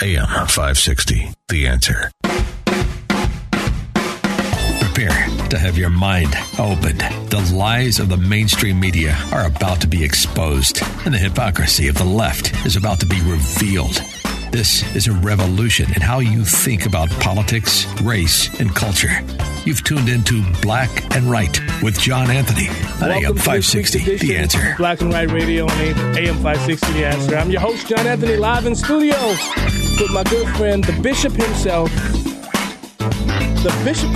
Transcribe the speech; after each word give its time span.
AM 0.00 0.28
560, 0.28 1.28
The 1.48 1.66
Answer. 1.66 2.08
Prepare 4.80 5.26
to 5.48 5.58
have 5.58 5.76
your 5.76 5.90
mind 5.90 6.36
opened. 6.56 7.00
The 7.30 7.52
lies 7.52 7.98
of 7.98 8.08
the 8.08 8.16
mainstream 8.16 8.78
media 8.78 9.18
are 9.32 9.46
about 9.46 9.80
to 9.80 9.88
be 9.88 10.04
exposed, 10.04 10.80
and 11.04 11.12
the 11.12 11.18
hypocrisy 11.18 11.88
of 11.88 11.96
the 11.96 12.04
left 12.04 12.54
is 12.64 12.76
about 12.76 13.00
to 13.00 13.06
be 13.06 13.20
revealed. 13.22 14.00
This 14.50 14.82
is 14.96 15.08
a 15.08 15.12
revolution 15.12 15.92
in 15.94 16.00
how 16.00 16.20
you 16.20 16.42
think 16.42 16.86
about 16.86 17.10
politics, 17.20 17.86
race, 18.00 18.48
and 18.58 18.74
culture. 18.74 19.10
You've 19.66 19.84
tuned 19.84 20.08
into 20.08 20.42
Black 20.62 21.14
and 21.14 21.30
Right 21.30 21.60
with 21.82 22.00
John 22.00 22.30
Anthony 22.30 22.68
on 23.02 23.10
AM 23.10 23.22
Welcome 23.22 23.36
to 23.36 23.42
560, 23.42 24.16
The 24.16 24.36
Answer. 24.38 24.74
Black 24.78 25.02
and 25.02 25.10
White 25.10 25.30
Radio 25.30 25.64
on 25.64 25.70
AM 26.16 26.36
560 26.36 26.92
The 26.94 27.06
Answer. 27.06 27.36
I'm 27.36 27.50
your 27.50 27.60
host, 27.60 27.86
John 27.88 28.06
Anthony, 28.06 28.36
live 28.36 28.64
in 28.64 28.74
studio 28.74 29.18
with 30.00 30.10
my 30.12 30.24
good 30.24 30.48
friend, 30.56 30.82
the 30.82 30.98
Bishop 31.02 31.34
himself, 31.34 31.92
the 32.98 33.80
Bishop, 33.84 34.10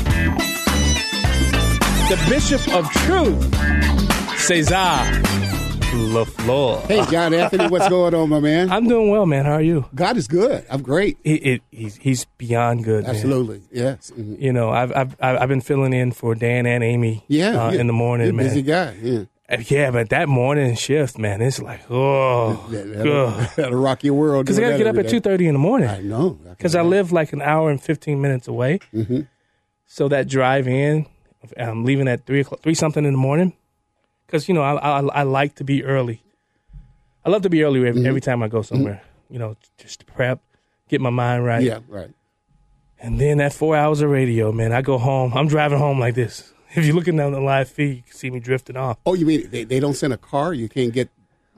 the 2.09 2.25
Bishop 2.31 2.75
of 2.75 2.91
Truth, 2.91 4.39
Cesar 4.39 5.52
LaFleur. 5.93 6.87
Hey, 6.87 7.05
John 7.11 7.35
Anthony, 7.35 7.67
what's 7.69 7.89
going 7.89 8.15
on, 8.15 8.29
my 8.31 8.41
man? 8.41 8.71
I'm 8.71 8.89
doing 8.89 9.11
well, 9.11 9.27
man. 9.27 9.45
How 9.45 9.53
are 9.53 9.63
you? 9.63 9.85
God 9.95 10.17
is 10.17 10.27
good. 10.27 10.65
I'm 10.71 10.81
great. 10.83 11.19
He, 11.23 11.35
it, 11.35 11.63
he's, 11.71 11.97
he's 11.97 12.25
beyond 12.39 12.85
good, 12.85 13.05
man. 13.05 13.15
Absolutely. 13.15 13.63
Yes. 13.71 14.11
Mhm. 14.17 14.41
You 14.41 14.53
know, 14.55 14.71
I've, 14.71 14.91
I've 14.93 15.17
I've 15.21 15.49
been 15.51 15.61
filling 15.61 15.93
in 15.93 16.13
for 16.13 16.35
Dan 16.35 16.65
and 16.65 16.83
Amy 16.83 17.25
Yeah. 17.29 17.63
uh, 17.67 17.71
yeah. 17.73 17.81
in 17.81 17.87
the 17.89 17.93
morning, 17.93 18.27
You're 18.29 18.35
a 18.35 18.37
man. 18.37 18.47
busy 18.47 18.63
guy. 18.63 18.97
Yeah. 19.03 19.19
Uh, 19.51 19.59
Yeah, 19.69 19.91
but 19.91 20.09
that 20.09 20.29
morning 20.31 20.75
shift, 20.77 21.19
man, 21.19 21.43
it's 21.43 21.61
like, 21.61 21.81
oh, 21.91 22.67
That- 22.71 22.89
That'll, 22.97 23.31
that'll 23.57 23.79
rock 23.83 24.03
your 24.03 24.15
world. 24.15 24.47
Because 24.47 24.59
I 24.59 24.63
got 24.63 24.71
to 24.71 24.79
get 24.79 24.87
up 24.87 24.97
at 24.97 25.09
two 25.11 25.21
thirty 25.21 25.47
in 25.47 25.53
the 25.53 25.59
morning. 25.59 25.89
I 25.91 26.01
know. 26.01 26.31
Because 26.49 26.75
I 26.75 26.81
live 26.83 27.13
like 27.13 27.35
an 27.35 27.43
hour 27.43 27.71
and 27.71 27.81
fifteen 27.83 28.21
minutes 28.23 28.49
away. 28.49 28.79
Mm-hmm. 28.95 29.21
So 29.87 30.09
that 30.09 30.27
drive 30.27 30.67
in, 30.67 31.07
I'm 31.59 31.85
leaving 31.85 32.09
at 32.09 32.25
three 32.25 32.41
o'clock, 32.41 32.63
three 32.63 32.75
something 32.75 33.05
in 33.05 33.13
the 33.13 33.19
morning. 33.19 33.53
Because 34.33 34.49
you 34.49 34.55
know 34.55 34.63
I, 34.63 34.77
I 34.77 35.01
I 35.03 35.23
like 35.25 35.57
to 35.57 35.65
be 35.65 35.85
early. 35.85 36.23
I 37.23 37.29
love 37.29 37.43
to 37.43 37.51
be 37.51 37.63
early 37.63 37.81
every, 37.87 38.01
Mm-hmm. 38.01 38.07
every 38.09 38.21
time 38.23 38.43
I 38.43 38.49
go 38.49 38.63
somewhere. 38.63 39.03
You 39.29 39.39
know, 39.39 39.57
just 39.77 40.01
to 40.01 40.07
prep, 40.07 40.41
get 40.89 41.03
my 41.03 41.11
mind 41.11 41.45
right. 41.45 41.63
Yeah, 41.63 41.81
right. 41.87 42.11
And 42.99 43.21
then 43.21 43.39
that 43.39 43.53
four 43.53 43.77
hours 43.77 44.01
of 44.01 44.09
radio, 44.11 44.51
man. 44.51 44.73
I 44.73 44.81
go 44.81 44.97
home. 44.97 45.35
I'm 45.35 45.49
driving 45.49 45.79
home 45.79 46.01
like 46.01 46.15
this. 46.15 46.49
If 46.75 46.87
you're 46.87 46.95
looking 46.95 47.19
down 47.19 47.33
the 47.33 47.41
live 47.41 47.69
feed, 47.69 47.97
you 47.97 48.03
can 48.03 48.15
see 48.15 48.31
me 48.31 48.41
drifting 48.41 48.79
off. 48.79 48.97
Oh, 49.05 49.13
you 49.13 49.27
mean 49.27 49.51
they, 49.51 49.65
they 49.65 49.79
don't 49.79 49.93
send 49.93 50.15
a 50.15 50.17
car? 50.17 50.55
You 50.55 50.71
can't 50.71 50.91
get 50.91 51.11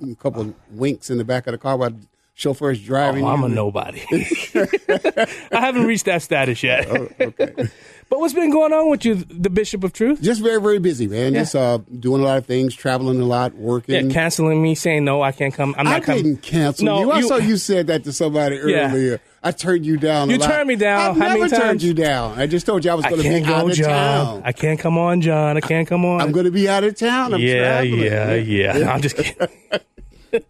a 0.02 0.12
couple 0.16 0.40
of 0.42 0.54
winks 0.72 1.08
in 1.08 1.18
the 1.18 1.24
back 1.24 1.46
of 1.46 1.52
the 1.52 1.58
car 1.58 1.76
while 1.76 1.92
chauffeur's 2.34 2.80
driving? 2.82 3.24
Oh, 3.24 3.28
I'm 3.28 3.42
a 3.44 3.48
nobody. 3.48 4.02
I 4.12 5.26
haven't 5.60 5.86
reached 5.86 6.04
that 6.06 6.22
status 6.22 6.62
yet. 6.62 6.86
Oh, 6.88 7.08
but 8.08 8.18
what's 8.20 8.34
been 8.34 8.50
going 8.50 8.72
on 8.72 8.90
with 8.90 9.04
you, 9.04 9.14
the 9.14 9.50
Bishop 9.50 9.82
of 9.84 9.92
Truth? 9.92 10.20
Just 10.22 10.42
very, 10.42 10.60
very 10.60 10.78
busy, 10.78 11.06
man. 11.06 11.32
Yeah. 11.34 11.40
Just 11.40 11.56
uh, 11.56 11.78
doing 11.98 12.20
a 12.22 12.24
lot 12.24 12.38
of 12.38 12.46
things, 12.46 12.74
traveling 12.74 13.20
a 13.20 13.24
lot, 13.24 13.54
working. 13.54 14.08
Yeah, 14.08 14.12
canceling 14.12 14.62
me, 14.62 14.74
saying 14.74 15.04
no, 15.04 15.22
I 15.22 15.32
can't 15.32 15.54
come. 15.54 15.74
I'm 15.78 15.86
I 15.88 15.92
not 15.94 16.02
coming. 16.02 16.22
didn't 16.24 16.42
cancel 16.42 16.84
No, 16.84 17.00
you. 17.00 17.10
I 17.12 17.18
you- 17.20 17.28
saw 17.28 17.36
you 17.36 17.56
said 17.56 17.86
that 17.88 18.04
to 18.04 18.12
somebody 18.12 18.56
Yeah. 18.66 18.90
earlier. 18.90 19.20
I 19.46 19.50
turned 19.52 19.84
you 19.84 19.98
down. 19.98 20.30
a 20.30 20.32
You 20.32 20.38
turned 20.38 20.66
me 20.68 20.76
down. 20.76 21.00
I've 21.10 21.16
How 21.18 21.28
many 21.28 21.40
never 21.42 21.54
turned 21.56 21.82
you 21.82 21.92
down. 21.92 22.38
I 22.38 22.46
just 22.46 22.64
told 22.64 22.82
you 22.82 22.90
I 22.90 22.94
was 22.94 23.04
going 23.04 23.20
to 23.20 23.28
be 23.28 23.44
out 23.44 23.68
of 23.70 23.76
John. 23.76 23.88
town. 23.88 24.42
I 24.42 24.52
can't 24.52 24.80
come 24.80 24.96
on, 24.96 25.20
John. 25.20 25.58
I 25.58 25.60
can't 25.72 25.86
come 25.86 26.06
on. 26.06 26.22
I'm 26.22 26.32
going 26.32 26.46
to 26.46 26.50
be 26.50 26.66
out 26.66 26.82
of 26.82 26.96
town. 26.96 27.34
I'm 27.34 27.40
yeah, 27.40 27.82
traveling. 27.82 28.00
yeah, 28.00 28.34
yeah, 28.76 28.90
I'm 28.90 29.02
just 29.02 29.16
kidding. 29.16 29.48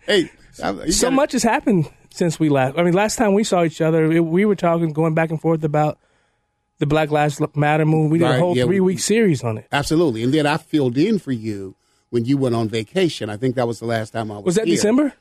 Hey, 0.06 0.31
I- 0.62 0.91
so 0.91 1.06
gotta- 1.06 1.16
much 1.16 1.32
has 1.32 1.42
happened 1.42 1.91
since 2.10 2.38
we 2.38 2.48
last. 2.48 2.78
I 2.78 2.82
mean, 2.82 2.94
last 2.94 3.16
time 3.16 3.34
we 3.34 3.44
saw 3.44 3.65
each 3.65 3.81
other, 3.81 4.10
it, 4.10 4.20
we 4.20 4.44
were 4.44 4.54
talking, 4.56 4.92
going 4.92 5.15
back 5.15 5.31
and 5.31 5.41
forth 5.41 5.65
about 5.65 5.98
the 6.78 6.87
Black 6.87 7.10
Lives 7.10 7.41
Matter 7.54 7.84
movement. 7.84 8.12
We 8.12 8.19
did 8.19 8.31
a 8.31 8.38
whole 8.38 8.56
yeah, 8.56 8.65
three 8.65 8.81
week 8.81 8.98
series 8.98 9.42
on 9.44 9.59
it. 9.59 9.66
Absolutely. 9.72 10.22
And 10.22 10.32
then 10.34 10.47
I 10.47 10.56
filled 10.56 10.98
in 10.98 11.19
for 11.19 11.32
you 11.32 11.75
when 12.10 12.25
you 12.25 12.37
went 12.37 12.54
on 12.54 12.69
vacation. 12.69 13.31
I 13.31 13.37
think 13.37 13.54
that 13.56 13.66
was 13.66 13.81
the 13.81 13.87
last 13.87 14.10
time 14.10 14.31
I 14.31 14.37
was. 14.37 14.44
Was 14.44 14.54
that 14.56 14.66
here. 14.66 14.76
December? 14.76 15.12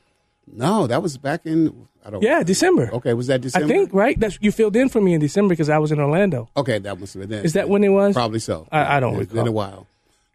No, 0.52 0.86
that 0.86 1.02
was 1.02 1.16
back 1.16 1.46
in. 1.46 1.86
I 2.04 2.10
don't. 2.10 2.22
Yeah, 2.22 2.42
December. 2.42 2.90
Okay, 2.92 3.14
was 3.14 3.28
that 3.28 3.40
December? 3.40 3.64
I 3.66 3.68
think 3.68 3.94
right. 3.94 4.18
That's 4.20 4.38
you 4.40 4.52
filled 4.52 4.76
in 4.76 4.88
for 4.90 5.00
me 5.00 5.14
in 5.14 5.20
December 5.20 5.50
because 5.54 5.70
I 5.70 5.78
was 5.78 5.90
in 5.90 5.98
Orlando. 5.98 6.50
Okay, 6.56 6.78
that 6.78 7.00
must 7.00 7.14
have 7.14 7.22
been 7.22 7.30
then. 7.30 7.44
Is 7.44 7.54
that 7.54 7.68
when 7.68 7.82
it 7.82 7.88
was? 7.88 8.14
Probably 8.14 8.40
so. 8.40 8.68
I- 8.70 8.96
I 8.96 9.00
don't 9.00 9.20
It's 9.22 9.32
been 9.32 9.46
a 9.46 9.52
while. 9.52 9.86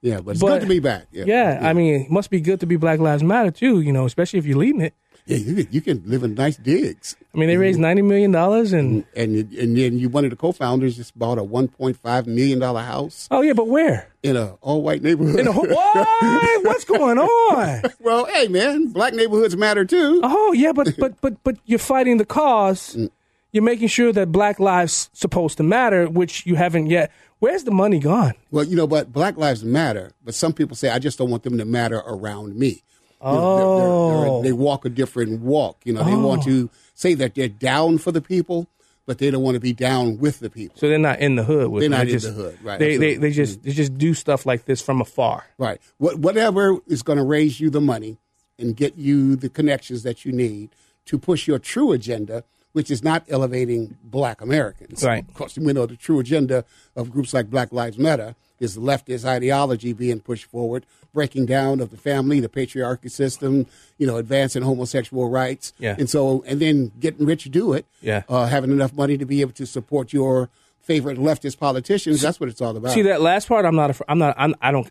Yeah, 0.02 0.22
but 0.22 0.32
it's 0.32 0.42
But- 0.42 0.48
good 0.48 0.62
to 0.62 0.68
be 0.68 0.80
back. 0.80 1.08
Yeah, 1.12 1.26
Yeah, 1.28 1.60
I 1.62 1.74
mean, 1.74 2.02
it 2.02 2.12
must 2.12 2.30
be 2.30 2.40
good 2.40 2.60
to 2.62 2.66
be 2.66 2.76
Black 2.78 3.00
Lives 3.00 3.24
Matter 3.24 3.52
too. 3.52 3.82
You 3.82 3.92
know, 3.92 4.06
especially 4.06 4.40
if 4.40 4.46
you're 4.46 4.58
leading 4.58 4.82
it. 4.82 4.94
yeah, 5.26 5.38
you 5.38 5.54
can, 5.56 5.68
you 5.72 5.82
can 5.82 6.02
live 6.06 6.24
in 6.24 6.34
nice 6.34 6.58
digs. 6.58 7.16
I 7.36 7.38
mean, 7.38 7.50
they 7.50 7.58
raised 7.58 7.76
mm-hmm. 7.76 7.84
ninety 7.84 8.02
million 8.02 8.32
dollars, 8.32 8.74
and 8.74 9.04
mm-hmm. 9.04 9.20
and 9.20 9.36
you- 9.36 9.62
and 9.62 9.78
then 9.78 10.00
you 10.00 10.10
one 10.10 10.24
of 10.24 10.32
the 10.32 10.36
co-founders 10.36 10.96
just 10.96 11.18
bought 11.20 11.38
a 11.38 11.44
1.5 11.44 12.26
million 12.28 12.60
dollar 12.60 12.82
house 12.82 13.28
oh 13.30 13.42
yeah, 13.42 13.54
but 13.54 13.68
where? 13.68 14.08
in 14.24 14.36
a 14.36 14.54
all 14.62 14.82
white 14.82 15.02
neighborhood. 15.02 15.40
In 15.40 15.48
a, 15.48 15.52
what? 15.52 16.64
What's 16.66 16.84
going 16.86 17.18
on? 17.18 17.84
well, 18.00 18.26
hey 18.26 18.48
man, 18.48 18.88
black 18.88 19.14
neighborhoods 19.14 19.56
matter 19.56 19.86
too. 19.86 20.22
Oh 20.24 20.54
yeah, 20.54 20.72
but 20.72 20.96
but 20.98 21.20
but 21.22 21.44
but 21.44 21.58
you're 21.66 21.80
fighting 21.80 22.18
the 22.18 22.26
cause. 22.26 22.96
Mm. 22.96 23.12
Mm. 23.50 23.54
You're 23.54 23.64
making 23.64 23.88
sure 23.88 24.12
that 24.14 24.32
Black 24.32 24.60
lives 24.60 25.10
supposed 25.14 25.58
to 25.58 25.64
matter, 25.64 26.08
which 26.08 26.46
you 26.46 26.56
haven't 26.56 26.88
yet. 26.88 27.12
Where's 27.40 27.64
the 27.64 27.72
money 27.72 28.00
gone? 28.00 28.34
Well, 28.52 28.66
you 28.66 28.76
know, 28.76 28.86
but 28.88 29.14
black 29.14 29.38
lives 29.38 29.64
matter. 29.64 30.12
But 30.26 30.36
some 30.36 30.52
people 30.52 30.76
say 30.76 30.90
I 30.90 31.00
just 31.00 31.18
don't 31.18 31.30
want 31.30 31.44
them 31.44 31.58
to 31.58 31.64
matter 31.66 32.00
around 32.06 32.58
me. 32.58 32.84
You 33.22 33.28
know, 33.28 33.32
they're- 33.32 33.66
they're- 33.66 34.22
they're- 34.24 34.30
Oh. 34.30 34.42
they 34.44 34.52
walk 34.52 34.84
a 34.86 34.90
different 34.90 35.42
walk. 35.42 35.78
You 35.86 35.94
know, 35.94 36.04
they 36.04 36.16
want 36.16 36.44
to 36.44 36.70
say 36.96 37.14
that 37.14 37.36
they're 37.36 37.48
down 37.48 37.98
for 37.98 38.12
the 38.12 38.20
people, 38.22 38.68
but 39.06 39.20
they 39.20 39.32
don't 39.32 39.42
want 39.42 39.56
to 39.56 39.60
be 39.62 39.72
down 39.74 40.18
with 40.18 40.40
the 40.40 40.50
people. 40.50 40.76
So 40.78 40.90
they're 40.90 41.00
not 41.00 41.20
in 41.22 41.36
the 41.36 41.44
hood 41.46 41.70
with 41.70 41.82
They're 41.82 41.90
them. 41.90 41.98
not 42.00 42.08
They 42.08 42.14
in 42.14 42.20
just, 42.20 42.36
the 42.36 42.44
hood, 42.44 42.58
right, 42.62 42.78
They, 42.78 42.98
they 42.98 43.16
they 43.16 43.32
just 43.32 43.64
they 43.64 43.72
just 43.72 43.98
do 43.98 44.14
stuff 44.14 44.46
like 44.46 44.66
this 44.66 44.82
from 44.82 45.00
afar. 45.02 45.46
Right. 45.58 45.80
What, 45.98 46.20
whatever 46.20 46.78
is 46.88 47.04
going 47.04 47.18
to 47.20 47.24
raise 47.26 47.60
you 47.62 47.70
the 47.70 47.82
money 47.82 48.18
and 48.58 48.76
get 48.76 48.98
you 48.98 49.38
the 49.38 49.48
connections 49.50 50.04
that 50.04 50.26
you 50.26 50.34
need 50.34 50.70
to 51.06 51.18
push 51.18 51.48
your 51.48 51.58
true 51.60 51.94
agenda, 51.94 52.44
which 52.74 52.92
is 52.92 53.04
not 53.04 53.24
elevating 53.30 53.98
black 54.04 54.42
Americans. 54.42 55.04
Right. 55.04 55.28
Of 55.28 55.34
course, 55.34 55.58
we 55.58 55.74
know 55.74 55.86
the 55.86 55.96
true 55.96 56.20
agenda 56.20 56.66
of 56.96 57.12
groups 57.12 57.34
like 57.34 57.50
Black 57.50 57.72
Lives 57.72 57.98
Matter 57.98 58.36
is 58.60 58.78
leftist 58.78 59.26
ideology 59.26 59.94
being 59.94 60.20
pushed 60.20 60.46
forward, 60.46 60.86
breaking 61.14 61.46
down 61.46 61.80
of 61.80 61.92
the 61.92 61.98
family, 61.98 62.40
the 62.40 62.50
patriarchy 62.50 63.10
system, 63.10 63.66
you 63.98 64.06
know, 64.06 64.18
advancing 64.18 64.62
homosexual 64.62 65.30
rights. 65.30 65.74
Yeah. 65.80 65.96
And 65.98 66.10
so, 66.10 66.44
and 66.46 66.60
then 66.60 66.92
getting 67.00 67.26
rich 67.26 67.44
to 67.44 67.50
do 67.50 67.74
it. 67.74 67.86
Yeah. 68.02 68.24
Uh, 68.30 68.48
having 68.48 68.72
enough 68.72 68.94
money 68.94 69.18
to 69.18 69.26
be 69.26 69.42
able 69.42 69.54
to 69.54 69.66
support 69.66 70.14
your 70.14 70.50
favorite 70.82 71.18
leftist 71.18 71.60
politicians. 71.60 72.22
That's 72.22 72.40
what 72.40 72.50
it's 72.50 72.62
all 72.62 72.76
about. 72.76 72.92
See 72.92 73.04
that 73.04 73.22
last 73.22 73.48
part? 73.48 73.66
I'm 73.66 73.76
not. 73.76 73.92
A, 73.92 74.12
I'm 74.12 74.20
not. 74.20 74.36
I'm, 74.38 74.56
I 74.62 74.72
don't. 74.72 74.90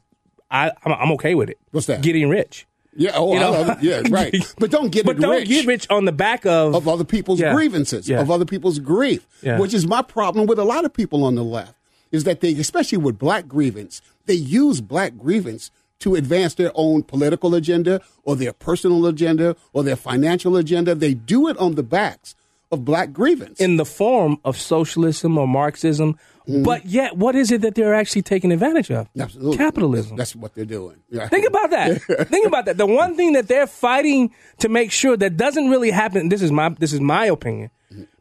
I 0.50 0.72
I'm, 0.84 0.92
I'm 0.92 1.12
okay 1.12 1.34
with 1.34 1.50
it. 1.50 1.58
What's 1.72 1.86
that? 1.86 2.02
Getting 2.02 2.28
rich. 2.28 2.66
Yeah. 2.98 3.12
Oh, 3.14 3.32
You 3.32 3.38
I 3.38 3.42
know? 3.42 3.50
love 3.52 3.68
it. 3.70 3.82
Yeah. 3.82 4.02
Right. 4.10 4.34
But 4.58 4.70
don't 4.70 4.90
get 4.90 5.06
But 5.06 5.16
it 5.16 5.20
don't 5.20 5.30
rich. 5.36 5.48
get 5.48 5.66
rich 5.66 5.86
on 5.88 6.04
the 6.04 6.12
back 6.12 6.44
of. 6.44 6.74
of 6.74 6.86
other 6.88 7.04
people's 7.04 7.40
Yeah. 7.40 7.54
grievances, 7.54 8.08
Yeah. 8.08 8.20
of 8.20 8.30
other 8.30 8.44
people's 8.44 8.78
grief, 8.80 9.26
Yeah. 9.42 9.58
which 9.58 9.72
is 9.72 9.86
my 9.86 10.02
problem 10.02 10.46
with 10.46 10.58
a 10.58 10.64
lot 10.64 10.84
of 10.84 10.92
people 10.92 11.24
on 11.24 11.34
the 11.36 11.44
left, 11.44 11.74
is 12.12 12.24
that 12.24 12.40
they, 12.40 12.52
especially 12.52 12.98
with 12.98 13.18
black 13.18 13.48
grievance, 13.48 14.02
they 14.26 14.34
use 14.34 14.80
black 14.80 15.16
grievance 15.16 15.70
to 16.00 16.14
advance 16.14 16.54
their 16.54 16.70
own 16.74 17.02
political 17.02 17.54
agenda 17.54 18.00
or 18.24 18.36
their 18.36 18.52
personal 18.52 19.06
agenda 19.06 19.56
or 19.72 19.82
their 19.82 19.96
financial 19.96 20.56
agenda. 20.56 20.94
They 20.94 21.14
do 21.14 21.48
it 21.48 21.56
on 21.58 21.74
the 21.76 21.82
backs 21.82 22.34
of 22.70 22.84
black 22.84 23.12
grievance. 23.14 23.58
in 23.60 23.78
the 23.78 23.84
form 23.86 24.38
of 24.44 24.60
socialism 24.60 25.38
or 25.38 25.48
Marxism, 25.48 26.16
but 26.48 26.86
yet, 26.86 27.16
what 27.16 27.34
is 27.34 27.50
it 27.52 27.60
that 27.60 27.74
they're 27.74 27.94
actually 27.94 28.22
taking 28.22 28.52
advantage 28.52 28.90
of? 28.90 29.06
Mm-hmm. 29.08 29.20
Absolutely. 29.20 29.56
Capitalism. 29.56 30.16
That's 30.16 30.34
what 30.34 30.54
they're 30.54 30.64
doing. 30.64 30.96
Yeah. 31.10 31.28
Think 31.28 31.46
about 31.46 31.70
that. 31.70 32.02
Think 32.28 32.46
about 32.46 32.64
that. 32.64 32.78
The 32.78 32.86
one 32.86 33.16
thing 33.16 33.32
that 33.34 33.48
they're 33.48 33.66
fighting 33.66 34.32
to 34.58 34.68
make 34.68 34.90
sure 34.90 35.16
that 35.16 35.36
doesn't 35.36 35.68
really 35.68 35.90
happen. 35.90 36.28
This 36.30 36.40
is 36.42 36.50
my 36.50 36.70
this 36.70 36.92
is 36.92 37.00
my 37.00 37.26
opinion, 37.26 37.70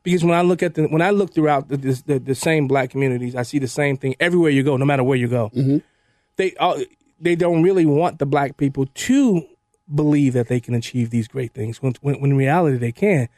because 0.03 0.23
when 0.23 0.37
I 0.37 0.41
look 0.41 0.61
at 0.61 0.75
the 0.75 0.87
when 0.87 1.01
I 1.01 1.11
look 1.11 1.33
throughout 1.33 1.69
the 1.69 1.77
the, 1.77 2.03
the, 2.05 2.19
the 2.19 2.35
same 2.35 2.67
black 2.67 2.89
communities, 2.89 3.35
I 3.35 3.43
see 3.43 3.59
the 3.59 3.67
same 3.67 3.95
thing 3.97 4.15
everywhere 4.19 4.51
you 4.51 4.63
go, 4.63 4.75
no 4.77 4.85
matter 4.85 5.03
where 5.03 5.17
you 5.17 5.27
go. 5.27 5.51
They 6.35 6.53
all, 6.55 6.81
they 7.19 7.35
don't 7.35 7.63
really 7.63 7.85
want 7.85 8.19
the 8.19 8.25
black 8.25 8.57
people 8.57 8.85
to 8.85 9.47
believe 9.93 10.33
that 10.33 10.49
they 10.49 10.59
can 10.59 10.75
achieve 10.75 11.09
these 11.11 11.27
great 11.27 11.53
things 11.53 11.81
when 11.81 11.93
when, 12.01 12.19
when 12.21 12.31
in 12.31 12.37
reality 12.37 12.77
they 12.77 12.91
can. 12.91 13.29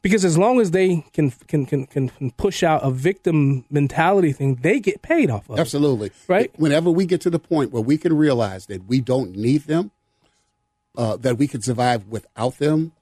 Because 0.00 0.24
as 0.24 0.38
long 0.38 0.60
as 0.60 0.70
they 0.70 1.04
can 1.12 1.30
can 1.30 1.66
can 1.66 1.86
can 1.86 2.30
push 2.32 2.62
out 2.62 2.84
a 2.84 2.90
victim 2.90 3.64
mentality 3.70 4.32
thing, 4.32 4.56
they 4.56 4.80
get 4.80 5.02
paid 5.02 5.30
off 5.30 5.48
of. 5.50 5.58
it. 5.58 5.60
Absolutely. 5.60 6.10
Right? 6.28 6.52
Whenever 6.58 6.90
we 6.90 7.04
get 7.06 7.20
to 7.22 7.30
the 7.30 7.38
point 7.38 7.72
where 7.72 7.82
we 7.82 7.98
can 7.98 8.16
realize 8.16 8.66
that 8.66 8.86
we 8.86 9.00
don't 9.00 9.36
need 9.36 9.62
them, 9.62 9.90
uh, 10.96 11.16
that 11.16 11.38
we 11.38 11.48
can 11.48 11.62
survive 11.62 12.06
without 12.08 12.58
them, 12.58 12.92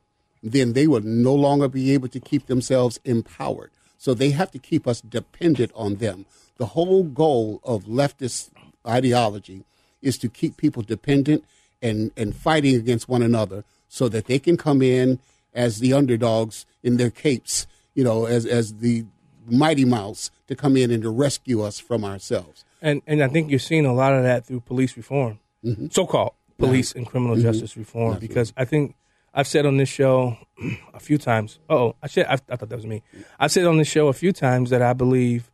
then 0.42 0.72
they 0.72 0.86
will 0.86 1.02
no 1.02 1.34
longer 1.34 1.68
be 1.68 1.92
able 1.92 2.08
to 2.08 2.20
keep 2.20 2.46
themselves 2.46 2.98
empowered. 3.04 3.70
So 3.98 4.14
they 4.14 4.30
have 4.30 4.50
to 4.52 4.58
keep 4.58 4.86
us 4.86 5.00
dependent 5.00 5.72
on 5.74 5.96
them. 5.96 6.26
The 6.58 6.66
whole 6.66 7.02
goal 7.02 7.60
of 7.64 7.84
leftist 7.84 8.50
ideology 8.86 9.64
is 10.00 10.18
to 10.18 10.28
keep 10.28 10.56
people 10.56 10.82
dependent 10.82 11.44
and, 11.82 12.12
and 12.16 12.34
fighting 12.34 12.76
against 12.76 13.08
one 13.08 13.22
another 13.22 13.64
so 13.88 14.08
that 14.08 14.26
they 14.26 14.38
can 14.38 14.56
come 14.56 14.82
in 14.82 15.18
as 15.56 15.80
the 15.80 15.92
underdogs 15.92 16.66
in 16.82 16.98
their 16.98 17.10
capes, 17.10 17.66
you 17.94 18.04
know, 18.04 18.26
as, 18.26 18.46
as 18.46 18.74
the 18.74 19.04
mighty 19.46 19.84
mouse 19.84 20.30
to 20.46 20.54
come 20.54 20.76
in 20.76 20.90
and 20.90 21.02
to 21.02 21.10
rescue 21.10 21.62
us 21.62 21.80
from 21.80 22.04
ourselves. 22.04 22.64
And 22.82 23.02
and 23.06 23.22
I 23.22 23.28
think 23.28 23.50
you're 23.50 23.58
seeing 23.58 23.86
a 23.86 23.94
lot 23.94 24.12
of 24.12 24.22
that 24.22 24.46
through 24.46 24.60
police 24.60 24.96
reform, 24.96 25.40
mm-hmm. 25.64 25.86
so 25.90 26.06
called 26.06 26.34
police 26.58 26.92
and 26.92 27.06
criminal 27.06 27.34
mm-hmm. 27.34 27.44
justice 27.44 27.76
reform. 27.76 28.18
Because 28.18 28.52
I 28.56 28.64
think 28.64 28.94
I've 29.34 29.48
said 29.48 29.66
on 29.66 29.78
this 29.78 29.88
show 29.88 30.36
a 30.94 31.00
few 31.00 31.18
times. 31.18 31.58
Oh, 31.70 31.96
I 32.02 32.06
said 32.06 32.26
I, 32.26 32.34
I 32.34 32.56
thought 32.56 32.68
that 32.68 32.76
was 32.76 32.86
me. 32.86 33.02
I've 33.40 33.50
said 33.50 33.64
on 33.66 33.78
this 33.78 33.88
show 33.88 34.08
a 34.08 34.12
few 34.12 34.32
times 34.32 34.70
that 34.70 34.82
I 34.82 34.92
believe 34.92 35.50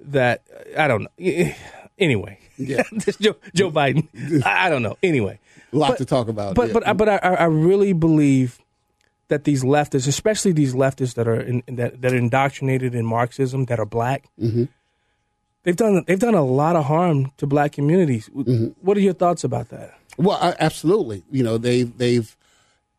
that 0.00 0.42
I 0.76 0.88
don't 0.88 1.02
know. 1.04 1.52
Anyway, 1.98 2.38
Yeah. 2.58 2.82
Joe, 3.20 3.36
Joe 3.54 3.70
Biden. 3.70 4.08
I 4.44 4.66
I 4.66 4.70
don't 4.70 4.82
know. 4.82 4.98
Anyway, 5.02 5.38
A 5.72 5.76
lot 5.76 5.90
But- 5.90 5.98
to 5.98 6.04
talk 6.04 6.28
about. 6.28 6.54
but 6.54 6.68
yeah. 6.68 6.72
but 6.74 6.86
I- 6.86 6.92
but 6.92 7.08
I, 7.08 7.16
I 7.16 7.44
really 7.44 7.92
believe 7.92 8.58
that 9.28 9.44
these 9.44 9.64
leftists, 9.64 10.06
especially 10.06 10.52
these 10.52 10.74
leftists 10.74 11.14
that 11.14 11.26
are 11.26 11.40
in, 11.40 11.62
that 11.68 12.00
that 12.02 12.12
are 12.12 12.16
indoctrinated 12.16 12.94
in 12.94 13.04
Marxism, 13.04 13.64
that 13.66 13.78
are 13.80 13.86
black, 13.86 14.24
Mm-hmm. 14.40 14.64
they've 15.64 15.76
done 15.76 16.04
they've 16.06 16.18
done 16.18 16.34
a 16.34 16.44
lot 16.44 16.76
of 16.76 16.84
harm 16.84 17.32
to 17.38 17.46
black 17.46 17.72
communities. 17.72 18.28
Mm-hmm. 18.34 18.66
What 18.80 18.96
are 18.96 19.00
your 19.00 19.14
thoughts 19.14 19.44
about 19.44 19.68
that? 19.70 19.98
Well, 20.18 20.38
uh, 20.40 20.54
absolutely. 20.60 21.24
You 21.30 21.42
know, 21.42 21.58
they've 21.58 21.96
they've 21.98 22.36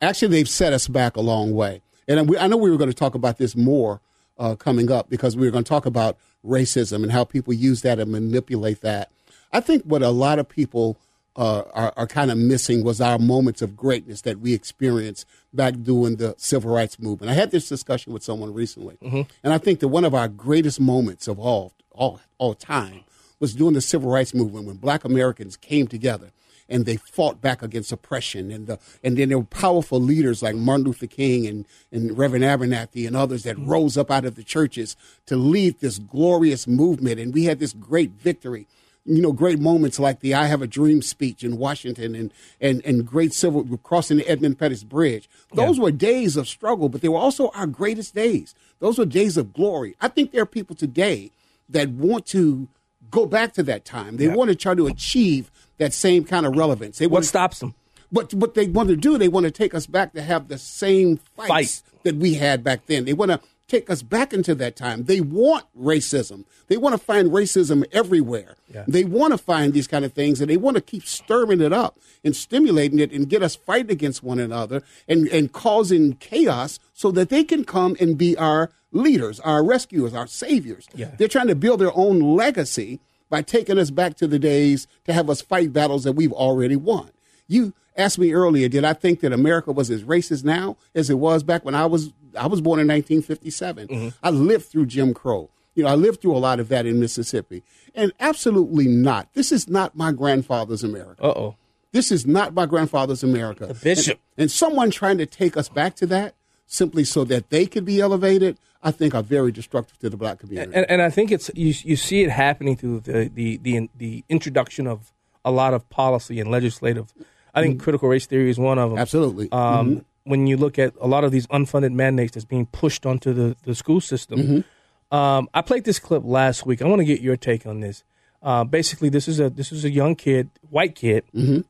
actually 0.02 0.30
they've 0.30 0.50
set 0.50 0.74
us 0.74 0.88
back 0.88 1.16
a 1.16 1.22
long 1.22 1.54
way. 1.54 1.82
And 2.08 2.30
we, 2.30 2.38
I 2.38 2.48
know 2.48 2.58
we 2.58 2.72
were 2.72 2.78
going 2.78 2.90
to 2.90 2.96
talk 2.96 3.16
about 3.16 3.38
this 3.38 3.56
more 3.56 4.00
uh, 4.38 4.56
coming 4.56 4.92
up 4.92 5.10
because 5.10 5.36
we 5.36 5.46
were 5.46 5.52
going 5.52 5.64
to 5.64 5.70
talk 5.70 5.86
about 5.86 6.18
racism 6.46 7.04
and 7.04 7.12
how 7.12 7.24
people 7.26 7.54
use 7.54 7.82
that 7.82 8.00
and 8.00 8.12
manipulate 8.12 8.82
that. 8.82 9.12
I 9.52 9.60
think 9.60 9.84
what 9.84 10.04
a 10.04 10.10
lot 10.10 10.40
of 10.40 10.48
people 10.48 10.98
uh, 11.38 11.64
are, 11.74 11.94
are 11.96 12.08
kind 12.08 12.32
of 12.32 12.38
missing 12.38 12.84
was 12.84 13.00
our 13.00 13.20
moments 13.20 13.62
of 13.62 13.78
greatness 13.78 14.22
that 14.22 14.40
we 14.40 14.54
experienced 14.54 15.26
back 15.54 15.76
during 15.84 16.16
the 16.16 16.34
civil 16.38 16.72
rights 16.74 17.00
movement. 17.00 17.32
I 17.32 17.36
had 17.36 17.52
this 17.52 17.70
discussion 17.70 18.12
with 18.12 18.24
someone 18.24 18.54
recently, 18.54 18.98
and 19.44 19.54
I 19.54 19.60
think 19.60 19.80
that 19.82 19.88
one 19.90 20.04
of 20.04 20.16
our 20.16 20.28
greatest 20.28 20.80
moments 20.80 21.28
of 21.28 21.40
all 21.40 21.74
all 21.92 22.20
all 22.38 22.54
time 22.56 23.04
was 23.40 23.54
during 23.54 23.74
the 23.76 23.82
civil 23.82 24.10
rights 24.10 24.34
movement 24.34 24.66
when 24.66 24.78
Black 24.78 25.04
Americans 25.04 25.56
came 25.58 25.88
together 25.88 26.32
and 26.70 26.86
they 26.86 26.98
fought 26.98 27.40
back 27.42 27.62
against 27.62 27.92
oppression 27.92 28.52
and 28.52 28.68
the 28.68 28.80
and 29.04 29.18
then 29.18 29.30
there 29.30 29.38
were 29.38 29.46
powerful 29.46 30.00
leaders 30.02 30.42
like 30.42 30.56
Martin 30.56 30.86
Luther 30.86 31.08
King 31.08 31.48
and, 31.48 31.66
and 31.92 32.18
Reverend 32.18 32.44
Abernathy 32.44 33.08
and 33.08 33.16
others 33.16 33.44
that 33.44 33.58
rose 33.60 33.98
up 33.98 34.12
out 34.12 34.26
of 34.26 34.36
the 34.36 34.44
churches 34.44 34.96
to 35.28 35.36
lead 35.36 35.80
this 35.80 36.00
glorious 36.00 36.68
movement. 36.68 37.20
And 37.20 37.34
we 37.34 37.46
had 37.46 37.60
this 37.60 37.74
great 37.74 38.12
victory 38.12 38.68
you 39.08 39.22
know 39.22 39.32
great 39.32 39.60
moments 39.60 40.00
like 40.00 40.20
the 40.20 40.34
I 40.34 40.46
have 40.46 40.62
a 40.62 40.68
dream 40.68 41.02
speech 41.02 41.44
in 41.44 41.58
Washington 41.58 42.14
and 42.14 42.34
and 42.62 42.86
and 42.86 43.06
great 43.06 43.34
civil 43.34 43.66
crossing 43.84 44.18
the 44.18 44.28
Edmund 44.28 44.60
Pettus 44.60 44.84
Bridge. 44.84 45.30
Those 45.54 45.80
were 45.80 45.92
days 45.92 46.38
of 46.38 46.48
struggle 46.48 46.90
but 46.90 47.02
they 47.02 47.10
were 47.10 47.18
also 47.18 47.50
our 47.50 47.68
greatest 47.68 48.14
days. 48.14 48.54
Those 48.80 49.00
were 49.00 49.06
days 49.06 49.38
of 49.38 49.54
glory. 49.54 49.96
I 50.02 50.10
think 50.10 50.32
there 50.32 50.44
are 50.44 50.48
people 50.48 50.76
today 50.76 51.32
that 51.70 51.90
want 51.90 52.26
to 52.28 52.68
go 53.10 53.26
back 53.26 53.54
to 53.54 53.64
that 53.64 53.86
time. 53.86 54.18
They 54.18 54.28
want 54.28 54.50
to 54.50 54.56
try 54.56 54.76
to 54.76 54.88
achieve 54.88 55.50
that 55.78 55.94
same 55.94 56.24
kind 56.24 56.46
of 56.46 56.56
relevance. 56.56 56.98
They 56.98 57.08
What 57.08 57.14
want 57.14 57.24
to 57.24 57.30
stops 57.30 57.60
them? 57.60 57.76
But 58.12 58.34
what 58.34 58.54
they 58.54 58.68
want 58.68 58.90
to 58.90 58.96
do, 58.96 59.18
they 59.18 59.28
want 59.28 59.46
to 59.46 59.52
take 59.52 59.74
us 59.74 59.86
back 59.86 60.14
to 60.14 60.22
have 60.22 60.48
the 60.48 60.58
same 60.58 61.18
fights 61.36 61.82
Fight. 61.82 62.04
that 62.04 62.16
we 62.16 62.36
had 62.36 62.64
back 62.64 62.86
then. 62.86 63.06
They 63.06 63.14
want 63.14 63.32
to 63.32 63.42
take 63.68 63.90
us 63.90 64.02
back 64.02 64.34
into 64.34 64.56
that 64.56 64.76
time. 64.76 65.04
They 65.04 65.22
want 65.22 65.66
racism. 65.78 66.46
They 66.68 66.78
want 66.78 66.94
to 66.94 66.98
find 66.98 67.30
racism 67.30 67.86
everywhere. 67.92 68.56
Yeah. 68.74 68.86
They 68.88 69.04
want 69.04 69.34
to 69.34 69.38
find 69.38 69.74
these 69.74 69.88
kind 69.88 70.06
of 70.06 70.14
things, 70.14 70.40
and 70.40 70.50
they 70.50 70.58
want 70.58 70.76
to 70.76 70.82
keep 70.82 71.06
stirring 71.06 71.62
it 71.62 71.74
up 71.74 72.00
and 72.24 72.36
stimulating 72.36 73.00
it 73.00 73.12
and 73.12 73.30
get 73.30 73.44
us 73.44 73.56
fighting 73.56 73.92
against 73.92 74.24
one 74.24 74.40
another 74.40 74.84
and 75.08 75.28
and 75.28 75.52
causing 75.52 76.14
chaos 76.14 76.80
so 76.94 77.12
that 77.12 77.30
they 77.30 77.44
can 77.44 77.64
come 77.64 77.96
and 78.00 78.18
be 78.18 78.38
our 78.38 78.72
leaders, 78.92 79.40
our 79.42 79.64
rescuers, 79.64 80.14
our 80.14 80.28
saviors. 80.28 80.88
Yeah. 80.96 81.12
They're 81.18 81.28
trying 81.28 81.48
to 81.48 81.56
build 81.56 81.82
their 81.82 81.96
own 81.96 82.20
legacy 82.20 83.00
by 83.30 83.42
taking 83.42 83.78
us 83.78 83.92
back 83.92 84.16
to 84.18 84.28
the 84.28 84.40
days 84.40 84.88
to 85.06 85.14
have 85.14 85.30
us 85.30 85.42
fight 85.42 85.74
battles 85.74 86.06
that 86.06 86.14
we've 86.14 86.32
already 86.32 86.78
won. 86.78 87.12
You 87.48 87.74
asked 87.98 88.20
me 88.20 88.32
earlier, 88.32 88.70
did 88.70 88.86
I 88.86 88.94
think 88.94 89.22
that 89.22 89.34
America 89.34 89.72
was 89.72 89.90
as 89.90 90.04
racist 90.04 90.44
now 90.44 90.78
as 90.96 91.10
it 91.10 91.16
was 91.16 91.44
back 91.44 91.66
when 91.66 91.76
I 91.76 91.86
was 91.86 92.14
I 92.38 92.48
was 92.48 92.62
born 92.62 92.80
in 92.80 92.88
1957. 92.88 94.14
I 94.24 94.30
lived 94.30 94.66
through 94.66 94.88
Jim 94.88 95.14
Crow. 95.14 95.50
You 95.76 95.84
know, 95.84 95.90
I 95.90 95.96
lived 95.96 96.22
through 96.22 96.36
a 96.36 96.40
lot 96.40 96.60
of 96.60 96.70
that 96.70 96.88
in 96.88 97.00
Mississippi. 97.00 97.62
And 97.94 98.12
absolutely 98.20 98.88
not. 98.88 99.32
This 99.34 99.52
is 99.52 99.68
not 99.68 99.96
my 99.96 100.12
grandfather's 100.12 100.84
America. 100.84 101.24
Uh 101.24 101.28
oh. 101.28 101.56
This 101.92 102.12
is 102.12 102.26
not 102.26 102.54
my 102.54 102.66
grandfather's 102.66 103.24
America. 103.24 103.68
The 103.68 103.74
bishop. 103.74 104.20
And, 104.38 104.44
and 104.44 104.52
someone 104.52 104.92
trying 104.92 105.18
to 105.20 105.26
take 105.26 105.56
us 105.56 105.70
back 105.70 105.96
to 105.98 106.06
that 106.08 106.36
simply 106.66 107.04
so 107.04 107.24
that 107.26 107.50
they 107.50 107.66
could 107.66 107.86
be 107.86 108.02
elevated, 108.02 108.58
I 108.84 108.92
think 108.92 109.16
are 109.16 109.24
very 109.24 109.52
destructive 109.52 109.98
to 110.00 110.10
the 110.10 110.18
black 110.18 110.40
community. 110.40 110.72
And, 110.76 110.90
and 110.90 111.02
I 111.02 111.10
think 111.10 111.32
it's 111.32 111.50
you. 111.56 111.74
You 111.84 111.96
see 111.96 112.24
it 112.24 112.30
happening 112.30 112.76
through 112.76 113.02
the 113.02 113.30
the 113.34 113.58
the, 113.58 113.90
the 113.96 114.24
introduction 114.30 114.86
of 114.88 115.12
a 115.46 115.52
lot 115.52 115.74
of 115.74 115.90
policy 115.90 116.40
and 116.40 116.52
legislative. 116.52 117.14
I 117.56 117.62
think 117.62 117.82
critical 117.82 118.10
race 118.10 118.28
theory 118.28 118.50
is 118.52 118.60
one 118.60 118.78
of 118.78 118.92
them. 118.92 119.00
Absolutely. 119.00 119.52
Um, 119.52 120.06
When 120.28 120.48
you 120.48 120.58
look 120.58 120.78
at 120.78 120.94
a 121.00 121.08
lot 121.08 121.24
of 121.24 121.32
these 121.32 121.48
unfunded 121.48 121.94
mandates 121.94 122.34
that's 122.34 122.46
being 122.46 122.66
pushed 122.68 123.06
onto 123.06 123.34
the, 123.34 123.56
the 123.64 123.74
school 123.74 124.02
system, 124.02 124.64
um, 125.12 125.50
I 125.54 125.62
played 125.62 125.86
this 125.86 126.00
clip 126.00 126.24
last 126.26 126.66
week. 126.66 126.82
I 126.82 126.86
want 126.86 127.00
to 127.00 127.06
get 127.06 127.22
your 127.22 127.38
take 127.38 127.66
on 127.66 127.80
this. 127.80 128.04
Uh, 128.44 128.64
basically, 128.64 129.10
this 129.10 129.28
is 129.28 129.40
a 129.40 129.50
this 129.50 129.72
is 129.72 129.84
a 129.84 129.90
young 129.90 130.16
kid, 130.16 130.50
white 130.70 130.96
kid, 130.96 131.24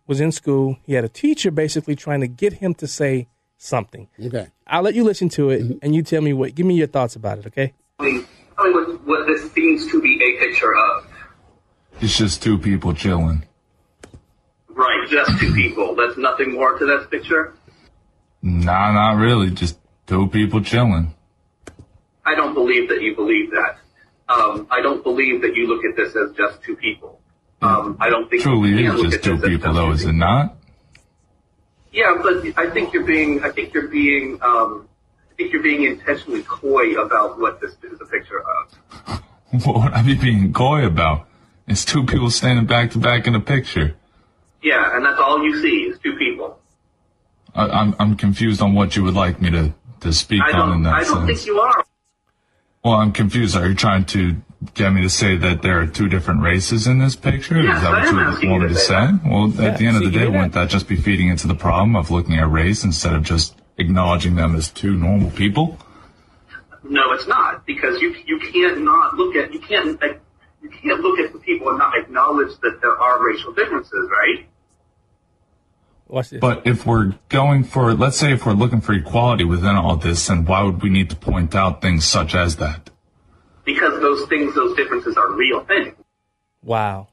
was 0.08 0.20
in 0.20 0.32
school. 0.32 0.78
He 0.86 0.94
had 0.94 1.06
a 1.06 1.10
teacher 1.10 1.52
basically 1.52 1.96
trying 1.96 2.22
to 2.22 2.28
get 2.28 2.54
him 2.54 2.74
to 2.76 2.88
say 2.88 3.28
something. 3.58 4.08
okay. 4.24 4.48
I'll 4.68 4.82
let 4.82 4.94
you 4.96 5.04
listen 5.04 5.30
to 5.30 5.50
it, 5.50 5.62
and 5.82 5.96
you 5.96 6.04
tell 6.04 6.22
me 6.22 6.34
what. 6.34 6.54
Give 6.56 6.66
me 6.66 6.76
your 6.76 6.88
thoughts 6.88 7.16
about 7.16 7.38
it, 7.40 7.48
okay? 7.48 7.74
Tell 8.00 8.12
me 8.12 8.26
what, 8.58 9.06
what 9.06 9.28
this 9.28 9.50
seems 9.54 9.90
to 9.92 10.02
be 10.02 10.16
a 10.22 10.40
picture 10.40 10.76
of. 10.76 11.08
It's 12.02 12.18
just 12.18 12.44
two 12.44 12.58
people 12.58 12.94
chilling. 12.94 13.46
Right, 14.68 15.08
just 15.10 15.40
two 15.40 15.54
people. 15.54 15.96
That's 15.96 16.18
nothing 16.18 16.54
more 16.54 16.78
to 16.78 16.86
this 16.86 17.08
picture. 17.08 17.54
Nah, 18.42 18.92
not 18.94 19.18
really. 19.18 19.52
Just 19.52 19.78
two 20.06 20.28
people 20.28 20.62
chilling. 20.62 21.14
I 22.26 22.36
don't 22.36 22.54
believe 22.54 22.90
that 22.90 23.02
you 23.02 23.16
believe 23.16 23.52
that. 23.52 23.78
Um, 24.30 24.68
I 24.70 24.82
don't 24.82 25.04
believe 25.04 25.42
that 25.42 25.56
you 25.56 25.68
look 25.68 25.86
at 25.86 25.96
this 25.96 26.16
as 26.16 26.36
just 26.36 26.62
two 26.62 26.76
people. 26.76 27.22
Um, 27.62 27.98
I 28.00 28.10
don't 28.10 28.30
think 28.30 28.44
Truly, 28.44 28.86
is 28.86 29.02
just 29.02 29.24
two 29.24 29.38
people, 29.38 29.74
though, 29.74 29.92
is 29.92 30.04
it 30.04 30.14
not? 30.14 30.58
Yeah, 31.92 32.16
but 32.22 32.46
I 32.58 32.70
think 32.70 32.94
you're 32.94 33.06
being. 33.06 33.44
I 33.44 33.50
think 33.50 33.74
you're 33.74 33.88
being. 33.88 34.40
Um, 34.42 34.88
I 35.32 35.36
think 35.36 35.54
you're 35.54 35.64
being 35.64 35.84
intentionally 35.84 36.44
coy 36.44 36.94
about 37.02 37.40
what 37.40 37.62
this 37.62 37.72
is 37.84 38.00
a 38.02 38.06
picture 38.06 38.40
of. 38.42 39.24
What 39.64 39.82
would 39.82 39.94
I 39.94 40.02
be 40.02 40.16
being 40.16 40.52
coy 40.52 40.86
about? 40.86 41.26
It's 41.68 41.86
two 41.86 42.06
people 42.06 42.30
standing 42.30 42.66
back 42.66 42.92
to 42.92 42.98
back 42.98 43.28
in 43.28 43.34
a 43.34 43.40
picture. 43.40 43.96
Yeah, 44.62 44.94
and 44.94 45.06
that's 45.06 45.20
all 45.22 45.42
you 45.42 45.62
see 45.62 45.84
is 45.84 45.98
two 46.00 46.18
people. 46.18 46.60
I, 47.58 47.68
I'm 47.82 47.96
I'm 48.00 48.16
confused 48.16 48.62
on 48.62 48.74
what 48.76 48.96
you 48.96 49.04
would 49.04 49.16
like 49.16 49.42
me 49.42 49.50
to 49.52 49.74
to 50.02 50.14
speak 50.14 50.42
I 50.44 50.52
on 50.52 50.70
in 50.70 50.74
don't. 50.76 50.84
that 50.84 50.94
I 50.94 51.04
don't 51.04 51.26
sense. 51.28 51.40
think 51.44 51.48
you 51.48 51.60
are. 51.60 51.84
Well, 52.84 52.94
I'm 52.96 53.12
confused. 53.12 53.56
Are 53.58 53.68
you 53.68 53.76
trying 53.76 54.06
to 54.06 54.38
get 54.76 54.92
me 54.94 55.02
to 55.02 55.10
say 55.10 55.36
that 55.38 55.62
there 55.62 55.80
are 55.82 55.88
two 55.88 56.08
different 56.08 56.42
races 56.42 56.88
in 56.88 57.00
this 57.00 57.16
picture? 57.16 57.62
Yes, 57.62 57.78
is 57.78 57.82
that 57.84 57.94
I 57.94 58.00
what 58.06 58.12
you 58.14 58.20
asking 58.20 58.50
want 58.52 58.64
me 58.64 58.68
to 58.70 58.74
to 58.76 58.80
say 58.80 58.86
say? 58.88 58.94
that. 58.94 59.20
Well, 59.26 59.50
Yeah, 59.50 59.64
at 59.72 59.78
the 59.80 59.86
end 59.88 59.98
of 59.98 60.04
the 60.04 60.12
day, 60.12 60.28
wouldn't 60.28 60.54
that? 60.54 60.66
that 60.66 60.70
just 60.70 60.88
be 60.88 60.96
feeding 60.96 61.28
into 61.30 61.48
the 61.48 61.56
problem 61.56 61.96
of 61.96 62.12
looking 62.12 62.36
at 62.38 62.50
race 62.50 62.84
instead 62.84 63.14
of 63.14 63.24
just 63.24 63.56
acknowledging 63.78 64.36
them 64.36 64.56
as 64.56 64.70
two 64.70 64.94
normal 64.96 65.32
people? 65.32 65.78
No, 66.84 67.12
it's 67.12 67.28
not 67.28 67.66
because 67.66 68.00
you 68.02 68.16
you 68.26 68.40
can't 68.40 68.82
not 68.82 69.16
look 69.16 69.36
at 69.36 69.52
you 69.54 69.60
can't 69.60 70.00
like, 70.02 70.22
you 70.62 70.70
can't 70.70 71.02
look 71.02 71.20
at 71.20 71.34
the 71.34 71.40
people 71.40 71.70
and 71.70 71.78
not 71.80 71.98
acknowledge 71.98 72.56
that 72.62 72.80
there 72.82 72.98
are 72.98 73.26
racial 73.26 73.52
differences, 73.54 74.10
right? 74.10 74.46
Watch 76.10 76.30
this. 76.30 76.40
But 76.40 76.66
if 76.66 76.86
we're 76.86 77.14
going 77.30 77.64
for, 77.64 77.94
let's 77.94 78.18
say 78.18 78.32
if 78.32 78.46
we're 78.46 78.54
looking 78.54 78.82
for 78.82 78.94
equality 78.94 79.44
within 79.44 79.76
all 79.76 79.96
this, 79.98 80.28
then 80.28 80.46
why 80.46 80.64
would 80.64 80.82
we 80.82 80.90
need 80.90 81.10
to 81.10 81.16
point 81.16 81.54
out 81.56 81.82
things 81.82 82.06
such 82.06 82.34
as 82.36 82.56
that? 82.58 82.90
Because 83.66 84.00
those 84.00 84.26
things, 84.30 84.56
those 84.56 84.76
differences 84.78 85.18
are 85.18 85.32
real 85.34 85.64
things. 85.66 85.94
wow. 86.64 87.08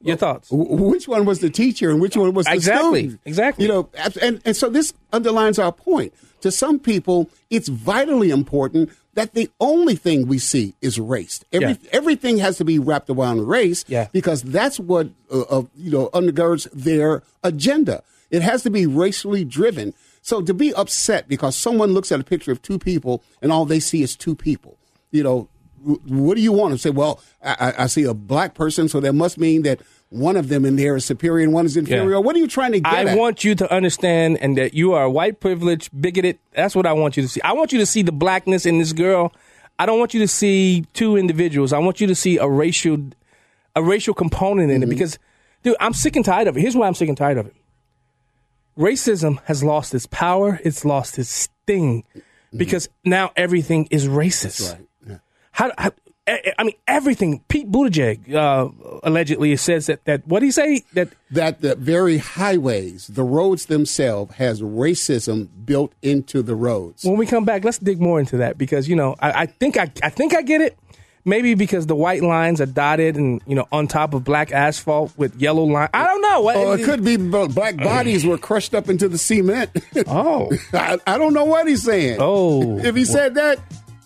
Your 0.00 0.16
thoughts? 0.16 0.46
Which 0.52 1.08
one 1.08 1.24
was 1.24 1.40
the 1.40 1.50
teacher 1.50 1.90
and 1.90 2.00
which 2.00 2.16
one 2.16 2.32
was 2.32 2.46
the 2.46 2.52
Exactly, 2.52 3.00
student? 3.00 3.20
exactly. 3.24 3.64
You 3.64 3.68
know, 3.72 3.88
and, 4.22 4.40
and 4.44 4.56
so 4.56 4.68
this 4.70 4.94
underlines 5.12 5.58
our 5.58 5.72
point. 5.72 6.14
To 6.42 6.52
some 6.52 6.78
people, 6.78 7.28
it's 7.50 7.66
vitally 7.68 8.30
important 8.30 8.90
that 9.14 9.34
the 9.34 9.50
only 9.58 9.96
thing 9.96 10.28
we 10.28 10.38
see 10.38 10.74
is 10.80 11.00
race. 11.00 11.44
Every, 11.52 11.70
Yeah. 11.70 11.76
Everything 11.90 12.38
has 12.38 12.58
to 12.58 12.64
be 12.64 12.78
wrapped 12.78 13.10
around 13.10 13.48
race 13.48 13.84
Yeah. 13.88 14.06
because 14.12 14.42
that's 14.44 14.78
what 14.78 15.08
uh, 15.32 15.40
uh, 15.50 15.62
you 15.76 15.90
know 15.90 16.10
undergirds 16.14 16.68
their 16.72 17.24
agenda. 17.42 18.04
It 18.30 18.42
has 18.42 18.62
to 18.64 18.70
be 18.70 18.86
racially 18.86 19.44
driven. 19.44 19.94
So 20.22 20.42
to 20.42 20.52
be 20.52 20.74
upset 20.74 21.28
because 21.28 21.56
someone 21.56 21.92
looks 21.92 22.12
at 22.12 22.20
a 22.20 22.24
picture 22.24 22.52
of 22.52 22.60
two 22.60 22.78
people 22.78 23.22
and 23.40 23.50
all 23.50 23.64
they 23.64 23.80
see 23.80 24.02
is 24.02 24.16
two 24.16 24.34
people, 24.34 24.76
you 25.10 25.22
know, 25.22 25.48
what 25.82 26.34
do 26.34 26.40
you 26.42 26.52
want 26.52 26.72
to 26.72 26.78
say? 26.78 26.90
Well, 26.90 27.20
I, 27.42 27.72
I- 27.78 27.86
see 27.86 28.04
a 28.04 28.14
black 28.14 28.54
person, 28.54 28.88
so 28.88 29.00
that 29.00 29.12
must 29.12 29.38
mean 29.38 29.62
that 29.62 29.80
one 30.10 30.36
of 30.36 30.48
them 30.48 30.64
in 30.64 30.76
there 30.76 30.96
is 30.96 31.04
superior 31.04 31.44
and 31.44 31.52
one 31.52 31.66
is 31.66 31.76
inferior. 31.76 32.10
Yeah. 32.10 32.18
What 32.18 32.34
are 32.34 32.38
you 32.38 32.48
trying 32.48 32.72
to 32.72 32.80
get 32.80 32.92
I 32.92 33.04
at? 33.10 33.18
want 33.18 33.44
you 33.44 33.54
to 33.54 33.72
understand 33.72 34.38
and 34.38 34.56
that 34.56 34.74
you 34.74 34.92
are 34.92 35.08
white 35.08 35.38
privileged, 35.40 35.90
bigoted. 35.98 36.38
That's 36.52 36.74
what 36.74 36.86
I 36.86 36.92
want 36.92 37.16
you 37.16 37.22
to 37.22 37.28
see. 37.28 37.40
I 37.42 37.52
want 37.52 37.72
you 37.72 37.78
to 37.78 37.86
see 37.86 38.02
the 38.02 38.12
blackness 38.12 38.66
in 38.66 38.78
this 38.78 38.92
girl. 38.92 39.32
I 39.78 39.86
don't 39.86 39.98
want 39.98 40.14
you 40.14 40.20
to 40.20 40.28
see 40.28 40.84
two 40.94 41.16
individuals. 41.16 41.72
I 41.72 41.78
want 41.78 42.00
you 42.00 42.06
to 42.06 42.14
see 42.14 42.38
a 42.38 42.48
racial 42.48 42.98
a 43.76 43.82
racial 43.82 44.14
component 44.14 44.70
in 44.70 44.82
it 44.82 44.86
mm-hmm. 44.86 44.90
because 44.90 45.18
dude, 45.62 45.76
I'm 45.78 45.92
sick 45.92 46.16
and 46.16 46.24
tired 46.24 46.48
of 46.48 46.56
it. 46.56 46.60
Here's 46.60 46.74
why 46.74 46.86
I'm 46.86 46.94
sick 46.94 47.08
and 47.08 47.16
tired 47.16 47.38
of 47.38 47.46
it. 47.46 47.54
Racism 48.78 49.38
has 49.44 49.64
lost 49.64 49.94
its 49.94 50.06
power, 50.06 50.60
it's 50.62 50.84
lost 50.84 51.18
its 51.18 51.28
sting 51.28 52.04
because 52.56 52.88
now 53.04 53.32
everything 53.36 53.88
is 53.90 54.06
racist. 54.06 54.72
Right. 54.72 54.86
Yeah. 55.06 55.16
How, 55.52 55.72
how 55.76 55.90
I 56.28 56.62
mean 56.62 56.74
everything. 56.86 57.42
Pete 57.48 57.70
Buttigieg 57.70 58.34
uh, 58.34 58.68
allegedly 59.02 59.56
says 59.56 59.86
that 59.86 60.04
that 60.04 60.26
what 60.26 60.42
he 60.42 60.50
say 60.50 60.84
that 60.92 61.08
That 61.30 61.60
the 61.62 61.74
very 61.74 62.18
highways, 62.18 63.06
the 63.06 63.22
roads 63.22 63.66
themselves, 63.66 64.34
has 64.34 64.60
racism 64.60 65.48
built 65.64 65.94
into 66.02 66.42
the 66.42 66.54
roads. 66.54 67.04
when 67.04 67.16
we 67.16 67.26
come 67.26 67.44
back, 67.44 67.64
let's 67.64 67.78
dig 67.78 68.00
more 68.00 68.20
into 68.20 68.36
that 68.38 68.58
because 68.58 68.88
you 68.88 68.96
know 68.96 69.16
I, 69.20 69.42
I 69.42 69.46
think 69.46 69.76
I, 69.78 69.90
I 70.02 70.10
think 70.10 70.34
I 70.34 70.42
get 70.42 70.60
it. 70.60 70.78
Maybe 71.28 71.52
because 71.52 71.84
the 71.86 71.94
white 71.94 72.22
lines 72.22 72.58
are 72.62 72.66
dotted 72.66 73.16
and 73.16 73.42
you 73.46 73.54
know 73.54 73.68
on 73.70 73.86
top 73.86 74.14
of 74.14 74.24
black 74.24 74.50
asphalt 74.50 75.12
with 75.18 75.36
yellow 75.36 75.64
line. 75.64 75.90
I 75.92 76.04
don't 76.04 76.22
know. 76.22 76.50
Oh, 76.54 76.72
it 76.72 76.84
could 76.84 77.04
be 77.04 77.18
black 77.18 77.74
uh, 77.78 77.84
bodies 77.84 78.24
were 78.24 78.38
crushed 78.38 78.74
up 78.74 78.88
into 78.88 79.08
the 79.10 79.18
cement. 79.18 79.70
Oh, 80.06 80.50
I, 80.72 80.96
I 81.06 81.18
don't 81.18 81.34
know 81.34 81.44
what 81.44 81.68
he's 81.68 81.82
saying. 81.82 82.16
Oh. 82.18 82.78
if 82.78 82.94
he 82.96 83.04
said 83.04 83.34
that, 83.34 83.58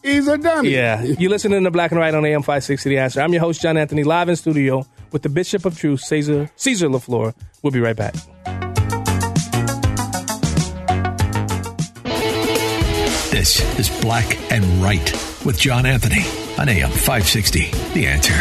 he's 0.03 0.27
a 0.27 0.37
dummy. 0.37 0.71
yeah. 0.71 1.01
You're 1.03 1.31
listening 1.31 1.63
to 1.63 1.71
Black 1.71 1.93
and 1.93 2.01
White 2.01 2.15
on 2.15 2.25
AM 2.25 2.43
five 2.43 2.65
sixty. 2.65 2.89
The 2.91 2.99
answer. 2.99 3.21
I'm 3.21 3.33
your 3.33 3.41
host 3.41 3.61
John 3.63 3.77
Anthony, 3.77 4.03
live 4.03 4.29
in 4.29 4.35
studio 4.35 4.85
with 5.13 5.23
the 5.23 5.29
Bishop 5.29 5.65
of 5.65 5.79
Truth, 5.79 6.01
Caesar 6.01 6.51
Caesar 6.57 6.89
Lafleur. 6.89 7.35
We'll 7.63 7.71
be 7.71 7.79
right 7.81 7.95
back. 7.95 8.15
This 13.31 13.61
is 13.79 13.89
Black 14.01 14.37
and 14.53 14.65
Right 14.83 15.13
with 15.45 15.57
John 15.59 15.87
Anthony 15.87 16.25
on 16.63 16.69
AM 16.69 16.91
560. 16.93 17.71
The 17.93 18.07
answer. 18.07 18.35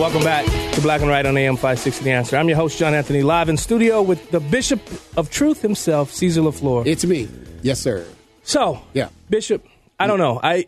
Welcome 0.00 0.22
back 0.22 0.46
to 0.72 0.80
Black 0.80 1.02
and 1.02 1.10
White 1.10 1.26
on 1.26 1.36
AM 1.36 1.56
560 1.56 2.04
The 2.04 2.10
Answer. 2.12 2.36
I'm 2.38 2.48
your 2.48 2.56
host, 2.56 2.78
John 2.78 2.94
Anthony, 2.94 3.22
live 3.22 3.50
in 3.50 3.58
studio 3.58 4.00
with 4.00 4.30
the 4.30 4.40
Bishop 4.40 4.80
of 5.18 5.28
Truth 5.30 5.60
himself, 5.60 6.10
Caesar 6.12 6.40
LaFleur. 6.40 6.86
It's 6.86 7.04
me. 7.04 7.28
Yes, 7.60 7.80
sir. 7.80 8.06
so, 8.42 8.82
Yeah. 8.94 9.10
Bishop, 9.28 9.62
I 9.98 10.06
don't 10.06 10.18
know. 10.18 10.40
I 10.42 10.66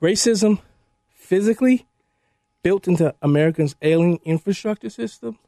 racism 0.00 0.60
physically 1.16 1.84
built 2.62 2.86
into 2.86 3.12
Americans' 3.20 3.74
ailing 3.82 4.20
infrastructure 4.24 4.90
system. 4.90 5.40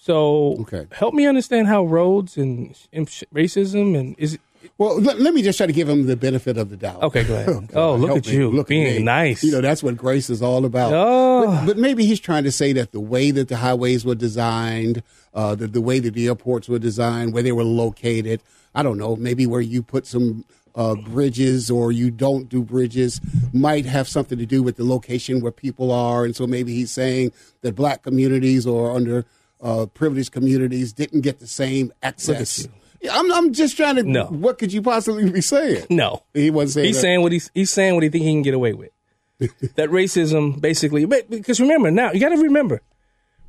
So, 0.00 0.56
Okay. 0.62 0.86
help 0.90 1.14
me 1.14 1.24
understand 1.24 1.68
how 1.68 1.84
roads 1.84 2.36
and, 2.36 2.76
and 2.92 3.06
racism 3.32 3.96
and 3.96 4.16
is 4.18 4.38
Well, 4.78 5.00
let, 5.00 5.20
let 5.20 5.34
me 5.34 5.42
just 5.42 5.56
try 5.56 5.66
to 5.66 5.72
give 5.72 5.88
him 5.88 6.06
the 6.06 6.16
benefit 6.16 6.56
of 6.56 6.70
the 6.70 6.76
doubt. 6.76 7.02
Okay, 7.02 7.24
go 7.24 7.34
ahead. 7.34 7.70
Oh, 7.74 7.94
look 7.96 8.18
at 8.18 8.26
me. 8.26 8.32
you, 8.32 8.50
Look 8.50 8.68
being 8.68 9.04
nice. 9.04 9.42
You 9.42 9.52
know, 9.52 9.60
that's 9.60 9.82
what 9.82 9.96
grace 9.96 10.30
is 10.30 10.42
all 10.42 10.64
about. 10.64 10.92
Oh. 10.94 11.46
But, 11.46 11.66
but 11.66 11.76
maybe 11.78 12.06
he's 12.06 12.20
trying 12.20 12.44
to 12.44 12.52
say 12.52 12.72
that 12.74 12.92
the 12.92 13.00
way 13.00 13.30
that 13.30 13.48
the 13.48 13.56
highways 13.56 14.04
were 14.04 14.14
designed, 14.14 15.02
uh, 15.34 15.54
the, 15.54 15.66
the 15.66 15.80
way 15.80 15.98
that 15.98 16.14
the 16.14 16.26
airports 16.26 16.68
were 16.68 16.78
designed, 16.78 17.32
where 17.32 17.42
they 17.42 17.52
were 17.52 17.64
located, 17.64 18.42
I 18.74 18.82
don't 18.82 18.98
know, 18.98 19.16
maybe 19.16 19.46
where 19.46 19.60
you 19.60 19.82
put 19.82 20.06
some 20.06 20.44
uh, 20.74 20.94
bridges 20.94 21.70
or 21.70 21.90
you 21.90 22.10
don't 22.10 22.48
do 22.48 22.62
bridges 22.62 23.20
might 23.52 23.86
have 23.86 24.06
something 24.06 24.38
to 24.38 24.46
do 24.46 24.62
with 24.62 24.76
the 24.76 24.84
location 24.84 25.40
where 25.40 25.52
people 25.52 25.90
are. 25.90 26.24
And 26.24 26.36
so 26.36 26.46
maybe 26.46 26.74
he's 26.74 26.90
saying 26.90 27.32
that 27.62 27.74
black 27.74 28.02
communities 28.02 28.66
or 28.66 28.94
under 28.94 29.24
uh, 29.62 29.86
privileged 29.86 30.32
communities 30.32 30.92
didn't 30.92 31.22
get 31.22 31.38
the 31.40 31.46
same 31.46 31.92
access. 32.02 32.68
Yeah, 33.06 33.18
I'm, 33.18 33.32
I'm 33.32 33.52
just 33.52 33.76
trying 33.76 33.96
to. 33.96 34.02
No. 34.02 34.26
What 34.26 34.58
could 34.58 34.72
you 34.72 34.82
possibly 34.82 35.30
be 35.30 35.40
saying? 35.40 35.86
no. 35.90 36.22
He 36.34 36.50
wasn't 36.50 36.72
saying 36.74 36.86
He's 36.86 36.96
that. 36.96 37.00
saying 37.02 37.22
what 37.22 37.32
he's 37.32 37.50
he's 37.54 37.70
saying 37.70 37.94
what 37.94 38.02
he 38.02 38.08
think 38.08 38.24
he 38.24 38.32
can 38.32 38.42
get 38.42 38.54
away 38.54 38.72
with. 38.74 38.90
that 39.38 39.90
racism, 39.90 40.60
basically, 40.60 41.04
because 41.04 41.60
remember 41.60 41.90
now 41.90 42.10
you 42.12 42.20
got 42.20 42.30
to 42.30 42.36
remember, 42.38 42.80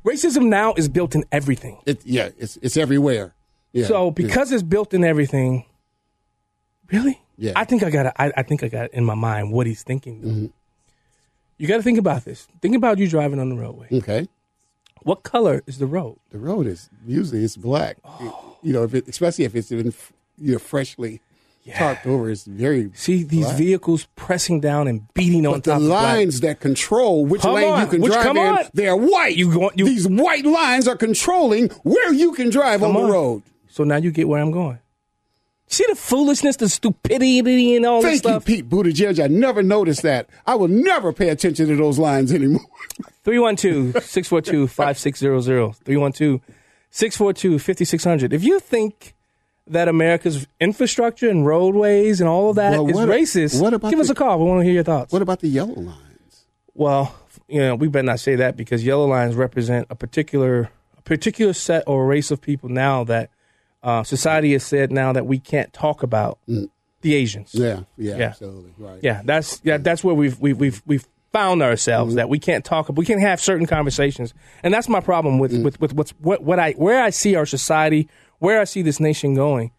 racism 0.04 0.48
now 0.48 0.74
is 0.74 0.88
built 0.88 1.14
in 1.14 1.24
everything. 1.32 1.78
It, 1.86 2.04
yeah, 2.04 2.30
it's 2.38 2.58
it's 2.62 2.76
everywhere. 2.76 3.34
Yeah. 3.72 3.86
So 3.86 4.10
because 4.10 4.52
it's 4.52 4.62
built 4.62 4.92
in 4.94 5.04
everything, 5.04 5.64
really, 6.92 7.20
Yeah. 7.36 7.52
I 7.56 7.64
think 7.64 7.82
I 7.82 7.90
got 7.90 8.14
I, 8.18 8.32
I 8.36 8.42
think 8.42 8.62
I 8.62 8.68
got 8.68 8.90
in 8.92 9.04
my 9.04 9.14
mind 9.14 9.52
what 9.52 9.66
he's 9.66 9.82
thinking. 9.82 10.20
Mm-hmm. 10.22 10.46
You 11.58 11.66
got 11.66 11.78
to 11.78 11.82
think 11.82 11.98
about 11.98 12.24
this. 12.24 12.46
Think 12.62 12.76
about 12.76 12.98
you 12.98 13.08
driving 13.08 13.40
on 13.40 13.48
the 13.48 13.56
roadway. 13.56 13.88
okay, 13.92 14.28
What 15.02 15.22
color 15.22 15.62
is 15.66 15.78
the 15.78 15.86
road? 15.86 16.18
the 16.30 16.38
road 16.38 16.66
is 16.66 16.90
usually 17.06 17.44
it's 17.44 17.56
black. 17.56 17.96
You 18.62 18.72
know, 18.72 18.82
if 18.84 18.94
it, 18.94 19.08
especially 19.08 19.44
if 19.44 19.54
it's 19.54 19.68
been 19.68 19.92
you 20.38 20.52
know 20.52 20.58
freshly 20.58 21.20
tarped 21.66 22.06
over, 22.06 22.30
it's 22.30 22.44
very. 22.44 22.90
See 22.94 23.22
these 23.24 23.44
Black. 23.44 23.58
vehicles 23.58 24.08
pressing 24.16 24.60
down 24.60 24.88
and 24.88 25.02
beating 25.14 25.46
on 25.46 25.54
the 25.54 25.60
top 25.60 25.80
of 25.80 25.86
black. 25.86 26.02
lines 26.16 26.40
that 26.40 26.60
control 26.60 27.26
which 27.26 27.42
Come 27.42 27.54
lane 27.54 27.72
on, 27.72 27.80
you 27.82 27.86
can 27.88 28.00
which- 28.00 28.12
drive 28.12 28.30
in, 28.30 28.38
on. 28.38 28.64
they're 28.72 28.96
white. 28.96 29.36
You 29.36 29.52
go- 29.52 29.70
you- 29.74 29.84
These 29.84 30.08
white 30.08 30.46
lines 30.46 30.88
are 30.88 30.96
controlling 30.96 31.68
where 31.82 32.12
you 32.12 32.32
can 32.32 32.48
drive 32.50 32.82
on, 32.82 32.94
Come 32.94 33.02
the 33.06 33.12
road. 33.12 33.42
So 33.68 33.84
now 33.84 33.96
you 33.96 34.10
get 34.10 34.26
where 34.28 34.40
I'm 34.40 34.50
going. 34.50 34.78
See 35.70 35.84
the 35.88 35.94
foolishness, 35.94 36.56
the 36.56 36.68
stupidity, 36.68 37.76
and 37.76 37.84
all 37.84 38.00
this 38.00 38.20
stuff. 38.20 38.44
Thank 38.44 38.58
you. 38.58 38.64
Pete 38.64 38.70
Buttigieg. 38.70 39.22
I 39.22 39.26
never 39.26 39.62
noticed 39.62 40.02
that. 40.02 40.28
I 40.46 40.54
will 40.54 40.68
never 40.68 41.12
pay 41.12 41.28
attention 41.28 41.68
to 41.68 41.76
those 41.76 41.98
lines 41.98 42.32
anymore. 42.32 42.64
312 43.24 44.02
642 44.02 44.66
5600. 44.68 45.74
312 45.84 46.40
642 46.90 47.58
5600. 47.58 48.32
If 48.32 48.44
you 48.44 48.60
think 48.60 49.14
that 49.66 49.88
America's 49.88 50.46
infrastructure 50.60 51.28
and 51.28 51.46
roadways 51.46 52.20
and 52.20 52.28
all 52.28 52.48
of 52.50 52.56
that 52.56 52.72
is 52.72 52.78
Well, 52.80 52.86
what- 52.86 53.08
racist, 53.08 53.60
what 53.60 53.74
about 53.74 53.90
give 53.90 54.00
us 54.00 54.08
a 54.08 54.14
call. 54.14 54.38
We 54.38 54.46
want 54.46 54.60
to 54.60 54.64
hear 54.64 54.72
your 54.74 54.84
thoughts. 54.84 55.12
What 55.12 55.20
about 55.20 55.40
the 55.40 55.48
yellow 55.48 55.74
lines? 55.74 56.44
Well, 56.74 57.14
you 57.48 57.60
know, 57.60 57.74
we 57.74 57.88
better 57.88 58.06
not 58.06 58.20
say 58.20 58.36
that 58.36 58.56
because 58.56 58.84
yellow 58.84 59.06
lines 59.06 59.34
represent 59.34 59.86
a 59.90 59.94
particular 59.94 60.70
a 60.96 61.02
particular 61.02 61.52
set 61.52 61.84
or 61.86 62.06
race 62.06 62.30
of 62.30 62.40
people 62.40 62.70
now 62.70 63.04
that 63.04 63.28
uh, 63.82 64.02
society 64.02 64.52
has 64.52 64.64
said 64.64 64.90
now 64.92 65.12
that 65.12 65.26
we 65.26 65.38
can't 65.38 65.72
talk 65.72 66.02
about 66.02 66.38
the 66.46 67.14
Asians. 67.14 67.52
Mm. 67.52 67.60
Yeah, 67.60 67.80
yeah, 67.96 68.16
Yeah. 68.16 68.24
absolutely. 68.26 68.72
Right. 68.78 68.98
Yeah, 69.02 69.22
that's 69.24 69.60
yeah, 69.64 69.78
that's 69.78 70.02
where 70.02 70.14
we've 70.14 70.38
we've 70.40 70.58
we've, 70.58 70.82
we've 70.86 71.06
found 71.32 71.62
ourselves 71.62 72.14
that 72.14 72.28
we 72.28 72.38
can't 72.38 72.64
talk 72.64 72.88
we 72.88 73.04
can't 73.04 73.20
have 73.20 73.40
certain 73.40 73.66
conversations, 73.66 74.34
and 74.62 74.72
that's 74.74 74.88
my 74.88 75.00
problem 75.00 75.38
with 75.38 75.52
with, 75.62 75.80
with 75.80 75.92
what's 75.94 76.10
what 76.20 76.42
what 76.42 76.58
I 76.58 76.72
where 76.72 77.02
I 77.02 77.10
see 77.10 77.36
our 77.36 77.46
society, 77.46 78.08
where 78.38 78.60
I 78.60 78.64
see 78.64 78.82
this 78.82 78.98
nation 78.98 79.34
going, 79.34 79.70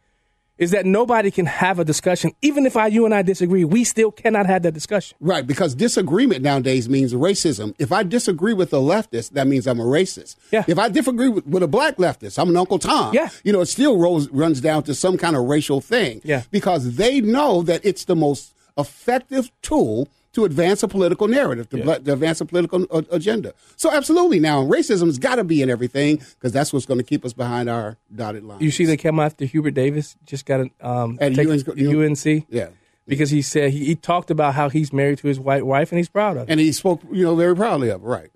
is 0.59 0.71
that 0.71 0.85
nobody 0.85 1.31
can 1.31 1.47
have 1.47 1.79
a 1.79 1.85
discussion, 1.85 2.31
even 2.41 2.65
if 2.65 2.77
I 2.77 2.87
you 2.87 3.05
and 3.05 3.15
I 3.15 3.23
disagree, 3.23 3.65
we 3.65 3.83
still 3.83 4.11
cannot 4.11 4.45
have 4.45 4.61
that 4.63 4.73
discussion. 4.73 5.17
Right, 5.19 5.47
because 5.47 5.73
disagreement 5.73 6.43
nowadays 6.43 6.87
means 6.87 7.13
racism. 7.13 7.73
If 7.79 7.91
I 7.91 8.03
disagree 8.03 8.53
with 8.53 8.73
a 8.73 8.77
leftist, 8.77 9.31
that 9.31 9.47
means 9.47 9.65
I'm 9.65 9.79
a 9.79 9.85
racist. 9.85 10.35
Yeah. 10.51 10.65
If 10.67 10.77
I 10.77 10.89
disagree 10.89 11.29
with, 11.29 11.47
with 11.47 11.63
a 11.63 11.67
black 11.67 11.95
leftist, 11.95 12.37
I'm 12.37 12.49
an 12.49 12.57
Uncle 12.57 12.77
Tom. 12.77 13.13
Yeah. 13.13 13.29
You 13.43 13.53
know, 13.53 13.61
it 13.61 13.67
still 13.67 13.97
rolls, 13.97 14.29
runs 14.29 14.61
down 14.61 14.83
to 14.83 14.93
some 14.93 15.17
kind 15.17 15.35
of 15.35 15.45
racial 15.45 15.81
thing. 15.81 16.21
Yeah. 16.23 16.43
Because 16.51 16.97
they 16.97 17.21
know 17.21 17.63
that 17.63 17.83
it's 17.85 18.05
the 18.05 18.15
most 18.15 18.53
effective 18.77 19.49
tool 19.61 20.09
to 20.39 20.45
advance 20.45 20.83
a 20.83 20.87
political 20.87 21.27
narrative, 21.27 21.69
to, 21.69 21.83
to 21.83 22.13
advance 22.13 22.39
a 22.41 22.45
political 22.45 22.85
uh, 22.91 23.01
agenda. 23.11 23.53
So, 23.75 23.91
absolutely, 23.91 24.39
now 24.39 24.63
racism's 24.63 25.17
got 25.19 25.35
to 25.35 25.43
be 25.43 25.61
in 25.61 25.69
everything 25.69 26.17
because 26.17 26.51
that's 26.51 26.71
what's 26.71 26.85
going 26.85 26.97
to 26.99 27.03
keep 27.03 27.25
us 27.25 27.33
behind 27.33 27.69
our 27.69 27.97
dotted 28.13 28.43
line. 28.43 28.61
You 28.61 28.71
see, 28.71 28.85
they 28.85 28.97
came 28.97 29.19
after 29.19 29.45
Hubert 29.45 29.71
Davis, 29.71 30.15
just 30.25 30.45
got 30.45 30.61
a, 30.61 30.87
um, 30.87 31.17
At 31.21 31.37
UNC 31.37 31.67
UNC, 31.67 32.45
Yeah. 32.49 32.69
because 33.07 33.29
he 33.29 33.41
said 33.41 33.71
he, 33.71 33.85
he 33.85 33.95
talked 33.95 34.31
about 34.31 34.53
how 34.53 34.69
he's 34.69 34.93
married 34.93 35.17
to 35.19 35.27
his 35.27 35.39
white 35.39 35.65
wife 35.65 35.91
and 35.91 35.97
he's 35.97 36.09
proud 36.09 36.37
of 36.37 36.43
it. 36.49 36.51
And 36.51 36.59
he 36.59 36.71
spoke, 36.71 37.01
you 37.11 37.23
know, 37.25 37.35
very 37.35 37.55
proudly 37.55 37.89
of 37.89 38.01
it. 38.01 38.05
Right. 38.05 38.31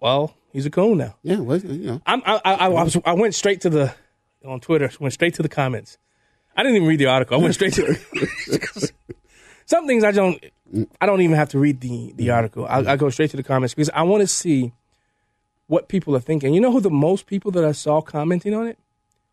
Well, 0.00 0.34
he's 0.52 0.66
a 0.66 0.70
coon 0.70 0.98
now. 0.98 1.16
Yeah. 1.22 1.40
Well, 1.40 1.58
you 1.58 1.86
know. 1.86 2.02
I'm, 2.06 2.22
I, 2.24 2.40
I, 2.44 2.54
I, 2.54 2.68
was, 2.68 2.96
I 3.04 3.12
went 3.12 3.34
straight 3.34 3.60
to 3.62 3.70
the 3.70 3.94
on 4.44 4.60
Twitter. 4.60 4.90
Went 5.00 5.14
straight 5.14 5.34
to 5.34 5.42
the 5.42 5.48
comments. 5.48 5.98
I 6.56 6.62
didn't 6.62 6.76
even 6.76 6.88
read 6.88 7.00
the 7.00 7.06
article. 7.06 7.38
I 7.38 7.42
went 7.42 7.54
straight 7.54 7.72
to 7.74 7.96
some 9.66 9.86
things 9.86 10.04
I 10.04 10.12
don't. 10.12 10.42
I 11.00 11.06
don't 11.06 11.20
even 11.20 11.36
have 11.36 11.48
to 11.50 11.58
read 11.58 11.80
the 11.80 12.12
the 12.16 12.30
article. 12.30 12.66
I, 12.66 12.78
I 12.92 12.96
go 12.96 13.10
straight 13.10 13.30
to 13.30 13.36
the 13.36 13.42
comments 13.42 13.74
because 13.74 13.90
I 13.90 14.02
want 14.02 14.22
to 14.22 14.26
see 14.26 14.72
what 15.66 15.88
people 15.88 16.14
are 16.16 16.20
thinking. 16.20 16.54
You 16.54 16.60
know 16.60 16.72
who 16.72 16.80
the 16.80 16.90
most 16.90 17.26
people 17.26 17.50
that 17.52 17.64
I 17.64 17.72
saw 17.72 18.00
commenting 18.00 18.54
on 18.54 18.66
it? 18.66 18.78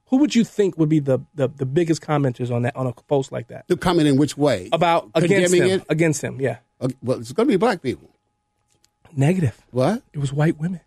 Who 0.07 0.17
would 0.17 0.36
you 0.36 0.43
think 0.43 0.77
would 0.77 0.89
be 0.89 1.00
the 1.00 1.19
the, 1.36 1.48
the 1.48 1.65
biggest 1.65 2.01
commenters 2.01 2.53
on 2.53 2.63
that 2.63 2.75
on 2.75 2.86
a 2.86 2.93
post 2.93 3.31
like 3.31 3.48
that 3.48 3.65
comment 3.79 4.07
in 4.07 4.17
which 4.17 4.38
way? 4.38 4.69
about 4.71 5.10
against 5.15 5.51
Condemning 5.53 5.69
him? 5.69 5.79
it? 5.79 5.86
Against 5.89 6.21
him, 6.21 6.41
yeah. 6.41 6.57
Uh, 6.79 6.89
well, 7.01 7.19
it's 7.19 7.31
going 7.31 7.48
to 7.48 7.51
be 7.53 7.57
black 7.57 7.81
people. 7.81 8.10
Negative. 9.15 9.60
What? 9.71 10.03
It 10.13 10.19
was 10.19 10.31
white 10.33 10.57
women, 10.57 10.81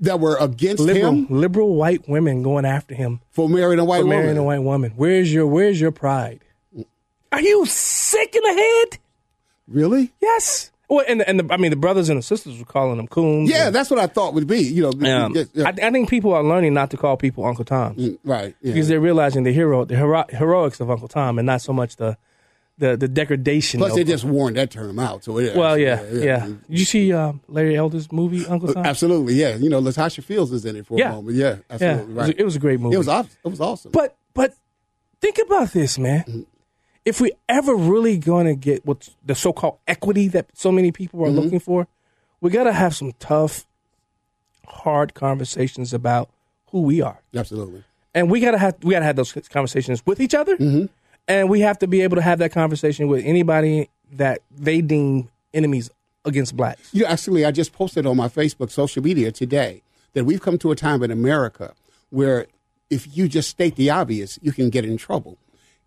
That 0.00 0.20
were 0.20 0.36
against 0.38 0.82
liberal 0.82 1.12
him 1.12 1.26
liberal 1.30 1.74
white 1.74 2.08
women 2.08 2.42
going 2.42 2.64
after 2.64 2.94
him 2.94 3.20
for 3.30 3.48
marrying 3.48 3.78
a 3.78 3.84
white 3.84 4.02
for 4.02 4.08
marrying 4.08 4.36
woman. 4.36 4.42
a 4.42 4.44
white 4.44 4.62
woman. 4.62 4.92
Where's 4.96 5.32
your 5.32 5.46
Where's 5.46 5.80
your 5.80 5.92
pride? 5.92 6.40
Are 7.32 7.40
you 7.40 7.66
sick 7.66 8.34
in 8.34 8.42
the 8.42 8.52
head? 8.52 8.98
Really? 9.68 10.12
Yes. 10.20 10.70
Well, 10.88 11.04
and 11.08 11.20
the, 11.20 11.28
and 11.28 11.40
the, 11.40 11.52
I 11.52 11.56
mean 11.56 11.70
the 11.70 11.76
brothers 11.76 12.08
and 12.08 12.18
the 12.18 12.22
sisters 12.22 12.58
were 12.60 12.64
calling 12.64 12.96
them 12.98 13.08
coons. 13.08 13.50
Yeah, 13.50 13.66
and- 13.66 13.74
that's 13.74 13.90
what 13.90 13.98
I 13.98 14.06
thought 14.06 14.34
would 14.34 14.46
be. 14.46 14.60
You 14.60 14.82
know, 14.82 14.90
Um, 14.90 15.34
yeah, 15.34 15.44
yeah. 15.52 15.64
I, 15.66 15.86
I 15.86 15.90
think 15.90 16.08
people 16.08 16.32
are 16.32 16.44
learning 16.44 16.74
not 16.74 16.90
to 16.92 16.96
call 16.96 17.16
people 17.16 17.44
Uncle 17.44 17.64
Tom 17.64 17.96
Mm, 17.96 18.18
right. 18.22 18.54
Yeah. 18.62 18.72
because 18.72 18.86
they're 18.86 19.00
realizing 19.00 19.42
the 19.42 19.52
hero, 19.52 19.84
the 19.84 19.96
hero, 19.96 20.24
heroics 20.30 20.78
of 20.78 20.88
Uncle 20.90 21.08
Tom, 21.08 21.38
and 21.40 21.46
not 21.46 21.60
so 21.62 21.72
much 21.72 21.96
the 21.96 22.16
the, 22.78 22.94
the 22.94 23.08
degradation. 23.08 23.80
Plus, 23.80 23.92
of, 23.92 23.96
they 23.96 24.04
just 24.04 24.22
worn 24.24 24.52
that 24.54 24.70
term 24.70 24.98
out. 24.98 25.24
So 25.24 25.38
it, 25.38 25.56
well, 25.56 25.78
yeah, 25.78 26.04
yeah. 26.12 26.44
Did 26.46 26.58
you 26.68 26.84
see 26.84 27.10
uh, 27.12 27.32
Larry 27.48 27.74
Elder's 27.74 28.12
movie 28.12 28.46
Uncle 28.46 28.72
Tom? 28.74 28.84
Absolutely, 28.84 29.32
yeah. 29.34 29.56
You 29.56 29.70
know, 29.70 29.80
Latasha 29.80 30.22
Fields 30.22 30.52
is 30.52 30.64
in 30.66 30.76
it 30.76 30.86
for 30.86 30.98
Yeah. 30.98 31.08
a 31.08 31.12
moment. 31.16 31.36
Yeah, 31.36 31.48
Yeah, 31.48 31.56
absolutely. 31.70 32.02
it 32.02 32.06
was, 32.16 32.26
right. 32.28 32.34
it 32.40 32.44
was 32.44 32.56
a 32.56 32.58
great 32.58 32.78
movie. 32.78 32.94
It 32.94 32.98
was 32.98 33.08
aw- 33.08 33.20
it 33.44 33.48
was 33.48 33.60
awesome. 33.62 33.92
But 33.92 34.14
but 34.34 34.54
think 35.22 35.38
about 35.44 35.72
this, 35.72 35.98
man. 35.98 36.20
Mm-hmm. 36.28 36.40
If 37.06 37.20
we 37.20 37.32
ever 37.48 37.74
really 37.74 38.18
going 38.18 38.46
to 38.46 38.54
get 38.54 38.84
what 38.84 39.08
the 39.24 39.34
so-called 39.34 39.78
equity 39.86 40.28
that 40.28 40.46
so 40.54 40.70
many 40.70 40.92
people 40.92 41.20
Mm-hmm. 41.20 41.38
are 41.38 41.40
looking 41.42 41.60
for, 41.60 41.86
we 42.42 42.50
got 42.50 42.64
to 42.64 42.72
have 42.72 42.94
some 42.94 43.12
tough, 43.18 43.64
hard 44.66 45.14
conversations 45.14 45.94
about 45.94 46.28
who 46.70 46.82
we 46.82 47.00
are, 47.00 47.18
absolutely. 47.34 47.84
and 48.14 48.28
we 48.30 48.40
got 48.40 48.50
to 48.50 48.58
have 48.58 48.74
we 48.82 48.92
got 48.92 48.98
to 49.00 49.04
have 49.06 49.16
those 49.16 49.32
conversations 49.50 50.02
with 50.04 50.20
each 50.20 50.34
other, 50.34 50.56
Mm-hmm. 50.56 50.86
and 51.28 51.48
we 51.48 51.60
have 51.60 51.78
to 51.78 51.86
be 51.86 52.00
able 52.02 52.16
to 52.16 52.22
have 52.22 52.38
that 52.40 52.52
conversation 52.52 53.08
with 53.08 53.24
anybody 53.24 53.88
that 54.12 54.40
they 54.50 54.80
deem 54.80 55.28
enemies 55.54 55.90
against 56.24 56.56
blacks. 56.56 56.92
You 56.92 57.02
know, 57.04 57.08
actually, 57.08 57.44
I 57.46 57.52
just 57.52 57.72
posted 57.72 58.04
on 58.04 58.16
my 58.16 58.28
Facebook 58.28 58.70
social 58.70 59.02
media 59.02 59.30
today 59.30 59.82
that 60.14 60.24
we've 60.24 60.40
come 60.42 60.58
to 60.58 60.72
a 60.72 60.76
time 60.76 61.02
in 61.04 61.10
America 61.12 61.72
where 62.10 62.46
if 62.90 63.16
you 63.16 63.28
just 63.28 63.48
state 63.50 63.76
the 63.76 63.90
obvious, 63.90 64.38
you 64.42 64.52
can 64.52 64.70
get 64.70 64.84
in 64.84 64.96
trouble. 64.96 65.38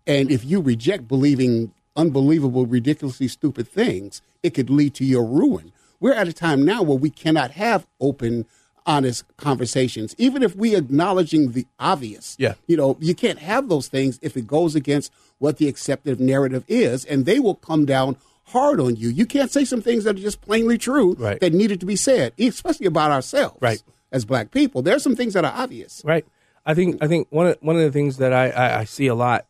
And 0.06 0.30
if 0.30 0.44
you 0.44 0.60
reject 0.60 1.06
believing 1.08 1.72
unbelievable, 1.96 2.66
ridiculously 2.66 3.28
stupid 3.28 3.68
things, 3.68 4.22
it 4.42 4.50
could 4.54 4.70
lead 4.70 4.94
to 4.94 5.04
your 5.04 5.24
ruin. 5.24 5.72
We're 5.98 6.14
at 6.14 6.28
a 6.28 6.32
time 6.32 6.64
now 6.64 6.82
where 6.82 6.96
we 6.96 7.10
cannot 7.10 7.50
have 7.52 7.86
open, 8.00 8.46
honest 8.86 9.24
conversations, 9.36 10.14
even 10.16 10.42
if 10.42 10.56
we 10.56 10.74
acknowledging 10.74 11.52
the 11.52 11.66
obvious. 11.78 12.36
Yeah. 12.38 12.54
You 12.66 12.76
know, 12.78 12.96
you 13.00 13.14
can't 13.14 13.38
have 13.40 13.68
those 13.68 13.88
things 13.88 14.18
if 14.22 14.36
it 14.36 14.46
goes 14.46 14.74
against 14.74 15.12
what 15.38 15.58
the 15.58 15.68
accepted 15.68 16.20
narrative 16.20 16.64
is, 16.68 17.04
and 17.04 17.26
they 17.26 17.38
will 17.38 17.54
come 17.56 17.84
down 17.84 18.16
hard 18.46 18.80
on 18.80 18.96
you. 18.96 19.08
You 19.10 19.26
can't 19.26 19.50
say 19.50 19.64
some 19.64 19.82
things 19.82 20.04
that 20.04 20.16
are 20.16 20.20
just 20.20 20.40
plainly 20.40 20.78
true 20.78 21.14
Right. 21.18 21.38
that 21.40 21.52
needed 21.52 21.80
to 21.80 21.86
be 21.86 21.96
said, 21.96 22.32
especially 22.38 22.86
about 22.86 23.10
ourselves 23.10 23.56
Right. 23.60 23.82
as 24.10 24.24
black 24.24 24.50
people. 24.50 24.80
There's 24.82 25.02
some 25.02 25.14
things 25.16 25.34
that 25.34 25.44
are 25.44 25.52
obvious. 25.54 26.02
Right. 26.04 26.24
I 26.66 26.74
think 26.74 27.02
I 27.02 27.06
think 27.08 27.26
one 27.30 27.46
of 27.48 27.58
one 27.60 27.76
of 27.76 27.82
the 27.82 27.92
things 27.92 28.16
that 28.18 28.32
I, 28.32 28.50
I, 28.50 28.78
I 28.80 28.84
see 28.84 29.06
a 29.06 29.14
lot, 29.14 29.46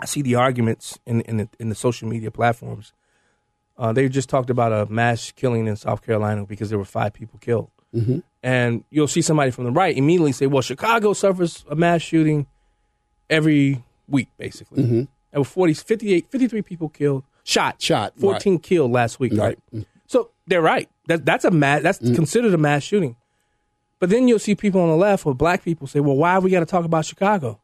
I 0.00 0.06
see 0.06 0.22
the 0.22 0.34
arguments 0.36 0.98
in 1.06 1.20
in 1.22 1.38
the, 1.38 1.48
in 1.58 1.68
the 1.68 1.74
social 1.74 2.08
media 2.08 2.30
platforms. 2.30 2.92
Uh, 3.76 3.92
they 3.92 4.08
just 4.08 4.28
talked 4.28 4.50
about 4.50 4.72
a 4.72 4.90
mass 4.92 5.30
killing 5.32 5.66
in 5.66 5.76
South 5.76 6.02
Carolina 6.04 6.44
because 6.44 6.68
there 6.68 6.78
were 6.78 6.84
five 6.84 7.12
people 7.12 7.38
killed, 7.38 7.70
mm-hmm. 7.94 8.18
and 8.42 8.82
you'll 8.90 9.06
see 9.08 9.22
somebody 9.22 9.50
from 9.52 9.64
the 9.64 9.70
right 9.70 9.96
immediately 9.96 10.32
say, 10.32 10.46
"Well, 10.46 10.62
Chicago 10.62 11.12
suffers 11.12 11.64
a 11.70 11.76
mass 11.76 12.02
shooting 12.02 12.46
every 13.30 13.84
week, 14.08 14.28
basically." 14.36 14.82
Mm-hmm. 14.82 15.02
There 15.30 15.40
were 15.40 15.44
40, 15.44 15.74
58, 15.74 16.26
53 16.30 16.62
people 16.62 16.88
killed, 16.88 17.22
shot, 17.44 17.80
Shot, 17.80 18.12
right. 18.14 18.20
fourteen 18.20 18.58
killed 18.58 18.90
last 18.92 19.20
week, 19.20 19.32
right? 19.34 19.58
Right. 19.72 19.86
So 20.06 20.30
they're 20.46 20.62
right. 20.62 20.88
That 21.06 21.24
that's 21.24 21.44
a 21.44 21.50
mass. 21.50 21.82
That's 21.82 21.98
Mm. 21.98 22.14
considered 22.14 22.54
a 22.54 22.58
mass 22.58 22.82
shooting. 22.82 23.14
But 24.00 24.10
then 24.10 24.26
you'll 24.28 24.38
see 24.38 24.54
people 24.54 24.80
on 24.80 24.88
the 24.88 24.96
left 24.96 25.26
or 25.26 25.34
black 25.34 25.62
people 25.62 25.86
say, 25.86 26.00
"Well, 26.00 26.16
why 26.16 26.38
we 26.38 26.50
got 26.50 26.60
to 26.60 26.66
talk 26.66 26.84
about 26.84 27.04
Chicago?" 27.04 27.60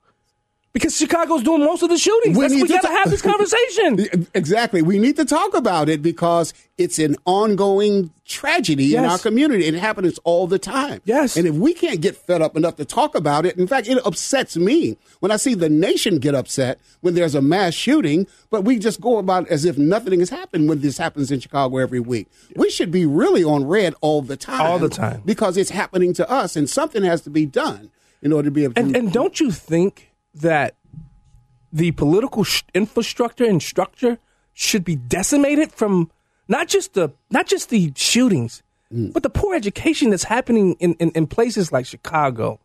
Because 0.75 0.97
Chicago's 0.97 1.45
doing 1.45 1.61
most 1.65 1.83
of 1.85 1.89
the 1.89 1.97
shootings. 1.97 2.37
We 2.37 2.49
we 2.49 2.67
got 2.69 2.83
to 2.83 2.89
ta- 2.89 2.95
have 2.95 3.11
this 3.11 3.23
conversation. 3.33 4.27
Exactly. 4.35 4.83
We 4.83 4.99
need 4.99 5.15
to 5.17 5.25
talk 5.25 5.55
about 5.55 5.89
it 5.89 6.03
because 6.03 6.53
it's 6.77 6.99
an 6.99 7.15
ongoing 7.25 8.11
tragedy 8.25 8.97
in 8.97 9.05
our 9.05 9.19
community. 9.19 9.69
and 9.69 9.77
It 9.77 9.81
happens 9.81 10.19
all 10.25 10.49
the 10.49 10.59
time. 10.59 11.01
Yes. 11.05 11.37
And 11.37 11.47
if 11.47 11.55
we 11.55 11.73
can't 11.73 12.01
get 12.01 12.17
fed 12.17 12.43
up 12.43 12.57
enough 12.57 12.75
to 12.77 12.85
talk 12.85 13.15
about 13.15 13.47
it, 13.47 13.57
in 13.57 13.69
fact, 13.69 13.87
it 13.87 13.99
upsets 14.05 14.57
me 14.57 14.97
when 15.21 15.31
I 15.31 15.37
see 15.37 15.55
the 15.55 15.69
nation 15.69 16.19
get 16.19 16.35
upset 16.35 16.81
when 17.01 17.15
there's 17.15 17.37
a 17.37 17.41
mass 17.43 17.75
shooting, 17.75 18.27
but 18.51 18.63
we 18.65 18.79
just 18.81 19.01
go 19.01 19.19
about 19.19 19.47
as 19.49 19.65
if 19.65 19.79
nothing 19.79 20.19
has 20.19 20.31
happened 20.31 20.69
when 20.69 20.81
this 20.81 20.99
happens 20.99 21.31
in 21.31 21.39
Chicago 21.39 21.79
every 21.79 22.01
week. 22.01 22.27
We 22.57 22.69
should 22.71 22.91
be 22.91 23.07
really 23.07 23.45
on 23.45 23.65
red 23.69 23.95
all 24.01 24.23
the 24.23 24.37
time. 24.37 24.61
All 24.61 24.79
the 24.81 24.89
time. 24.89 25.23
Because 25.25 25.57
it's 25.57 25.71
happening 25.71 26.13
to 26.15 26.29
us 26.29 26.57
and 26.57 26.69
something 26.69 27.05
has 27.05 27.21
to 27.23 27.31
be 27.31 27.47
done 27.47 27.91
in 28.21 28.33
order 28.33 28.47
to 28.49 28.51
be 28.51 28.65
able 28.65 28.75
to. 28.75 28.81
And 28.81 28.97
and 28.97 29.13
don't 29.13 29.39
you 29.39 29.53
think 29.53 30.11
that 30.35 30.75
the 31.73 31.93
political 31.93 32.45
sh- 32.45 32.63
infrastructure 32.75 33.45
and 33.45 33.63
structure 33.63 34.19
should 34.53 34.85
be 34.85 34.97
decimated 34.97 35.73
from 35.73 36.11
not 36.49 36.69
just 36.69 36.95
the 36.95 37.13
not 37.31 37.47
just 37.47 37.71
the 37.71 37.93
shootings, 37.97 38.63
Mm. 38.93 39.13
but 39.15 39.23
the 39.23 39.31
poor 39.31 39.57
education 39.57 40.11
that's 40.11 40.25
happening 40.25 40.77
in, 40.79 40.93
in, 41.01 41.11
in 41.13 41.27
places 41.27 41.73
like 41.73 41.87
Chicago, 41.87 42.61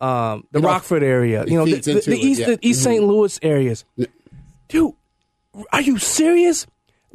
um, 0.00 0.46
the 0.52 0.60
know, 0.60 0.68
Rockford 0.68 1.02
area, 1.02 1.44
you 1.44 1.58
know, 1.58 1.64
the, 1.66 1.74
the, 1.80 1.94
the 1.94 2.12
it, 2.12 2.18
East 2.24 2.40
yeah. 2.40 2.46
Mm-hmm. 2.46 2.54
the 2.54 2.68
East 2.68 2.82
St. 2.84 3.02
Louis 3.02 3.38
areas. 3.42 3.84
Dude, 4.68 4.94
are 5.72 5.80
you 5.80 5.98
serious? 5.98 6.66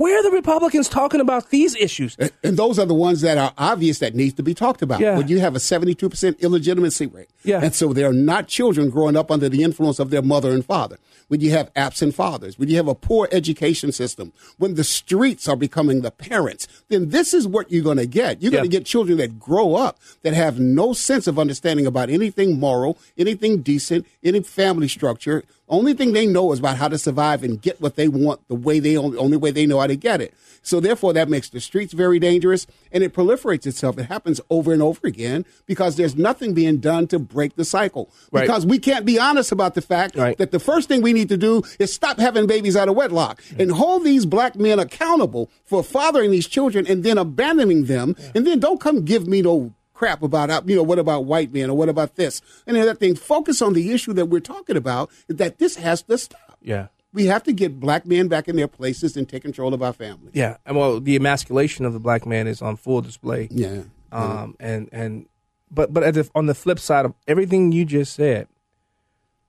Where 0.02 0.18
are 0.18 0.24
the 0.24 0.32
Republicans 0.32 0.90
talking 0.90 1.22
about 1.22 1.52
these 1.52 1.76
issues? 1.76 2.18
And 2.44 2.58
those 2.58 2.80
are 2.80 2.88
the 2.88 2.96
ones 2.96 3.22
that 3.22 3.38
are 3.38 3.54
obvious 3.56 4.00
that 4.00 4.16
needs 4.16 4.34
to 4.34 4.42
be 4.42 4.56
talked 4.56 4.82
about. 4.82 5.00
Yeah. 5.00 5.16
When 5.16 5.28
you 5.28 5.40
have 5.42 5.56
a 5.56 5.60
72% 5.60 6.40
illegitimacy 6.40 7.06
rate. 7.06 7.30
Yeah. 7.44 7.62
And 7.62 7.76
so 7.76 7.94
they're 7.94 8.12
not 8.12 8.48
children 8.48 8.90
growing 8.90 9.16
up 9.16 9.30
under 9.30 9.48
the 9.48 9.62
influence 9.62 10.00
of 10.00 10.10
their 10.10 10.24
mother 10.24 10.54
and 10.54 10.66
father. 10.66 10.98
When 11.28 11.40
you 11.40 11.52
have 11.52 11.70
absent 11.76 12.16
fathers, 12.16 12.58
when 12.58 12.68
you 12.68 12.78
have 12.78 12.88
a 12.88 12.96
poor 12.96 13.30
education 13.32 13.92
system, 13.92 14.34
when 14.58 14.74
the 14.74 14.84
streets 14.84 15.48
are 15.48 15.56
becoming 15.56 16.02
the 16.02 16.10
parents, 16.10 16.68
then 16.90 17.10
this 17.10 17.32
is 17.32 17.48
what 17.48 17.72
you're 17.72 17.84
going 17.84 17.98
to 17.98 18.08
get. 18.08 18.42
You're 18.42 18.52
going 18.52 18.64
to 18.64 18.70
get 18.70 18.88
children 18.88 19.20
that 19.20 19.40
grow 19.40 19.76
up 19.76 20.00
that 20.24 20.34
have 20.34 20.60
no 20.60 20.94
sense 20.94 21.28
of 21.28 21.38
understanding 21.38 21.86
about 21.86 22.10
anything 22.10 22.60
moral, 22.60 22.98
anything 23.20 23.62
decent, 23.62 24.08
any 24.24 24.42
family 24.42 24.88
structure. 24.88 25.44
Only 25.72 25.94
thing 25.94 26.12
they 26.12 26.28
know 26.28 26.52
is 26.52 26.60
about 26.60 26.76
how 26.78 26.90
to 26.90 26.98
survive 26.98 27.44
and 27.44 27.62
get 27.62 27.80
what 27.80 27.96
they 27.96 28.10
want 28.10 28.46
the 28.50 28.56
way 28.56 28.80
they 28.80 28.98
only, 28.98 29.18
only 29.18 29.38
way 29.38 29.52
they 29.52 29.66
know 29.66 29.80
how 29.80 29.88
to 29.88 29.96
get 29.96 30.20
it. 30.22 30.34
So 30.62 30.80
therefore, 30.82 31.14
that 31.14 31.30
makes 31.30 31.50
the 31.50 31.60
streets 31.62 31.94
very 31.94 32.20
dangerous, 32.20 32.68
and 32.92 33.04
it 33.04 33.14
proliferates 33.14 33.66
itself. 33.66 33.98
It 33.98 34.04
happens 34.04 34.42
over 34.50 34.74
and 34.74 34.82
over 34.82 35.00
again 35.08 35.46
because 35.66 35.96
there's 35.96 36.16
nothing 36.16 36.54
being 36.54 36.78
done 36.78 37.08
to 37.08 37.18
break 37.18 37.56
the 37.56 37.64
cycle. 37.66 38.12
Right. 38.32 38.42
Because 38.42 38.66
we 38.66 38.78
can't 38.78 39.06
be 39.06 39.18
honest 39.18 39.52
about 39.52 39.74
the 39.76 39.82
fact 39.82 40.18
Right. 40.18 40.38
that 40.38 40.52
the 40.52 40.60
first 40.60 40.88
thing 40.90 41.02
we 41.02 41.14
need 41.14 41.30
to 41.30 41.38
do 41.38 41.64
is 41.80 41.92
stop 41.94 42.20
having 42.20 42.46
babies 42.48 42.76
out 42.76 42.90
of 42.90 42.96
wedlock 42.96 43.42
and 43.58 43.72
hold 43.72 44.04
these 44.04 44.26
black 44.26 44.56
men 44.58 44.78
accountable 44.78 45.50
for 45.66 45.84
fathering 45.84 46.32
these 46.32 46.48
children 46.48 46.86
and 46.86 47.04
then 47.04 47.18
abandoning 47.18 47.86
them, 47.86 48.16
and 48.36 48.46
then 48.46 48.60
don't 48.60 48.82
come 48.82 49.06
give 49.06 49.26
me 49.26 49.42
no 49.42 49.74
crap 50.02 50.24
about 50.24 50.50
uh, 50.50 50.60
you 50.66 50.76
know 50.76 50.82
what 50.82 50.98
about 50.98 51.26
white 51.26 51.54
men 51.54 51.70
or 51.70 51.78
what 51.78 51.88
about 51.88 52.16
this 52.16 52.42
and 52.66 52.76
that 52.76 52.98
thing 52.98 53.14
focus 53.16 53.62
on 53.62 53.74
the 53.74 53.92
issue 53.92 54.14
that 54.14 54.26
we're 54.26 54.40
talking 54.40 54.76
about 54.76 55.12
that 55.28 55.60
this 55.60 55.76
has 55.76 56.02
to 56.02 56.18
stop 56.18 56.58
Yeah. 56.60 56.88
we 57.14 57.28
have 57.28 57.44
to 57.44 57.54
get 57.54 57.80
black 57.80 58.04
men 58.08 58.28
back 58.28 58.48
in 58.48 58.56
their 58.56 58.68
places 58.68 59.16
and 59.16 59.30
take 59.30 59.44
control 59.44 59.76
of 59.76 59.84
our 59.84 59.94
families. 59.94 60.32
Yeah, 60.34 60.58
and 60.66 60.76
well, 60.76 61.00
the 61.00 61.16
emasculation 61.16 61.86
of 61.86 61.94
the 61.94 62.00
black 62.00 62.26
man 62.26 62.48
is 62.48 62.64
on 62.64 62.78
full 62.78 63.02
display. 63.02 63.48
Yeah. 63.52 63.84
Um, 64.12 64.56
and 64.60 64.90
and 64.92 65.28
but 65.70 65.94
but 65.94 66.02
at 66.02 66.16
the, 66.16 66.28
on 66.34 66.48
the 66.48 66.56
flip 66.56 66.80
side 66.80 67.06
of 67.06 67.14
everything 67.28 67.72
you 67.72 67.86
just 67.86 68.14
said, 68.14 68.48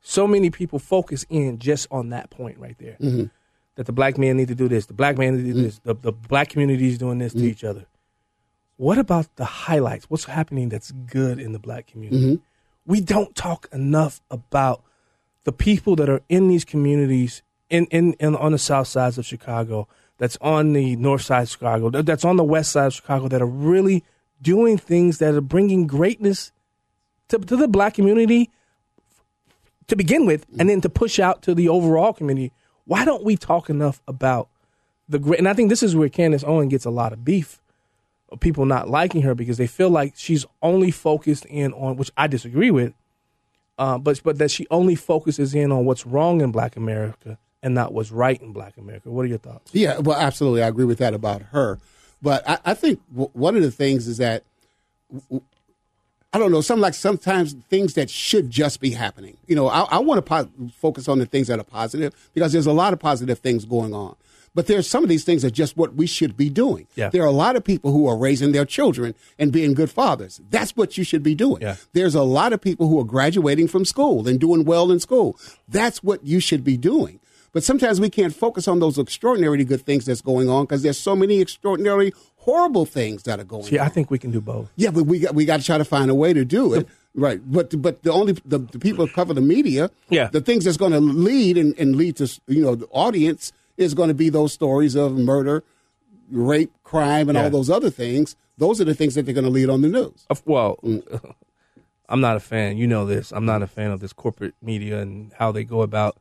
so 0.02 0.26
many 0.26 0.50
people 0.50 0.78
focus 0.78 1.24
in 1.30 1.58
just 1.58 1.86
on 1.90 2.10
that 2.10 2.28
point 2.28 2.58
right 2.58 2.76
there. 2.78 2.96
Mm-hmm. 3.00 3.24
That 3.76 3.86
the 3.86 3.92
black 3.92 4.18
man 4.18 4.36
need 4.36 4.48
to 4.48 4.54
do 4.54 4.68
this, 4.68 4.84
the 4.84 4.92
black 4.92 5.16
man 5.16 5.34
need 5.34 5.46
to 5.46 5.52
do 5.54 5.62
this, 5.62 5.78
the, 5.78 5.94
the 5.94 6.12
black 6.12 6.50
community 6.50 6.88
is 6.88 6.98
doing 6.98 7.16
this 7.18 7.32
to 7.32 7.40
each 7.44 7.64
other. 7.64 7.86
What 8.82 8.98
about 8.98 9.36
the 9.36 9.44
highlights? 9.44 10.10
What's 10.10 10.24
happening 10.24 10.68
that's 10.68 10.90
good 10.90 11.38
in 11.38 11.52
the 11.52 11.60
black 11.60 11.86
community? 11.86 12.20
Mm-hmm. 12.20 12.42
We 12.84 13.00
don't 13.00 13.32
talk 13.36 13.68
enough 13.70 14.20
about 14.28 14.82
the 15.44 15.52
people 15.52 15.94
that 15.94 16.08
are 16.08 16.20
in 16.28 16.48
these 16.48 16.64
communities 16.64 17.42
in, 17.70 17.86
in, 17.92 18.14
in 18.14 18.34
on 18.34 18.50
the 18.50 18.58
south 18.58 18.88
sides 18.88 19.18
of 19.18 19.24
Chicago, 19.24 19.86
that's 20.18 20.36
on 20.40 20.72
the 20.72 20.96
north 20.96 21.22
side 21.22 21.42
of 21.42 21.50
Chicago, 21.50 21.90
that's 21.90 22.24
on 22.24 22.36
the 22.36 22.42
west 22.42 22.72
side 22.72 22.86
of 22.86 22.94
Chicago, 22.94 23.28
that 23.28 23.40
are 23.40 23.46
really 23.46 24.02
doing 24.42 24.76
things 24.76 25.18
that 25.18 25.32
are 25.32 25.40
bringing 25.40 25.86
greatness 25.86 26.50
to, 27.28 27.38
to 27.38 27.54
the 27.54 27.68
black 27.68 27.94
community 27.94 28.50
to 29.86 29.94
begin 29.94 30.26
with, 30.26 30.44
and 30.58 30.68
then 30.68 30.80
to 30.80 30.88
push 30.88 31.20
out 31.20 31.40
to 31.42 31.54
the 31.54 31.68
overall 31.68 32.12
community. 32.12 32.50
Why 32.86 33.04
don't 33.04 33.22
we 33.22 33.36
talk 33.36 33.70
enough 33.70 34.02
about 34.08 34.48
the 35.08 35.20
great, 35.20 35.38
and 35.38 35.48
I 35.48 35.52
think 35.52 35.68
this 35.68 35.84
is 35.84 35.94
where 35.94 36.08
Candace 36.08 36.42
Owen 36.42 36.68
gets 36.68 36.84
a 36.84 36.90
lot 36.90 37.12
of 37.12 37.24
beef 37.24 37.61
people 38.40 38.64
not 38.64 38.88
liking 38.88 39.22
her 39.22 39.34
because 39.34 39.58
they 39.58 39.66
feel 39.66 39.90
like 39.90 40.14
she's 40.16 40.44
only 40.62 40.90
focused 40.90 41.44
in 41.46 41.72
on, 41.74 41.96
which 41.96 42.10
I 42.16 42.26
disagree 42.26 42.70
with, 42.70 42.92
uh, 43.78 43.98
but 43.98 44.20
but 44.22 44.38
that 44.38 44.50
she 44.50 44.66
only 44.70 44.94
focuses 44.94 45.54
in 45.54 45.72
on 45.72 45.84
what's 45.84 46.06
wrong 46.06 46.40
in 46.40 46.52
Black 46.52 46.76
America 46.76 47.38
and 47.62 47.74
not 47.74 47.92
what's 47.92 48.10
right 48.10 48.40
in 48.40 48.52
Black 48.52 48.76
America. 48.76 49.10
What 49.10 49.24
are 49.24 49.28
your 49.28 49.38
thoughts? 49.38 49.74
Yeah, 49.74 49.98
well, 49.98 50.18
absolutely, 50.18 50.62
I 50.62 50.68
agree 50.68 50.84
with 50.84 50.98
that 50.98 51.14
about 51.14 51.42
her. 51.52 51.78
But 52.20 52.48
I, 52.48 52.58
I 52.66 52.74
think 52.74 53.00
w- 53.10 53.30
one 53.32 53.56
of 53.56 53.62
the 53.62 53.70
things 53.70 54.06
is 54.06 54.18
that 54.18 54.44
w- 55.28 55.42
I 56.32 56.38
don't 56.38 56.50
know. 56.50 56.60
Some 56.60 56.80
like 56.80 56.94
sometimes 56.94 57.52
things 57.68 57.94
that 57.94 58.08
should 58.08 58.50
just 58.50 58.80
be 58.80 58.90
happening. 58.90 59.36
You 59.46 59.54
know, 59.54 59.68
I, 59.68 59.82
I 59.82 59.98
want 59.98 60.18
to 60.18 60.22
po- 60.22 60.50
focus 60.76 61.08
on 61.08 61.18
the 61.18 61.26
things 61.26 61.48
that 61.48 61.58
are 61.58 61.64
positive 61.64 62.14
because 62.32 62.52
there's 62.52 62.66
a 62.66 62.72
lot 62.72 62.92
of 62.92 62.98
positive 62.98 63.38
things 63.40 63.64
going 63.64 63.92
on. 63.92 64.16
But 64.54 64.66
there's 64.66 64.86
some 64.88 65.02
of 65.02 65.08
these 65.08 65.24
things 65.24 65.44
are 65.44 65.50
just 65.50 65.76
what 65.76 65.94
we 65.94 66.06
should 66.06 66.36
be 66.36 66.50
doing. 66.50 66.86
Yeah. 66.94 67.08
There 67.08 67.22
are 67.22 67.26
a 67.26 67.30
lot 67.30 67.56
of 67.56 67.64
people 67.64 67.90
who 67.92 68.06
are 68.06 68.16
raising 68.16 68.52
their 68.52 68.66
children 68.66 69.14
and 69.38 69.50
being 69.50 69.72
good 69.72 69.90
fathers. 69.90 70.40
That's 70.50 70.76
what 70.76 70.98
you 70.98 71.04
should 71.04 71.22
be 71.22 71.34
doing. 71.34 71.62
Yeah. 71.62 71.76
There's 71.94 72.14
a 72.14 72.22
lot 72.22 72.52
of 72.52 72.60
people 72.60 72.88
who 72.88 73.00
are 73.00 73.04
graduating 73.04 73.68
from 73.68 73.84
school 73.86 74.28
and 74.28 74.38
doing 74.38 74.64
well 74.64 74.90
in 74.90 75.00
school. 75.00 75.38
That's 75.68 76.02
what 76.02 76.24
you 76.26 76.38
should 76.38 76.64
be 76.64 76.76
doing. 76.76 77.18
But 77.52 77.62
sometimes 77.62 78.00
we 78.00 78.08
can't 78.08 78.34
focus 78.34 78.66
on 78.66 78.80
those 78.80 78.98
extraordinarily 78.98 79.64
good 79.64 79.82
things 79.82 80.06
that's 80.06 80.22
going 80.22 80.48
on 80.48 80.64
because 80.64 80.82
there's 80.82 80.98
so 80.98 81.14
many 81.14 81.40
extraordinarily 81.40 82.12
horrible 82.36 82.86
things 82.86 83.22
that 83.24 83.38
are 83.40 83.44
going 83.44 83.64
See, 83.64 83.78
on. 83.78 83.86
I 83.86 83.90
think 83.90 84.10
we 84.10 84.18
can 84.18 84.30
do 84.30 84.40
both. 84.40 84.70
Yeah, 84.76 84.90
but 84.90 85.04
we 85.04 85.20
got 85.20 85.34
we 85.34 85.44
got 85.44 85.60
to 85.60 85.66
try 85.66 85.76
to 85.78 85.84
find 85.84 86.10
a 86.10 86.14
way 86.14 86.32
to 86.32 86.44
do 86.46 86.72
it. 86.74 86.88
Right, 87.14 87.40
but 87.44 87.80
but 87.82 88.02
the 88.04 88.10
only 88.10 88.32
the, 88.46 88.58
the 88.58 88.78
people 88.78 89.06
who 89.06 89.12
cover 89.12 89.34
the 89.34 89.42
media, 89.42 89.90
Yeah. 90.08 90.28
the 90.28 90.40
things 90.40 90.64
that's 90.64 90.78
going 90.78 90.92
to 90.92 91.00
lead 91.00 91.58
and, 91.58 91.78
and 91.78 91.94
lead 91.94 92.16
to 92.16 92.40
you 92.48 92.62
know 92.62 92.74
the 92.74 92.86
audience 92.86 93.52
is 93.76 93.94
going 93.94 94.08
to 94.08 94.14
be 94.14 94.28
those 94.28 94.52
stories 94.52 94.94
of 94.94 95.16
murder, 95.16 95.62
rape, 96.30 96.72
crime, 96.84 97.28
and 97.28 97.36
Yeah. 97.36 97.44
all 97.44 97.50
those 97.50 97.70
other 97.70 97.90
things. 97.90 98.36
Those 98.58 98.80
are 98.80 98.84
the 98.84 98.94
things 98.94 99.14
that 99.14 99.22
they're 99.24 99.34
going 99.34 99.44
to 99.44 99.50
lead 99.50 99.70
on 99.70 99.80
the 99.82 99.88
news. 99.88 100.26
Well, 100.44 100.78
I'm 102.08 102.20
not 102.20 102.36
a 102.36 102.40
fan. 102.40 102.76
You 102.76 102.86
know 102.86 103.06
this. 103.06 103.32
I'm 103.32 103.46
not 103.46 103.62
a 103.62 103.66
fan 103.66 103.90
of 103.90 104.00
this 104.00 104.12
corporate 104.12 104.54
media 104.62 105.00
and 105.00 105.32
how 105.38 105.50
they 105.52 105.64
go 105.64 105.80
about 105.82 106.16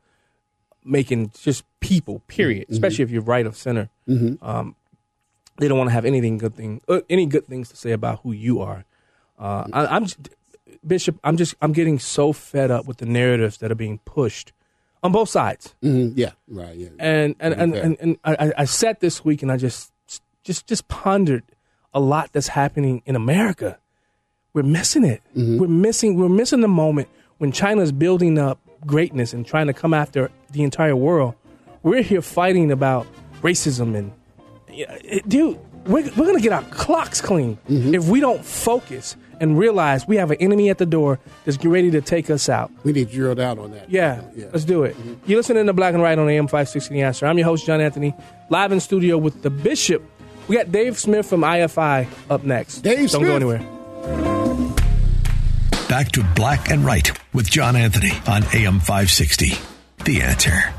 making 0.84 1.32
just 1.38 1.64
people. 1.80 2.20
Period. 2.26 2.66
Especially 2.70 3.02
if 3.04 3.10
you're 3.10 3.22
right 3.22 3.46
of 3.46 3.56
center. 3.56 3.90
Um, 4.08 4.74
they 5.58 5.68
don't 5.68 5.76
want 5.78 5.88
to 5.90 5.94
have 5.94 6.06
anything 6.06 6.38
good 6.38 6.54
thing, 6.54 6.80
uh, 6.88 7.00
any 7.10 7.26
good 7.26 7.46
things 7.46 7.68
to 7.68 7.76
say 7.76 7.92
about 7.92 8.20
who 8.22 8.32
you 8.32 8.60
are. 8.60 8.84
Uh, 9.38 9.66
I, 9.72 9.86
I'm 9.86 10.06
Bishop. 10.84 11.18
I'm 11.22 11.36
just. 11.36 11.54
I'm 11.60 11.72
getting 11.72 11.98
so 11.98 12.32
fed 12.32 12.70
up 12.70 12.86
with 12.86 12.96
the 12.96 13.06
narratives 13.06 13.58
that 13.58 13.70
are 13.70 13.74
being 13.76 13.98
pushed 14.04 14.52
on 15.02 15.12
both 15.12 15.28
sides. 15.28 15.74
Mhm, 15.82 16.12
Yeah, 16.16 16.30
right. 16.48 16.74
Yeah, 16.76 16.88
and 16.98 17.34
and 17.40 17.54
and, 17.54 17.74
and, 17.74 17.96
and 18.00 18.16
I, 18.24 18.52
I 18.58 18.64
sat 18.64 19.00
this 19.00 19.24
week 19.24 19.42
and 19.42 19.50
I 19.52 19.56
just 19.56 19.92
just 20.44 20.66
just 20.66 20.88
pondered 20.88 21.42
a 21.94 22.00
lot 22.00 22.32
that's 22.32 22.48
happening 22.48 23.02
in 23.06 23.16
America. 23.16 23.78
We're 24.54 24.62
missing 24.62 25.04
it. 25.04 25.22
We're 25.34 25.66
missing 25.68 26.16
we're 26.18 26.28
missing 26.28 26.60
the 26.60 26.68
moment 26.68 27.08
when 27.38 27.52
China's 27.52 27.92
building 27.92 28.38
up 28.38 28.58
greatness 28.86 29.32
and 29.32 29.46
trying 29.46 29.66
to 29.68 29.72
come 29.72 29.94
after 29.94 30.30
the 30.50 30.62
entire 30.62 30.96
world. 30.96 31.34
We're 31.82 32.02
here 32.02 32.22
fighting 32.22 32.70
about 32.70 33.06
racism 33.42 33.96
and 33.96 34.12
dude, 35.28 35.58
we're, 35.86 36.04
we're 36.16 36.26
gonna 36.26 36.40
get 36.40 36.52
our 36.52 36.62
clocks 36.64 37.20
clean 37.20 37.58
if 37.68 38.08
we 38.08 38.20
don't 38.20 38.44
focus 38.44 39.16
and 39.42 39.58
realize 39.58 40.06
we 40.06 40.16
have 40.16 40.30
an 40.30 40.36
enemy 40.38 40.70
at 40.70 40.78
the 40.78 40.86
door 40.86 41.18
that's 41.44 41.62
ready 41.64 41.90
to 41.90 42.00
take 42.00 42.30
us 42.30 42.48
out. 42.48 42.70
we 42.84 42.92
need 42.92 43.08
to 43.08 43.14
drill 43.14 43.34
down 43.34 43.58
on 43.58 43.72
that. 43.72 43.90
Yeah, 43.90 44.22
let's 44.52 44.64
do 44.64 44.84
it. 44.84 44.96
Mm-hmm. 44.96 45.14
You're 45.26 45.40
listening 45.40 45.66
to 45.66 45.72
Black 45.72 45.94
and 45.94 46.02
Right 46.02 46.16
on 46.16 46.28
AM 46.30 46.46
560 46.46 46.94
The 46.94 47.02
Answer. 47.02 47.26
I'm 47.26 47.36
your 47.36 47.46
host, 47.46 47.66
John 47.66 47.80
Anthony, 47.80 48.14
live 48.48 48.70
in 48.70 48.78
studio 48.78 49.18
with 49.18 49.42
the 49.42 49.50
Bishop. 49.50 50.02
We 50.46 50.56
got 50.56 50.70
Dave 50.70 50.96
Smith 50.96 51.28
from 51.28 51.40
IFI 51.40 52.06
up 52.30 52.44
next. 52.44 52.82
Dave 52.82 53.10
Don't 53.10 53.24
go 53.24 53.34
anywhere. 53.34 53.58
Back 55.88 56.12
to 56.12 56.24
Black 56.36 56.70
and 56.70 56.84
Right 56.84 57.10
with 57.34 57.50
John 57.50 57.74
Anthony 57.74 58.12
on 58.28 58.44
AM 58.54 58.78
560. 58.78 59.52
The 60.04 60.22
answer. 60.22 60.72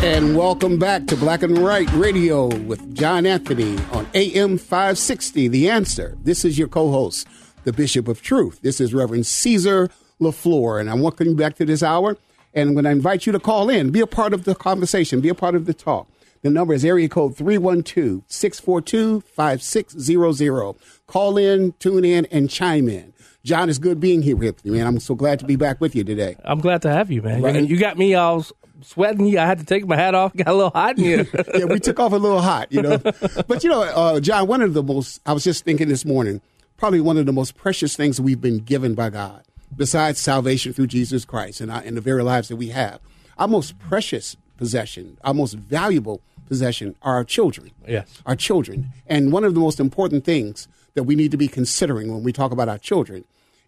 And 0.00 0.36
welcome 0.36 0.78
back 0.78 1.06
to 1.08 1.16
Black 1.16 1.42
and 1.42 1.60
White 1.60 1.92
Radio 1.92 2.46
with 2.46 2.94
John 2.94 3.26
Anthony 3.26 3.76
on 3.92 3.97
AM 4.14 4.58
560, 4.58 5.48
The 5.48 5.68
Answer. 5.68 6.16
This 6.22 6.44
is 6.44 6.58
your 6.58 6.68
co 6.68 6.90
host, 6.90 7.26
the 7.64 7.72
Bishop 7.72 8.08
of 8.08 8.22
Truth. 8.22 8.60
This 8.62 8.80
is 8.80 8.94
Reverend 8.94 9.26
Caesar 9.26 9.90
LaFleur, 10.20 10.80
and 10.80 10.88
I'm 10.88 11.00
welcoming 11.02 11.32
you 11.32 11.36
back 11.36 11.56
to 11.56 11.64
this 11.64 11.82
hour. 11.82 12.16
And 12.54 12.70
I'm 12.70 12.74
going 12.74 12.84
to 12.84 12.90
invite 12.90 13.26
you 13.26 13.32
to 13.32 13.38
call 13.38 13.68
in, 13.68 13.90
be 13.90 14.00
a 14.00 14.06
part 14.06 14.32
of 14.32 14.44
the 14.44 14.54
conversation, 14.54 15.20
be 15.20 15.28
a 15.28 15.34
part 15.34 15.54
of 15.54 15.66
the 15.66 15.74
talk. 15.74 16.08
The 16.42 16.50
number 16.50 16.72
is 16.72 16.84
area 16.84 17.08
code 17.08 17.36
312 17.36 18.22
642 18.26 19.20
5600. 19.20 20.74
Call 21.06 21.36
in, 21.36 21.72
tune 21.78 22.04
in, 22.04 22.26
and 22.26 22.48
chime 22.48 22.88
in. 22.88 23.12
John, 23.44 23.68
it's 23.68 23.78
good 23.78 24.00
being 24.00 24.22
here 24.22 24.36
with 24.36 24.64
you, 24.64 24.72
man. 24.72 24.86
I'm 24.86 25.00
so 25.00 25.14
glad 25.14 25.38
to 25.40 25.44
be 25.44 25.56
back 25.56 25.80
with 25.80 25.94
you 25.94 26.04
today. 26.04 26.36
I'm 26.44 26.60
glad 26.60 26.82
to 26.82 26.90
have 26.90 27.10
you, 27.10 27.22
man. 27.22 27.42
Right. 27.42 27.68
You 27.68 27.78
got 27.78 27.98
me 27.98 28.14
all 28.14 28.46
sweating. 28.82 29.36
I 29.38 29.46
had 29.46 29.58
to 29.58 29.64
take 29.64 29.86
my 29.86 29.96
hat 29.96 30.14
off. 30.14 30.34
Got 30.36 30.48
a 30.48 30.54
little 30.54 30.70
hot 30.70 30.98
in 30.98 31.04
here. 31.04 31.26
yeah, 31.54 31.64
we 31.64 31.78
took 31.78 31.98
off 31.98 32.12
a 32.12 32.16
little 32.16 32.40
hot, 32.40 32.72
you 32.72 32.82
know. 32.82 32.98
But 33.46 33.64
you 33.64 33.70
know, 33.70 33.82
uh, 33.82 34.20
John, 34.20 34.46
one 34.46 34.62
of 34.62 34.74
the 34.74 34.82
most 34.82 35.20
I 35.26 35.32
was 35.32 35.44
just 35.44 35.64
thinking 35.64 35.88
this 35.88 36.04
morning, 36.04 36.40
probably 36.76 37.00
one 37.00 37.16
of 37.16 37.26
the 37.26 37.32
most 37.32 37.56
precious 37.56 37.96
things 37.96 38.20
we've 38.20 38.40
been 38.40 38.58
given 38.58 38.94
by 38.94 39.10
God, 39.10 39.42
besides 39.76 40.18
salvation 40.18 40.72
through 40.72 40.88
Jesus 40.88 41.24
Christ 41.24 41.60
and, 41.60 41.70
our, 41.70 41.80
and 41.80 41.96
the 41.96 42.00
very 42.00 42.22
lives 42.22 42.48
that 42.48 42.56
we 42.56 42.68
have. 42.68 43.00
Our 43.38 43.48
most 43.48 43.78
precious 43.78 44.36
possession, 44.56 45.18
our 45.22 45.34
most 45.34 45.54
valuable 45.54 46.20
possession, 46.46 46.94
are 47.02 47.14
our 47.14 47.24
children. 47.24 47.70
Yes. 47.86 48.22
our 48.26 48.36
children. 48.36 48.90
And 49.06 49.32
one 49.32 49.44
of 49.44 49.54
the 49.54 49.60
most 49.60 49.80
important 49.80 50.24
things 50.24 50.68
that 50.94 51.04
we 51.04 51.14
need 51.14 51.30
to 51.30 51.36
be 51.36 51.48
considering 51.48 52.12
when 52.12 52.22
we 52.22 52.32
talk 52.32 52.50
about 52.50 52.68
our 52.68 52.78
children 52.78 53.24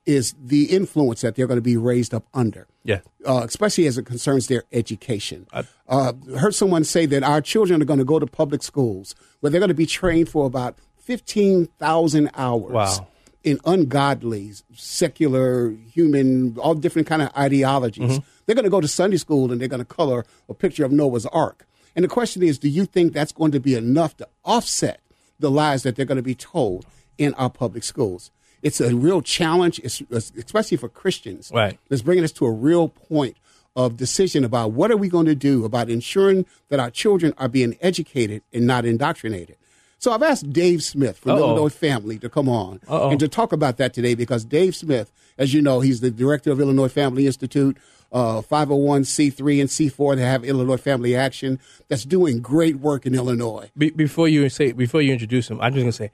is 0.07 0.35
the 0.43 0.65
influence 0.65 1.21
that 1.21 1.35
they're 1.37 1.47
going 1.47 1.59
to 1.59 1.63
be 1.63 1.77
raised 1.77 2.13
up 2.15 2.25
under 2.35 2.67
yeah. 2.85 3.01
uh, 3.27 3.43
especially 3.45 3.87
as 3.87 3.99
it 3.99 4.07
concerns 4.07 4.47
their 4.47 4.65
education. 4.73 5.47
I 5.53 5.65
uh, 5.89 6.13
heard 6.39 6.55
someone 6.55 6.85
say 6.85 7.07
that 7.07 7.23
our 7.23 7.41
children 7.41 7.83
are 7.83 7.85
going 7.85 7.99
to 7.99 8.05
go 8.05 8.19
to 8.19 8.27
public 8.27 8.63
schools 8.63 9.15
where 9.41 9.51
they're 9.51 9.61
going 9.61 9.69
to 9.69 9.75
be 9.75 9.87
trained 9.87 10.29
for 10.29 10.47
about 10.47 10.79
15,000 10.99 12.31
hours 12.35 12.73
Wow. 12.73 13.07
in 13.45 13.59
ungodly, 13.65 14.53
secular, 14.75 15.71
human, 15.71 16.57
all 16.59 16.75
different 16.75 17.09
kind 17.09 17.23
of 17.23 17.31
ideologies. 17.37 18.21
They're 18.47 18.55
going 18.55 18.65
to 18.65 18.71
go 18.71 18.81
to 18.81 18.89
Sunday 18.89 19.17
school 19.17 19.51
and 19.53 19.61
they're 19.61 19.69
going 19.69 19.79
to 19.81 19.85
color 19.85 20.25
a 20.49 20.55
picture 20.55 20.85
of 20.85 20.93
Noah's 20.93 21.27
Ark. 21.27 21.67
And 21.95 22.05
the 22.05 22.09
question 22.09 22.43
is, 22.43 22.59
do 22.59 22.69
you 22.69 22.85
think 22.87 23.13
that's 23.13 23.33
going 23.33 23.53
to 23.53 23.61
be 23.61 23.75
enough 23.75 24.17
to 24.19 24.29
offset 24.45 25.01
the 25.39 25.51
lies 25.51 25.83
that 25.83 25.97
they're 25.97 26.07
going 26.07 26.17
to 26.17 26.23
be 26.23 26.35
told 26.35 26.87
in 27.19 27.35
our 27.35 27.51
public 27.51 27.83
schools? 27.83 28.31
It's 28.63 28.81
a 28.81 28.95
real 28.95 29.23
challenge, 29.23 29.79
especially 29.81 30.77
for 30.77 30.89
Christians. 30.89 31.51
Right. 31.55 31.79
It's 31.89 32.03
bringing 32.03 32.25
us 32.25 32.33
to 32.33 32.47
a 32.47 32.51
real 32.53 32.89
point 32.89 33.37
of 33.77 33.97
decision 33.97 34.45
about 34.45 34.73
what 34.73 34.91
are 34.91 34.97
we 34.97 35.09
going 35.09 35.27
to 35.27 35.35
do 35.35 35.65
about 35.65 35.89
ensuring 35.89 36.45
that 36.69 36.81
our 36.81 36.91
children 36.91 37.33
are 37.39 37.49
being 37.49 37.77
educated 37.81 38.43
and 38.53 38.67
not 38.67 38.85
indoctrinated. 38.85 39.57
So 39.99 40.13
I've 40.13 40.23
asked 40.23 40.53
Dave 40.53 40.83
Smith 40.83 41.19
from 41.19 41.33
Uh-oh. 41.33 41.39
Illinois 41.51 41.69
Family 41.69 42.19
to 42.19 42.29
come 42.29 42.49
on 42.49 42.81
Uh-oh. 42.89 43.11
and 43.11 43.21
to 43.21 43.29
talk 43.29 43.53
about 43.53 43.77
that 43.77 43.93
today 43.95 44.15
because 44.15 44.45
Dave 44.45 44.75
Smith, 44.75 45.13
as 45.39 45.53
you 45.55 45.63
know, 45.63 45.81
he's 45.81 46.01
the 46.01 46.11
director 46.11 46.51
of 46.51 46.59
Illinois 46.61 46.89
Family 46.89 47.27
Institute, 47.27 47.77
uh, 48.13 48.41
501c3 48.43 49.61
and 49.61 49.69
C4 49.71 50.17
that 50.17 50.23
have 50.25 50.45
Illinois 50.45 50.77
Family 50.79 51.15
Action 51.15 51.61
that's 51.89 52.05
doing 52.05 52.41
great 52.41 52.77
work 52.77 53.07
in 53.07 53.15
Illinois. 53.15 53.71
Be- 53.77 53.91
before 53.91 54.27
you 54.27 54.49
say 54.49 54.73
before 54.73 55.01
you 55.03 55.13
introduce 55.13 55.49
him, 55.51 55.61
I'm 55.61 55.73
just 55.75 55.83
gonna 55.83 55.93
say 55.93 56.11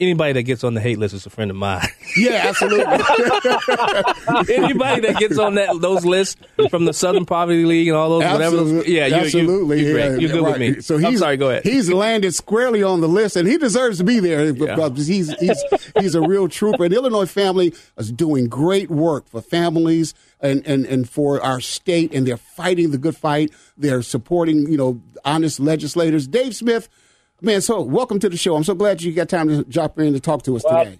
anybody 0.00 0.32
that 0.34 0.44
gets 0.44 0.62
on 0.62 0.74
the 0.74 0.80
hate 0.80 0.98
list 0.98 1.14
is 1.14 1.26
a 1.26 1.30
friend 1.30 1.50
of 1.50 1.56
mine. 1.56 1.86
Yeah, 2.16 2.46
absolutely. 2.48 2.84
anybody 4.54 5.02
that 5.02 5.16
gets 5.18 5.38
on 5.38 5.54
that 5.54 5.78
those 5.80 6.06
lists 6.06 6.40
from 6.68 6.86
the 6.86 6.92
Southern 6.92 7.26
Poverty 7.26 7.64
League 7.64 7.86
and 7.86 7.96
all 7.96 8.18
those 8.18 8.32
whatever. 8.32 8.56
Those, 8.56 8.88
yeah, 8.88 9.06
you, 9.06 9.14
absolutely. 9.14 9.86
You, 9.86 9.96
are 9.96 10.16
yeah, 10.18 10.28
good 10.28 10.42
with 10.42 10.58
me. 10.58 10.80
So 10.80 10.96
I'm 10.96 11.02
he's 11.02 11.18
sorry. 11.20 11.36
Go 11.36 11.50
ahead. 11.50 11.64
He's 11.64 11.92
landed 11.92 12.34
squarely 12.34 12.82
on 12.82 13.02
the 13.02 13.06
list, 13.06 13.36
and 13.36 13.46
he 13.46 13.56
deserves 13.58 13.98
to 13.98 14.04
be 14.04 14.20
there 14.20 14.52
because 14.52 15.06
he's 15.06 15.32
he's 15.38 15.62
he's 16.00 16.14
a 16.14 16.22
real 16.22 16.48
trooper. 16.48 16.86
And 16.86 16.94
Illinois 16.94 17.26
family 17.26 17.74
is 17.98 18.10
doing 18.10 18.48
great 18.48 18.90
work 18.90 19.28
for 19.28 19.42
families 19.42 20.14
and, 20.40 20.66
and, 20.66 20.86
and 20.86 21.08
for 21.08 21.40
our 21.42 21.60
state, 21.60 22.12
and 22.12 22.26
they're 22.26 22.36
fighting 22.38 22.90
the 22.90 22.98
good 22.98 23.16
fight. 23.16 23.52
They're 23.76 24.02
supporting 24.02 24.66
you 24.68 24.78
know 24.78 25.00
honest 25.24 25.60
legislators. 25.60 26.26
Dave 26.26 26.56
Smith, 26.56 26.88
man. 27.40 27.60
So 27.60 27.80
welcome 27.80 28.18
to 28.20 28.28
the 28.28 28.36
show. 28.36 28.56
I'm 28.56 28.64
so 28.64 28.74
glad 28.74 29.02
you 29.02 29.12
got 29.12 29.28
time 29.28 29.48
to 29.48 29.64
drop 29.64 29.98
in 29.98 30.12
to 30.12 30.20
talk 30.20 30.42
to 30.44 30.56
us 30.56 30.64
Well, 30.64 30.84
today. 30.84 30.98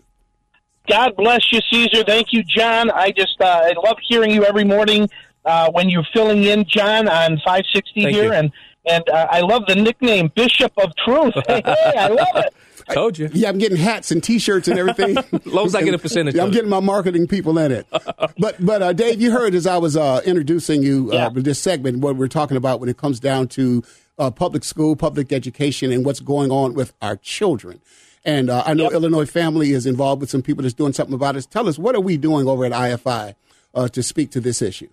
God 0.89 1.17
bless 1.17 1.53
you, 1.53 1.61
Caesar. 1.71 2.03
Thank 2.05 2.33
you, 2.33 2.43
John. 2.43 2.91
I 2.91 3.11
just 3.11 3.41
uh, 3.41 3.45
I 3.45 3.75
love 3.85 3.97
hearing 4.07 4.31
you 4.31 4.45
every 4.45 4.65
morning 4.65 5.09
uh, 5.45 5.71
when 5.71 5.89
you're 5.89 6.07
filling 6.15 6.45
in, 6.45 6.65
John, 6.67 7.09
on 7.09 7.37
560 7.45 8.03
Thank 8.03 8.15
here, 8.17 8.25
you. 8.25 8.33
and 8.33 8.53
and 8.89 9.07
uh, 9.11 9.27
I 9.31 9.41
love 9.41 9.65
the 9.69 9.75
nickname 9.75 10.31
Bishop 10.35 10.73
of 10.79 10.93
Truth. 11.05 11.35
Hey, 11.47 11.61
hey, 11.65 11.93
I 11.99 12.09
love 12.09 12.27
it. 12.37 12.55
I 12.89 12.95
Told 12.95 13.19
you. 13.19 13.29
Yeah, 13.35 13.51
I'm 13.51 13.59
getting 13.59 13.77
hats 13.77 14.11
and 14.13 14.25
T-shirts 14.25 14.67
and 14.67 14.79
everything. 14.79 15.15
long 15.45 15.67
as 15.67 15.75
I 15.75 15.83
get 15.83 15.93
a 15.93 15.99
percentage. 15.99 16.37
Yeah, 16.37 16.45
I'm 16.45 16.51
getting 16.51 16.71
my 16.71 16.81
marketing 16.81 17.27
people 17.27 17.59
in 17.59 17.71
it. 17.71 17.87
but 18.39 18.57
but 18.65 18.81
uh, 18.83 18.93
Dave, 18.95 19.21
you 19.21 19.31
heard 19.31 19.55
as 19.55 19.67
I 19.67 19.77
was 19.77 19.95
uh, 19.95 20.23
introducing 20.25 20.83
you 20.83 21.11
uh, 21.13 21.15
Yeah. 21.15 21.29
this 21.35 21.59
segment 21.59 21.99
what 21.99 22.17
we're 22.17 22.29
talking 22.29 22.57
about 22.57 22.81
when 22.81 22.89
it 22.89 22.97
comes 22.97 23.21
down 23.21 23.49
to 23.49 23.83
uh, 24.19 24.31
public 24.31 24.65
school, 24.65 24.97
public 24.97 25.33
education, 25.33 25.93
and 25.93 26.05
what's 26.05 26.21
going 26.21 26.51
on 26.51 26.75
with 26.75 26.93
our 27.01 27.17
children. 27.17 27.81
And 28.25 28.51
uh, 28.51 28.63
I 28.67 28.75
know 28.75 28.91
Illinois 28.91 29.27
Family 29.27 29.71
is 29.71 29.87
involved 29.87 30.21
with 30.21 30.31
some 30.31 30.43
people 30.43 30.63
that's 30.63 30.75
doing 30.75 30.93
something 30.93 31.15
about 31.15 31.37
it. 31.37 31.47
Tell 31.51 31.69
us 31.69 31.79
what 31.79 31.95
are 31.95 32.01
we 32.01 32.17
doing 32.17 32.47
over 32.47 32.65
at 32.65 32.73
IFI 32.73 33.35
uh, 33.75 33.89
to 33.89 34.03
speak 34.03 34.31
to 34.33 34.41
this 34.41 34.61
issue? 34.61 34.89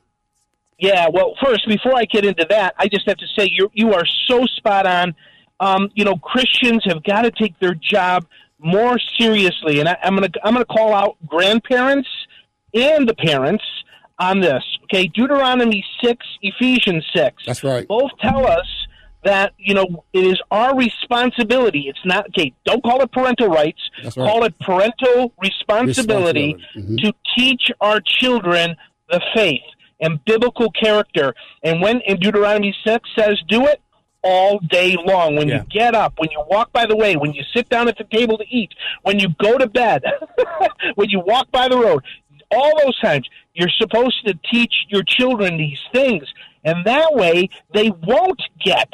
Yeah, 0.77 1.07
well, 1.11 1.35
first, 1.43 1.67
before 1.67 1.95
I 1.95 2.05
get 2.05 2.25
into 2.25 2.45
that, 2.49 2.75
I 2.77 2.87
just 2.87 3.07
have 3.07 3.17
to 3.17 3.27
say 3.37 3.49
you 3.51 3.71
you 3.73 3.93
are 3.93 4.05
so 4.27 4.45
spot 4.45 4.85
on. 4.85 5.15
Um, 5.59 5.89
you 5.95 6.03
know, 6.03 6.17
Christians 6.17 6.83
have 6.85 7.01
got 7.03 7.21
to 7.21 7.31
take 7.31 7.57
their 7.59 7.75
job 7.75 8.25
more 8.59 8.97
seriously, 9.17 9.79
and 9.79 9.87
I, 9.87 9.97
I'm 10.03 10.15
gonna 10.15 10.29
I'm 10.43 10.53
gonna 10.53 10.65
call 10.65 10.93
out 10.93 11.15
grandparents 11.25 12.09
and 12.73 13.07
the 13.07 13.15
parents 13.15 13.63
on 14.19 14.41
this. 14.41 14.63
Okay, 14.83 15.07
Deuteronomy 15.07 15.83
six, 16.03 16.25
Ephesians 16.41 17.05
six. 17.15 17.43
That's 17.45 17.63
right. 17.63 17.87
Both 17.87 18.11
tell 18.19 18.45
us 18.45 18.67
that 19.25 19.53
you 19.57 19.73
know 19.73 20.05
it 20.13 20.23
is 20.25 20.39
our 20.51 20.75
responsibility. 20.77 21.85
It's 21.89 22.05
not 22.05 22.27
okay. 22.29 22.53
Don't 22.65 22.83
call 22.83 23.01
it 23.01 23.11
parental 23.11 23.47
rights. 23.49 23.79
Right. 24.03 24.13
Call 24.13 24.43
it 24.45 24.57
parental 24.59 25.33
responsibility, 25.41 26.55
Responsibility. 26.55 26.57
Mhm. 26.77 27.01
to 27.03 27.13
teach 27.37 27.71
our 27.81 27.99
children 28.01 28.75
the 29.09 29.21
faith 29.35 29.61
and 29.99 30.23
biblical 30.25 30.71
character. 30.71 31.33
And 31.63 31.81
when 31.81 32.01
in 32.01 32.17
Deuteronomy 32.19 32.75
6 32.85 33.09
says 33.17 33.41
do 33.47 33.65
it 33.65 33.81
all 34.23 34.59
day 34.59 34.95
long, 35.05 35.35
when 35.35 35.47
Yeah. 35.49 35.57
you 35.57 35.63
get 35.69 35.93
up, 35.95 36.13
when 36.17 36.29
you 36.31 36.43
walk 36.49 36.71
by 36.73 36.85
the 36.85 36.95
way, 36.95 37.15
when 37.15 37.33
you 37.33 37.43
sit 37.55 37.69
down 37.69 37.87
at 37.87 37.97
the 37.97 38.03
table 38.05 38.37
to 38.37 38.45
eat, 38.49 38.71
when 39.03 39.19
you 39.19 39.29
go 39.39 39.57
to 39.57 39.67
bed, 39.67 40.03
when 40.95 41.09
you 41.09 41.19
walk 41.19 41.51
by 41.51 41.67
the 41.67 41.77
road, 41.77 42.03
all 42.51 42.71
those 42.83 42.97
times, 42.99 43.27
you're 43.53 43.69
supposed 43.77 44.25
to 44.27 44.33
teach 44.51 44.73
your 44.89 45.03
children 45.03 45.57
these 45.57 45.79
things. 45.93 46.23
And 46.63 46.83
that 46.85 47.13
way, 47.13 47.49
they 47.73 47.91
won't 47.91 48.41
get 48.63 48.89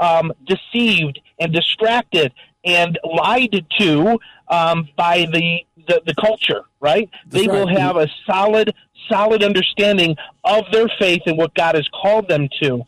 um, 0.00 0.32
deceived 0.44 1.20
and 1.38 1.52
distracted 1.52 2.32
and 2.64 2.98
lied 3.04 3.64
to 3.78 4.18
um, 4.48 4.88
by 4.96 5.28
the, 5.32 5.60
the, 5.86 6.02
the 6.04 6.14
culture, 6.20 6.64
right? 6.80 7.08
That's 7.28 7.46
they 7.46 7.50
will 7.50 7.68
have 7.68 7.94
a 7.96 8.08
solid, 8.26 8.74
solid 9.10 9.44
understanding 9.44 10.16
of 10.44 10.64
their 10.72 10.88
faith 10.98 11.22
and 11.26 11.38
what 11.38 11.54
God 11.54 11.76
has 11.76 11.88
called 11.88 12.28
them 12.28 12.48
to. 12.62 12.82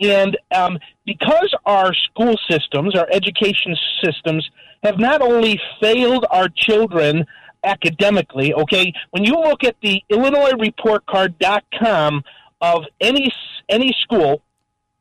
And 0.00 0.36
um, 0.54 0.78
because 1.06 1.54
our 1.64 1.94
school 1.94 2.36
systems, 2.50 2.94
our 2.96 3.08
education 3.12 3.76
systems, 4.02 4.50
have 4.82 4.98
not 4.98 5.22
only 5.22 5.60
failed 5.80 6.26
our 6.30 6.48
children 6.48 7.24
academically, 7.62 8.52
okay, 8.52 8.92
when 9.10 9.22
you 9.24 9.34
look 9.34 9.62
at 9.64 9.76
the 9.82 10.02
IllinoisReportCard.com 10.10 12.24
of 12.60 12.84
any 13.00 13.32
any 13.68 13.94
school 14.02 14.42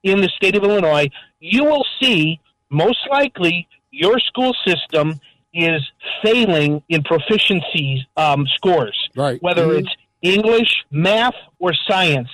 in 0.04 0.22
the 0.22 0.30
state 0.36 0.56
of 0.56 0.64
Illinois, 0.64 1.10
you 1.40 1.64
will 1.64 1.86
see 2.02 2.40
most 2.70 3.00
likely 3.10 3.68
your 3.92 4.20
school 4.20 4.54
system 4.66 5.20
is 5.54 5.82
failing 6.24 6.82
in 6.90 7.04
proficiency 7.04 8.06
um, 8.18 8.46
scores, 8.56 8.98
Right. 9.16 9.42
whether 9.42 9.68
Mhm. 9.68 9.80
it's 9.80 9.96
English, 10.22 10.84
math, 10.92 11.36
or 11.60 11.74
science, 11.88 12.28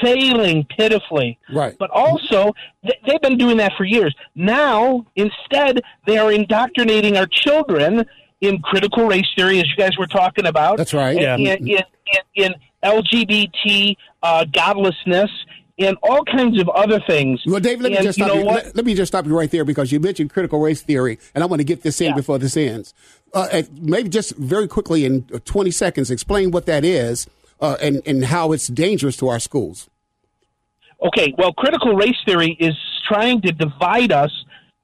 failing 0.00 0.64
pitifully. 0.64 1.38
Right. 1.52 1.74
But 1.78 1.90
also, 1.90 2.52
th- 2.84 2.98
they've 3.06 3.20
been 3.20 3.36
doing 3.36 3.56
that 3.56 3.72
for 3.76 3.84
years. 3.84 4.14
Now, 4.36 5.04
instead, 5.16 5.80
they 6.06 6.18
are 6.18 6.30
indoctrinating 6.32 7.16
our 7.16 7.26
children 7.26 8.04
in 8.40 8.60
critical 8.60 9.06
race 9.06 9.26
theory, 9.36 9.58
as 9.58 9.68
you 9.68 9.76
guys 9.76 9.96
were 9.98 10.06
talking 10.06 10.46
about. 10.46 10.76
That's 10.76 10.94
right. 10.94 11.20
Yeah. 11.20 11.34
In, 11.36 11.46
in, 11.68 11.78
in, 12.36 12.44
in 12.44 12.54
LGBT 12.84 13.96
uh, 14.22 14.44
godlessness 14.52 15.30
and 15.84 15.96
all 16.02 16.24
kinds 16.24 16.60
of 16.60 16.68
other 16.70 17.00
things. 17.06 17.40
Well, 17.46 17.60
David, 17.60 17.82
let 17.82 17.90
me 17.92 17.96
And 17.98 18.04
just 18.06 18.18
stop 18.18 18.28
know 18.28 18.34
you. 18.40 18.44
what? 18.46 18.64
Let, 18.66 18.76
let 18.76 18.84
me 18.84 18.94
just 18.94 19.10
stop 19.12 19.26
you 19.26 19.36
right 19.36 19.50
there 19.50 19.64
because 19.64 19.92
you 19.92 20.00
mentioned 20.00 20.30
critical 20.30 20.60
race 20.60 20.82
theory, 20.82 21.18
and 21.34 21.42
I 21.42 21.46
want 21.46 21.60
to 21.60 21.64
get 21.64 21.82
this 21.82 22.00
in 22.00 22.08
Yeah. 22.08 22.14
before 22.14 22.38
this 22.38 22.56
ends. 22.56 22.94
Uh, 23.34 23.48
uh, 23.52 23.62
maybe 23.80 24.08
just 24.08 24.36
very 24.36 24.68
quickly 24.68 25.04
in 25.04 25.26
uh, 25.34 25.38
20 25.44 25.70
seconds, 25.70 26.10
explain 26.10 26.50
what 26.50 26.66
that 26.66 26.84
is 26.84 27.26
uh, 27.60 27.76
and 27.80 28.02
and 28.06 28.24
how 28.26 28.52
it's 28.52 28.66
dangerous 28.68 29.16
to 29.18 29.28
our 29.28 29.40
schools. 29.40 29.88
Okay, 31.02 31.34
well, 31.36 31.52
critical 31.52 31.94
race 31.94 32.16
theory 32.24 32.56
is 32.60 32.74
trying 33.08 33.40
to 33.42 33.50
divide 33.52 34.12
us 34.12 34.30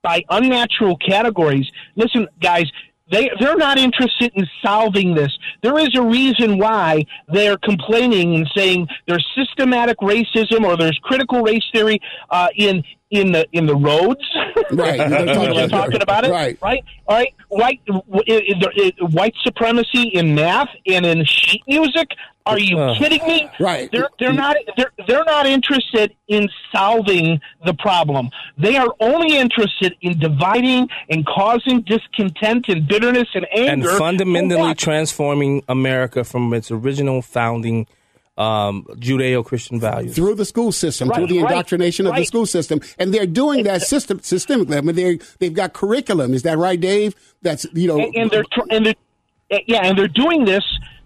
by 0.02 0.24
unnatural 0.30 0.96
categories. 0.96 1.70
Listen, 1.96 2.26
guys, 2.40 2.70
they 3.10 3.30
they're 3.40 3.56
not 3.56 3.78
interested 3.78 4.32
in 4.34 4.46
solving 4.64 5.14
this. 5.14 5.36
There 5.62 5.78
is 5.78 5.90
a 5.96 6.02
reason 6.02 6.58
why 6.58 7.04
they're 7.28 7.58
complaining 7.58 8.34
and 8.36 8.50
saying 8.56 8.88
there's 9.06 9.26
systematic 9.36 9.98
racism 9.98 10.64
or 10.64 10.76
there's 10.76 10.98
critical 11.02 11.42
race 11.42 11.64
theory 11.72 12.00
uh, 12.30 12.48
in 12.56 12.82
in 13.10 13.32
the 13.32 13.46
in 13.52 13.66
the 13.66 13.74
roads. 13.76 14.20
Right. 14.70 14.98
Talking 15.34 15.68
talking 15.70 16.02
about 16.02 16.24
it, 16.26 16.30
Right. 16.30 16.58
Right, 16.62 16.84
all 17.06 17.16
right. 17.16 17.34
White 17.48 17.80
w- 17.86 18.22
i- 18.28 18.54
i- 19.00 19.04
white 19.06 19.34
supremacy 19.42 20.08
in 20.08 20.34
math 20.34 20.68
and 20.86 21.06
in 21.06 21.24
sheet 21.24 21.62
music. 21.66 22.08
Are 22.48 22.58
you 22.58 22.78
Uh, 22.78 22.94
kidding 22.98 23.24
me? 23.26 23.48
Right. 23.60 23.90
They're 23.92 24.08
they're 24.18 24.32
not 24.32 24.56
they're 24.76 24.92
they're 25.06 25.24
not 25.24 25.46
interested 25.46 26.14
in 26.28 26.48
solving 26.72 27.40
the 27.64 27.74
problem. 27.74 28.30
They 28.56 28.76
are 28.76 28.92
only 29.00 29.36
interested 29.36 29.94
in 30.00 30.18
dividing 30.18 30.88
and 31.10 31.24
causing 31.26 31.82
discontent 31.82 32.66
and 32.68 32.86
bitterness 32.88 33.28
and 33.34 33.46
and 33.54 33.68
anger. 33.70 33.90
and 33.90 33.98
fundamentally 33.98 34.74
transforming 34.74 35.62
America 35.68 36.24
from 36.24 36.52
its 36.54 36.70
original 36.70 37.22
founding 37.22 37.86
um, 38.36 38.84
Judeo-Christian 38.94 39.80
values. 39.80 40.14
through 40.14 40.36
the 40.36 40.44
school 40.44 40.70
system, 40.70 41.08
through 41.08 41.24
Right, 41.24 41.28
the 41.28 41.38
right, 41.42 41.50
indoctrination 41.50 42.06
of 42.06 42.14
the 42.14 42.24
school 42.24 42.46
system, 42.46 42.80
and 42.96 43.12
they're 43.12 43.26
doing 43.26 43.64
that 43.64 43.82
system 43.82 44.20
systemically. 44.20 44.76
I 44.76 44.80
mean, 44.80 44.94
they 44.94 45.18
they've 45.40 45.52
got 45.52 45.72
curriculum. 45.72 46.32
Is 46.34 46.42
that 46.44 46.56
right, 46.56 46.80
Dave? 46.80 47.16
That's 47.42 47.66
you 47.74 47.88
know, 47.88 47.98
and, 47.98 48.14
and 48.14 48.30
they're 48.30 48.44
tr- 48.52 48.60
and 48.70 48.86
they're 48.86 49.60
yeah, 49.66 49.86
and 49.86 49.98
they're 49.98 50.06
doing 50.06 50.44
this 50.44 50.62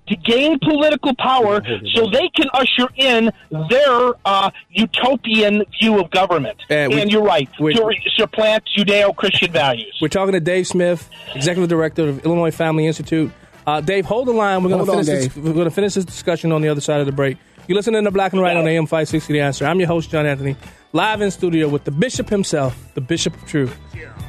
to 0.09 0.17
gain 0.17 0.59
political 0.59 1.15
power 1.17 1.63
so 1.95 2.11
they 2.11 2.29
can 2.31 2.49
usher 2.55 2.89
in 2.97 3.31
their 3.71 4.13
uh, 4.25 4.51
utopian 4.71 5.65
view 5.81 6.01
of 6.01 6.11
government. 6.11 6.59
And 6.69 6.93
And, 6.93 7.05
we- 7.07 7.13
you're 7.13 7.23
right 7.23 7.49
we- 7.61 7.75
to 7.75 7.85
re- 7.85 8.03
supplant 8.17 8.65
Judeo-Christian 8.77 9.53
values. 9.53 9.97
We're 10.01 10.09
talking 10.09 10.33
to 10.33 10.41
Dave 10.41 10.67
Smith, 10.67 11.09
executive 11.35 11.69
director 11.69 12.09
of 12.09 12.25
Illinois 12.25 12.51
Family 12.51 12.87
Institute. 12.87 13.31
Uh, 13.67 13.81
Dave, 13.81 14.05
hold 14.07 14.27
the 14.27 14.33
line. 14.33 14.63
We're 14.65 14.71
going 14.71 14.85
to 14.85 14.91
finish. 14.93 15.07
This, 15.07 15.37
we're 15.37 15.53
going 15.53 15.65
to 15.67 15.71
finish 15.71 15.95
this 15.95 16.05
discussion 16.05 16.51
on 16.51 16.63
the 16.63 16.69
other 16.69 16.81
side 16.81 16.99
of 17.01 17.07
the 17.07 17.13
break. 17.13 17.37
You're 17.69 17.77
listening 17.77 18.03
to 18.03 18.11
Black 18.11 18.33
and 18.33 18.43
White 18.43 18.57
on 18.57 18.67
AM 18.67 18.87
560 18.87 19.33
The 19.33 19.41
Answer. 19.41 19.67
I'm 19.67 19.79
your 19.79 19.87
host, 19.87 20.11
John 20.11 20.27
Anthony, 20.27 20.57
live 20.93 21.21
in 21.23 21.31
studio 21.31 21.69
with 21.69 21.85
the 21.85 21.93
Bishop 21.93 22.29
himself, 22.29 22.77
the 22.95 23.01
Bishop 23.01 23.41
of 23.41 23.47
Truth, 23.49 23.79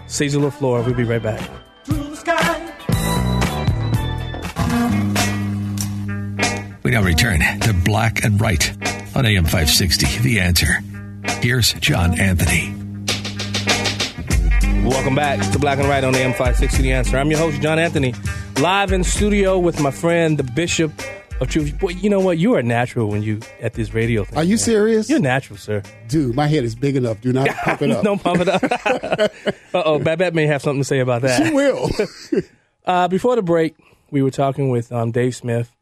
Caesar 0.06 0.38
LaFleur. 0.40 0.86
We'll 0.86 0.94
be 0.94 1.04
right 1.04 1.22
back. 1.24 1.42
We 6.94 7.00
now 7.00 7.06
return 7.06 7.40
to 7.62 7.74
Black 7.74 8.24
and 8.24 8.40
Right 8.40 8.70
on 9.16 9.26
AM 9.26 9.46
560, 9.46 10.20
The 10.20 10.40
Answer. 10.40 10.78
Here's 11.42 11.74
John 11.74 12.20
Anthony. 12.20 12.72
Welcome 14.88 15.16
back 15.16 15.40
to 15.54 15.58
Black 15.58 15.80
and 15.80 15.88
White 15.88 16.04
on 16.04 16.14
AM 16.14 16.34
560 16.34 16.84
The 16.84 16.92
Answer. 16.92 17.18
I'm 17.18 17.32
your 17.32 17.40
host, 17.40 17.60
John 17.64 17.80
Anthony, 17.80 18.14
live 18.60 18.92
in 18.92 19.04
studio 19.04 19.58
with 19.58 19.80
my 19.82 19.90
friend, 19.90 20.38
the 20.38 20.44
Bishop 20.44 20.92
of 21.42 21.50
Truth. 21.50 21.80
Boy, 21.80 21.90
you 21.90 22.12
know 22.12 22.20
what? 22.20 22.38
You 22.38 22.54
are 22.54 22.62
natural 22.62 23.10
when 23.10 23.24
you 23.24 23.40
at 23.60 23.74
this 23.74 23.96
radio 23.96 24.24
thing. 24.24 24.38
are 24.38 24.44
you 24.44 24.52
man. 24.52 24.58
serious? 24.60 25.10
You're 25.10 25.18
natural, 25.18 25.58
sir. 25.58 25.82
Dude, 26.10 26.36
my 26.36 26.46
head 26.46 26.64
is 26.64 26.76
big 26.76 26.96
enough. 26.96 27.22
Do 27.22 27.34
not 27.34 27.50
pump 27.50 27.82
it 27.82 27.90
up. 27.96 28.04
Don't 28.04 28.22
pump 28.22 28.42
it 28.42 28.48
up. 28.48 28.62
uh 29.74 29.82
oh, 29.84 29.98
Babette 29.98 30.36
may 30.36 30.46
have 30.46 30.62
something 30.62 30.82
to 30.82 30.86
say 30.86 31.00
about 31.00 31.24
that. 31.24 31.44
She 31.44 31.52
will. 31.52 31.90
Uh, 32.86 33.08
before 33.08 33.38
the 33.38 33.42
break, 33.42 33.78
we 34.12 34.22
were 34.22 34.30
talking 34.30 34.68
with 34.68 34.92
um, 34.92 35.10
Dave 35.10 35.34
Smith, 35.34 35.74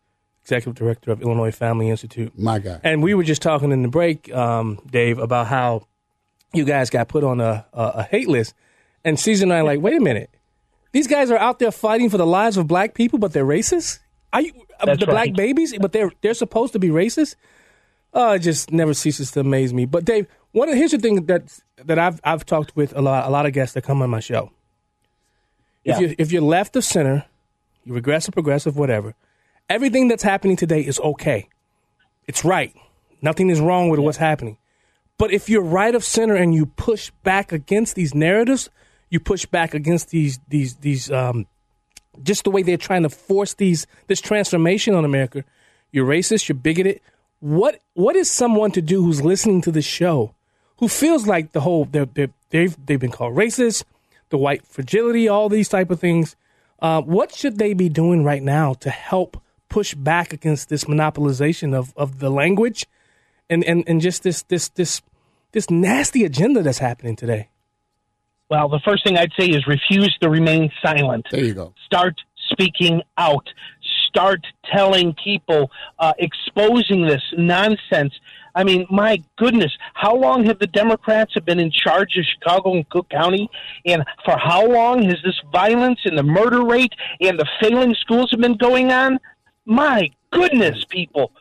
executive 0.43 0.75
director 0.75 1.11
of 1.11 1.21
Illinois 1.21 1.51
Family 1.51 1.89
Institute. 1.89 2.37
my 2.37 2.59
God. 2.59 2.81
And 2.83 3.03
we 3.03 3.13
were 3.13 3.23
just 3.23 3.41
talking 3.41 3.71
in 3.71 3.81
the 3.81 3.87
break, 3.87 4.33
um, 4.33 4.79
Dave, 4.89 5.19
about 5.19 5.47
how 5.47 5.87
you 6.53 6.65
guys 6.65 6.89
got 6.89 7.07
put 7.07 7.23
on 7.23 7.39
a, 7.39 7.65
a, 7.73 7.83
a 7.83 8.03
hate 8.03 8.27
list. 8.27 8.53
And 9.03 9.19
Caesar 9.19 9.45
and 9.45 9.53
I 9.53 9.59
are 9.59 9.63
like, 9.63 9.81
wait 9.81 9.97
a 9.97 10.01
minute. 10.01 10.29
These 10.91 11.07
guys 11.07 11.31
are 11.31 11.37
out 11.37 11.59
there 11.59 11.71
fighting 11.71 12.09
for 12.09 12.17
the 12.17 12.25
lives 12.25 12.57
of 12.57 12.67
black 12.67 12.93
people, 12.93 13.17
but 13.17 13.33
they're 13.33 13.45
racist? 13.45 13.99
Are 14.33 14.41
you 14.41 14.51
uh, 14.79 14.85
That's 14.85 14.99
the 14.99 15.05
black 15.05 15.33
babies, 15.33 15.73
but 15.79 15.91
they're 15.91 16.11
they're 16.21 16.33
supposed 16.33 16.73
to 16.73 16.79
be 16.79 16.89
racist? 16.89 17.35
Oh, 18.13 18.33
it 18.33 18.39
just 18.39 18.71
never 18.71 18.93
ceases 18.93 19.31
to 19.31 19.39
amaze 19.39 19.73
me. 19.73 19.85
But 19.85 20.03
Dave, 20.03 20.27
one 20.51 20.67
of, 20.67 20.75
here's 20.75 20.91
the 20.91 20.97
thing 20.97 21.25
that 21.27 21.59
that 21.77 21.97
I've 21.97 22.19
I've 22.23 22.45
talked 22.45 22.75
with 22.75 22.95
a 22.95 23.01
lot 23.01 23.27
a 23.27 23.29
lot 23.29 23.45
of 23.45 23.53
guests 23.53 23.73
that 23.75 23.83
come 23.83 24.01
on 24.01 24.09
my 24.09 24.19
show. 24.19 24.51
If 25.83 25.99
you 25.99 26.15
if 26.17 26.31
you're 26.31 26.41
left 26.41 26.75
of 26.75 26.83
center, 26.83 27.25
you're 27.85 27.95
regressive, 27.95 28.33
progressive, 28.33 28.77
whatever. 28.77 29.15
Everything 29.71 30.09
that's 30.09 30.21
happening 30.21 30.57
today 30.57 30.81
is 30.81 30.99
okay. 30.99 31.47
It's 32.27 32.43
right. 32.43 32.75
Nothing 33.21 33.49
is 33.49 33.61
wrong 33.61 33.87
with 33.87 34.01
what's 34.01 34.17
happening. 34.17 34.57
But 35.17 35.31
if 35.31 35.47
you're 35.47 35.61
right 35.61 35.95
of 35.95 36.03
center 36.03 36.35
and 36.35 36.53
you 36.53 36.65
push 36.65 37.09
back 37.23 37.53
against 37.53 37.95
these 37.95 38.13
narratives, 38.13 38.69
you 39.09 39.21
push 39.21 39.45
back 39.45 39.73
against 39.73 40.09
these 40.09 40.41
these 40.49 40.75
these 40.75 41.09
um, 41.09 41.47
just 42.21 42.43
the 42.43 42.51
way 42.51 42.63
they're 42.63 42.75
trying 42.75 43.03
to 43.03 43.09
force 43.09 43.53
these 43.53 43.87
this 44.07 44.19
transformation 44.19 44.93
on 44.93 45.05
America. 45.05 45.45
You're 45.93 46.05
racist. 46.05 46.49
You're 46.49 46.57
bigoted. 46.57 46.99
What 47.39 47.79
what 47.93 48.17
is 48.17 48.29
someone 48.29 48.71
to 48.71 48.81
do 48.81 49.01
who's 49.01 49.21
listening 49.23 49.61
to 49.61 49.71
this 49.71 49.85
show, 49.85 50.35
who 50.79 50.89
feels 50.89 51.27
like 51.27 51.53
the 51.53 51.61
whole 51.61 51.85
they're, 51.85 52.07
they're, 52.07 52.33
they've 52.49 52.75
they've 52.85 52.99
been 52.99 53.11
called 53.11 53.37
racist, 53.37 53.85
the 54.31 54.37
white 54.37 54.67
fragility, 54.67 55.29
all 55.29 55.47
these 55.47 55.69
type 55.69 55.91
of 55.91 56.01
things. 56.01 56.35
Uh, 56.79 57.01
what 57.01 57.33
should 57.33 57.57
they 57.57 57.73
be 57.73 57.87
doing 57.87 58.25
right 58.25 58.43
now 58.43 58.73
to 58.73 58.89
help 58.89 59.41
push 59.71 59.95
back 59.95 60.33
against 60.33 60.69
this 60.69 60.83
monopolization 60.83 61.73
of, 61.73 61.93
of 61.95 62.19
the 62.19 62.29
language 62.29 62.85
and, 63.49 63.63
and, 63.63 63.83
and 63.87 64.01
just 64.01 64.21
this 64.21 64.43
this 64.43 64.69
this 64.69 65.01
this 65.53 65.69
nasty 65.69 66.23
agenda 66.23 66.61
that's 66.61 66.77
happening 66.77 67.15
today? 67.15 67.49
Well, 68.49 68.67
the 68.67 68.81
first 68.85 69.03
thing 69.05 69.17
I'd 69.17 69.31
say 69.39 69.47
is 69.47 69.65
refuse 69.65 70.15
to 70.21 70.29
remain 70.29 70.69
silent. 70.83 71.25
There 71.31 71.43
you 71.43 71.53
go. 71.53 71.73
Start 71.85 72.15
speaking 72.51 73.01
out. 73.17 73.47
Start 74.09 74.45
telling 74.73 75.15
people, 75.23 75.71
uh, 75.99 76.11
exposing 76.19 77.05
this 77.07 77.23
nonsense. 77.37 78.13
I 78.53 78.65
mean, 78.65 78.85
my 78.89 79.23
goodness, 79.37 79.71
how 79.93 80.13
long 80.13 80.43
have 80.47 80.59
the 80.59 80.67
Democrats 80.67 81.33
have 81.35 81.45
been 81.45 81.61
in 81.61 81.71
charge 81.71 82.17
of 82.17 82.25
Chicago 82.25 82.73
and 82.73 82.87
Cook 82.89 83.09
County? 83.09 83.49
And 83.85 84.03
for 84.25 84.37
how 84.37 84.67
long 84.67 85.03
has 85.03 85.19
this 85.23 85.39
violence 85.49 85.99
and 86.03 86.17
the 86.17 86.23
murder 86.23 86.61
rate 86.65 86.93
and 87.21 87.39
the 87.39 87.47
failing 87.61 87.95
schools 87.95 88.31
have 88.31 88.41
been 88.41 88.57
going 88.57 88.91
on? 88.91 89.17
My 89.65 90.09
goodness, 90.31 90.85
people, 90.85 91.31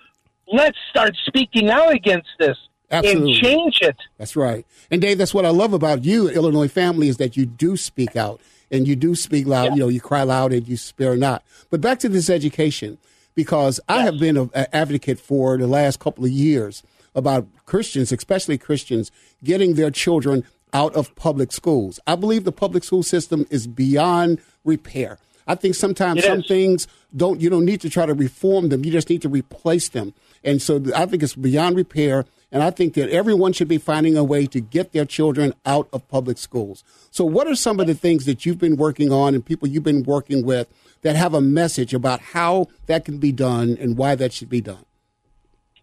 let's 0.46 0.78
start 0.90 1.16
speaking 1.26 1.70
out 1.70 1.92
against 1.92 2.28
this 2.38 2.56
Absolutely. 2.90 3.32
and 3.32 3.42
change 3.42 3.78
it. 3.80 3.96
That's 4.18 4.36
right. 4.36 4.66
And 4.90 5.00
Dave, 5.00 5.18
that's 5.18 5.34
what 5.34 5.46
I 5.46 5.50
love 5.50 5.72
about 5.72 6.04
you, 6.04 6.28
Illinois 6.28 6.68
family, 6.68 7.08
is 7.08 7.16
that 7.18 7.36
you 7.36 7.46
do 7.46 7.76
speak 7.76 8.16
out 8.16 8.40
and 8.70 8.86
you 8.86 8.96
do 8.96 9.14
speak 9.14 9.46
loud. 9.46 9.64
Yeah. 9.66 9.74
You 9.74 9.80
know, 9.80 9.88
you 9.88 10.00
cry 10.00 10.22
loud 10.22 10.52
and 10.52 10.66
you 10.68 10.76
spare 10.76 11.16
not. 11.16 11.42
But 11.70 11.80
back 11.80 11.98
to 12.00 12.08
this 12.08 12.28
education, 12.28 12.98
because 13.34 13.80
I 13.88 14.02
have 14.02 14.18
been 14.18 14.36
an 14.36 14.50
advocate 14.72 15.18
for 15.18 15.56
the 15.56 15.66
last 15.66 15.98
couple 16.00 16.24
of 16.24 16.30
years 16.30 16.82
about 17.14 17.46
Christians, 17.64 18.12
especially 18.12 18.58
Christians, 18.58 19.10
getting 19.42 19.74
their 19.74 19.90
children 19.90 20.44
out 20.72 20.94
of 20.94 21.14
public 21.16 21.52
schools. 21.52 21.98
I 22.06 22.16
believe 22.16 22.44
the 22.44 22.52
public 22.52 22.84
school 22.84 23.02
system 23.02 23.46
is 23.50 23.66
beyond 23.66 24.40
repair. 24.64 25.18
I 25.50 25.56
think 25.56 25.74
sometimes 25.74 26.20
It 26.20 26.26
some 26.26 26.40
is. 26.40 26.46
things 26.46 26.86
don't 27.16 27.40
you 27.40 27.50
don't 27.50 27.64
need 27.64 27.80
to 27.80 27.90
try 27.90 28.06
to 28.06 28.14
reform 28.14 28.68
them. 28.68 28.84
You 28.84 28.92
just 28.92 29.10
need 29.10 29.22
to 29.22 29.28
replace 29.28 29.88
them. 29.88 30.14
And 30.44 30.62
so 30.62 30.82
I 30.94 31.06
think 31.06 31.22
it's 31.22 31.34
beyond 31.34 31.76
repair. 31.76 32.24
And 32.52 32.62
I 32.62 32.70
think 32.70 32.94
that 32.94 33.10
everyone 33.10 33.52
should 33.52 33.68
be 33.68 33.78
finding 33.78 34.16
a 34.16 34.24
way 34.24 34.46
to 34.46 34.60
get 34.60 34.92
their 34.92 35.04
children 35.04 35.54
out 35.64 35.88
of 35.92 36.06
public 36.08 36.36
schools. 36.36 36.82
So, 37.12 37.24
what 37.24 37.46
are 37.46 37.54
some 37.54 37.78
of 37.78 37.86
the 37.86 37.94
things 37.94 38.24
that 38.26 38.44
you've 38.44 38.58
been 38.58 38.76
working 38.76 39.12
on 39.12 39.34
and 39.34 39.44
people 39.44 39.68
you've 39.68 39.84
been 39.84 40.02
working 40.02 40.44
with 40.44 40.66
that 41.02 41.14
have 41.14 41.32
a 41.32 41.40
message 41.40 41.94
about 41.94 42.20
how 42.20 42.66
that 42.86 43.04
can 43.04 43.18
be 43.18 43.30
done 43.30 43.76
and 43.80 43.96
why 43.96 44.16
that 44.16 44.32
should 44.32 44.48
be 44.48 44.60
done? 44.60 44.84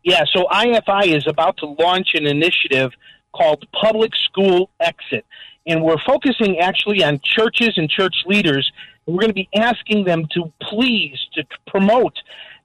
Yeah, 0.04 0.24
so 0.34 0.46
IFI 0.52 1.16
is 1.16 1.26
about 1.26 1.58
to 1.58 1.68
launch 1.80 2.10
an 2.16 2.26
initiative 2.26 2.92
called 3.34 3.66
Public 3.74 4.12
School 4.16 4.70
Exit. 4.80 5.26
And 5.66 5.84
we're 5.84 6.02
focusing 6.06 6.60
actually 6.60 7.04
on 7.04 7.20
churches 7.24 7.74
and 7.78 7.90
church 7.90 8.16
leaders. 8.26 8.72
And 9.08 9.16
we're 9.16 9.22
going 9.22 9.32
to 9.32 9.34
be 9.34 9.50
asking 9.56 10.06
them 10.06 10.28
to 10.32 10.52
please 10.62 11.18
to 11.34 11.44
promote 11.66 12.14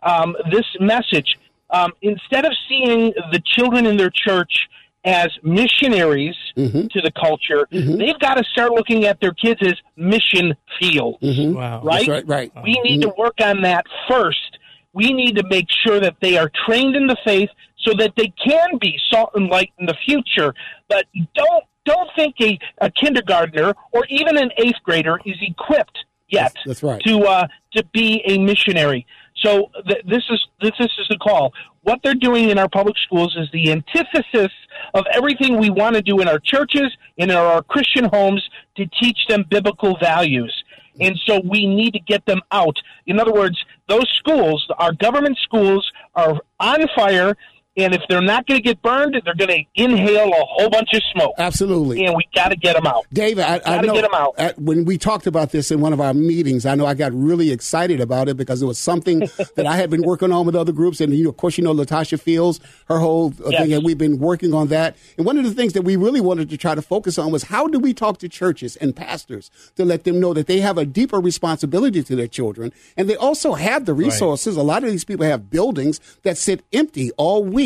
um, 0.02 0.36
this 0.50 0.66
message. 0.80 1.38
Um, 1.70 1.92
instead 2.02 2.44
of 2.44 2.52
seeing 2.68 3.14
the 3.32 3.40
children 3.44 3.86
in 3.86 3.96
their 3.96 4.10
church 4.10 4.68
as 5.04 5.28
missionaries 5.42 6.36
Mm-hmm. 6.54 6.88
to 6.88 7.00
the 7.00 7.10
culture, 7.12 7.66
they've 7.70 8.18
got 8.18 8.34
to 8.34 8.44
start 8.52 8.72
looking 8.72 9.06
at 9.06 9.18
their 9.22 9.32
kids 9.32 9.58
as 9.62 9.72
mission 9.96 10.54
fields. 10.78 11.16
Wow. 11.22 11.80
Right? 11.82 12.02
Mm-hmm. 12.02 12.10
That's 12.10 12.28
right, 12.28 12.28
right. 12.28 12.52
We 12.62 12.78
need 12.84 13.00
to 13.02 13.12
work 13.16 13.36
on 13.42 13.62
that 13.62 13.86
first. 14.06 14.58
We 14.92 15.14
need 15.14 15.36
to 15.36 15.44
make 15.48 15.68
sure 15.70 15.98
that 15.98 16.16
they 16.20 16.36
are 16.36 16.50
trained 16.66 16.94
in 16.94 17.06
the 17.06 17.16
faith 17.24 17.48
so 17.78 17.94
that 17.94 18.12
they 18.18 18.34
can 18.44 18.76
be 18.78 18.98
salt 19.10 19.30
and 19.34 19.48
light 19.48 19.70
in 19.78 19.86
the 19.86 19.96
future. 20.04 20.54
But 20.90 21.06
don't 21.34 21.64
don't 21.86 22.10
think 22.14 22.34
a, 22.42 22.58
a 22.82 22.90
kindergartner 22.90 23.72
or 23.92 24.04
even 24.10 24.36
an 24.36 24.50
eighth 24.58 24.78
grader 24.84 25.18
is 25.24 25.36
equipped 25.40 25.98
yet 26.32 26.52
That's- 26.54 26.64
that's 26.66 26.82
right. 26.82 27.00
to 27.06 27.14
uh, 27.24 27.46
to 27.74 27.84
be 27.92 28.22
a 28.26 28.38
missionary. 28.38 29.06
So 29.36 29.70
th- 29.88 30.04
this 30.06 30.24
is 30.30 30.40
this, 30.60 30.72
this 30.78 30.90
is 30.98 31.06
the 31.08 31.18
call. 31.18 31.52
What 31.82 32.00
they're 32.02 32.14
doing 32.14 32.50
in 32.50 32.58
our 32.58 32.68
public 32.68 32.96
schools 32.98 33.36
is 33.36 33.48
the 33.52 33.70
antithesis 33.72 34.52
of 34.94 35.04
everything 35.12 35.58
we 35.58 35.70
want 35.70 35.96
to 35.96 36.02
do 36.02 36.20
in 36.20 36.28
our 36.28 36.38
churches 36.38 36.88
and 37.18 37.30
in 37.30 37.36
our 37.36 37.62
Christian 37.62 38.04
homes 38.04 38.42
to 38.76 38.86
teach 39.00 39.18
them 39.28 39.44
biblical 39.50 39.96
values. 39.98 40.54
And 41.00 41.18
so 41.26 41.40
we 41.44 41.66
need 41.66 41.92
to 41.94 41.98
get 42.00 42.24
them 42.26 42.40
out. 42.52 42.76
In 43.06 43.18
other 43.18 43.32
words, 43.32 43.58
those 43.88 44.06
schools, 44.18 44.64
our 44.78 44.92
government 44.92 45.38
schools, 45.42 45.90
are 46.14 46.38
on 46.60 46.86
fire. 46.94 47.34
And 47.74 47.94
if 47.94 48.02
they're 48.06 48.20
not 48.20 48.46
going 48.46 48.58
to 48.58 48.62
get 48.62 48.82
burned, 48.82 49.14
they're 49.24 49.34
going 49.34 49.48
to 49.48 49.82
inhale 49.82 50.28
a 50.28 50.44
whole 50.44 50.68
bunch 50.68 50.90
of 50.92 51.02
smoke. 51.10 51.32
Absolutely. 51.38 52.04
And 52.04 52.14
we 52.14 52.22
got 52.34 52.48
to 52.50 52.56
get 52.56 52.76
them 52.76 52.86
out. 52.86 53.06
David, 53.14 53.44
I, 53.44 53.54
I 53.54 53.58
Gotta 53.60 53.86
know 53.86 53.94
get 53.94 54.04
'em 54.04 54.10
out. 54.14 54.34
at- 54.36 54.58
when 54.58 54.84
we 54.84 54.98
talked 54.98 55.26
about 55.26 55.52
this 55.52 55.70
in 55.70 55.80
one 55.80 55.94
of 55.94 56.00
our 56.00 56.12
meetings, 56.12 56.66
I 56.66 56.74
know 56.74 56.84
I 56.84 56.92
got 56.92 57.14
really 57.14 57.50
excited 57.50 57.98
about 57.98 58.28
it 58.28 58.36
because 58.36 58.60
it 58.60 58.66
was 58.66 58.78
something 58.78 59.20
that 59.56 59.64
I 59.66 59.76
had 59.76 59.88
been 59.88 60.02
working 60.02 60.32
on 60.32 60.44
with 60.44 60.54
other 60.54 60.72
groups. 60.72 61.00
And 61.00 61.14
you, 61.14 61.30
of 61.30 61.38
course, 61.38 61.56
you 61.56 61.64
know 61.64 61.72
Latasha 61.72 62.20
Fields, 62.20 62.60
her 62.88 62.98
whole 62.98 63.32
uh, 63.42 63.48
Yes. 63.48 63.62
thing, 63.62 63.72
and 63.72 63.84
we've 63.84 63.96
been 63.96 64.18
working 64.18 64.52
on 64.52 64.68
that. 64.68 64.94
And 65.16 65.24
one 65.24 65.38
of 65.38 65.44
the 65.44 65.54
things 65.54 65.72
that 65.72 65.82
we 65.82 65.96
really 65.96 66.20
wanted 66.20 66.50
to 66.50 66.58
try 66.58 66.74
to 66.74 66.82
focus 66.82 67.16
on 67.18 67.32
was 67.32 67.44
how 67.44 67.68
do 67.68 67.78
we 67.78 67.94
talk 67.94 68.18
to 68.18 68.28
churches 68.28 68.76
and 68.76 68.94
pastors 68.94 69.50
to 69.76 69.84
let 69.86 70.04
them 70.04 70.20
know 70.20 70.34
that 70.34 70.46
they 70.46 70.60
have 70.60 70.76
a 70.76 70.84
deeper 70.84 71.18
responsibility 71.20 72.02
to 72.02 72.14
their 72.16 72.28
children, 72.28 72.70
and 72.98 73.08
they 73.08 73.16
also 73.16 73.54
have 73.54 73.86
the 73.86 73.94
resources. 73.94 74.58
A 74.58 74.62
lot 74.62 74.84
of 74.84 74.90
these 74.90 75.06
people 75.06 75.24
have 75.24 75.48
buildings 75.48 76.00
that 76.22 76.36
sit 76.36 76.62
empty 76.74 77.10
all 77.16 77.42
week. 77.42 77.61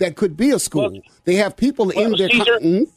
That 0.00 0.16
could 0.16 0.36
be 0.36 0.50
a 0.50 0.58
school. 0.58 0.90
Well- 0.90 1.00
they 1.24 1.36
have 1.36 1.56
people 1.56 1.90
in 1.90 2.12
their. 2.12 2.28
Caesar- 2.28 2.58
Mhm. 2.60 2.88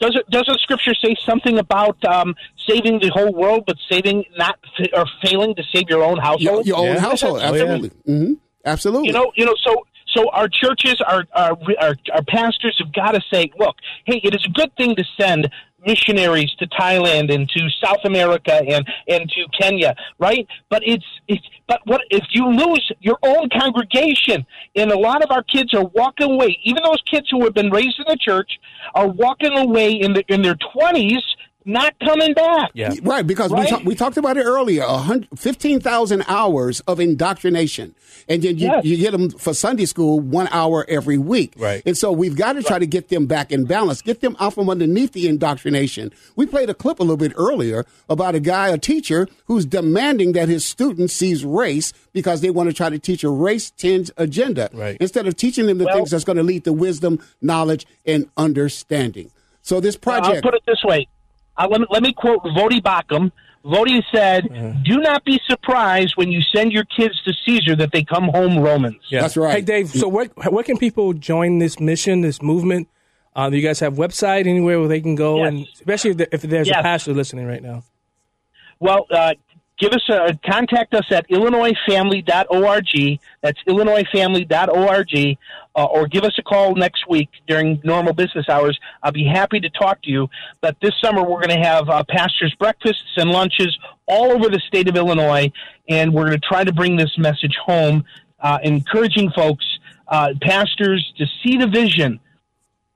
Does 0.00 0.14
it 0.14 0.30
doesn't 0.30 0.60
Scripture 0.60 0.94
say 0.94 1.16
something 1.28 1.58
about 1.58 1.96
um, 2.04 2.34
saving 2.68 3.00
the 3.00 3.08
whole 3.08 3.32
world, 3.32 3.64
but 3.66 3.76
saving 3.90 4.24
not 4.36 4.58
or 4.92 5.04
failing 5.22 5.54
to 5.56 5.62
save 5.72 5.84
your 5.90 6.04
own 6.04 6.18
household? 6.18 6.66
your 6.66 6.76
own 6.78 6.94
Yeah. 6.94 7.00
household. 7.00 7.40
Oh, 7.42 7.54
yeah. 7.54 7.62
Absolutely. 7.64 7.90
hmm 8.06 8.32
Absolutely. 8.64 9.08
You 9.08 9.12
know, 9.12 9.32
you 9.36 9.44
know. 9.44 9.54
So, 9.66 9.86
so 10.14 10.30
our 10.30 10.48
churches, 10.48 11.00
our 11.06 11.24
our 11.34 11.58
our, 11.80 11.94
our 12.14 12.22
pastors 12.28 12.76
have 12.78 12.92
got 12.92 13.12
to 13.12 13.20
say, 13.32 13.50
look, 13.58 13.74
hey, 14.04 14.20
it 14.22 14.34
is 14.34 14.44
a 14.46 14.50
good 14.50 14.70
thing 14.76 14.94
to 14.96 15.04
send 15.20 15.50
missionaries 15.86 16.50
to 16.58 16.66
Thailand 16.68 17.32
and 17.32 17.48
to 17.50 17.68
South 17.82 18.04
America 18.04 18.54
and 18.54 18.86
and 19.08 19.28
to 19.30 19.46
Kenya, 19.60 19.94
right? 20.18 20.46
But 20.70 20.82
it's 20.84 21.04
it's 21.28 21.44
but 21.66 21.80
what 21.84 22.00
if 22.10 22.24
you 22.30 22.48
lose 22.48 22.92
your 23.00 23.18
own 23.22 23.48
congregation? 23.50 24.46
And 24.76 24.90
a 24.90 24.98
lot 24.98 25.22
of 25.22 25.30
our 25.30 25.42
kids 25.42 25.74
are 25.74 25.84
walking 25.84 26.32
away. 26.32 26.58
Even 26.64 26.82
those 26.82 27.02
kids 27.02 27.28
who 27.30 27.44
have 27.44 27.54
been 27.54 27.70
raised 27.70 27.98
in 27.98 28.06
the 28.08 28.18
church 28.20 28.58
are 28.94 29.08
walking 29.08 29.56
away 29.56 29.92
in 29.92 30.12
the 30.12 30.24
in 30.28 30.42
their 30.42 30.56
twenties, 30.72 31.22
not 31.64 31.94
coming 32.02 32.32
back. 32.34 32.70
Yeah. 32.72 32.94
Right, 33.02 33.26
because 33.26 33.52
we, 33.52 33.66
ta- 33.66 33.82
we 33.84 33.94
talked 33.94 34.16
about 34.16 34.36
it 34.36 34.44
earlier. 34.44 34.84
a 34.86 35.20
15,000 35.36 36.24
hours 36.26 36.80
of 36.80 36.98
indoctrination. 37.00 37.94
And 38.28 38.42
then 38.42 38.56
you, 38.58 38.66
Yes. 38.68 38.84
you 38.84 38.96
get 38.96 39.12
them 39.12 39.30
for 39.30 39.52
Sunday 39.54 39.84
school 39.86 40.20
one 40.20 40.48
hour 40.50 40.84
every 40.88 41.18
week. 41.18 41.52
Right. 41.58 41.82
And 41.84 41.96
so 41.96 42.10
we've 42.12 42.36
got 42.36 42.54
to 42.54 42.62
try 42.62 42.78
to 42.78 42.86
get 42.86 43.08
them 43.08 43.26
back 43.26 43.52
in 43.52 43.64
balance, 43.64 44.00
get 44.02 44.20
them 44.20 44.36
out 44.40 44.54
from 44.54 44.68
underneath 44.70 45.12
the 45.12 45.28
indoctrination. 45.28 46.12
We 46.36 46.46
played 46.46 46.70
a 46.70 46.74
clip 46.74 47.00
a 47.00 47.02
little 47.02 47.16
bit 47.16 47.32
earlier 47.36 47.84
about 48.08 48.34
a 48.34 48.40
guy, 48.40 48.68
a 48.68 48.78
teacher, 48.78 49.28
who's 49.46 49.66
demanding 49.66 50.32
that 50.32 50.48
his 50.48 50.64
student 50.66 51.10
sees 51.10 51.44
race 51.44 51.92
because 52.12 52.40
they 52.40 52.50
want 52.50 52.68
to 52.70 52.74
try 52.74 52.88
to 52.90 52.98
teach 52.98 53.24
a 53.24 53.30
race 53.30 53.70
tinged 53.70 54.10
agenda. 54.16 54.70
Right. 54.72 54.96
Instead 55.00 55.26
of 55.26 55.36
teaching 55.36 55.66
them 55.66 55.78
the 55.78 55.84
Well- 55.84 55.96
things 55.96 56.10
that's 56.12 56.24
going 56.24 56.36
to 56.38 56.42
lead 56.42 56.64
to 56.64 56.72
wisdom, 56.72 57.18
knowledge, 57.42 57.86
and 58.06 58.28
understanding. 58.36 59.30
So 59.62 59.80
this 59.80 59.96
I'll 59.96 60.00
project. 60.00 60.42
put 60.42 60.54
it 60.54 60.62
this 60.66 60.82
way. 60.84 61.06
Uh, 61.58 61.66
let, 61.70 61.80
me, 61.80 61.86
let 61.90 62.02
me 62.02 62.12
quote 62.12 62.42
Voddie 62.44 62.80
Baucham. 62.80 63.32
Voddie 63.64 64.02
said, 64.14 64.48
"Do 64.84 64.98
not 65.00 65.24
be 65.24 65.40
surprised 65.46 66.14
when 66.16 66.30
you 66.30 66.40
send 66.54 66.72
your 66.72 66.84
kids 66.84 67.20
to 67.24 67.32
Caesar 67.44 67.74
that 67.76 67.90
they 67.92 68.04
come 68.04 68.28
home 68.28 68.60
Romans." 68.60 68.96
Yeah. 69.10 69.22
That's 69.22 69.36
right. 69.36 69.56
Hey, 69.56 69.60
Dave. 69.62 69.88
So 69.90 70.06
where 70.08 70.26
where 70.26 70.62
can 70.64 70.78
people 70.78 71.12
join 71.12 71.58
this 71.58 71.80
mission, 71.80 72.20
this 72.20 72.40
movement? 72.40 72.88
Uh, 73.34 73.50
do 73.50 73.56
you 73.56 73.62
guys 73.66 73.80
have 73.80 73.94
website 73.94 74.46
anywhere 74.46 74.78
where 74.78 74.88
they 74.88 75.00
can 75.00 75.14
go, 75.16 75.38
Yes. 75.38 75.48
and 75.48 75.66
especially 75.74 76.10
if, 76.12 76.20
if 76.32 76.42
there's 76.42 76.68
Yes. 76.68 76.78
a 76.78 76.82
pastor 76.82 77.12
listening 77.12 77.46
right 77.46 77.62
now? 77.62 77.82
Well, 78.80 79.06
uh, 79.10 79.34
give 79.78 79.92
us 79.92 80.02
a 80.08 80.38
contact 80.44 80.94
us 80.94 81.06
at 81.10 81.28
illinoisfamily.org. 81.28 83.20
That's 83.42 83.58
illinoisfamily.org, 83.68 85.38
uh, 85.76 85.84
or 85.84 86.06
give 86.08 86.24
us 86.24 86.34
a 86.38 86.42
call 86.42 86.74
next 86.74 87.08
week 87.08 87.30
during 87.46 87.80
normal 87.84 88.12
business 88.12 88.48
hours. 88.48 88.78
I'll 89.02 89.12
be 89.12 89.24
happy 89.24 89.60
to 89.60 89.70
talk 89.70 90.02
to 90.02 90.10
you. 90.10 90.28
But 90.60 90.76
this 90.82 90.92
summer 91.02 91.22
we're 91.22 91.46
going 91.46 91.60
to 91.60 91.66
have 91.66 91.88
uh, 91.88 92.04
pastors' 92.08 92.54
breakfasts 92.58 93.16
and 93.16 93.30
lunches 93.30 93.76
all 94.06 94.32
over 94.32 94.48
the 94.48 94.60
state 94.66 94.88
of 94.88 94.96
Illinois, 94.96 95.50
and 95.88 96.12
we're 96.12 96.26
going 96.26 96.40
to 96.40 96.46
try 96.46 96.64
to 96.64 96.72
bring 96.72 96.96
this 96.96 97.16
message 97.18 97.56
home, 97.64 98.04
uh, 98.40 98.58
encouraging 98.62 99.30
folks, 99.30 99.64
uh, 100.08 100.34
pastors, 100.42 101.12
to 101.18 101.26
see 101.42 101.56
the 101.56 101.66
vision 101.66 102.20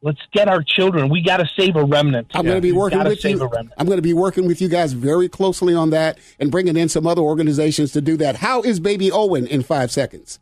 Let's 0.04 0.20
get 0.32 0.48
our 0.48 0.62
children. 0.64 1.08
We 1.08 1.22
got 1.22 1.36
to 1.36 1.48
save 1.56 1.76
a 1.76 1.84
remnant. 1.84 2.32
I'm 2.34 2.44
going 2.44 2.56
to 2.56 2.60
be 2.60 2.72
working 2.72 3.04
with 3.04 3.24
you. 3.24 3.40
I'm 3.78 3.86
going 3.86 3.98
to 3.98 4.02
be 4.02 4.12
working 4.12 4.46
with 4.46 4.60
you 4.60 4.68
guys 4.68 4.94
very 4.94 5.28
closely 5.28 5.74
on 5.74 5.90
that 5.90 6.18
and 6.40 6.50
bringing 6.50 6.76
in 6.76 6.88
some 6.88 7.06
other 7.06 7.22
organizations 7.22 7.92
to 7.92 8.00
do 8.00 8.16
that. 8.16 8.36
How 8.36 8.62
is 8.62 8.80
baby 8.80 9.12
Owen 9.12 9.46
in 9.46 9.62
five 9.62 9.92
seconds? 9.92 10.40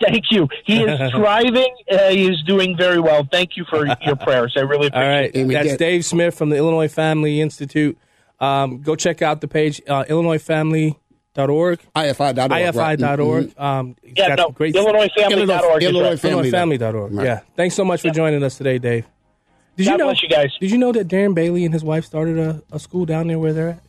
Thank 0.00 0.32
you. 0.32 0.48
He 0.64 0.82
is 0.82 1.10
thriving. 1.12 1.72
Uh, 1.90 2.08
he 2.08 2.26
is 2.26 2.42
doing 2.42 2.76
very 2.76 2.98
well. 2.98 3.28
Thank 3.30 3.56
you 3.56 3.64
for 3.70 3.86
your 3.86 4.16
prayers. 4.20 4.54
I 4.56 4.60
really 4.60 4.88
appreciate 4.88 5.04
All 5.04 5.08
right, 5.08 5.30
it. 5.32 5.48
that's 5.48 5.76
Dave 5.76 6.04
Smith 6.04 6.34
from 6.34 6.50
the 6.50 6.56
Illinois 6.56 6.88
Family 6.88 7.40
Institute. 7.40 7.96
Um, 8.40 8.80
go 8.80 8.96
check 8.96 9.22
out 9.22 9.40
the 9.40 9.48
page, 9.48 9.80
uh, 9.86 10.04
IllinoisFamily.org. 11.36 11.80
IFI.org. 11.94 12.50
right. 12.50 12.74
IFI.org. 12.98 13.44
Mhm. 13.54 13.60
Um, 13.60 13.96
Yeah, 14.16 14.28
got 14.28 14.38
no, 14.38 14.44
some 14.46 14.52
great 14.52 14.74
IllinoisFamily.org 14.74 15.82
is 15.82 15.88
Illinois 15.90 16.08
right. 16.10 16.20
Family. 16.20 16.50
IllinoisFamily.org. 16.78 17.12
Right. 17.14 17.26
Yeah. 17.26 17.40
Thanks 17.56 17.74
so 17.74 17.84
much 17.84 18.00
for 18.02 18.10
joining 18.10 18.42
us 18.42 18.56
today, 18.56 18.78
Dave. 18.78 19.06
Did 19.76 19.86
you 19.86 19.96
know? 19.96 20.06
bless 20.06 20.22
you 20.22 20.28
guys. 20.28 20.50
Did 20.60 20.70
you 20.70 20.78
know 20.78 20.92
that 20.92 21.08
Darren 21.08 21.34
Bailey 21.34 21.64
and 21.64 21.72
his 21.72 21.84
wife 21.84 22.04
started 22.04 22.38
a, 22.38 22.62
a 22.72 22.78
school 22.78 23.06
down 23.06 23.28
there 23.28 23.38
where 23.38 23.52
they're 23.52 23.68
at? 23.70 23.80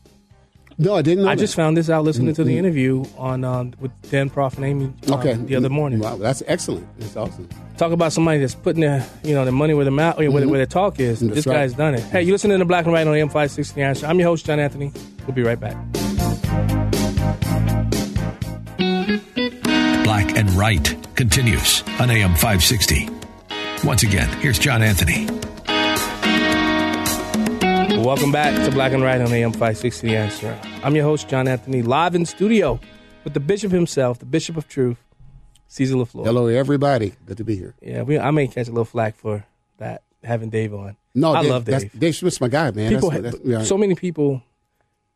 No, 0.78 0.96
I 0.96 1.02
didn't 1.02 1.26
know 1.26 1.30
I 1.30 1.36
that. 1.36 1.42
just 1.42 1.54
found 1.56 1.76
this 1.78 1.90
out 1.90 2.04
listening 2.06 2.34
to 2.36 2.44
the 2.44 2.54
Mhm. 2.56 2.60
interview 2.60 3.04
on 3.18 3.44
um, 3.44 3.74
with 3.80 3.92
Dan 4.10 4.30
Proft 4.30 4.56
and 4.56 4.66
Amy 4.66 4.86
um, 4.86 5.14
Okay. 5.20 5.34
the 5.34 5.56
other 5.56 5.70
morning. 5.70 6.00
Wow, 6.00 6.16
that's 6.16 6.42
excellent. 6.48 6.88
That's 6.98 7.16
awesome. 7.18 7.48
Talk 7.78 7.92
about 7.92 8.14
somebody 8.14 8.40
that's 8.40 8.56
putting 8.56 8.82
their 8.82 9.06
you 9.24 9.36
know 9.36 9.44
their 9.44 9.52
money 9.54 9.74
where 9.74 9.84
their 9.84 9.92
mouth 9.92 10.18
where, 10.18 10.32
where 10.32 10.46
their 10.58 10.66
talk 10.66 11.00
is. 11.00 11.20
That's 11.20 11.36
this 11.36 11.48
right. 11.48 11.56
guy's 11.56 11.74
done 11.74 11.96
it. 11.96 12.04
Hey, 12.04 12.24
you 12.24 12.32
listening 12.32 12.58
to 12.60 12.66
Black 12.66 12.86
and 12.86 12.94
White 12.94 13.06
on 13.06 13.14
AM 13.16 13.30
five 13.30 13.52
sixty 13.52 13.82
answer. 13.82 14.08
I'm 14.08 14.18
your 14.18 14.30
host 14.30 14.46
John 14.46 14.60
Anthony. 14.60 14.92
We'll 15.28 15.36
be 15.36 15.44
right 15.44 15.60
back. 15.60 15.76
And 20.42 20.50
Right 20.54 20.98
continues 21.16 21.84
on 22.00 22.10
AM 22.10 22.32
560. 22.34 23.08
Once 23.86 24.02
again, 24.02 24.28
here's 24.42 24.58
John 24.58 24.82
Anthony. 24.82 25.28
Welcome 28.04 28.32
back 28.32 28.56
to 28.66 28.72
Black 28.72 28.92
and 28.92 29.04
White 29.04 29.22
on 29.22 29.32
AM 29.32 29.52
560 29.52 30.08
The 30.08 30.16
Answer. 30.16 30.60
I'm 30.84 30.96
your 30.96 31.04
host, 31.04 31.30
John 31.30 31.48
Anthony, 31.48 31.84
live 31.84 32.16
in 32.16 32.26
studio 32.26 32.80
with 33.24 33.36
the 33.36 33.40
Bishop 33.40 33.72
himself, 33.72 34.18
the 34.18 34.26
Bishop 34.26 34.58
of 34.58 34.68
Truth, 34.68 34.98
Caesar 35.68 35.94
LaFleur. 35.96 36.26
Hello, 36.26 36.48
everybody. 36.48 37.14
Good 37.28 37.38
to 37.38 37.44
be 37.44 37.56
here. 37.56 37.76
Yeah, 37.80 38.02
we, 38.02 38.18
I 38.18 38.32
may 38.32 38.48
catch 38.48 38.68
a 38.68 38.72
little 38.72 38.84
flack 38.86 39.16
for 39.18 39.46
that, 39.78 40.02
having 40.24 40.50
Dave 40.50 40.74
on. 40.74 40.98
No, 41.14 41.34
I 41.34 41.44
Dave, 41.44 41.52
love 41.52 41.66
Dave. 41.66 42.00
Dave 42.00 42.16
Smith's 42.16 42.42
my 42.42 42.48
guy, 42.48 42.72
man. 42.72 42.92
People, 42.92 43.12
That's- 43.12 43.34
that's- 43.36 43.48
yeah. 43.48 43.62
so 43.64 43.78
many 43.78 43.94
people, 43.94 44.42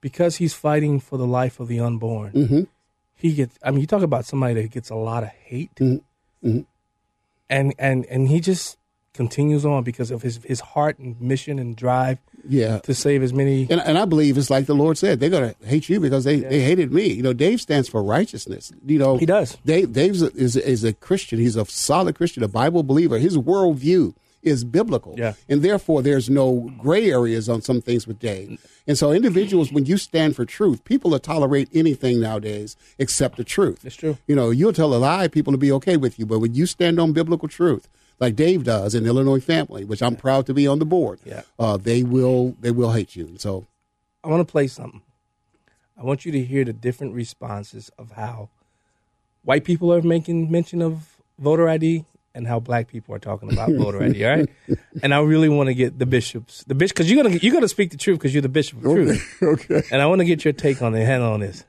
because 0.02 0.36
he's 0.36 0.54
fighting 0.54 1.00
for 1.00 1.18
the 1.18 1.26
life 1.26 1.60
of 1.60 1.68
the 1.68 1.80
unborn, 1.80 2.32
Mm-hmm. 2.34 2.62
He 3.16 3.34
gets, 3.34 3.58
I 3.64 3.72
mean, 3.72 3.82
you 3.82 3.88
talk 3.88 4.02
about 4.04 4.26
somebody 4.26 4.62
that 4.62 4.72
gets 4.72 4.90
a 4.90 4.96
lot 4.96 5.24
of 5.24 5.30
hate, 5.30 5.74
Mm-hmm. 5.76 6.60
and, 7.50 7.74
and, 7.80 8.06
and 8.06 8.28
he 8.28 8.40
just 8.40 8.78
continues 9.14 9.66
on 9.66 9.84
because 9.84 10.12
of 10.12 10.22
his, 10.22 10.40
his 10.44 10.60
heart 10.60 11.00
and 11.00 11.20
mission 11.22 11.58
and 11.58 11.76
drive 11.76 12.20
Yeah. 12.48 12.80
to 12.80 12.94
save 12.94 13.24
as 13.24 13.34
many. 13.34 13.66
And, 13.70 13.80
and 13.82 13.98
I 13.98 14.06
believe 14.06 14.38
it's 14.38 14.50
like 14.50 14.66
the 14.66 14.76
Lord 14.76 14.98
said, 14.98 15.20
they're 15.20 15.30
going 15.30 15.54
to 15.56 15.66
hate 15.68 15.88
you 15.90 16.00
because 16.00 16.24
they, 16.26 16.42
they 16.42 16.60
hated 16.62 16.92
me. 16.92 17.08
You 17.14 17.24
know, 17.24 17.34
Dave 17.34 17.62
stands 17.62 17.88
for 17.88 18.04
righteousness. 18.04 18.72
You 18.86 19.00
know, 19.00 19.18
He 19.18 19.26
does. 19.26 19.58
Dave 19.66 19.94
Dave's 19.94 20.22
a, 20.22 20.32
is 20.36 20.56
is 20.58 20.84
a 20.84 20.92
Christian. 20.94 21.40
He's 21.40 21.56
a 21.56 21.64
solid 21.66 22.16
Christian, 22.16 22.44
a 22.44 22.48
Bible 22.50 22.84
believer. 22.84 23.18
His 23.18 23.38
worldview 23.38 24.14
is 24.46 24.64
biblical. 24.64 25.16
Yeah. 25.18 25.34
And 25.50 25.62
therefore, 25.62 26.02
there's 26.02 26.30
no 26.30 26.72
gray 26.78 27.12
areas 27.12 27.50
on 27.50 27.62
some 27.62 27.82
things 27.82 28.08
with 28.08 28.20
Dave. 28.20 28.60
And 28.88 28.98
so, 28.98 29.12
individuals, 29.12 29.72
when 29.74 29.86
you 29.86 29.98
stand 29.98 30.36
for 30.36 30.46
truth, 30.46 30.84
people 30.86 31.12
will 31.12 31.20
tolerate 31.20 31.68
anything 31.74 32.22
nowadays 32.22 32.78
except 33.00 33.38
the 33.38 33.44
truth. 33.44 33.84
It's 33.86 33.96
true. 33.96 34.18
You 34.28 34.36
know, 34.36 34.52
you'll 34.52 34.74
tell 34.74 34.94
a 34.94 34.98
lie, 34.98 35.28
people 35.28 35.52
will 35.52 35.58
be 35.60 35.72
okay 35.74 35.98
with 35.98 36.20
you. 36.20 36.26
But 36.26 36.40
when 36.40 36.54
you 36.54 36.66
stand 36.66 37.00
on 37.00 37.12
biblical 37.12 37.48
truth, 37.48 37.88
like 38.20 38.36
Dave 38.36 38.64
does 38.64 38.96
in 38.96 39.06
Illinois 39.06 39.42
Family, 39.42 39.84
which 39.84 40.02
I'm 40.04 40.16
proud 40.16 40.46
to 40.46 40.54
be 40.54 40.68
on 40.68 40.80
the 40.80 40.86
board, 40.86 41.20
Yeah. 41.26 41.42
uh, 41.60 41.78
they 41.78 42.04
will 42.04 42.56
they 42.62 42.72
will 42.72 42.92
hate 42.92 43.16
you. 43.16 43.36
So, 43.38 43.66
I 44.24 44.28
want 44.30 44.48
to 44.48 44.52
play 44.52 44.68
something. 44.68 45.02
I 46.00 46.04
want 46.04 46.26
you 46.26 46.32
to 46.34 46.44
hear 46.44 46.64
the 46.66 46.74
different 46.74 47.14
responses 47.14 47.90
of 47.98 48.12
how 48.12 48.50
white 49.44 49.64
people 49.64 49.92
are 49.94 50.02
making 50.02 50.52
mention 50.52 50.82
of 50.82 51.18
voter 51.40 51.68
ID 51.70 52.06
and 52.36 52.46
how 52.46 52.60
black 52.60 52.88
people 52.88 53.16
are 53.16 53.20
talking 53.20 53.52
about 53.52 53.72
voter 53.72 54.04
ID. 54.04 54.26
All 54.26 54.36
right, 54.36 54.50
and 55.04 55.14
I 55.14 55.22
really 55.22 55.50
want 55.50 55.68
to 55.68 55.74
get 55.74 55.98
the 55.98 56.06
bishops, 56.06 56.64
the 56.66 56.76
bishop, 56.76 56.96
because 56.98 57.10
you're 57.10 57.24
gonna 57.24 57.38
you're 57.42 57.54
gonna 57.54 57.68
speak 57.68 57.92
the 57.92 57.98
truth 57.98 58.20
because 58.20 58.34
you're 58.34 58.42
the 58.42 58.50
bishop 58.50 58.80
of 58.80 58.84
truth. 58.84 59.38
okay. 59.42 59.82
And 59.92 60.02
I 60.02 60.06
want 60.06 60.20
to 60.20 60.26
get 60.26 60.44
your 60.44 60.54
take 60.54 60.82
on 60.82 60.92
the 60.92 61.04
head 61.04 61.22
on 61.22 61.40
this. 61.40 61.64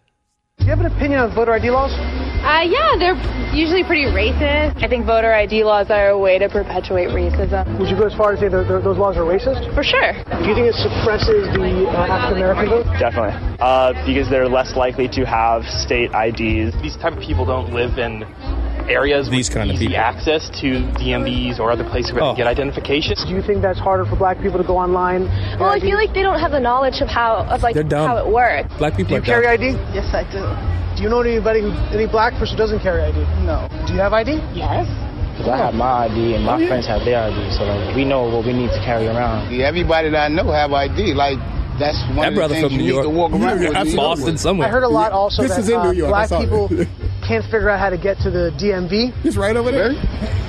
Do 0.59 0.65
you 0.65 0.71
have 0.71 0.81
an 0.81 0.87
opinion 0.87 1.21
on 1.21 1.35
voter 1.35 1.53
ID 1.53 1.71
laws? 1.71 1.93
Uh, 1.93 2.65
yeah, 2.65 2.97
they're 2.99 3.19
usually 3.55 3.85
pretty 3.85 4.07
racist. 4.07 4.83
I 4.83 4.89
think 4.89 5.05
voter 5.05 5.33
ID 5.33 5.65
laws 5.65 5.91
are 5.91 6.09
a 6.09 6.19
way 6.19 6.39
to 6.39 6.49
perpetuate 6.49 7.09
racism. 7.09 7.79
Would 7.79 7.91
you 7.91 7.97
go 7.97 8.07
as 8.07 8.15
far 8.15 8.33
as 8.33 8.41
say 8.41 8.49
that 8.49 8.67
those 8.67 8.97
laws 8.97 9.17
are 9.17 9.29
racist? 9.29 9.61
For 9.75 9.85
sure. 9.85 10.13
Do 10.25 10.49
you 10.49 10.55
think 10.55 10.73
it 10.73 10.75
suppresses 10.81 11.53
the 11.53 11.85
uh, 11.93 12.09
African 12.09 12.43
American 12.43 12.69
vote? 12.71 12.87
Definitely. 12.99 13.37
Uh, 13.61 13.93
because 14.07 14.31
they're 14.31 14.49
less 14.49 14.75
likely 14.77 15.09
to 15.09 15.27
have 15.27 15.65
state 15.69 16.09
IDs. 16.17 16.73
These 16.81 16.97
type 16.97 17.13
of 17.13 17.21
people 17.21 17.45
don't 17.45 17.75
live 17.75 17.99
in 17.99 18.25
areas 18.89 19.29
These 19.29 19.49
with 19.49 19.57
kind 19.57 19.71
of 19.71 19.77
easy 19.77 19.87
people. 19.89 20.01
access 20.01 20.49
to 20.61 20.83
DMVs 21.01 21.59
or 21.59 21.71
other 21.71 21.85
places 21.85 22.13
where 22.13 22.23
Oh. 22.23 22.33
they 22.33 22.43
can 22.43 22.45
get 22.45 22.47
identification. 22.47 23.15
Do 23.27 23.35
you 23.35 23.43
think 23.43 23.63
that's 23.63 23.79
harder 23.79 24.05
for 24.05 24.17
black 24.17 24.41
people 24.41 24.59
to 24.59 24.65
go 24.67 24.77
online? 24.77 25.27
Well, 25.59 25.71
I 25.71 25.81
feel 25.81 25.97
like 25.97 26.13
they 26.15 26.23
don't 26.23 26.39
have 26.41 26.53
the 26.53 26.61
knowledge 26.61 27.01
of 27.01 27.09
how 27.09 27.47
of 27.51 27.63
like 27.63 27.75
They're 27.75 27.83
dumb. 27.83 28.09
how 28.09 28.17
it 28.19 28.27
works. 28.29 28.73
Black 28.79 28.97
people 28.97 29.11
Do 29.11 29.17
you 29.17 29.23
carry 29.23 29.45
dumb. 29.45 29.55
ID? 29.55 29.95
Yes, 29.95 30.09
I 30.15 30.23
do. 30.31 30.43
Do 30.97 31.03
you 31.03 31.09
know 31.11 31.21
anybody 31.21 31.61
who 31.61 31.71
any 31.93 32.07
black 32.07 32.33
person 32.35 32.57
who 32.57 32.63
doesn't 32.65 32.81
carry 32.81 33.03
ID? 33.03 33.19
No. 33.45 33.69
Do 33.87 33.93
you 33.95 34.01
have 34.01 34.13
ID? 34.13 34.41
Yes. 34.55 34.87
Because 35.37 35.49
I 35.53 35.57
have 35.59 35.75
my 35.75 36.07
ID 36.09 36.35
and 36.37 36.45
my 36.45 36.57
friends 36.67 36.87
have 36.87 37.05
their 37.05 37.21
ID, 37.21 37.51
so 37.53 37.65
like 37.65 37.95
we 37.95 38.05
know 38.07 38.23
what 38.25 38.47
we 38.47 38.55
need 38.55 38.71
to 38.71 38.81
carry 38.81 39.07
around. 39.07 39.53
Everybody 39.53 40.09
that 40.11 40.19
I 40.19 40.29
know 40.29 40.51
have 40.51 40.73
ID. 40.73 41.13
Like 41.13 41.37
that's 41.79 42.01
one 42.17 42.33
That 42.35 42.43
of 42.45 42.49
the 42.49 42.55
things 42.55 42.63
from 42.65 42.73
you 42.73 42.79
New 42.79 42.85
need 42.85 42.91
York. 42.95 43.05
to 43.05 43.11
walk 43.11 43.33
around 43.33 43.61
with. 43.65 43.73
That's 43.75 43.95
Boston 43.95 44.39
somewhere. 44.39 44.69
I 44.69 44.71
heard 44.71 44.85
a 44.85 44.89
lot 44.89 45.13
also 45.13 45.43
This 45.43 45.51
that 45.53 45.61
is 45.61 45.69
in 45.69 45.77
uh, 45.77 45.93
New 45.93 45.99
York. 45.99 46.09
Black 46.11 46.31
people 46.31 46.71
can't 47.27 47.45
figure 47.45 47.69
out 47.69 47.79
how 47.79 47.91
to 47.91 47.99
get 47.99 48.19
to 48.19 48.31
the 48.31 48.51
DMV. 48.59 49.13
He's 49.23 49.37
right 49.37 49.57
over 49.57 49.71
there 49.71 49.93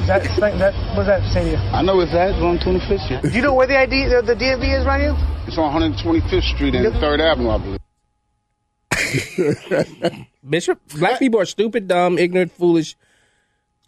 that's 0.08 0.28
that 0.40 0.74
what 0.96 1.06
does 1.06 1.08
that 1.08 1.22
say 1.34 1.44
to 1.44 1.52
you? 1.52 1.58
I 1.58 1.82
know 1.82 2.00
it's 2.00 2.14
that. 2.14 2.32
It's 2.32 2.40
on 2.40 2.58
25th 2.60 3.06
Street. 3.06 3.22
Do 3.24 3.30
you 3.30 3.42
know 3.42 3.54
where 3.54 3.68
the 3.68 3.78
ID 3.78 4.08
the, 4.08 4.22
the 4.22 4.36
DMV 4.36 4.80
is 4.80 4.86
around 4.86 5.02
you? 5.02 5.14
It's 5.46 5.58
on 5.58 5.82
125th 5.82 6.56
Street 6.56 6.76
and 6.76 6.96
3rd 6.96 7.20
Avenue, 7.20 7.50
I 7.50 7.58
believe. 7.58 7.80
Bishop, 10.50 10.80
black 10.96 11.20
people 11.20 11.40
are 11.40 11.46
stupid, 11.46 11.88
dumb, 11.88 12.18
ignorant, 12.18 12.54
foolish, 12.54 12.96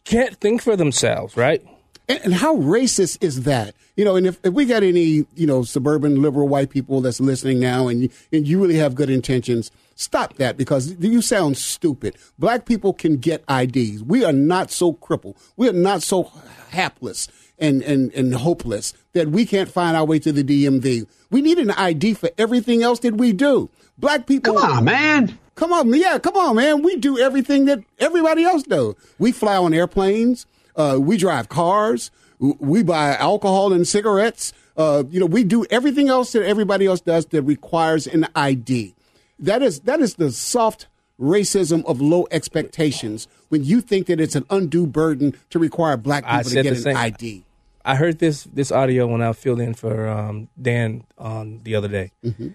can't 0.04 0.36
think 0.36 0.62
for 0.62 0.76
themselves, 0.76 1.38
right? 1.38 1.66
And, 2.10 2.20
and 2.26 2.34
how 2.34 2.58
racist 2.58 3.24
is 3.24 3.44
that? 3.44 3.76
You 3.96 4.04
know, 4.04 4.16
and 4.16 4.26
if, 4.28 4.40
if 4.44 4.54
we 4.54 4.66
got 4.66 4.84
any, 4.84 5.26
you 5.36 5.46
know, 5.48 5.64
suburban 5.64 6.22
liberal 6.22 6.48
white 6.48 6.72
people 6.72 7.02
that's 7.02 7.22
listening 7.22 7.60
now 7.60 7.88
and 7.88 8.04
you, 8.04 8.10
and 8.34 8.48
you 8.48 8.60
really 8.60 8.76
have 8.76 8.96
good 8.96 9.10
intentions, 9.10 9.72
stop 9.96 10.36
that 10.36 10.58
because 10.58 10.96
you 11.00 11.22
sound 11.22 11.58
stupid. 11.58 12.18
Black 12.40 12.66
people 12.66 12.94
can 12.94 13.18
get 13.18 13.44
IDs. 13.48 14.04
We 14.04 14.26
are 14.26 14.34
not 14.34 14.72
so 14.72 14.94
crippled. 14.94 15.38
We 15.56 15.70
are 15.70 15.74
not 15.74 16.02
so 16.02 16.32
hapless 16.70 17.28
and, 17.60 17.84
and, 17.84 18.12
and 18.14 18.34
hopeless 18.34 18.94
that 19.14 19.30
we 19.30 19.46
can't 19.46 19.70
find 19.70 19.96
our 19.96 20.06
way 20.06 20.18
to 20.20 20.32
the 20.32 20.44
DMV. 20.44 21.06
We 21.30 21.42
need 21.42 21.60
an 21.60 21.72
ID 21.72 22.16
for 22.16 22.32
everything 22.38 22.82
else 22.82 23.00
that 23.00 23.16
we 23.16 23.34
do. 23.34 23.70
Black 23.98 24.26
people. 24.26 24.56
Come 24.56 24.78
on, 24.78 24.84
man. 24.86 25.38
Come 25.56 25.74
on, 25.74 25.94
yeah, 25.94 26.18
come 26.20 26.38
on, 26.38 26.56
man. 26.56 26.84
We 26.84 26.96
do 26.96 27.20
everything 27.20 27.66
that 27.66 27.84
everybody 28.00 28.46
else 28.46 28.64
does. 28.64 28.96
We 29.18 29.34
fly 29.34 29.58
on 29.58 29.74
airplanes. 29.74 30.46
Uh, 30.80 30.98
we 31.00 31.18
drive 31.18 31.50
cars. 31.50 32.10
We 32.40 32.84
buy 32.84 33.16
alcohol 33.18 33.74
and 33.74 33.86
cigarettes. 33.86 34.54
Uh, 34.78 35.04
you 35.10 35.20
know, 35.20 35.26
we 35.26 35.44
do 35.44 35.66
everything 35.70 36.08
else 36.08 36.32
that 36.32 36.44
everybody 36.46 36.86
else 36.86 37.02
does 37.02 37.26
that 37.28 37.42
requires 37.44 38.08
an 38.08 38.26
ID. 38.34 38.96
That 39.38 39.62
is 39.62 39.82
that 39.82 40.00
is 40.00 40.16
the 40.16 40.32
soft 40.32 40.88
racism 41.20 41.84
of 41.86 42.00
low 42.00 42.28
expectations. 42.32 43.28
When 43.50 43.66
you 43.66 43.82
think 43.82 44.08
that 44.08 44.22
it's 44.22 44.36
an 44.36 44.46
undue 44.50 44.88
burden 44.88 45.34
to 45.50 45.60
require 45.60 45.98
black 45.98 46.24
people 46.26 46.50
to 46.50 46.64
get 46.64 46.68
an 46.74 46.82
same. 46.82 46.96
ID. 46.98 47.44
I 47.84 47.96
heard 47.96 48.20
this 48.20 48.46
this 48.46 48.72
audio 48.72 49.06
when 49.08 49.22
I 49.22 49.34
filled 49.34 49.60
in 49.60 49.74
for 49.74 50.08
um, 50.08 50.48
Dan 50.62 51.04
on 51.18 51.60
the 51.64 51.76
other 51.76 51.88
day, 51.90 52.12
Mm-hmm. 52.24 52.50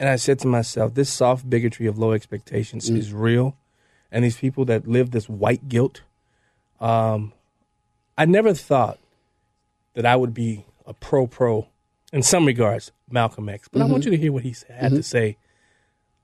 and 0.00 0.08
I 0.08 0.16
said 0.16 0.38
to 0.40 0.48
myself, 0.48 0.92
"This 0.94 1.08
soft 1.10 1.48
bigotry 1.48 1.86
of 1.86 1.98
low 1.98 2.12
expectations 2.12 2.90
Mm. 2.90 2.98
is 2.98 3.12
real, 3.12 3.56
and 4.12 4.22
these 4.24 4.36
people 4.36 4.66
that 4.66 4.86
live 4.86 5.12
this 5.12 5.28
white 5.30 5.68
guilt." 5.68 6.02
Um, 6.80 7.32
I 8.16 8.24
never 8.26 8.54
thought 8.54 8.98
that 9.94 10.06
I 10.06 10.16
would 10.16 10.34
be 10.34 10.64
a 10.86 10.94
pro 10.94 11.26
pro 11.26 11.66
in 12.12 12.22
some 12.22 12.46
regards, 12.46 12.92
Malcolm 13.10 13.48
X, 13.48 13.68
but 13.72 13.82
I 13.82 13.86
want 13.86 14.02
Mhm. 14.02 14.06
you 14.06 14.10
to 14.12 14.16
hear 14.16 14.32
what 14.32 14.42
he 14.44 14.54
had 14.68 14.90
to 14.92 15.02
say 15.02 15.36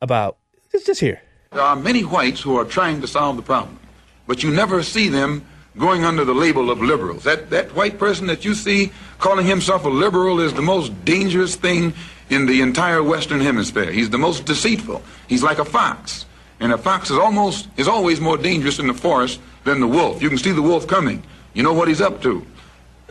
about 0.01 0.37
just 0.71 0.87
just 0.87 1.01
here. 1.01 1.21
There 1.53 1.61
are 1.63 1.75
many 1.77 2.03
whites 2.05 2.41
who 2.41 2.57
are 2.57 2.65
trying 2.65 3.01
to 3.01 3.09
solve 3.09 3.37
the 3.37 3.43
problem, 3.43 3.79
but 4.27 4.43
you 4.45 4.51
never 4.51 4.83
see 4.85 5.09
them 5.09 5.45
going 5.77 6.05
under 6.05 6.25
the 6.25 6.35
label 6.35 6.71
of 6.71 6.81
liberals. 6.81 7.25
That, 7.25 7.51
that 7.51 7.75
white 7.75 7.99
person 7.99 8.27
that 8.27 8.45
you 8.45 8.55
see 8.55 8.93
calling 9.19 9.47
himself 9.47 9.85
a 9.85 9.89
liberal 9.89 10.41
is 10.41 10.53
the 10.55 10.63
most 10.63 11.05
dangerous 11.05 11.55
thing 11.57 11.93
in 12.29 12.47
the 12.47 12.61
entire 12.61 13.03
Western 13.03 13.41
Hemisphere. 13.41 13.91
He's 13.91 14.11
the 14.11 14.19
most 14.19 14.45
deceitful. 14.45 15.03
He's 15.29 15.43
like 15.43 15.59
a 15.59 15.65
fox. 15.65 16.27
And 16.61 16.73
a 16.73 16.79
fox 16.79 17.11
is 17.11 17.17
almost 17.19 17.69
is 17.77 17.89
always 17.89 18.21
more 18.21 18.37
dangerous 18.37 18.79
in 18.79 18.87
the 18.87 18.95
forest 18.95 19.41
than 19.65 19.81
the 19.81 19.87
wolf. 19.89 20.23
You 20.23 20.29
can 20.29 20.39
see 20.39 20.53
the 20.53 20.63
wolf 20.63 20.87
coming. 20.87 21.23
You 21.55 21.63
know 21.63 21.73
what 21.73 21.89
he's 21.89 22.01
up 22.01 22.23
to. 22.23 22.45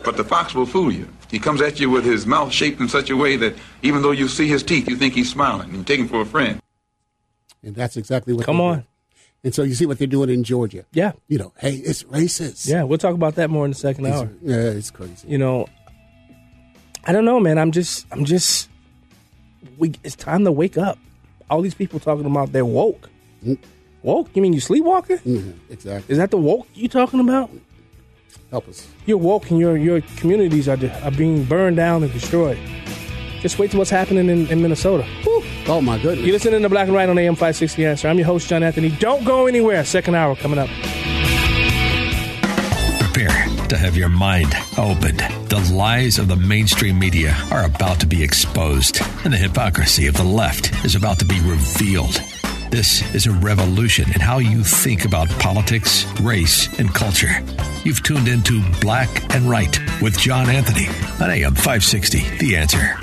But 0.04 0.16
the 0.16 0.24
fox 0.24 0.54
will 0.54 0.66
fool 0.66 0.90
you. 0.92 1.08
He 1.30 1.38
comes 1.38 1.60
at 1.60 1.78
you 1.78 1.90
with 1.90 2.04
his 2.04 2.26
mouth 2.26 2.52
shaped 2.52 2.80
in 2.80 2.88
such 2.88 3.10
a 3.10 3.16
way 3.16 3.36
that 3.36 3.54
even 3.82 4.02
though 4.02 4.10
you 4.12 4.28
see 4.28 4.48
his 4.48 4.62
teeth, 4.62 4.88
you 4.88 4.96
think 4.96 5.14
he's 5.14 5.30
smiling 5.30 5.68
and 5.68 5.78
you 5.78 5.84
take 5.84 6.00
him 6.00 6.08
for 6.08 6.22
a 6.22 6.26
friend. 6.26 6.60
And 7.62 7.74
that's 7.74 7.96
exactly 7.96 8.32
what. 8.32 8.46
Come 8.46 8.60
on. 8.60 8.78
do. 8.80 8.84
And 9.44 9.54
so 9.54 9.62
you 9.62 9.74
see 9.74 9.86
what 9.86 9.98
they're 9.98 10.06
doing 10.06 10.30
in 10.30 10.42
Georgia. 10.44 10.84
Yeah. 10.92 11.12
You 11.28 11.38
know, 11.38 11.52
hey, 11.58 11.74
it's 11.74 12.02
racist. 12.04 12.66
Yeah, 12.68 12.82
we'll 12.84 12.98
talk 12.98 13.14
about 13.14 13.34
that 13.36 13.50
more 13.50 13.64
in 13.66 13.70
the 13.72 13.76
second 13.76 14.06
It's- 14.06 14.20
hour. 14.22 14.30
yeah, 14.42 14.56
it's 14.56 14.90
crazy. 14.90 15.28
You 15.28 15.38
know, 15.38 15.66
I 17.04 17.12
don't 17.12 17.24
know, 17.24 17.40
man. 17.40 17.58
I'm 17.58 17.70
just, 17.72 18.06
I'm 18.10 18.24
just. 18.24 18.68
We, 19.78 19.92
it's 20.04 20.16
time 20.16 20.44
to 20.44 20.52
wake 20.52 20.76
up. 20.78 20.98
All 21.50 21.60
these 21.62 21.74
people 21.74 22.00
talking 22.00 22.24
about 22.26 22.52
they're 22.52 22.64
woke. 22.64 23.08
Woke? 24.02 24.30
You 24.34 24.40
mean 24.42 24.52
you 24.52 24.60
sleepwalking? 24.60 25.18
Mm-hmm. 25.18 25.72
Exactly. 25.72 26.12
Is 26.12 26.18
that 26.18 26.30
the 26.30 26.36
woke 26.38 26.66
you 26.74 26.88
talking 26.88 27.20
about? 27.20 27.50
Help 28.50 28.68
us. 28.68 28.88
You're 29.06 29.18
woke, 29.18 29.50
and 29.50 29.58
your 29.58 29.76
your 29.76 30.00
communities 30.16 30.68
are 30.68 30.76
de- 30.76 31.04
are 31.04 31.10
being 31.10 31.44
burned 31.44 31.76
down 31.76 32.02
and 32.02 32.12
destroyed. 32.12 32.58
Just 33.40 33.58
wait 33.58 33.70
till 33.70 33.78
what's 33.78 33.90
happening 33.90 34.28
in, 34.28 34.46
in 34.48 34.60
Minnesota. 34.60 35.04
Whew. 35.22 35.42
Oh 35.66 35.80
my 35.80 35.98
goodness! 35.98 36.26
You're 36.26 36.34
listening 36.34 36.62
to 36.62 36.68
Black 36.68 36.86
and 36.86 36.94
White 36.94 37.08
on 37.08 37.16
AM 37.16 37.34
560 37.34 37.86
Answer. 37.86 38.08
I'm 38.08 38.18
your 38.18 38.26
host 38.26 38.48
John 38.48 38.62
Anthony. 38.62 38.90
Don't 38.90 39.24
go 39.24 39.46
anywhere. 39.46 39.84
Second 39.84 40.14
hour 40.14 40.36
coming 40.36 40.58
up. 40.58 40.68
Prepare 42.98 43.46
to 43.68 43.76
have 43.76 43.96
your 43.96 44.08
mind 44.08 44.52
opened. 44.76 45.20
The 45.48 45.70
lies 45.72 46.18
of 46.18 46.28
the 46.28 46.36
mainstream 46.36 46.98
media 46.98 47.36
are 47.50 47.64
about 47.64 48.00
to 48.00 48.06
be 48.06 48.22
exposed, 48.22 49.00
and 49.24 49.32
the 49.32 49.38
hypocrisy 49.38 50.06
of 50.06 50.14
the 50.14 50.24
left 50.24 50.84
is 50.84 50.94
about 50.94 51.18
to 51.20 51.24
be 51.24 51.40
revealed. 51.40 52.20
This 52.70 53.02
is 53.16 53.26
a 53.26 53.32
revolution 53.32 54.04
in 54.12 54.20
how 54.20 54.38
you 54.38 54.62
think 54.62 55.04
about 55.04 55.28
politics, 55.40 56.06
race, 56.20 56.68
and 56.78 56.94
culture. 56.94 57.42
You've 57.82 58.00
tuned 58.04 58.28
into 58.28 58.62
Black 58.80 59.08
and 59.34 59.50
Right 59.50 59.76
with 60.00 60.16
John 60.16 60.48
Anthony 60.48 60.86
on 61.20 61.30
AM 61.32 61.56
560. 61.56 62.20
The 62.38 62.54
answer. 62.54 62.96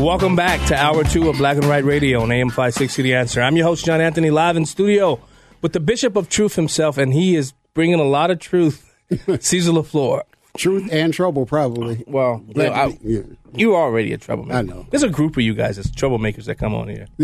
Welcome 0.00 0.34
back 0.34 0.66
to 0.68 0.74
hour 0.74 1.04
two 1.04 1.28
of 1.28 1.36
Black 1.36 1.58
and 1.58 1.68
White 1.68 1.84
Radio 1.84 2.22
on 2.22 2.32
AM 2.32 2.48
560 2.48 3.02
The 3.02 3.14
Answer. 3.16 3.42
I'm 3.42 3.54
your 3.54 3.66
host, 3.66 3.84
John 3.84 4.00
Anthony, 4.00 4.30
live 4.30 4.56
in 4.56 4.64
studio 4.64 5.20
with 5.60 5.74
the 5.74 5.80
Bishop 5.80 6.16
of 6.16 6.30
Truth 6.30 6.56
himself, 6.56 6.96
and 6.96 7.12
he 7.12 7.36
is 7.36 7.52
bringing 7.74 8.00
a 8.00 8.04
lot 8.04 8.30
of 8.30 8.38
truth. 8.38 8.94
Caesar 9.40 9.72
LaFleur. 9.72 10.22
Truth 10.56 10.88
and 10.92 11.12
trouble, 11.12 11.46
probably. 11.46 12.04
Well, 12.06 12.42
you, 12.48 12.54
to 12.54 12.72
I, 12.72 12.98
yeah. 13.02 13.20
you're 13.54 13.76
already 13.76 14.12
a 14.12 14.18
troublemaker. 14.18 14.58
I 14.58 14.62
know. 14.62 14.86
There's 14.90 15.02
a 15.02 15.08
group 15.08 15.36
of 15.36 15.42
you 15.42 15.54
guys 15.54 15.76
that's 15.76 15.90
troublemakers 15.90 16.44
that 16.44 16.56
come 16.56 16.74
on 16.74 16.88
here. 16.88 17.06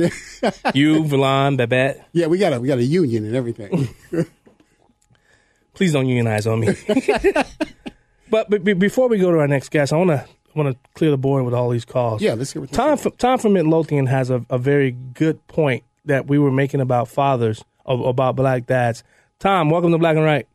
you, 0.75 1.03
Villan, 1.05 1.57
Babette. 1.57 2.07
Yeah, 2.13 2.27
we 2.27 2.39
got 2.39 2.53
a 2.53 2.61
we 2.61 2.69
got 2.69 2.79
a 2.79 2.85
union 2.85 3.25
and 3.25 3.35
everything. 3.35 3.89
Please 5.75 5.93
don't 5.93 6.07
unionize 6.07 6.47
on 6.47 6.61
me. 6.61 6.75
but, 8.31 8.51
but 8.51 8.63
be- 8.63 8.75
before 8.75 9.09
we 9.09 9.19
go 9.19 9.33
to 9.33 9.39
our 9.39 9.49
next 9.49 9.71
guest, 9.71 9.93
I 9.93 9.97
want 9.97 10.11
to 10.11 10.27
want 10.55 10.69
to 10.69 10.91
clear 10.95 11.11
the 11.11 11.17
board 11.17 11.45
with 11.45 11.55
all 11.55 11.71
these 11.71 11.87
calls. 11.87 12.21
Yeah, 12.21 12.35
let's 12.35 12.53
hear 12.53 12.61
what 12.61 12.71
they 12.71 12.77
Tom 12.77 12.99
from, 12.99 13.13
Tom 13.13 13.39
from 13.39 13.55
Midlothian 13.55 14.07
has 14.07 14.29
a, 14.29 14.45
a 14.51 14.59
very 14.59 14.91
good 14.91 15.47
point 15.49 15.85
that 16.05 16.27
we 16.27 16.39
were 16.39 16.51
making 16.51 16.81
about 16.81 17.09
fathers, 17.09 17.65
of, 17.87 18.01
about 18.01 18.37
black 18.37 18.67
dads. 18.67 19.03
Tom, 19.39 19.71
welcome 19.71 19.91
to 19.93 19.99
Black 19.99 20.17
and 20.17 20.25
Right. 20.25 20.47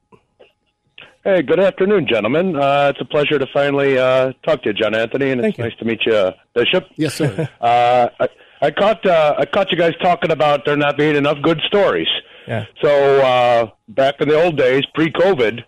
Hey, 1.28 1.42
good 1.42 1.60
afternoon, 1.60 2.08
gentlemen. 2.08 2.56
Uh, 2.56 2.90
it's 2.90 3.02
a 3.02 3.06
pleasure 3.06 3.38
to 3.38 3.46
finally 3.54 3.98
uh, 3.98 4.32
talk 4.46 4.64
to 4.64 4.70
you, 4.70 4.74
John 4.74 4.96
Anthony, 4.96 5.32
and 5.32 5.44
it's 5.44 5.58
nice 5.58 5.76
to 5.76 5.84
meet 5.84 6.00
you, 6.06 6.32
Bishop. 6.54 6.86
Yes, 6.96 7.16
sir. 7.16 7.50
uh, 7.60 8.08
I, 8.18 8.30
I 8.62 8.72
caught 8.72 9.06
uh, 9.06 9.36
I 9.38 9.46
caught 9.46 9.70
you 9.70 9.78
guys 9.78 9.92
talking 10.02 10.32
about 10.32 10.64
there 10.64 10.78
not 10.78 10.96
being 10.96 11.18
enough 11.18 11.42
good 11.42 11.60
stories. 11.68 12.08
Yeah. 12.48 12.64
So 12.82 13.20
uh, 13.20 13.70
back 13.90 14.22
in 14.22 14.30
the 14.30 14.42
old 14.42 14.58
days, 14.58 14.84
pre-COVID, 14.96 15.66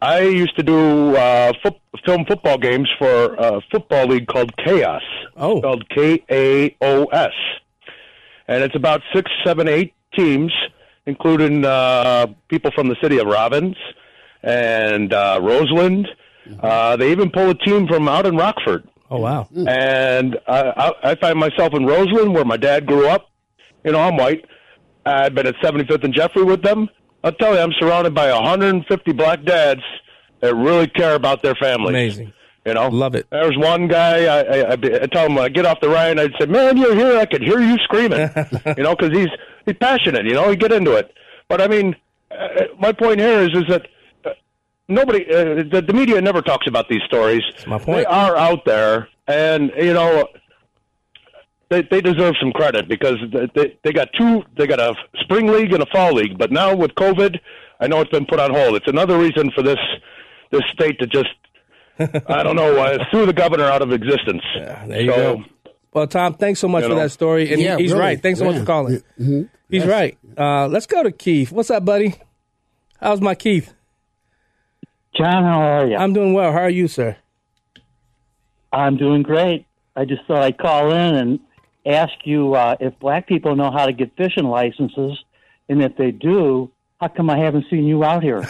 I 0.00 0.20
used 0.20 0.56
to 0.56 0.62
do 0.62 1.14
uh, 1.14 1.52
foot, 1.62 1.74
film 2.06 2.24
football 2.24 2.56
games 2.56 2.88
for 2.98 3.34
a 3.34 3.60
football 3.70 4.06
league 4.06 4.26
called 4.26 4.56
Chaos. 4.56 5.02
Oh. 5.36 5.58
Spelled 5.58 5.86
K 5.90 6.24
A 6.30 6.74
O 6.80 7.04
S, 7.12 7.34
and 8.48 8.62
it's 8.62 8.74
about 8.74 9.02
six, 9.12 9.30
seven, 9.44 9.68
eight 9.68 9.92
teams, 10.14 10.54
including 11.04 11.62
uh, 11.66 12.28
people 12.48 12.70
from 12.70 12.88
the 12.88 12.96
city 13.02 13.18
of 13.18 13.26
Robbins 13.26 13.76
and 14.44 15.12
uh, 15.12 15.40
Roseland. 15.42 16.08
Uh, 16.60 16.96
they 16.96 17.10
even 17.10 17.30
pull 17.30 17.50
a 17.50 17.54
team 17.54 17.88
from 17.88 18.06
out 18.06 18.26
in 18.26 18.36
Rockford. 18.36 18.86
Oh 19.10 19.18
wow! 19.18 19.48
And 19.54 20.38
I, 20.46 20.60
I, 20.60 21.10
I 21.10 21.14
find 21.14 21.38
myself 21.38 21.72
in 21.74 21.86
Roseland, 21.86 22.34
where 22.34 22.44
my 22.44 22.56
dad 22.56 22.86
grew 22.86 23.08
up. 23.08 23.30
You 23.84 23.92
know, 23.92 24.00
I'm 24.00 24.16
white. 24.16 24.44
I've 25.06 25.34
been 25.34 25.46
at 25.46 25.54
75th 25.56 26.04
and 26.04 26.14
Jeffrey 26.14 26.42
with 26.42 26.62
them. 26.62 26.88
I'll 27.22 27.32
tell 27.32 27.54
you, 27.54 27.60
I'm 27.60 27.72
surrounded 27.78 28.14
by 28.14 28.32
150 28.32 29.12
black 29.12 29.44
dads 29.44 29.82
that 30.40 30.54
really 30.54 30.86
care 30.86 31.14
about 31.14 31.42
their 31.42 31.54
families. 31.54 31.90
Amazing. 31.90 32.32
You 32.66 32.74
know, 32.74 32.88
love 32.88 33.14
it. 33.14 33.26
There 33.30 33.46
was 33.46 33.56
one 33.58 33.88
guy. 33.88 34.24
I, 34.24 34.40
I, 34.40 34.58
I, 34.70 34.72
I 34.72 35.06
tell 35.06 35.26
him, 35.26 35.38
I 35.38 35.50
get 35.50 35.66
off 35.66 35.80
the 35.80 35.88
ride, 35.88 36.12
and 36.12 36.20
I'd 36.20 36.32
say, 36.40 36.46
"Man, 36.46 36.78
you're 36.78 36.94
here. 36.94 37.18
I 37.18 37.26
could 37.26 37.42
hear 37.42 37.60
you 37.60 37.76
screaming." 37.84 38.20
you 38.76 38.82
know, 38.82 38.96
because 38.96 39.16
he's 39.16 39.28
he's 39.66 39.76
passionate. 39.76 40.24
You 40.24 40.32
know, 40.32 40.48
he 40.50 40.56
get 40.56 40.72
into 40.72 40.92
it. 40.92 41.12
But 41.48 41.60
I 41.60 41.68
mean, 41.68 41.94
uh, 42.30 42.64
my 42.78 42.92
point 42.92 43.20
here 43.20 43.40
is 43.40 43.50
is 43.50 43.64
that 43.68 43.86
nobody, 44.88 45.24
uh, 45.32 45.62
the, 45.70 45.82
the 45.86 45.92
media 45.92 46.20
never 46.20 46.42
talks 46.42 46.66
about 46.66 46.88
these 46.88 47.02
stories. 47.06 47.42
That's 47.52 47.66
my 47.66 47.78
point. 47.78 47.98
They 47.98 48.04
are 48.04 48.36
out 48.36 48.64
there, 48.64 49.08
and 49.26 49.70
you 49.76 49.92
know, 49.92 50.28
they 51.70 51.82
they 51.90 52.00
deserve 52.00 52.34
some 52.40 52.52
credit 52.52 52.88
because 52.88 53.16
they- 53.32 53.48
they 53.54 53.78
they 53.82 53.92
got 53.92 54.08
two. 54.18 54.42
They 54.56 54.66
got 54.66 54.80
a 54.80 54.94
spring 55.20 55.46
league 55.48 55.72
and 55.72 55.82
a 55.82 55.86
fall 55.86 56.12
league. 56.12 56.38
But 56.38 56.52
now 56.52 56.74
with 56.74 56.92
COVID, 56.94 57.38
I 57.80 57.86
know 57.88 58.00
it's 58.00 58.10
been 58.10 58.26
put 58.26 58.38
on 58.40 58.52
hold. 58.52 58.76
It's 58.76 58.88
another 58.88 59.18
reason 59.18 59.50
for 59.54 59.62
this 59.62 59.78
this 60.50 60.62
state 60.72 60.98
to 61.00 61.06
just. 61.06 61.28
I 62.28 62.42
don't 62.42 62.56
know. 62.56 62.76
Uh, 62.76 62.98
sue 63.12 63.24
the 63.24 63.32
governor 63.32 63.64
out 63.64 63.80
of 63.82 63.92
existence. 63.92 64.42
There 64.86 65.00
you 65.00 65.10
so, 65.12 65.16
go. 65.36 65.44
Well, 65.92 66.06
Tom, 66.08 66.34
thanks 66.34 66.58
so 66.58 66.66
much 66.66 66.82
You 66.82 66.88
for 66.90 66.94
that 66.96 67.12
story, 67.12 67.52
and 67.52 67.62
Yeah, 67.62 67.76
he's 67.78 67.92
really. 67.92 68.00
right. 68.04 68.20
Thanks 68.22 68.40
so 68.40 68.44
much 68.46 68.56
for 68.58 68.64
calling. 68.64 68.96
Mm-hmm. 69.18 69.42
He's 69.70 69.84
Yes. 69.84 69.86
right. 69.88 70.18
Uh, 70.36 70.66
let's 70.66 70.86
go 70.86 71.04
to 71.04 71.12
Keith. 71.12 71.52
What's 71.52 71.70
up, 71.70 71.84
buddy? 71.84 72.14
How's 73.00 73.20
my 73.20 73.36
Keith? 73.36 73.73
John, 75.16 75.44
how 75.44 75.60
are 75.60 75.86
you? 75.86 75.96
I'm 75.96 76.12
doing 76.12 76.32
well. 76.34 76.52
How 76.52 76.60
are 76.62 76.70
you, 76.70 76.88
sir? 76.88 77.16
I'm 78.72 78.96
doing 78.96 79.22
great. 79.22 79.66
I 79.94 80.04
just 80.04 80.24
thought 80.26 80.42
I'd 80.42 80.58
call 80.58 80.90
in 80.92 81.14
and 81.14 81.40
ask 81.86 82.12
you 82.24 82.54
uh, 82.54 82.76
if 82.80 82.98
black 82.98 83.28
people 83.28 83.54
know 83.54 83.70
how 83.70 83.86
to 83.86 83.92
get 83.92 84.16
fishing 84.16 84.44
licenses, 84.44 85.22
and 85.68 85.82
if 85.82 85.96
they 85.96 86.10
do, 86.10 86.70
how 87.00 87.08
come 87.08 87.30
I 87.30 87.38
haven't 87.38 87.66
seen 87.70 87.84
you 87.84 88.02
out 88.02 88.22
here? 88.22 88.42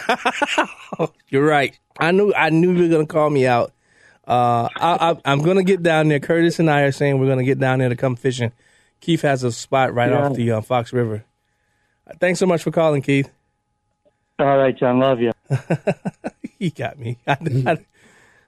You're 1.29 1.45
right. 1.45 1.77
I 1.99 2.11
knew 2.11 2.33
I 2.35 2.49
knew 2.49 2.73
you 2.73 2.83
were 2.83 2.89
gonna 2.89 3.05
call 3.05 3.29
me 3.29 3.45
out. 3.45 3.71
Uh, 4.27 4.67
I, 4.75 5.11
I, 5.11 5.17
I'm 5.31 5.43
gonna 5.43 5.63
get 5.63 5.83
down 5.83 6.07
there. 6.07 6.19
Curtis 6.19 6.57
and 6.59 6.69
I 6.69 6.81
are 6.81 6.91
saying 6.91 7.19
we're 7.19 7.27
gonna 7.27 7.43
get 7.43 7.59
down 7.59 7.79
there 7.79 7.89
to 7.89 7.95
come 7.95 8.15
fishing. 8.15 8.51
Keith 9.01 9.21
has 9.21 9.43
a 9.43 9.51
spot 9.51 9.93
right 9.93 10.09
Yeah. 10.09 10.25
off 10.25 10.35
the 10.35 10.51
uh, 10.51 10.61
Fox 10.61 10.91
River. 10.91 11.23
Thanks 12.19 12.39
so 12.39 12.47
much 12.47 12.63
for 12.63 12.71
calling, 12.71 13.01
Keith. 13.03 13.29
All 14.39 14.57
right, 14.57 14.75
John, 14.77 14.99
love 14.99 15.19
you. 15.21 15.31
he 16.59 16.69
got 16.69 16.97
me. 16.99 17.17
I, 17.27 17.37
I- 17.67 17.85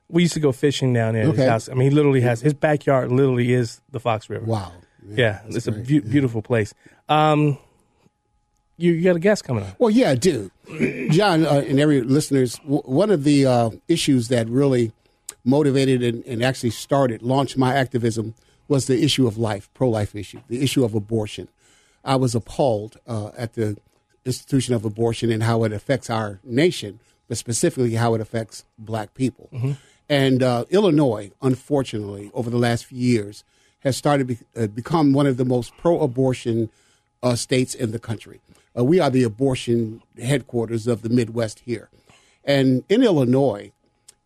we 0.09 0.21
used 0.21 0.35
to 0.35 0.39
go 0.39 0.53
fishing 0.53 0.93
down 0.93 1.15
there. 1.15 1.27
At 1.27 1.35
his 1.35 1.45
house. 1.49 1.67
I 1.69 1.73
mean, 1.73 1.89
he 1.89 1.95
literally 1.95 2.21
has 2.21 2.39
his 2.39 2.53
backyard. 2.53 3.11
Literally 3.11 3.51
is 3.53 3.81
the 3.91 3.99
Fox 3.99 4.29
River. 4.29 4.45
Wow. 4.45 4.71
Yeah, 5.05 5.41
it's 5.47 5.67
a 5.67 5.71
beau- 5.73 5.99
beautiful 6.01 6.41
place. 6.41 6.73
Um, 7.09 7.57
you, 8.77 8.93
you 8.93 9.03
got 9.03 9.15
a 9.15 9.19
guest 9.19 9.43
coming 9.43 9.63
up. 9.65 9.75
Well, 9.79 9.89
yeah, 9.89 10.11
I 10.11 10.15
do. 10.15 10.49
John 11.11 11.45
uh, 11.45 11.63
and 11.67 11.77
every 11.79 12.01
listeners, 12.01 12.55
w- 12.59 12.81
one 12.83 13.09
of 13.11 13.23
the 13.25 13.45
uh, 13.45 13.69
issues 13.89 14.27
that 14.29 14.47
really 14.49 14.91
motivated 15.43 16.03
and, 16.03 16.23
and 16.25 16.43
actually 16.43 16.69
started, 16.69 17.21
launched 17.21 17.57
my 17.57 17.73
activism 17.75 18.33
was 18.69 18.87
the 18.87 19.03
issue 19.03 19.27
of 19.27 19.37
life, 19.37 19.69
pro 19.73 19.89
life 19.89 20.15
issue, 20.15 20.39
the 20.47 20.61
issue 20.63 20.83
of 20.85 20.93
abortion. 20.93 21.47
I 22.05 22.15
was 22.17 22.35
appalled 22.35 22.97
uh, 23.07 23.31
at 23.37 23.53
the 23.55 23.77
institution 24.25 24.73
of 24.73 24.85
abortion 24.85 25.31
and 25.31 25.43
how 25.43 25.63
it 25.63 25.71
affects 25.73 26.09
our 26.09 26.39
nation, 26.43 26.99
but 27.27 27.37
specifically 27.37 27.93
how 27.95 28.13
it 28.13 28.21
affects 28.21 28.65
black 28.77 29.13
people. 29.13 29.49
And 30.09 30.41
uh, 30.41 30.65
Illinois, 30.69 31.31
unfortunately, 31.41 32.31
over 32.33 32.49
the 32.49 32.57
last 32.57 32.85
few 32.85 32.97
years, 32.97 33.43
has 33.79 33.97
started 33.97 34.27
be- 34.27 34.39
uh, 34.55 34.67
become 34.67 35.13
one 35.13 35.27
of 35.27 35.37
the 35.37 35.45
most 35.45 35.75
pro-abortion 35.77 36.69
uh, 37.21 37.35
states 37.35 37.75
in 37.75 37.91
the 37.91 37.99
country. 37.99 38.39
Uh, 38.77 38.83
we 38.83 38.99
are 38.99 39.09
the 39.09 39.23
abortion 39.23 40.01
headquarters 40.17 40.87
of 40.87 41.01
the 41.01 41.09
Midwest 41.09 41.59
here, 41.59 41.89
and 42.43 42.83
in 42.87 43.03
Illinois, 43.03 43.71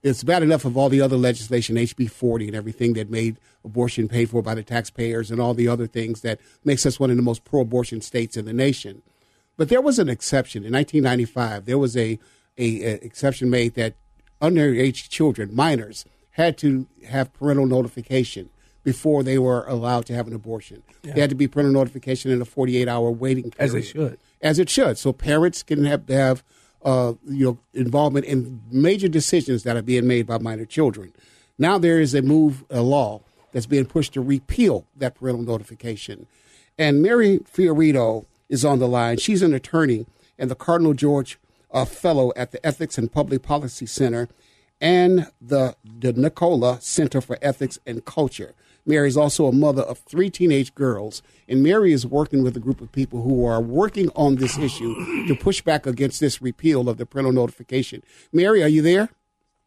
it's 0.03 0.23
bad 0.23 0.41
enough 0.43 0.65
of 0.65 0.77
all 0.77 0.89
the 0.89 1.01
other 1.01 1.15
legislation, 1.17 1.75
HB 1.75 2.09
40 2.09 2.47
and 2.47 2.55
everything 2.55 2.93
that 2.93 3.09
made 3.09 3.37
abortion 3.63 4.07
paid 4.07 4.29
for 4.29 4.41
by 4.41 4.55
the 4.55 4.63
taxpayers 4.63 5.29
and 5.29 5.39
all 5.39 5.53
the 5.53 5.67
other 5.67 5.85
things 5.85 6.21
that 6.21 6.39
makes 6.63 6.85
us 6.85 6.99
one 6.99 7.11
of 7.11 7.17
the 7.17 7.21
most 7.21 7.43
pro-abortion 7.43 8.01
states 8.01 8.35
in 8.35 8.45
the 8.45 8.53
nation. 8.53 9.03
But 9.57 9.69
there 9.69 9.81
was 9.81 9.99
an 9.99 10.09
exception 10.09 10.63
in 10.63 10.73
1995. 10.73 11.65
There 11.65 11.77
was 11.77 11.95
a, 11.95 12.17
a, 12.57 12.83
a 12.83 12.93
exception 13.03 13.49
made 13.49 13.75
that 13.75 13.95
underage 14.41 15.09
children, 15.09 15.53
minors, 15.53 16.05
had 16.31 16.57
to 16.59 16.87
have 17.07 17.33
parental 17.33 17.65
notification 17.65 18.49
before 18.83 19.23
they 19.23 19.37
were 19.37 19.65
allowed 19.67 20.05
to 20.07 20.13
have 20.13 20.27
an 20.27 20.33
abortion. 20.33 20.81
Yeah. 21.03 21.13
They 21.13 21.21
had 21.21 21.29
to 21.29 21.35
be 21.35 21.47
parental 21.47 21.73
notification 21.73 22.31
in 22.31 22.41
a 22.41 22.45
48 22.45 22.87
hour 22.87 23.11
waiting 23.11 23.51
period. 23.51 23.59
As 23.59 23.73
they 23.73 23.81
should. 23.81 24.17
As 24.41 24.59
it 24.59 24.69
should. 24.69 24.97
So 24.97 25.13
parents 25.13 25.61
can 25.61 25.83
have, 25.85 26.07
have 26.09 26.43
uh, 26.83 27.13
you 27.27 27.45
know, 27.45 27.59
involvement 27.73 28.25
in 28.25 28.61
major 28.71 29.07
decisions 29.07 29.63
that 29.63 29.77
are 29.77 29.81
being 29.83 30.07
made 30.07 30.25
by 30.25 30.39
minor 30.39 30.65
children. 30.65 31.13
Now 31.57 31.77
there 31.77 31.99
is 31.99 32.15
a 32.15 32.21
move, 32.21 32.63
a 32.69 32.81
law 32.81 33.21
that's 33.51 33.67
being 33.67 33.85
pushed 33.85 34.13
to 34.13 34.21
repeal 34.21 34.85
that 34.95 35.15
parental 35.15 35.43
notification. 35.43 36.25
And 36.77 37.03
Mary 37.03 37.39
Fiorito 37.39 38.25
is 38.49 38.65
on 38.65 38.79
the 38.79 38.87
line. 38.87 39.17
She's 39.17 39.41
an 39.43 39.53
attorney 39.53 40.07
and 40.39 40.49
the 40.49 40.55
Cardinal 40.55 40.93
George 40.93 41.37
uh, 41.71 41.85
Fellow 41.85 42.31
at 42.35 42.51
the 42.51 42.65
Ethics 42.65 42.97
and 42.97 43.11
Public 43.11 43.41
Policy 43.41 43.85
Center 43.85 44.27
and 44.79 45.27
the, 45.39 45.75
the 45.83 46.13
Nicola 46.13 46.79
Center 46.81 47.21
for 47.21 47.37
Ethics 47.41 47.79
and 47.85 48.03
Culture. 48.03 48.55
Mary 48.85 49.07
is 49.07 49.15
also 49.15 49.45
a 49.45 49.51
mother 49.51 49.83
of 49.83 49.99
three 49.99 50.29
teenage 50.29 50.73
girls, 50.73 51.21
and 51.47 51.61
Mary 51.61 51.93
is 51.93 52.05
working 52.05 52.41
with 52.41 52.57
a 52.57 52.59
group 52.59 52.81
of 52.81 52.91
people 52.91 53.21
who 53.21 53.45
are 53.45 53.61
working 53.61 54.09
on 54.15 54.35
this 54.35 54.57
issue 54.57 55.27
to 55.27 55.35
push 55.35 55.61
back 55.61 55.85
against 55.85 56.19
this 56.19 56.41
repeal 56.41 56.89
of 56.89 56.97
the 56.97 57.05
parental 57.05 57.31
notification. 57.31 58.01
Mary, 58.33 58.63
are 58.63 58.67
you 58.67 58.81
there? 58.81 59.09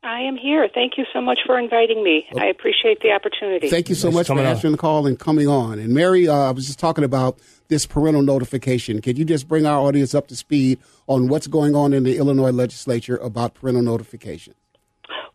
I 0.02 0.20
am 0.20 0.36
here. 0.36 0.68
Thank 0.74 0.98
you 0.98 1.04
so 1.14 1.20
much 1.20 1.38
for 1.46 1.58
inviting 1.58 2.04
me. 2.04 2.26
I 2.38 2.46
appreciate 2.46 3.00
the 3.00 3.12
opportunity. 3.12 3.70
Thank 3.70 3.88
you 3.88 3.94
so 3.94 4.10
much 4.10 4.26
for 4.26 4.38
answering 4.38 4.72
the 4.72 4.78
call 4.78 5.06
and 5.06 5.18
coming 5.18 5.48
on. 5.48 5.78
And 5.78 5.94
Mary, 5.94 6.28
uh, 6.28 6.34
I 6.34 6.50
was 6.50 6.66
just 6.66 6.78
talking 6.78 7.04
about 7.04 7.38
this 7.68 7.86
parental 7.86 8.22
notification. 8.22 9.00
Can 9.00 9.16
you 9.16 9.24
just 9.24 9.48
bring 9.48 9.66
our 9.66 9.78
audience 9.78 10.14
up 10.14 10.28
to 10.28 10.36
speed 10.36 10.78
on 11.06 11.28
what's 11.28 11.46
going 11.46 11.74
on 11.74 11.92
in 11.92 12.04
the 12.04 12.16
Illinois 12.16 12.52
legislature 12.52 13.16
about 13.16 13.54
parental 13.54 13.82
notification? 13.82 14.54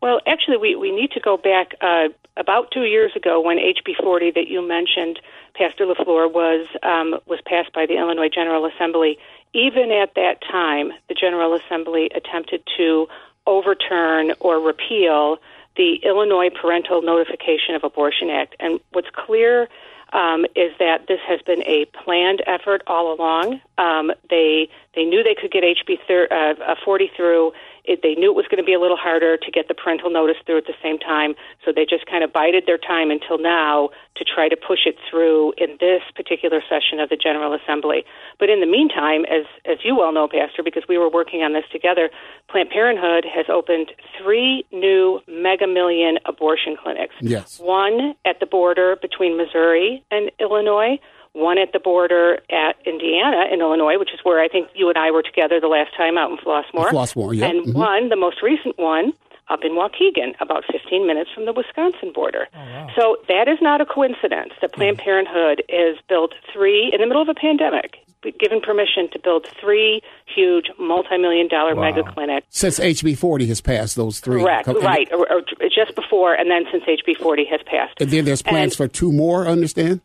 Well, 0.02 0.22
actually, 0.26 0.58
we, 0.58 0.76
we 0.76 0.96
need 0.96 1.12
to 1.12 1.20
go 1.20 1.36
back 1.38 1.74
uh, 1.82 2.10
about 2.38 2.72
two 2.72 2.84
years 2.84 3.12
ago 3.16 3.42
when 3.42 3.58
HB 3.58 4.02
40 4.02 4.32
that 4.32 4.48
you 4.48 4.66
mentioned, 4.66 5.20
Pastor 5.56 5.86
LaFleur, 5.86 6.32
was, 6.32 6.68
um, 6.84 7.20
was 7.28 7.40
passed 7.46 7.74
by 7.74 7.86
the 7.86 7.98
Illinois 7.98 8.30
General 8.34 8.66
Assembly. 8.66 9.18
Even 9.54 9.92
at 9.92 10.16
that 10.16 10.42
time, 10.50 10.92
the 11.10 11.16
General 11.16 11.54
Assembly 11.54 12.10
attempted 12.16 12.64
to 12.78 13.08
overturn 13.46 14.32
or 14.40 14.60
repeal 14.60 15.38
the 15.76 15.96
Illinois 16.04 16.50
Parental 16.50 17.02
Notification 17.02 17.76
of 17.76 17.84
Abortion 17.84 18.30
Act. 18.30 18.56
And 18.60 18.80
what's 18.92 19.10
clear 19.14 19.68
um, 20.14 20.46
is 20.56 20.72
that 20.80 21.08
this 21.08 21.20
has 21.28 21.42
been 21.42 21.64
a 21.64 21.86
planned 22.04 22.42
effort 22.48 22.82
all 22.88 23.14
along. 23.14 23.62
Um, 23.78 24.12
they 24.30 24.70
they 24.96 25.06
knew 25.06 25.24
they 25.24 25.36
could 25.36 25.52
get 25.52 25.64
HB 25.64 26.00
thir- 26.08 26.28
uh, 26.32 26.76
40 26.84 27.12
through. 27.16 27.54
It, 27.90 28.02
they 28.06 28.14
knew 28.14 28.30
it 28.30 28.38
was 28.38 28.46
going 28.46 28.62
to 28.62 28.70
be 28.72 28.78
a 28.78 28.80
little 28.80 28.98
harder 28.98 29.36
to 29.36 29.50
get 29.50 29.68
the 29.68 29.74
parental 29.74 30.12
notice 30.14 30.38
through 30.46 30.60
at 30.62 30.68
the 30.70 30.78
same 30.78 31.00
time, 31.00 31.34
so 31.66 31.74
they 31.74 31.90
just 31.90 32.06
kind 32.06 32.24
of 32.24 32.32
bided 32.32 32.70
their 32.70 32.78
time 32.78 33.10
until 33.10 33.42
now 33.42 33.90
to 34.16 34.24
try 34.24 34.48
to 34.48 34.56
push 34.56 34.86
it 34.86 34.96
through 35.10 35.54
in 35.58 35.78
this 35.82 36.06
particular 36.14 36.62
session 36.70 37.00
of 37.02 37.10
the 37.10 37.18
General 37.18 37.58
Assembly. 37.58 38.06
But 38.38 38.50
in 38.54 38.62
the 38.62 38.70
meantime, 38.70 39.26
as 39.26 39.50
as 39.66 39.82
you 39.84 39.96
well 39.98 40.14
know, 40.14 40.28
Pastor, 40.30 40.62
because 40.62 40.84
we 40.88 41.00
were 41.00 41.10
working 41.10 41.42
on 41.42 41.54
this 41.54 41.66
together, 41.72 42.10
Planned 42.48 42.70
Parenthood 42.70 43.26
has 43.26 43.48
opened 43.50 43.90
three 44.22 44.66
new 44.72 45.20
mega 45.28 45.66
million 45.66 46.20
abortion 46.26 46.78
clinics. 46.78 47.16
Yes. 47.22 47.60
One 47.60 48.14
at 48.24 48.40
the 48.40 48.46
border 48.46 48.98
between 49.02 49.36
Missouri 49.36 50.06
and 50.12 50.30
Illinois, 50.40 51.00
one 51.34 51.58
at 51.58 51.72
the 51.74 51.80
border 51.80 52.40
at 52.50 52.76
Indiana 52.86 53.46
in 53.52 53.62
Illinois, 53.62 53.98
which 53.98 54.14
is 54.14 54.20
where 54.24 54.42
I 54.42 54.48
think 54.48 54.70
you 54.76 54.90
and 54.90 54.98
I 54.98 55.12
were 55.12 55.22
together 55.24 55.60
the 55.60 55.68
last 55.68 55.96
time 55.96 56.18
out 56.18 56.32
in 56.32 56.38
Flossmoor. 56.38 56.90
Flossmoor, 56.90 57.36
yeah. 57.36 57.48
And 57.48 57.66
Mhm. 57.68 57.74
one, 57.76 58.10
the 58.10 58.16
most 58.16 58.42
recent 58.42 58.78
one, 58.78 59.14
up 59.50 59.64
in 59.66 59.72
Waukegan, 59.72 60.36
about 60.42 60.64
15 60.72 61.08
minutes 61.08 61.32
from 61.34 61.46
the 61.46 61.54
Wisconsin 61.54 62.12
border. 62.14 62.48
So 62.96 63.18
that 63.28 63.48
is 63.48 63.58
not 63.62 63.82
a 63.82 63.86
coincidence 63.86 64.54
that 64.62 64.74
Planned 64.74 65.00
Parenthood 65.00 65.64
has 65.70 65.98
built 66.08 66.34
three, 66.54 66.92
in 66.94 67.02
the 67.02 67.08
middle 67.08 67.22
of 67.22 67.30
a 67.30 67.34
pandemic, 67.34 67.98
given 68.40 68.62
permission 68.62 69.10
to 69.12 69.18
build 69.18 69.48
three 69.60 70.02
huge 70.28 70.70
multi-million 70.78 71.48
dollar 71.48 71.74
mega 71.76 72.04
clinics. 72.04 72.46
Since 72.52 72.80
HB 72.80 73.16
40 73.18 73.48
has 73.48 73.60
passed 73.60 73.96
those 73.96 74.20
three. 74.20 74.42
Correct, 74.44 74.68
And- 74.68 74.84
right, 74.84 75.08
or, 75.12 75.26
or 75.32 75.42
just 75.74 75.96
before, 75.96 76.34
and 76.36 76.52
then 76.52 76.66
since 76.72 76.84
HB 76.86 77.16
40 77.18 77.46
has 77.46 77.62
passed. 77.66 78.00
And 78.00 78.12
then 78.12 78.26
there's 78.26 78.44
plans 78.44 78.76
for 78.76 78.88
two 78.88 79.12
more, 79.12 79.48
I 79.48 79.52
understand? 79.52 80.02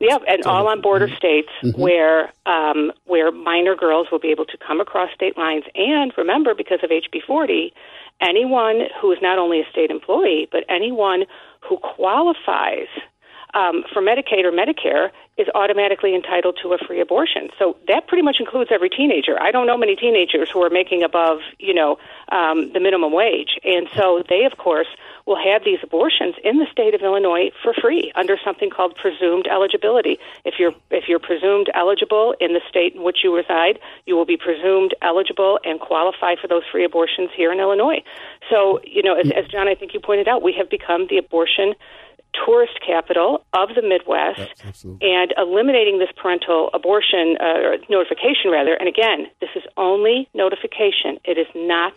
Yeah, 0.00 0.18
and 0.28 0.44
all 0.44 0.68
on 0.68 0.80
border 0.80 1.08
states 1.16 1.48
where 1.76 2.32
um, 2.46 2.92
where 3.06 3.32
minor 3.32 3.74
girls 3.74 4.06
will 4.12 4.20
be 4.20 4.28
able 4.28 4.44
to 4.44 4.56
come 4.56 4.80
across 4.80 5.12
state 5.12 5.36
lines. 5.36 5.64
And 5.74 6.12
remember, 6.16 6.54
because 6.54 6.78
of 6.84 6.90
HB 6.90 7.24
40, 7.26 7.72
anyone 8.20 8.82
who 9.00 9.10
is 9.12 9.18
not 9.20 9.38
only 9.38 9.60
a 9.60 9.70
state 9.70 9.90
employee 9.90 10.48
but 10.50 10.64
anyone 10.68 11.24
who 11.68 11.78
qualifies 11.78 12.88
um, 13.54 13.84
for 13.92 14.02
Medicaid 14.02 14.44
or 14.44 14.52
Medicare 14.52 15.10
is 15.36 15.46
automatically 15.54 16.14
entitled 16.14 16.58
to 16.62 16.72
a 16.72 16.78
free 16.78 17.00
abortion. 17.00 17.48
So 17.58 17.76
that 17.86 18.08
pretty 18.08 18.22
much 18.22 18.36
includes 18.40 18.70
every 18.72 18.90
teenager. 18.90 19.40
I 19.40 19.52
don't 19.52 19.66
know 19.66 19.78
many 19.78 19.94
teenagers 19.94 20.50
who 20.50 20.62
are 20.64 20.70
making 20.70 21.04
above, 21.04 21.38
you 21.58 21.72
know, 21.72 21.98
um, 22.30 22.72
the 22.72 22.80
minimum 22.80 23.12
wage, 23.12 23.58
and 23.64 23.88
so 23.94 24.22
they, 24.28 24.44
of 24.44 24.58
course, 24.58 24.88
will 25.26 25.36
have 25.36 25.62
these 25.62 25.78
abortions 25.82 26.34
in 26.42 26.58
the 26.58 26.66
state 26.72 26.94
of 26.94 27.02
Illinois 27.02 27.50
for 27.62 27.72
free 27.74 28.10
under 28.16 28.36
something 28.42 28.70
called 28.70 28.96
presumed 28.96 29.46
eligibility. 29.46 30.18
If 30.44 30.54
you're 30.58 30.74
if 30.90 31.04
you're 31.06 31.18
presumed 31.18 31.70
eligible 31.74 32.34
in 32.40 32.54
the 32.54 32.62
state 32.68 32.94
in 32.94 33.02
which 33.02 33.18
you 33.22 33.34
reside, 33.34 33.78
you 34.06 34.16
will 34.16 34.24
be 34.24 34.38
presumed 34.38 34.94
eligible 35.02 35.60
and 35.64 35.78
qualify 35.78 36.34
for 36.40 36.48
those 36.48 36.62
free 36.72 36.84
abortions 36.84 37.30
here 37.36 37.52
in 37.52 37.60
Illinois. 37.60 38.02
So, 38.50 38.80
you 38.84 39.02
know, 39.02 39.14
as, 39.14 39.30
as 39.30 39.46
John, 39.48 39.68
I 39.68 39.74
think 39.74 39.92
you 39.94 40.00
pointed 40.00 40.28
out, 40.28 40.42
we 40.42 40.54
have 40.54 40.70
become 40.70 41.06
the 41.08 41.18
abortion 41.18 41.74
tourist 42.34 42.78
capital 42.86 43.44
of 43.52 43.70
the 43.74 43.82
Midwest 43.82 44.62
and 45.00 45.34
eliminating 45.36 45.98
this 45.98 46.08
parental 46.16 46.70
abortion 46.74 47.36
uh, 47.40 47.66
or 47.66 47.76
notification 47.90 48.50
rather. 48.50 48.74
And 48.74 48.88
again 48.88 49.26
this 49.40 49.50
is 49.56 49.62
only 49.76 50.28
notification. 50.34 51.18
It 51.24 51.38
is 51.38 51.46
not 51.54 51.94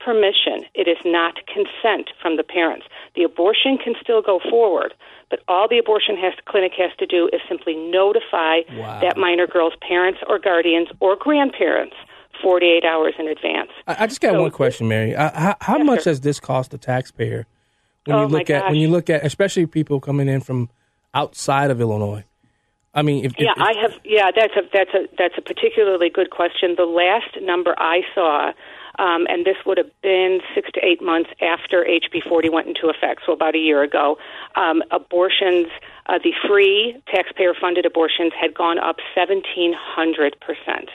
permission. 0.00 0.64
It 0.74 0.86
is 0.88 0.98
not 1.04 1.34
consent 1.46 2.10
from 2.20 2.36
the 2.36 2.42
parents. 2.42 2.86
The 3.16 3.22
abortion 3.22 3.78
can 3.82 3.94
still 4.02 4.22
go 4.22 4.40
forward 4.50 4.94
but 5.30 5.40
all 5.48 5.66
the 5.68 5.78
abortion 5.78 6.16
has 6.16 6.34
clinic 6.46 6.72
has 6.78 6.90
to 6.98 7.06
do 7.06 7.28
is 7.32 7.40
simply 7.48 7.74
notify 7.74 8.58
Wow. 8.76 9.00
that 9.00 9.16
minor 9.16 9.46
girl's 9.46 9.72
parents 9.80 10.20
or 10.28 10.38
guardians 10.38 10.88
or 11.00 11.16
grandparents 11.16 11.96
48 12.42 12.84
hours 12.84 13.14
in 13.18 13.26
advance. 13.28 13.70
I, 13.86 14.04
I 14.04 14.06
just 14.06 14.20
got 14.20 14.32
So- 14.32 14.42
one 14.42 14.50
question, 14.50 14.86
Mary. 14.86 15.14
Uh, 15.14 15.30
how 15.34 15.56
how 15.60 15.78
much 15.78 16.04
does 16.04 16.20
this 16.20 16.38
cost 16.40 16.70
the 16.72 16.78
taxpayer 16.78 17.46
when 18.06 18.16
Oh, 18.16 18.22
you 18.22 18.28
look 18.28 18.50
at 18.50 18.64
when 18.66 18.76
you 18.76 18.88
look 18.88 19.08
at 19.10 19.24
especially 19.24 19.66
people 19.66 20.00
coming 20.00 20.28
in 20.28 20.40
from 20.40 20.68
outside 21.14 21.70
of 21.70 21.80
Illinois? 21.80 22.24
I 22.96 23.02
mean, 23.02 23.24
if, 23.24 23.32
if- 23.32 23.40
Yeah, 23.40 23.52
I 23.56 23.72
have. 23.80 23.92
Yeah, 24.04 24.30
that's 24.34 24.54
a 24.56 24.62
that's 24.72 24.94
a 24.94 25.08
that's 25.18 25.34
a 25.38 25.42
particularly 25.42 26.10
good 26.10 26.30
question. 26.30 26.74
The 26.76 26.84
last 26.84 27.36
number 27.42 27.74
I 27.78 28.02
saw, 28.14 28.52
um, 28.98 29.26
and 29.28 29.44
this 29.44 29.56
would 29.66 29.78
have 29.78 29.90
been 30.02 30.40
six 30.54 30.70
to 30.74 30.80
eight 30.84 31.02
months 31.02 31.30
after 31.42 31.84
HB 31.84 32.28
40 32.28 32.48
went 32.50 32.68
into 32.68 32.88
effect, 32.88 33.22
so 33.26 33.32
about 33.32 33.56
a 33.56 33.58
year 33.58 33.82
ago. 33.82 34.16
Um, 34.54 34.82
abortions, 34.92 35.66
uh, 36.06 36.18
the 36.22 36.32
free 36.46 36.96
taxpayer-funded 37.12 37.84
abortions 37.84 38.32
had 38.40 38.54
gone 38.54 38.78
up 38.78 38.98
1,700 39.16 40.36
percent 40.40 40.90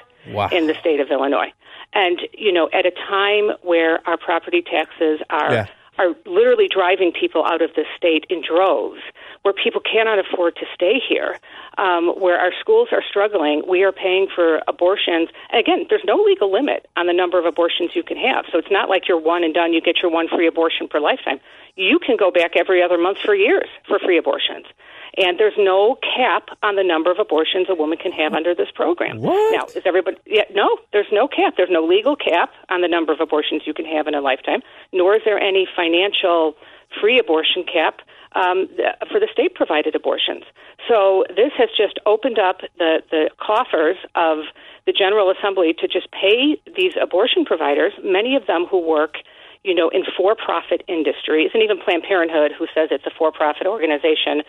in 0.54 0.68
the 0.68 0.76
state 0.80 1.00
of 1.02 1.10
Illinois, 1.12 1.52
and 1.94 2.22
you 2.38 2.52
know, 2.54 2.70
at 2.72 2.86
a 2.86 2.92
time 2.92 3.52
where 3.62 4.00
our 4.08 4.16
property 4.18 4.62
taxes 4.62 5.20
are 5.30 5.52
Yeah. 5.52 5.66
Are 6.00 6.16
literally 6.26 6.68
driving 6.68 7.12
people 7.12 7.46
out 7.46 7.62
of 7.62 7.72
the 7.76 7.84
state 7.96 8.26
in 8.30 8.42
droves, 8.42 9.02
where 9.44 9.54
people 9.54 9.82
cannot 9.82 10.20
afford 10.20 10.56
to 10.58 10.66
stay 10.74 11.00
here, 11.00 11.38
um, 11.78 12.10
where 12.20 12.38
our 12.38 12.52
schools 12.60 12.90
are 12.92 13.04
struggling. 13.08 13.64
We 13.68 13.84
are 13.84 13.92
paying 13.92 14.28
for 14.34 14.62
abortions. 14.68 15.30
And 15.52 15.60
again, 15.60 15.86
there's 15.90 16.04
no 16.06 16.18
legal 16.18 16.52
limit 16.52 16.88
on 16.98 17.08
the 17.08 17.14
number 17.14 17.40
of 17.40 17.46
abortions 17.46 17.92
you 17.96 18.04
can 18.04 18.18
have. 18.18 18.46
So 18.52 18.58
it's 18.58 18.72
not 18.72 18.90
like 18.90 19.08
you're 19.08 19.20
one 19.20 19.44
and 19.44 19.54
done, 19.54 19.74
you 19.74 19.82
get 19.82 20.02
your 20.02 20.12
one 20.12 20.28
free 20.28 20.48
abortion 20.48 20.88
per 20.88 21.00
lifetime. 21.00 21.40
You 21.76 22.00
can 22.00 22.18
go 22.18 22.32
back 22.32 22.52
every 22.56 22.84
other 22.84 22.98
month 22.98 23.20
for 23.24 23.34
years 23.34 23.70
for 23.88 24.00
free 24.00 24.18
abortions. 24.18 24.66
And 25.18 25.40
there's 25.40 25.58
no 25.58 25.98
cap 26.16 26.50
on 26.62 26.76
the 26.76 26.84
number 26.84 27.12
of 27.12 27.20
abortions 27.20 27.68
a 27.70 27.76
woman 27.76 27.98
can 27.98 28.12
have 28.12 28.34
under 28.34 28.54
this 28.54 28.70
program. 28.74 29.22
What? 29.22 29.54
Now, 29.54 29.66
is 29.76 29.82
everybody? 29.86 30.18
Yeah, 30.26 30.44
no, 30.54 30.78
there's 30.94 31.12
no 31.12 31.28
cap. 31.28 31.56
There's 31.58 31.72
no 31.72 31.86
legal 31.86 32.16
cap 32.16 32.52
on 32.70 32.82
the 32.82 32.88
number 32.88 33.12
of 33.12 33.20
abortions 33.20 33.64
you 33.66 33.74
can 33.74 33.86
have 33.86 34.08
in 34.08 34.14
a 34.14 34.22
lifetime. 34.22 34.62
Nor 34.94 35.16
is 35.16 35.22
there 35.26 35.40
any 35.40 35.68
financial 35.76 36.56
free 37.02 37.20
abortion 37.20 37.64
cap 37.64 38.02
um, 38.34 38.68
for 39.12 39.20
the 39.20 39.28
state-provided 39.32 39.96
abortions. 39.96 40.44
So 40.88 41.26
this 41.30 41.52
has 41.58 41.70
just 41.76 42.00
opened 42.06 42.40
up 42.40 42.62
the 42.78 43.02
the 43.10 43.30
coffers 43.40 43.98
of 44.16 44.40
the 44.86 44.94
General 44.94 45.32
Assembly 45.32 45.74
to 45.80 45.88
just 45.88 46.08
pay 46.12 46.62
these 46.76 46.94
abortion 47.02 47.46
providers, 47.46 47.94
many 48.04 48.36
of 48.36 48.48
them 48.48 48.66
who 48.70 48.80
work 48.80 49.16
you 49.64 49.76
know, 49.76 49.90
in 49.90 50.04
for-profit 50.16 50.84
industries, 50.88 51.52
and 51.54 51.62
even 51.62 51.78
Planned 51.84 52.04
Parenthood, 52.04 52.52
who 52.58 52.66
says 52.74 52.90
it's 52.92 53.06
a 53.06 53.12
for-profit 53.18 53.68
organization, 53.68 54.42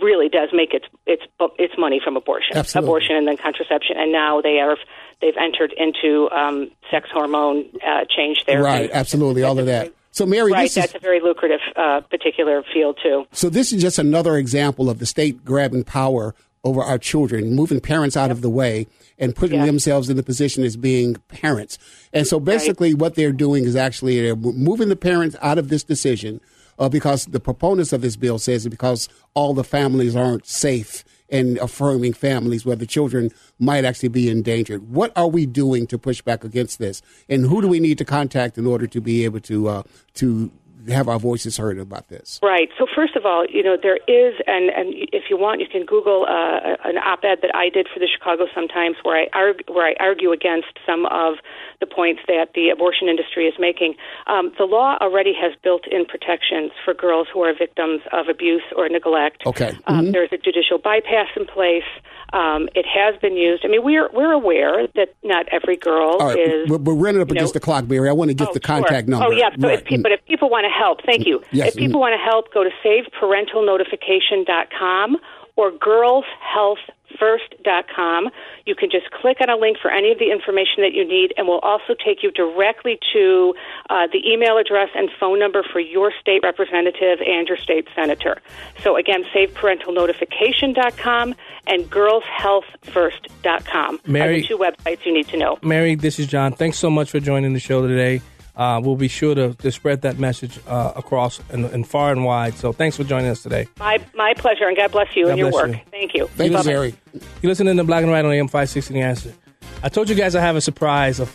really 0.00 0.28
does 0.28 0.50
make 0.52 0.72
its 0.72 0.86
its 1.06 1.22
its 1.58 1.74
money 1.76 2.00
from 2.02 2.16
abortion, 2.16 2.56
Absolutely. 2.56 2.86
abortion, 2.86 3.16
and 3.16 3.26
then 3.28 3.36
contraception. 3.36 3.96
And 3.98 4.12
now 4.12 4.40
they 4.40 4.58
are 4.60 4.76
they've 5.20 5.36
entered 5.36 5.74
into 5.76 6.28
um, 6.30 6.70
sex 6.90 7.08
hormone 7.12 7.66
uh, 7.86 8.04
change 8.08 8.44
therapy. 8.46 8.64
Right, 8.64 8.90
absolutely, 8.92 9.42
all 9.42 9.58
of 9.58 9.66
that. 9.66 9.92
So, 10.20 10.26
Mary, 10.26 10.52
Right, 10.52 10.64
this 10.64 10.72
is 10.72 10.82
that's 10.82 10.94
a 10.96 10.98
very 10.98 11.18
lucrative 11.18 11.60
uh, 11.76 12.02
particular 12.02 12.62
field 12.74 12.98
too. 13.02 13.24
So 13.32 13.48
this 13.48 13.72
is 13.72 13.80
just 13.80 13.98
another 13.98 14.36
example 14.36 14.90
of 14.90 14.98
the 14.98 15.06
state 15.06 15.46
grabbing 15.46 15.82
power 15.82 16.34
over 16.62 16.82
our 16.82 16.98
children, 16.98 17.54
moving 17.54 17.80
parents 17.80 18.18
out 18.18 18.30
of 18.30 18.42
the 18.42 18.50
way 18.50 18.86
and 19.18 19.34
putting 19.34 19.64
themselves 19.64 20.10
in 20.10 20.18
the 20.18 20.22
position 20.22 20.62
as 20.62 20.76
being 20.76 21.16
parents. 21.28 21.78
And 22.12 22.26
so 22.26 22.38
basically 22.38 22.92
what 22.92 23.14
they're 23.14 23.32
doing 23.32 23.64
is 23.64 23.76
actually 23.76 24.20
they're 24.20 24.36
moving 24.36 24.90
the 24.90 24.94
parents 24.94 25.36
out 25.40 25.56
of 25.56 25.70
this 25.70 25.82
decision 25.82 26.42
uh, 26.78 26.90
because 26.90 27.24
the 27.24 27.40
proponents 27.40 27.94
of 27.94 28.02
this 28.02 28.16
bill 28.16 28.38
says 28.38 28.66
it 28.66 28.70
because 28.70 29.08
all 29.32 29.54
the 29.54 29.64
families 29.64 30.14
aren't 30.14 30.46
safe 30.46 31.02
and 31.30 31.58
affirming 31.58 32.12
families 32.12 32.64
where 32.64 32.76
the 32.76 32.86
children 32.86 33.30
might 33.58 33.84
actually 33.84 34.08
be 34.08 34.28
endangered. 34.28 34.90
What 34.90 35.12
are 35.16 35.28
we 35.28 35.46
doing 35.46 35.86
to 35.88 35.98
push 35.98 36.20
back 36.22 36.44
against 36.44 36.78
this? 36.78 37.02
And 37.28 37.46
who 37.46 37.60
do 37.62 37.68
we 37.68 37.80
need 37.80 37.98
to 37.98 38.04
contact 38.04 38.58
in 38.58 38.66
order 38.66 38.86
to 38.86 39.00
be 39.00 39.24
able 39.24 39.40
to 39.40 39.68
uh, 39.68 39.82
to 40.14 40.50
have 40.88 41.08
our 41.08 41.18
voices 41.18 41.56
heard 41.56 41.78
about 41.78 42.08
this? 42.08 42.40
Right. 42.42 42.68
So 42.78 42.86
first 42.94 43.16
of 43.16 43.26
all, 43.26 43.44
you 43.48 43.62
know 43.62 43.76
there 43.80 43.98
is, 44.08 44.34
and 44.46 44.70
and 44.70 44.94
if 45.12 45.24
you 45.28 45.38
want, 45.38 45.60
you 45.60 45.66
can 45.70 45.84
Google 45.84 46.24
uh, 46.28 46.76
an 46.84 46.96
op-ed 46.98 47.38
that 47.42 47.54
I 47.54 47.68
did 47.68 47.88
for 47.92 48.00
the 48.00 48.08
Chicago 48.08 48.46
Sun 48.54 48.68
Times, 48.68 48.96
where 49.02 49.22
I 49.22 49.26
argue, 49.32 49.64
where 49.68 49.86
I 49.86 49.94
argue 50.00 50.32
against 50.32 50.78
some 50.86 51.06
of 51.06 51.34
the 51.80 51.86
points 51.86 52.20
that 52.28 52.48
the 52.54 52.68
abortion 52.70 53.08
industry 53.08 53.46
is 53.46 53.54
making. 53.58 53.94
Um, 54.26 54.52
the 54.58 54.64
law 54.64 54.96
already 55.00 55.32
has 55.40 55.52
built-in 55.62 56.04
protections 56.06 56.72
for 56.84 56.92
girls 56.94 57.26
who 57.32 57.40
are 57.42 57.52
victims 57.54 58.02
of 58.12 58.28
abuse 58.28 58.62
or 58.76 58.88
neglect. 58.88 59.42
Okay. 59.46 59.72
Um, 59.86 60.06
Mhm. 60.06 60.12
There's 60.12 60.32
a 60.32 60.38
judicial 60.38 60.78
bypass 60.78 61.28
in 61.36 61.46
place. 61.46 61.84
Um, 62.32 62.68
it 62.74 62.86
has 62.86 63.16
been 63.20 63.36
used. 63.36 63.64
I 63.64 63.68
mean, 63.68 63.82
we're 63.82 64.08
we're 64.12 64.32
aware 64.32 64.86
that 64.94 65.14
not 65.24 65.46
every 65.50 65.76
girl 65.76 66.16
right, 66.18 66.38
is. 66.38 66.68
we're, 66.68 66.78
we're 66.78 66.94
running 66.94 67.20
up 67.22 67.28
you 67.28 67.34
know, 67.34 67.38
against 67.40 67.54
the 67.54 67.60
clock, 67.60 67.88
Mary. 67.88 68.08
I 68.08 68.12
want 68.12 68.28
to 68.30 68.34
get 68.34 68.48
Oh, 68.48 68.52
the 68.52 68.60
contact 68.60 69.08
sure. 69.08 69.18
number. 69.18 69.26
Oh, 69.26 69.30
yeah. 69.32 69.50
So 69.58 69.66
Right. 69.68 69.78
if 69.80 69.84
pe- 69.84 69.96
but 69.96 70.12
if 70.12 70.24
people 70.26 70.48
want 70.48 70.64
to 70.64 70.70
help, 70.70 71.02
thank 71.04 71.26
you. 71.26 71.42
Yes, 71.50 71.70
If 71.70 71.74
people 71.76 71.98
want 72.00 72.12
to 72.14 72.18
help, 72.18 72.52
go 72.54 72.62
to 72.62 72.70
saveparentalnotification.com 72.84 75.16
or 75.60 75.70
girlshealthfirst.com. 75.70 78.30
You 78.66 78.74
can 78.74 78.90
just 78.90 79.10
click 79.10 79.36
on 79.42 79.50
a 79.50 79.56
link 79.56 79.76
for 79.80 79.90
any 79.90 80.10
of 80.12 80.18
the 80.18 80.30
information 80.32 80.82
that 80.82 80.92
you 80.94 81.06
need, 81.06 81.32
and 81.36 81.46
we'll 81.46 81.58
also 81.60 81.94
take 81.94 82.22
you 82.22 82.30
directly 82.30 82.98
to 83.12 83.54
uh, 83.90 84.06
the 84.12 84.26
email 84.26 84.56
address 84.58 84.88
and 84.94 85.10
phone 85.20 85.38
number 85.38 85.62
for 85.70 85.80
your 85.80 86.10
state 86.20 86.40
representative 86.42 87.18
and 87.26 87.46
your 87.46 87.58
state 87.58 87.86
senator. 87.94 88.40
So 88.82 88.96
again, 88.96 89.24
saveparentalnotification.com 89.34 91.34
and 91.66 91.90
girlshealthfirst.com 91.90 93.94
are 93.96 94.00
Mary- 94.10 94.40
the 94.40 94.46
two 94.48 94.56
websites 94.58 95.04
you 95.04 95.12
need 95.12 95.28
to 95.28 95.36
know. 95.36 95.58
Mary, 95.62 95.94
this 95.94 96.18
is 96.18 96.26
John. 96.26 96.52
Thanks 96.52 96.78
so 96.78 96.88
much 96.90 97.10
for 97.10 97.20
joining 97.20 97.52
the 97.52 97.60
show 97.60 97.86
today. 97.86 98.22
Uh, 98.56 98.80
we'll 98.82 98.96
be 98.96 99.08
sure 99.08 99.34
to, 99.34 99.54
to 99.54 99.70
spread 99.72 100.02
that 100.02 100.18
message 100.18 100.58
uh, 100.66 100.92
across 100.96 101.40
and, 101.50 101.64
and 101.66 101.86
far 101.86 102.12
and 102.12 102.24
wide. 102.24 102.54
So 102.54 102.72
thanks 102.72 102.96
for 102.96 103.04
joining 103.04 103.30
us 103.30 103.42
today. 103.42 103.66
My 103.78 103.98
my 104.14 104.34
pleasure, 104.34 104.66
and 104.68 104.76
God 104.76 104.92
bless 104.92 105.14
you 105.16 105.24
God 105.24 105.30
and 105.30 105.38
your 105.38 105.50
work. 105.52 105.68
you. 105.70 105.80
Thank 105.90 106.14
you. 106.14 106.28
You 106.38 106.50
listen- 106.50 106.74
Bye-bye. 106.74 106.96
You 107.42 107.48
listening 107.48 107.76
to 107.76 107.84
Black 107.84 108.02
and 108.02 108.10
White 108.10 108.24
on 108.24 108.32
AM 108.32 108.46
560 108.48 108.94
The 108.94 109.00
Answer. 109.00 109.34
I 109.82 109.88
told 109.88 110.08
you 110.08 110.14
guys 110.14 110.34
I 110.34 110.40
have 110.40 110.56
a 110.56 110.60
surprise 110.60 111.20
of 111.20 111.34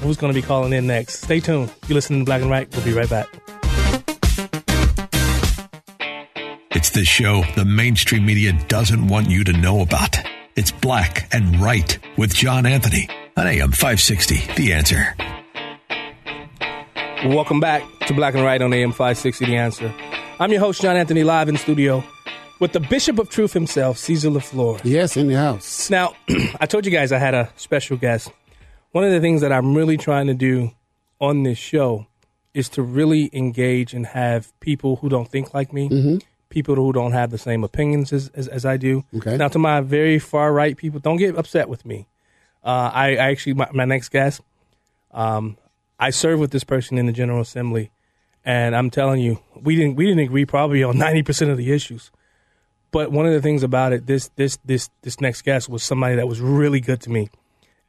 who's 0.00 0.16
going 0.16 0.32
to 0.32 0.40
be 0.40 0.46
calling 0.46 0.72
in 0.72 0.86
next. 0.86 1.22
Stay 1.22 1.40
tuned. 1.40 1.72
You 1.88 1.94
listening 1.94 2.20
to 2.20 2.24
Black 2.24 2.40
and 2.42 2.50
White. 2.50 2.74
We'll 2.74 2.84
be 2.84 2.92
right 2.92 3.08
back. 3.10 3.26
It's 6.72 6.90
the 6.90 7.04
show 7.04 7.42
the 7.56 7.64
mainstream 7.64 8.26
media 8.26 8.52
doesn't 8.68 9.08
want 9.08 9.30
you 9.30 9.44
to 9.44 9.52
know 9.52 9.80
about. 9.80 10.16
It's 10.56 10.70
Black 10.70 11.28
and 11.34 11.60
Right 11.60 11.98
with 12.16 12.34
John 12.34 12.66
Anthony 12.66 13.08
on 13.36 13.46
AM 13.46 13.72
560. 13.72 14.54
The 14.56 14.72
answer. 14.74 15.14
Welcome 17.24 17.60
back 17.60 17.82
to 18.06 18.14
Black 18.14 18.34
and 18.34 18.44
White 18.44 18.62
on 18.62 18.72
AM 18.72 18.90
560 18.92 19.46
The 19.46 19.56
Answer. 19.56 19.92
I'm 20.38 20.50
your 20.52 20.60
host, 20.60 20.80
John 20.82 20.96
Anthony, 20.96 21.24
live 21.24 21.48
in 21.48 21.56
studio 21.56 22.04
with 22.60 22.72
the 22.72 22.80
Bishop 22.80 23.18
of 23.18 23.30
Truth 23.30 23.52
himself, 23.52 23.98
Caesar 23.98 24.28
LaFleur. 24.30 24.80
Yes, 24.84 25.16
in 25.16 25.26
the 25.28 25.34
house. 25.36 25.88
Now, 25.90 26.14
I 26.60 26.66
told 26.66 26.84
you 26.84 26.92
guys 26.92 27.12
I 27.12 27.18
had 27.18 27.34
a 27.34 27.50
special 27.56 27.96
guest. 27.96 28.30
One 28.92 29.02
of 29.04 29.10
the 29.12 29.20
things 29.20 29.40
that 29.40 29.50
I'm 29.52 29.74
really 29.74 29.96
trying 29.96 30.26
to 30.26 30.34
do 30.34 30.72
on 31.20 31.42
this 31.42 31.58
show 31.58 32.06
is 32.54 32.68
to 32.70 32.82
really 32.82 33.30
engage 33.32 33.92
and 33.94 34.06
have 34.06 34.52
people 34.60 34.96
who 34.96 35.08
don't 35.08 35.28
think 35.28 35.54
like 35.54 35.72
me, 35.72 35.88
Mm-hmm. 35.88 36.18
people 36.50 36.74
who 36.76 36.92
don't 36.92 37.12
have 37.12 37.30
the 37.30 37.38
same 37.38 37.64
opinions 37.64 38.12
as, 38.12 38.28
as, 38.34 38.46
as 38.48 38.64
I 38.64 38.76
do. 38.76 39.04
Okay. 39.16 39.36
Now, 39.36 39.48
to 39.48 39.58
my 39.58 39.80
very 39.80 40.18
far 40.18 40.52
right 40.52 40.76
people, 40.76 41.00
don't 41.00 41.16
get 41.16 41.36
upset 41.36 41.68
with 41.68 41.84
me. 41.86 42.06
Uh, 42.64 42.90
I, 42.92 43.06
I 43.16 43.30
actually, 43.30 43.54
my, 43.54 43.68
my 43.72 43.84
next 43.84 44.10
guest, 44.10 44.40
um, 45.12 45.56
I 45.98 46.10
served 46.10 46.40
with 46.40 46.50
this 46.50 46.64
person 46.64 46.98
in 46.98 47.06
the 47.06 47.12
General 47.12 47.40
Assembly, 47.40 47.90
and 48.44 48.76
I'm 48.76 48.90
telling 48.90 49.20
you, 49.20 49.40
we 49.54 49.76
didn't 49.76 49.96
we 49.96 50.06
didn't 50.06 50.20
agree 50.20 50.44
probably 50.44 50.82
on 50.82 50.98
ninety 50.98 51.22
percent 51.22 51.50
of 51.50 51.56
the 51.56 51.72
issues. 51.72 52.10
But 52.92 53.10
one 53.10 53.26
of 53.26 53.32
the 53.32 53.42
things 53.42 53.62
about 53.62 53.92
it, 53.92 54.06
this 54.06 54.28
this 54.36 54.58
this 54.64 54.90
this 55.02 55.20
next 55.20 55.42
guest 55.42 55.68
was 55.68 55.82
somebody 55.82 56.16
that 56.16 56.28
was 56.28 56.40
really 56.40 56.80
good 56.80 57.00
to 57.02 57.10
me, 57.10 57.30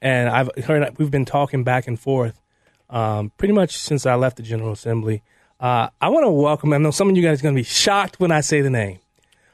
and 0.01 0.29
I've 0.29 0.49
heard 0.65 0.97
we've 0.97 1.11
been 1.11 1.25
talking 1.25 1.63
back 1.63 1.87
and 1.87 1.99
forth, 1.99 2.41
um, 2.89 3.31
pretty 3.37 3.53
much 3.53 3.77
since 3.77 4.05
I 4.05 4.15
left 4.15 4.37
the 4.37 4.43
General 4.43 4.71
Assembly. 4.71 5.21
Uh, 5.59 5.89
I 5.99 6.09
want 6.09 6.25
to 6.25 6.29
welcome. 6.29 6.73
I 6.73 6.77
know 6.77 6.91
some 6.91 7.09
of 7.09 7.17
you 7.17 7.23
guys 7.23 7.39
are 7.39 7.43
going 7.43 7.55
to 7.55 7.59
be 7.59 7.63
shocked 7.63 8.19
when 8.19 8.31
I 8.31 8.41
say 8.41 8.61
the 8.61 8.69
name. 8.69 8.99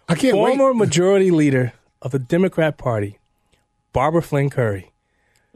I 0.09 0.15
can't 0.15 0.33
Former 0.33 0.73
Majority 0.73 1.31
Leader 1.31 1.73
of 2.01 2.11
the 2.11 2.19
Democrat 2.19 2.77
Party, 2.77 3.19
Barbara 3.93 4.21
Flynn 4.21 4.49
Curry. 4.49 4.92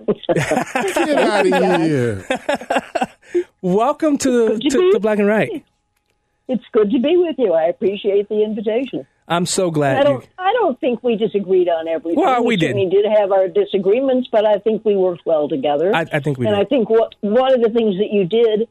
Get 0.06 0.38
out 1.18 1.48
of 1.48 1.82
here. 1.82 2.26
Welcome 3.62 4.18
to, 4.20 4.58
to, 4.60 4.92
to 4.92 5.00
Black 5.00 5.20
and 5.20 5.28
Right. 5.28 5.66
It's 6.48 6.64
good 6.72 6.92
to 6.92 7.00
be 7.00 7.18
with 7.18 7.36
you. 7.38 7.54
I 7.54 7.66
appreciate 7.66 8.30
the 8.30 8.44
invitation. 8.44 9.06
I'm 9.28 9.46
so 9.46 9.70
glad 9.70 9.98
I 9.98 10.04
don't. 10.04 10.28
I 10.38 10.54
don't 10.54 10.80
think 10.80 11.04
we 11.04 11.18
disagreed 11.18 11.68
on 11.68 11.90
everything. 11.90 12.24
Well, 12.24 12.46
we 12.46 12.58
certainly 12.58 12.90
did 12.90 13.06
have 13.06 13.34
our 13.34 13.50
disagreements, 13.50 14.30
but 14.32 14.48
I 14.48 14.60
think 14.60 14.86
we 14.86 14.96
worked 14.96 15.26
well 15.26 15.50
together. 15.50 15.94
I, 15.94 16.06
I 16.14 16.20
think 16.22 16.38
we 16.38 16.48
and 16.48 16.56
did. 16.56 16.66
I 16.66 16.70
think 16.70 16.90
what 16.90 17.16
one 17.20 17.54
of 17.54 17.62
the 17.62 17.70
things 17.70 17.98
that 17.98 18.10
you 18.12 18.24
did 18.24 18.70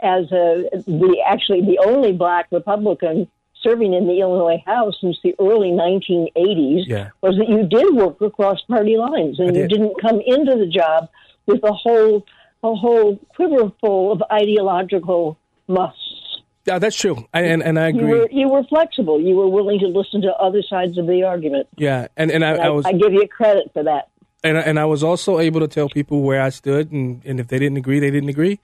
as 0.00 0.32
a 0.32 0.64
the 0.86 1.22
actually 1.26 1.60
the 1.60 1.78
only 1.84 2.12
black 2.12 2.46
Republican 2.50 3.28
serving 3.68 3.92
in 3.94 4.06
the 4.06 4.20
Illinois 4.20 4.62
House 4.66 4.94
since 5.00 5.16
the 5.22 5.34
early 5.38 5.70
1980s 5.70 6.84
Yeah. 6.86 7.10
was 7.20 7.36
that 7.36 7.48
you 7.48 7.66
did 7.66 7.94
work 7.94 8.20
across 8.20 8.60
party 8.62 8.96
lines 8.96 9.38
and 9.38 9.50
I 9.50 9.52
you 9.52 9.66
did. 9.66 9.70
didn't 9.70 10.00
come 10.00 10.20
into 10.24 10.56
the 10.56 10.66
job 10.66 11.08
with 11.46 11.62
a 11.64 11.72
whole 11.72 12.24
a 12.64 12.74
whole 12.74 13.16
quiver 13.36 13.70
full 13.80 14.10
of 14.12 14.22
ideological 14.32 15.38
musts. 15.68 16.40
Yeah, 16.66 16.78
that's 16.78 16.96
true, 16.96 17.24
I, 17.32 17.42
and 17.42 17.62
and 17.62 17.78
I 17.78 17.88
You 17.88 17.98
agree. 18.00 18.10
were 18.18 18.28
you 18.30 18.48
were 18.48 18.64
flexible. 18.64 19.20
You 19.20 19.36
were 19.36 19.48
willing 19.48 19.78
to 19.80 19.86
listen 19.86 20.20
to 20.22 20.32
other 20.36 20.62
sides 20.62 20.98
of 20.98 21.06
the 21.06 21.22
argument. 21.22 21.68
yeah, 21.78 22.08
and 22.16 22.30
and 22.30 22.44
I, 22.44 22.52
And 22.52 22.60
I 22.62 22.70
was 22.70 22.84
I 22.86 22.92
give 22.92 23.12
you 23.12 23.26
credit 23.28 23.70
for 23.72 23.82
that. 23.84 24.08
and 24.44 24.58
I- 24.58 24.62
and 24.62 24.78
I 24.78 24.84
was 24.84 25.02
also 25.02 25.38
able 25.38 25.60
to 25.60 25.68
tell 25.68 25.88
people 25.88 26.20
where 26.22 26.42
I 26.42 26.50
stood, 26.50 26.90
and, 26.92 27.22
and 27.24 27.40
if 27.40 27.46
they 27.48 27.58
didn't 27.58 27.78
agree, 27.78 28.00
they 28.00 28.10
didn't 28.10 28.28
agree. 28.28 28.58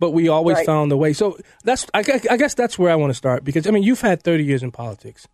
But 0.00 0.10
we 0.10 0.28
always 0.28 0.56
Right. 0.56 0.66
found 0.66 0.90
a 0.90 0.96
way. 0.96 1.12
So 1.12 1.38
that's 1.62 1.86
I, 1.94 2.02
guess- 2.02 2.26
I 2.28 2.36
guess 2.36 2.54
that's 2.54 2.76
where 2.78 2.90
I 2.90 2.96
want 2.96 3.10
to 3.10 3.14
start 3.14 3.44
because 3.44 3.66
I 3.68 3.70
mean 3.70 3.84
you've 3.84 4.00
had 4.00 4.22
thirty 4.22 4.42
years 4.44 4.62
in 4.64 4.72
politics. 4.72 5.28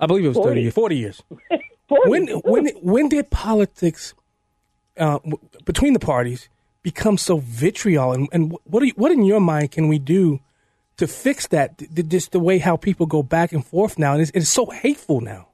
I 0.00 0.06
believe 0.06 0.24
it 0.24 0.28
was 0.28 0.36
40. 0.36 0.48
thirty 0.50 0.60
years, 0.62 0.74
forty 0.74 0.96
years. 0.96 1.22
40. 1.88 2.10
When 2.10 2.26
when 2.44 2.66
when 2.80 3.08
did 3.10 3.28
politics 3.30 4.14
uh, 4.96 5.18
between 5.64 5.92
the 5.92 5.98
parties 5.98 6.48
become 6.82 7.18
so 7.18 7.38
vitriol? 7.38 8.12
And, 8.12 8.28
and 8.32 8.56
what 8.64 8.82
are 8.82 8.86
you, 8.86 8.92
what 8.96 9.12
in 9.12 9.24
your 9.24 9.40
mind 9.40 9.72
can 9.72 9.88
we 9.88 9.98
do 9.98 10.40
to 10.96 11.06
fix 11.06 11.48
that? 11.48 11.78
Th- 11.78 11.92
th- 11.94 12.08
Just 12.08 12.32
the 12.32 12.40
way 12.40 12.58
how 12.58 12.76
people 12.76 13.06
go 13.06 13.22
back 13.22 13.52
and 13.52 13.66
forth 13.66 13.98
now, 13.98 14.12
and 14.12 14.22
it's, 14.22 14.30
it's 14.34 14.48
so 14.48 14.66
hateful 14.66 15.20
now. 15.20 15.48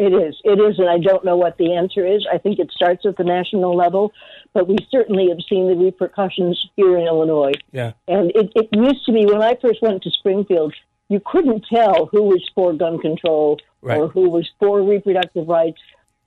It 0.00 0.14
is. 0.14 0.34
It 0.44 0.58
is, 0.58 0.78
and 0.78 0.88
I 0.88 0.98
don't 0.98 1.26
know 1.26 1.36
what 1.36 1.58
the 1.58 1.74
answer 1.74 2.06
is. 2.06 2.26
I 2.32 2.38
think 2.38 2.58
it 2.58 2.72
starts 2.72 3.04
at 3.04 3.18
the 3.18 3.24
national 3.24 3.76
level, 3.76 4.12
but 4.54 4.66
we 4.66 4.78
certainly 4.90 5.28
have 5.28 5.40
seen 5.46 5.68
the 5.68 5.76
repercussions 5.76 6.58
here 6.74 6.96
in 6.96 7.06
Illinois. 7.06 7.52
Yeah. 7.70 7.92
And 8.08 8.30
it, 8.34 8.50
it 8.54 8.68
used 8.72 9.04
to 9.04 9.12
be 9.12 9.26
when 9.26 9.42
I 9.42 9.56
first 9.60 9.82
went 9.82 10.02
to 10.04 10.10
Springfield, 10.10 10.72
you 11.10 11.20
couldn't 11.24 11.66
tell 11.70 12.06
who 12.06 12.22
was 12.22 12.42
for 12.54 12.72
gun 12.72 12.98
control 12.98 13.58
Right. 13.82 13.98
or 13.98 14.08
who 14.08 14.28
was 14.28 14.46
for 14.58 14.82
reproductive 14.82 15.48
rights 15.48 15.80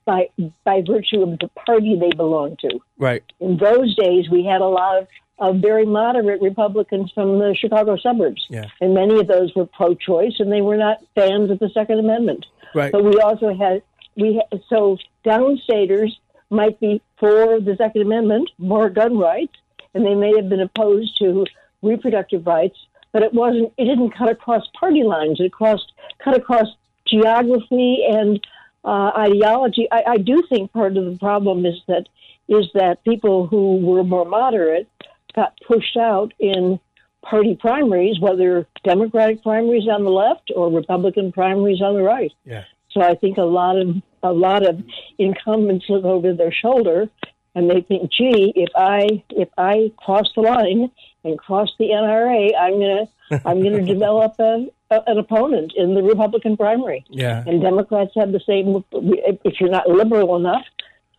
by 0.04 0.28
by 0.64 0.82
virtue 0.86 1.22
of 1.22 1.38
the 1.38 1.48
party 1.66 1.96
they 1.96 2.10
belonged 2.16 2.58
to. 2.60 2.78
Right. 2.98 3.22
In 3.40 3.56
those 3.56 3.94
days, 3.96 4.28
we 4.28 4.44
had 4.44 4.60
a 4.60 4.66
lot 4.66 4.98
of, 4.98 5.06
of 5.38 5.56
very 5.62 5.86
moderate 5.86 6.42
Republicans 6.42 7.10
from 7.12 7.38
the 7.38 7.54
Chicago 7.54 7.96
suburbs, 7.96 8.44
Yeah. 8.50 8.66
and 8.80 8.92
many 8.92 9.18
of 9.20 9.26
those 9.28 9.54
were 9.54 9.66
pro-choice, 9.66 10.34
and 10.40 10.50
they 10.52 10.62
were 10.62 10.76
not 10.76 10.98
fans 11.14 11.50
of 11.50 11.58
the 11.60 11.70
Second 11.70 11.98
Amendment. 12.00 12.44
Right. 12.74 12.92
But 12.92 13.04
we 13.04 13.18
also 13.20 13.54
had 13.54 13.82
we 14.16 14.40
ha- 14.40 14.58
so 14.68 14.98
downstaters 15.24 16.10
might 16.50 16.78
be 16.80 17.00
for 17.18 17.60
the 17.60 17.76
Second 17.76 18.02
Amendment, 18.02 18.50
more 18.58 18.90
gun 18.90 19.18
rights, 19.18 19.54
and 19.94 20.04
they 20.04 20.14
may 20.14 20.34
have 20.36 20.48
been 20.48 20.60
opposed 20.60 21.18
to 21.18 21.46
reproductive 21.82 22.46
rights, 22.46 22.76
but 23.12 23.22
it 23.22 23.32
wasn't. 23.32 23.72
It 23.76 23.84
didn't 23.84 24.10
cut 24.10 24.30
across 24.30 24.66
party 24.78 25.02
lines. 25.02 25.40
It 25.40 25.52
crossed 25.52 25.92
cut 26.22 26.36
across 26.36 26.66
geography 27.06 28.04
and 28.08 28.44
uh, 28.84 29.12
ideology. 29.16 29.88
I, 29.90 30.02
I 30.08 30.16
do 30.18 30.42
think 30.48 30.72
part 30.72 30.96
of 30.96 31.04
the 31.04 31.18
problem 31.18 31.64
is 31.66 31.80
that 31.86 32.08
is 32.48 32.66
that 32.74 33.02
people 33.04 33.46
who 33.46 33.76
were 33.76 34.04
more 34.04 34.24
moderate 34.24 34.88
got 35.34 35.58
pushed 35.66 35.96
out 35.96 36.32
in 36.38 36.78
party 37.24 37.56
primaries, 37.58 38.20
whether 38.20 38.66
Democratic 38.84 39.42
primaries 39.42 39.88
on 39.88 40.04
the 40.04 40.10
left 40.10 40.52
or 40.54 40.70
Republican 40.70 41.32
primaries 41.32 41.80
on 41.82 41.94
the 41.94 42.02
right. 42.02 42.32
Yeah. 42.44 42.64
So 42.90 43.00
I 43.02 43.14
think 43.14 43.38
a 43.38 43.42
lot 43.42 43.76
of 43.76 43.96
a 44.22 44.32
lot 44.32 44.66
of 44.66 44.82
incumbents 45.18 45.86
look 45.88 46.04
over 46.04 46.32
their 46.32 46.52
shoulder 46.52 47.08
and 47.54 47.70
they 47.70 47.80
think, 47.82 48.10
"Gee, 48.12 48.52
if 48.54 48.70
I 48.76 49.22
if 49.30 49.48
I 49.58 49.92
cross 49.96 50.30
the 50.34 50.42
line 50.42 50.90
and 51.24 51.38
cross 51.38 51.70
the 51.78 51.86
NRA, 51.86 52.50
I'm 52.58 52.78
gonna 52.80 53.08
I'm 53.44 53.62
gonna 53.62 53.84
develop 53.84 54.34
a, 54.38 54.66
a, 54.90 55.00
an 55.06 55.18
opponent 55.18 55.72
in 55.76 55.94
the 55.94 56.02
Republican 56.02 56.56
primary." 56.56 57.04
Yeah. 57.10 57.42
And 57.46 57.60
Democrats 57.60 58.12
have 58.16 58.32
the 58.32 58.40
same. 58.46 58.84
If 58.92 59.60
you're 59.60 59.70
not 59.70 59.88
liberal 59.88 60.36
enough, 60.36 60.64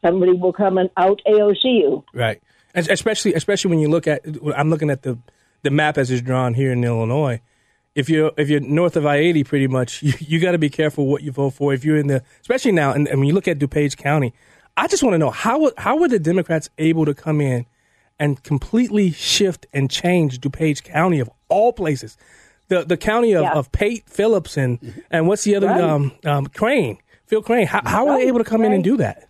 somebody 0.03 0.33
will 0.33 0.53
come 0.53 0.77
and 0.77 0.89
out 0.97 1.21
AOC 1.27 1.63
you. 1.63 2.03
Right. 2.13 2.41
Es- 2.73 2.89
Especially, 2.89 3.33
especially 3.33 3.69
when 3.69 3.79
you 3.79 3.89
look 3.89 4.07
at, 4.07 4.21
I'm 4.55 4.69
looking 4.69 4.89
at 4.89 5.01
the 5.03 5.17
the 5.65 5.71
map 5.71 5.97
as 5.97 6.09
it's 6.11 6.21
drawn 6.21 6.53
here 6.53 6.71
in 6.71 6.83
Illinois. 6.83 7.41
If 7.95 8.09
you're 8.09 8.31
if 8.37 8.49
you're 8.49 8.59
north 8.61 8.95
of 8.95 9.05
I 9.05 9.17
eighty, 9.17 9.43
pretty 9.43 9.67
much, 9.67 10.01
you, 10.07 10.13
you 10.19 10.39
got 10.39 10.51
to 10.53 10.57
be 10.57 10.69
careful 10.69 11.07
what 11.07 11.23
you 11.23 11.31
vote 11.31 11.51
for. 11.51 11.73
If 11.73 11.83
you're 11.83 11.97
in 11.97 12.07
the, 12.07 12.23
especially 12.41 12.71
now, 12.71 12.91
and, 12.93 13.07
and 13.07 13.19
when 13.19 13.27
you 13.27 13.33
look 13.33 13.47
at 13.47 13.57
DuPage 13.59 13.97
County, 13.97 14.33
I 14.77 14.87
just 14.87 15.01
want 15.03 15.13
to 15.15 15.17
know 15.17 15.31
how 15.31 15.59
were- 15.59 15.73
how 15.77 15.97
were 15.97 16.07
the 16.07 16.19
Democrats 16.19 16.69
able 16.77 17.05
to 17.05 17.13
come 17.13 17.41
in 17.41 17.65
and 18.19 18.41
completely 18.43 19.11
shift 19.11 19.65
and 19.73 19.89
change 19.89 20.39
DuPage 20.39 20.83
County 20.83 21.19
of 21.19 21.29
all 21.49 21.73
places, 21.73 22.17
the 22.67 22.83
the 22.83 22.97
county 22.97 23.33
of, 23.33 23.43
Yeah. 23.43 23.53
of 23.53 23.71
Pate 23.71 24.03
Phillips 24.07 24.55
and 24.57 25.03
and 25.09 25.27
what's 25.27 25.43
the 25.43 25.55
other 25.55 25.67
Right. 25.67 25.81
um, 25.81 26.11
um, 26.25 26.45
Crane, 26.47 26.97
Phil 27.27 27.41
Crane. 27.41 27.65
How, 27.67 27.81
how 27.85 28.05
were 28.05 28.17
they 28.17 28.27
able 28.27 28.39
to 28.39 28.45
come 28.45 28.63
in 28.63 28.71
and 28.73 28.83
do 28.83 28.97
that? 28.97 29.27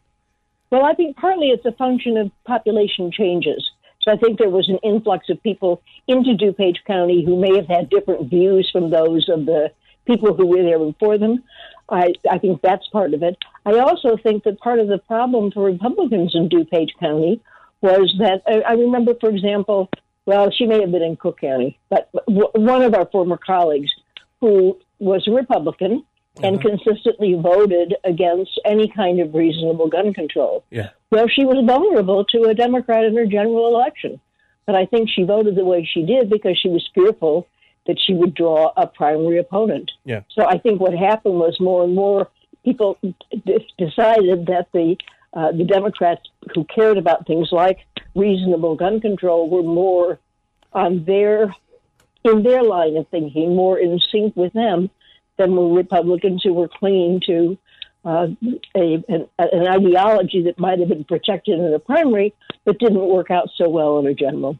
Well, 0.71 0.83
I 0.83 0.93
think 0.95 1.15
partly 1.15 1.49
it's 1.51 1.65
a 1.65 1.71
function 1.73 2.17
of 2.17 2.31
population 2.45 3.11
changes. 3.11 3.63
So 4.05 4.11
I 4.11 4.17
think 4.17 4.37
there 4.37 4.49
was 4.49 4.69
an 4.69 4.77
influx 4.83 5.29
of 5.29 5.41
people 5.41 5.81
into 6.07 6.35
DuPage 6.35 6.77
County 6.85 7.25
who 7.25 7.39
may 7.39 7.55
have 7.55 7.67
had 7.67 7.89
different 7.89 8.29
views 8.29 8.69
from 8.71 8.91
those 8.91 9.27
of 9.29 9.45
the 9.45 9.71
people 10.05 10.35
who 10.35 10.45
were 10.45 10.61
there 10.61 10.79
before 10.79 11.17
them. 11.17 11.43
I, 11.89 12.13
I 12.29 12.37
think 12.37 12.61
that's 12.61 12.87
part 12.89 13.13
of 13.13 13.23
it. 13.23 13.37
I 13.65 13.79
also 13.79 14.17
think 14.17 14.43
that 14.43 14.59
part 14.59 14.79
of 14.79 14.87
the 14.87 14.99
problem 14.99 15.51
for 15.51 15.63
Republicans 15.63 16.33
in 16.35 16.49
DuPage 16.49 16.91
County 16.99 17.41
was 17.81 18.13
that 18.19 18.43
I, 18.47 18.61
I 18.61 18.73
remember, 18.73 19.13
for 19.19 19.29
example, 19.29 19.89
well, 20.25 20.51
she 20.51 20.65
may 20.65 20.81
have 20.81 20.91
been 20.91 21.03
in 21.03 21.15
Cook 21.15 21.41
County, 21.41 21.79
but 21.89 22.09
w- 22.27 22.49
one 22.53 22.81
of 22.83 22.93
our 22.93 23.07
former 23.07 23.37
colleagues 23.37 23.91
who 24.39 24.77
was 24.99 25.27
a 25.27 25.31
Republican 25.31 26.03
and 26.41 26.59
mm-hmm. 26.59 26.67
consistently 26.67 27.35
voted 27.35 27.95
against 28.03 28.59
any 28.65 28.87
kind 28.87 29.19
of 29.19 29.33
reasonable 29.33 29.87
gun 29.87 30.13
control. 30.13 30.63
Yeah. 30.69 30.89
Well, 31.15 31.29
she 31.29 31.45
was 31.45 31.63
vulnerable 31.65 32.25
to 32.25 32.43
a 32.49 32.53
Democrat 32.53 33.05
in 33.05 33.15
her 33.15 33.25
general 33.25 33.67
election. 33.73 34.19
But 34.65 34.75
I 34.75 34.85
think 34.85 35.09
she 35.09 35.23
voted 35.23 35.55
the 35.55 35.63
way 35.63 35.87
she 35.89 36.05
did 36.05 36.29
because 36.29 36.59
she 36.61 36.67
was 36.67 36.85
fearful 36.93 37.47
that 37.87 37.97
she 38.05 38.13
would 38.13 38.33
draw 38.33 38.73
a 38.75 38.85
primary 38.85 39.37
opponent. 39.37 39.91
Yeah. 40.03 40.23
So 40.35 40.45
I 40.45 40.57
think 40.57 40.81
what 40.81 40.93
happened 40.93 41.35
was 41.35 41.55
more 41.57 41.85
and 41.85 41.95
more 41.95 42.29
people 42.65 42.97
d- 43.01 43.65
decided 43.77 44.47
that 44.47 44.67
the 44.73 44.97
uh, 45.33 45.53
the 45.53 45.63
Democrats 45.63 46.23
who 46.53 46.65
cared 46.65 46.97
about 46.97 47.25
things 47.27 47.47
like 47.51 47.79
reasonable 48.13 48.75
gun 48.75 48.99
control 48.99 49.49
were 49.49 49.63
more 49.63 50.19
on 50.73 51.05
their 51.05 51.55
in 52.25 52.43
their 52.43 52.63
line 52.63 52.97
of 52.97 53.07
thinking, 53.07 53.55
more 53.55 53.79
in 53.79 54.01
sync 54.11 54.35
with 54.35 54.51
them 54.51 54.89
than 55.37 55.55
were 55.55 55.73
Republicans 55.73 56.43
who 56.43 56.53
were 56.53 56.67
clinging 56.67 57.21
to 57.27 57.57
uh, 58.05 58.27
a, 58.75 59.03
an, 59.07 59.27
an 59.39 59.67
ideology 59.67 60.43
that 60.43 60.59
might 60.59 60.79
have 60.79 60.89
been 60.89 61.03
protected 61.03 61.59
in 61.59 61.71
the 61.71 61.79
primary, 61.79 62.33
but 62.63 62.77
didn't 62.79 62.99
work 63.07 63.31
out 63.31 63.49
so 63.57 63.67
well 63.67 63.97
in 63.99 64.05
a 64.07 64.13
general. 64.13 64.59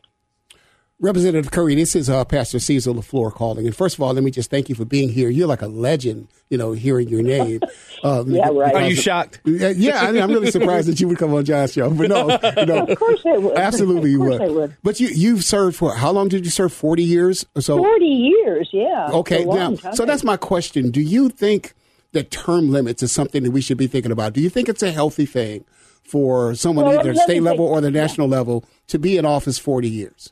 Representative 1.01 1.51
Curry, 1.51 1.75
this 1.75 1.93
is 1.93 2.09
uh, 2.09 2.23
Pastor 2.23 2.57
Cecil 2.57 2.95
LaFleur 2.95 3.29
calling. 3.33 3.65
And 3.65 3.75
first 3.75 3.95
of 3.97 4.01
all, 4.01 4.13
let 4.13 4.23
me 4.23 4.31
just 4.31 4.49
thank 4.49 4.69
you 4.69 4.75
for 4.75 4.85
being 4.85 5.09
here. 5.09 5.29
You're 5.29 5.45
like 5.47 5.61
a 5.61 5.67
legend, 5.67 6.29
you 6.49 6.57
know, 6.57 6.71
hearing 6.71 7.09
your 7.09 7.21
name. 7.21 7.59
Um, 8.03 8.29
Yeah, 8.29 8.49
right. 8.49 8.75
Are 8.75 8.87
you 8.87 8.95
shocked? 8.95 9.39
Yeah, 9.45 9.69
yeah, 9.69 10.01
I 10.01 10.11
mean, 10.11 10.21
I'm 10.21 10.29
really 10.29 10.51
surprised 10.51 10.87
that 10.89 10.99
you 10.99 11.07
would 11.07 11.17
come 11.17 11.33
on 11.33 11.43
John's 11.43 11.73
show. 11.73 11.89
But 11.89 12.07
no, 12.09 12.29
you 12.57 12.65
know, 12.67 12.85
Of 12.85 12.99
course 12.99 13.19
I 13.25 13.35
would. 13.39 13.57
absolutely 13.57 14.11
you 14.11 14.19
would. 14.19 14.39
Would. 14.51 14.77
But 14.83 14.99
you, 14.99 15.07
you've 15.07 15.43
served 15.43 15.75
for, 15.75 15.95
how 15.95 16.11
long 16.11 16.27
did 16.27 16.45
you 16.45 16.51
serve? 16.51 16.71
40 16.71 17.01
years 17.01 17.47
or 17.55 17.61
so? 17.63 17.77
40 17.77 18.05
years, 18.05 18.69
yeah. 18.71 19.07
Okay, 19.11 19.37
It's 19.37 19.45
a 19.45 19.47
long 19.47 19.57
now, 19.57 19.75
time. 19.77 19.95
so 19.95 20.05
that's 20.05 20.23
my 20.23 20.37
question. 20.37 20.91
Do 20.91 21.01
you 21.01 21.29
think 21.29 21.73
that 22.15 22.31
term 22.31 22.71
limits 22.71 23.03
is 23.03 23.11
something 23.11 23.43
that 23.43 23.51
we 23.51 23.61
should 23.61 23.77
be 23.77 23.87
thinking 23.87 24.11
about? 24.11 24.33
Do 24.33 24.41
you 24.41 24.49
think 24.49 24.67
it's 24.67 24.81
a 24.81 24.91
healthy 24.91 25.25
thing 25.25 25.63
for 26.03 26.55
someone 26.55 26.85
Well, 26.85 26.99
either 26.99 27.13
state 27.15 27.43
level 27.43 27.65
or 27.65 27.81
the 27.81 27.91
national 27.91 28.27
level 28.27 28.65
to 28.87 28.97
be 28.97 29.17
in 29.17 29.25
office 29.25 29.57
40 29.59 29.89
years? 29.89 30.31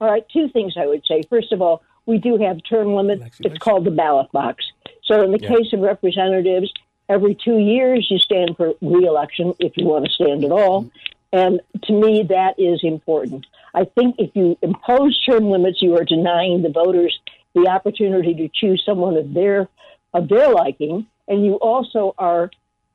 All 0.00 0.10
right, 0.10 0.24
two 0.32 0.48
things 0.48 0.74
I 0.76 0.86
would 0.86 1.04
say. 1.06 1.22
First 1.28 1.52
of 1.52 1.60
all, 1.62 1.82
we 2.06 2.18
do 2.18 2.36
have 2.38 2.58
term 2.68 2.94
limits. 2.94 3.36
It's 3.40 3.58
called 3.58 3.84
the 3.84 3.90
ballot 3.90 4.32
box. 4.32 4.64
So 5.04 5.22
in 5.22 5.32
the 5.32 5.38
Yeah. 5.38 5.56
case 5.56 5.72
of 5.72 5.80
representatives, 5.80 6.72
every 7.08 7.34
two 7.34 7.58
years 7.58 8.06
you 8.10 8.18
stand 8.18 8.56
for 8.56 8.74
reelection 8.80 9.54
if 9.60 9.76
you 9.76 9.86
want 9.86 10.06
to 10.06 10.10
stand 10.10 10.44
at 10.44 10.50
all. 10.50 10.82
Mm-hmm. 10.82 10.88
And 11.34 11.60
to 11.84 11.92
me, 11.92 12.24
that 12.24 12.54
is 12.58 12.80
important. 12.82 13.46
I 13.74 13.84
think 13.84 14.16
if 14.18 14.30
you 14.34 14.58
impose 14.60 15.18
term 15.24 15.50
limits, 15.50 15.80
you 15.80 15.96
are 15.96 16.04
denying 16.04 16.62
the 16.62 16.68
voters 16.68 17.18
the 17.54 17.68
opportunity 17.68 18.34
to 18.34 18.48
choose 18.48 18.82
someone 18.84 19.16
of 19.16 19.34
their 19.34 19.68
of 20.14 20.28
their 20.28 20.50
liking, 20.50 21.06
and 21.28 21.44
you 21.44 21.54
also 21.54 22.14
are, 22.18 22.50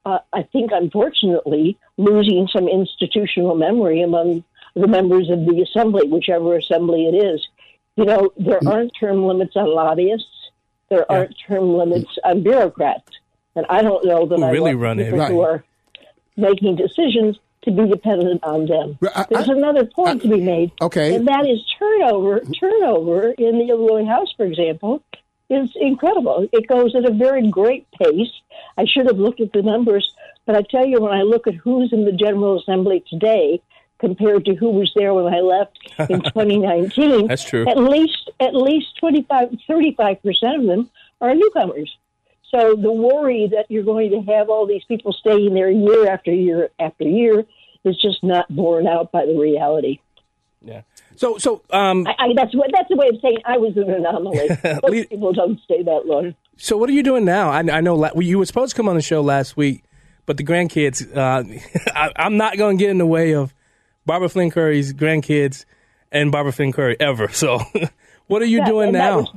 uh, 0.06 0.20
I 0.34 0.44
think, 0.44 0.72
unfortunately, 0.74 1.78
losing 1.98 2.48
some 2.48 2.68
institutional 2.68 3.56
memory 3.56 4.02
among 4.02 4.44
the 4.76 4.88
members 4.88 5.30
of 5.30 5.46
the 5.46 5.62
assembly, 5.62 6.08
whichever 6.08 6.56
assembly 6.58 7.06
it 7.08 7.16
is. 7.16 7.46
You 7.96 8.06
know, 8.06 8.32
there 8.38 8.60
aren't 8.68 8.92
term 9.00 9.26
limits 9.26 9.56
on 9.56 9.74
lobbyists. 9.74 10.28
There 10.90 11.12
aren't 11.12 11.36
term 11.48 11.76
limits 11.76 12.18
on 12.24 12.44
bureaucrats, 12.44 13.12
and 13.56 13.66
I 13.70 13.82
don't 13.82 14.06
know 14.06 14.26
that 14.28 14.42
I 14.42 14.52
really 14.52 14.76
want 14.76 15.00
people 15.00 15.26
who 15.26 15.42
are 15.42 15.64
making 16.38 16.76
decisions 16.78 17.38
to 17.64 17.72
be 17.72 17.86
dependent 17.88 18.42
on 18.44 18.68
them. 18.68 18.98
I- 19.16 19.26
There's 19.30 19.50
I- 19.50 19.54
another 19.54 19.84
point 19.86 20.22
to 20.22 20.30
be 20.30 20.40
made, 20.40 20.72
Okay. 20.82 21.16
and 21.16 21.28
that 21.28 21.46
is 21.50 21.60
turnover. 21.78 22.40
Turnover 22.58 23.32
in 23.32 23.58
the 23.58 23.68
Illinois 23.70 24.06
House, 24.06 24.32
for 24.38 24.46
example, 24.46 25.02
is 25.50 25.70
incredible. 25.76 26.48
It 26.52 26.68
goes 26.68 26.96
at 26.96 27.06
a 27.06 27.14
very 27.14 27.50
great 27.50 27.88
pace. 27.92 28.32
I 28.78 28.86
should 28.86 29.06
have 29.06 29.18
looked 29.18 29.42
at 29.42 29.54
the 29.54 29.62
numbers, 29.62 30.14
but 30.46 30.56
I 30.56 30.62
tell 30.62 30.86
you, 30.86 31.02
when 31.02 31.14
I 31.14 31.22
look 31.22 31.48
at 31.48 31.56
who's 31.56 31.94
in 31.94 32.06
the 32.06 32.12
General 32.12 32.60
Assembly 32.60 33.04
today 33.10 33.62
compared 34.00 34.46
to 34.46 34.56
who 34.56 34.70
was 34.72 34.92
there 34.96 35.14
when 35.14 35.34
I 35.34 35.40
left 35.40 35.78
in 36.10 36.22
2019, 36.34 37.28
That's 37.28 37.44
true. 37.44 37.68
At 37.68 37.78
least, 37.78 38.30
at 38.40 38.54
least 38.54 38.98
25, 39.00 39.58
35 39.68 40.22
percent 40.22 40.62
of 40.62 40.68
them 40.68 40.90
are 41.22 41.34
newcomers. 41.34 41.96
So 42.52 42.76
the 42.76 42.92
worry 42.92 43.48
that 43.48 43.66
you're 43.70 43.84
going 43.84 44.12
to 44.12 44.22
have 44.32 44.50
all 44.50 44.66
these 44.66 44.84
people 44.86 45.12
staying 45.12 45.54
there 45.54 45.70
year 45.70 46.08
after 46.10 46.32
year 46.32 46.70
after 46.80 47.04
year 47.04 47.46
is 47.84 48.00
just 48.02 48.24
not 48.24 48.48
borne 48.54 48.88
out 48.88 49.12
by 49.12 49.26
the 49.26 49.38
reality. 49.38 50.00
Yeah. 50.62 50.82
So 51.18 51.38
so 51.38 51.62
um 51.72 52.08
I, 52.08 52.16
I, 52.18 52.34
that's 52.36 52.56
what 52.56 52.70
that's 52.74 52.88
the 52.90 52.96
way 52.96 53.10
of 53.10 53.16
saying 53.22 53.40
I 53.46 53.58
was 53.58 53.76
an 53.76 53.90
anomaly. 53.90 54.48
Most 54.84 55.10
people 55.10 55.34
don't 55.34 55.60
stay 55.66 55.84
that 55.84 56.06
long. 56.06 56.34
so 56.58 56.78
what 56.78 56.90
are 56.90 56.94
you 56.94 57.04
doing 57.04 57.26
now? 57.26 57.50
I, 57.50 57.60
I 57.60 57.82
know 57.82 57.96
la- 57.96 58.12
you 58.20 58.40
were 58.40 58.46
supposed 58.46 58.72
to 58.72 58.78
come 58.78 58.88
on 58.88 58.96
the 58.96 59.02
show 59.02 59.22
last 59.22 59.58
week, 59.58 59.84
but 60.26 60.38
the 60.38 60.44
grandkids. 60.44 61.06
Uh, 61.16 61.44
I, 61.96 62.12
I'm 62.16 62.38
not 62.38 62.58
going 62.58 62.78
to 62.78 62.82
get 62.84 62.90
in 62.92 62.98
the 63.00 63.06
way 63.06 63.34
of 63.34 63.54
Barbara 64.06 64.30
Flynn 64.30 64.52
Curry's 64.52 64.94
grandkids 64.94 65.66
and 66.12 66.32
Barbara 66.32 66.54
Flynn 66.54 66.72
Curry 66.72 66.96
ever. 67.00 67.28
So 67.34 67.60
what 68.28 68.42
are 68.42 68.46
you 68.46 68.60
That- 68.60 68.68
doing 68.68 68.88
and 68.88 68.96
that 68.96 69.10
now? 69.10 69.18
was- 69.20 69.34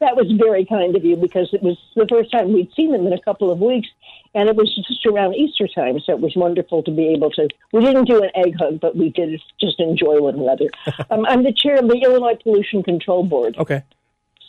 That 0.00 0.16
was 0.16 0.30
very 0.38 0.64
kind 0.64 0.94
of 0.96 1.04
you 1.04 1.16
because 1.16 1.48
it 1.52 1.62
was 1.62 1.76
the 1.96 2.06
first 2.08 2.30
time 2.30 2.52
we'd 2.52 2.70
seen 2.74 2.92
them 2.92 3.06
in 3.06 3.12
a 3.12 3.20
couple 3.20 3.50
of 3.50 3.58
weeks, 3.58 3.88
and 4.34 4.48
it 4.48 4.56
was 4.56 4.74
just 4.86 5.04
around 5.06 5.34
Easter 5.34 5.66
time, 5.68 5.98
so 6.00 6.12
it 6.12 6.20
was 6.20 6.34
wonderful 6.36 6.82
to 6.84 6.90
be 6.90 7.08
able 7.08 7.30
to. 7.32 7.48
We 7.72 7.84
didn't 7.84 8.04
do 8.04 8.22
an 8.22 8.30
egg 8.34 8.54
hunt, 8.58 8.80
but 8.80 8.96
we 8.96 9.10
did 9.10 9.40
just 9.60 9.80
enjoy 9.80 10.20
one 10.20 10.38
another. 10.38 10.66
um, 11.10 11.26
I'm 11.26 11.42
the 11.42 11.52
chair 11.52 11.76
of 11.76 11.88
the 11.88 11.98
Illinois 11.98 12.38
Pollution 12.42 12.82
Control 12.82 13.24
Board. 13.24 13.56
okay. 13.58 13.82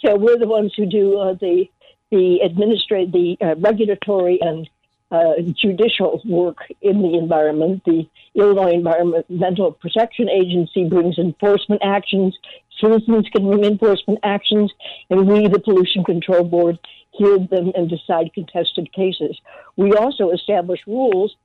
So 0.03 0.15
we're 0.15 0.38
the 0.38 0.47
ones 0.47 0.73
who 0.75 0.86
do 0.86 1.19
uh, 1.19 1.34
the 1.34 1.69
the 2.11 2.43
administrate 2.43 3.11
the 3.11 3.38
uh, 3.41 3.55
regulatory 3.55 4.39
and 4.41 4.69
uh, 5.11 5.34
judicial 5.53 6.21
work 6.25 6.57
in 6.82 7.01
the 7.01 7.17
environment. 7.17 7.84
The 7.86 8.07
Illinois 8.34 8.71
Environmental 8.71 9.73
Protection 9.73 10.29
Agency 10.29 10.88
brings 10.88 11.17
enforcement 11.17 11.82
actions. 11.84 12.38
Citizens 12.79 13.27
can 13.29 13.49
bring 13.49 13.63
enforcement 13.63 14.19
actions, 14.23 14.71
and 15.09 15.27
we, 15.27 15.47
the 15.47 15.59
Pollution 15.59 16.03
Control 16.03 16.43
Board, 16.43 16.79
hear 17.12 17.38
them 17.38 17.72
and 17.76 17.89
decide 17.89 18.34
contested 18.34 18.91
cases. 18.93 19.39
We 19.76 19.93
also 19.93 20.32
establish 20.32 20.86
rules 20.88 21.36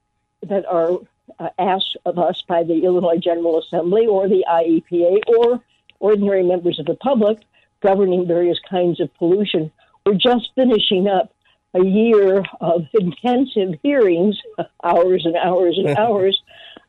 that 0.43 0.65
are 0.67 0.99
uh, 1.39 1.49
asked 1.59 1.97
of 2.05 2.19
us 2.19 2.43
by 2.43 2.63
the 2.63 2.85
Illinois 2.85 3.19
General 3.19 3.59
Assembly 3.59 4.07
or 4.07 4.29
the 4.29 4.45
IEPA 4.49 5.21
or 5.27 5.61
ordinary 5.99 6.43
members 6.43 6.79
of 6.79 6.87
the 6.87 6.95
public 6.95 7.39
governing 7.81 8.27
various 8.27 8.59
kinds 8.69 9.01
of 9.01 9.13
pollution. 9.15 9.71
We're 10.05 10.15
just 10.15 10.51
finishing 10.55 11.09
up 11.09 11.33
a 11.75 11.85
year 11.85 12.45
of 12.61 12.87
intensive 12.95 13.79
hearings, 13.83 14.41
hours 14.85 15.27
and 15.27 15.37
hours 15.37 15.79
and 15.79 15.89
hours, 15.99 16.41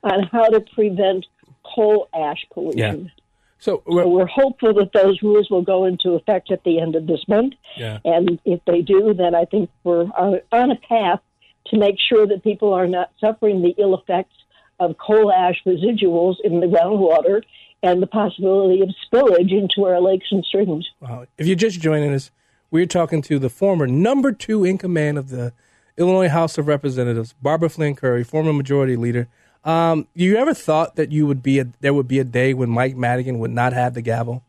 on 0.03 0.23
how 0.23 0.49
to 0.49 0.61
prevent 0.61 1.25
coal 1.63 2.07
ash 2.13 2.45
pollution. 2.53 3.11
So 3.59 3.77
uh, 3.87 3.91
So 3.91 4.07
we're 4.07 4.27
hopeful 4.27 4.73
that 4.75 4.93
those 4.93 5.21
rules 5.21 5.49
will 5.49 5.61
go 5.61 5.85
into 5.85 6.11
effect 6.11 6.51
at 6.51 6.63
the 6.63 6.79
end 6.79 6.95
of 6.95 7.07
this 7.07 7.21
month. 7.27 7.53
Yeah. 7.75 7.99
And 8.05 8.39
if 8.45 8.61
they 8.65 8.81
do, 8.81 9.13
then 9.13 9.35
I 9.35 9.45
think 9.45 9.69
we're 9.83 10.05
on, 10.05 10.39
on 10.51 10.71
a 10.71 10.75
path 10.75 11.19
to 11.67 11.77
make 11.77 11.95
sure 11.99 12.27
that 12.27 12.43
people 12.43 12.73
are 12.73 12.87
not 12.87 13.11
suffering 13.19 13.61
the 13.61 13.75
ill 13.77 13.95
effects 13.95 14.35
of 14.79 14.95
coal 14.97 15.31
ash 15.31 15.61
residuals 15.65 16.35
in 16.43 16.59
the 16.59 16.67
groundwater 16.67 17.41
and 17.83 18.01
the 18.01 18.07
possibility 18.07 18.81
of 18.81 18.89
spillage 19.05 19.51
into 19.51 19.85
our 19.85 19.99
lakes 19.99 20.27
and 20.31 20.43
streams. 20.45 20.87
Wow. 20.99 21.25
If 21.37 21.47
you're 21.47 21.55
just 21.55 21.79
joining 21.79 22.13
us, 22.13 22.31
we're 22.71 22.85
talking 22.85 23.21
to 23.23 23.39
the 23.39 23.49
former 23.49 23.87
number 23.87 24.31
two 24.31 24.63
in 24.63 24.77
command 24.77 25.17
of 25.17 25.29
the 25.29 25.53
Illinois 25.97 26.29
House 26.29 26.57
of 26.57 26.67
Representatives, 26.67 27.33
Barbara 27.41 27.69
Flynn 27.69 27.95
Curry, 27.95 28.23
former 28.23 28.53
majority 28.53 28.95
leader. 28.95 29.27
Um, 29.63 30.07
you 30.13 30.37
ever 30.37 30.53
thought 30.53 30.95
that 30.95 31.11
you 31.11 31.27
would 31.27 31.43
be 31.43 31.59
a, 31.59 31.67
there 31.81 31.93
would 31.93 32.07
be 32.07 32.19
a 32.19 32.23
day 32.23 32.53
when 32.53 32.69
Mike 32.69 32.95
Madigan 32.95 33.39
would 33.39 33.51
not 33.51 33.73
have 33.73 33.93
the 33.93 34.01
gavel? 34.01 34.43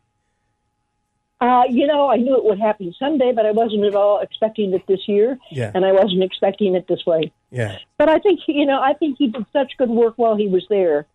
Uh, 1.41 1.63
you 1.69 1.87
know, 1.87 2.09
I 2.09 2.17
knew 2.17 2.35
it 2.35 2.43
would 2.43 2.59
happen 2.59 2.93
someday, 2.99 3.31
but 3.31 3.45
I 3.45 3.51
wasn't 3.51 3.85
at 3.85 3.95
all 3.95 4.19
expecting 4.19 4.73
it 4.73 4.85
this 4.87 5.07
year, 5.07 5.37
Yeah. 5.51 5.71
and 5.73 5.85
I 5.85 5.93
wasn't 5.93 6.21
expecting 6.23 6.75
it 6.75 6.85
this 6.87 7.05
way. 7.05 7.31
Yeah. 7.49 7.77
But 7.97 8.09
I 8.09 8.19
think 8.19 8.41
you 8.47 8.65
know, 8.65 8.81
I 8.81 8.93
think 8.93 9.17
he 9.17 9.27
did 9.27 9.45
such 9.53 9.77
good 9.77 9.89
work 9.89 10.15
while 10.17 10.35
he 10.35 10.47
was 10.47 10.65
there, 10.69 11.05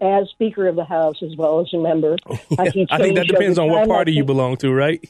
as 0.00 0.28
Speaker 0.30 0.68
of 0.68 0.76
the 0.76 0.84
House 0.84 1.22
as 1.22 1.34
well 1.36 1.58
as 1.60 1.72
a 1.74 1.78
member. 1.78 2.16
I, 2.58 2.70
think, 2.70 2.88
I 2.92 2.98
think 2.98 3.16
that 3.16 3.26
depends 3.26 3.58
on 3.58 3.68
what 3.68 3.88
party 3.88 4.12
you 4.12 4.24
belong 4.24 4.56
to, 4.58 4.72
right? 4.72 5.04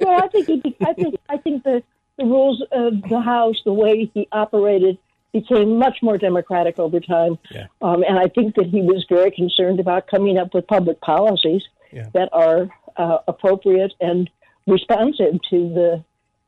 well, 0.00 0.20
I 0.22 0.26
think 0.32 0.46
he, 0.46 0.76
I 0.84 0.92
think 0.94 1.14
I 1.28 1.36
think 1.36 1.62
the 1.62 1.82
the 2.18 2.24
rules 2.24 2.60
of 2.72 3.02
the 3.08 3.20
House, 3.20 3.62
the 3.64 3.72
way 3.72 4.10
he 4.12 4.26
operated, 4.32 4.98
became 5.32 5.78
much 5.78 5.98
more 6.02 6.18
democratic 6.18 6.78
over 6.78 7.00
time. 7.00 7.38
Yeah. 7.50 7.66
Um, 7.80 8.02
and 8.08 8.18
I 8.18 8.28
think 8.28 8.54
that 8.56 8.66
he 8.66 8.82
was 8.82 9.04
very 9.08 9.30
concerned 9.30 9.80
about 9.80 10.06
coming 10.06 10.36
up 10.38 10.52
with 10.54 10.66
public 10.66 11.00
policies 11.00 11.62
Yeah. 11.90 12.08
that 12.14 12.28
are 12.32 12.68
uh, 12.96 13.18
appropriate 13.26 13.94
and 14.00 14.28
responsive 14.66 15.34
to 15.50 15.58
the 15.78 16.04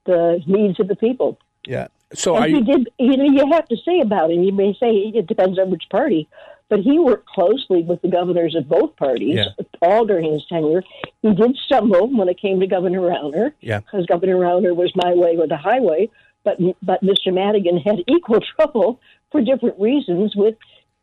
the 0.07 0.43
needs 0.47 0.78
of 0.80 0.87
the 0.89 0.97
people. 0.97 1.39
yeah. 1.66 1.87
So 2.12 2.37
and 2.37 2.45
he 2.45 2.59
you? 2.59 2.64
did. 2.64 2.89
You 2.99 3.16
know, 3.16 3.24
you 3.24 3.51
have 3.53 3.66
to 3.68 3.76
say 3.89 4.01
about 4.01 4.30
him. 4.30 4.43
You 4.43 4.53
may 4.53 4.74
say 4.78 4.91
it 5.20 5.26
depends 5.26 5.59
on 5.59 5.70
which 5.70 5.85
party, 5.91 6.28
but 6.68 6.80
he 6.80 6.99
worked 6.99 7.26
closely 7.26 7.82
with 7.82 8.03
the 8.03 8.09
governors 8.09 8.55
of 8.55 8.68
both 8.68 8.95
parties 8.97 9.35
Yeah. 9.37 9.64
all 9.82 10.05
during 10.05 10.30
his 10.35 10.45
tenure. 10.47 10.82
He 11.22 11.32
did 11.35 11.57
stumble 11.66 12.07
when 12.18 12.28
it 12.28 12.39
came 12.39 12.61
to 12.61 12.66
Governor 12.66 13.01
Rauner 13.01 13.53
Yeah. 13.62 13.80
because 13.80 14.05
Governor 14.07 14.37
Rauner 14.37 14.76
was 14.76 14.93
my 14.95 15.12
way 15.14 15.37
or 15.39 15.47
the 15.49 15.57
highway, 15.57 16.09
but 16.45 16.59
but 16.82 17.03
Mr. 17.03 17.32
Madigan 17.32 17.78
had 17.78 17.97
equal 18.09 18.40
trouble 18.57 19.01
for 19.32 19.40
different 19.40 19.78
reasons 19.80 20.34
with 20.36 20.55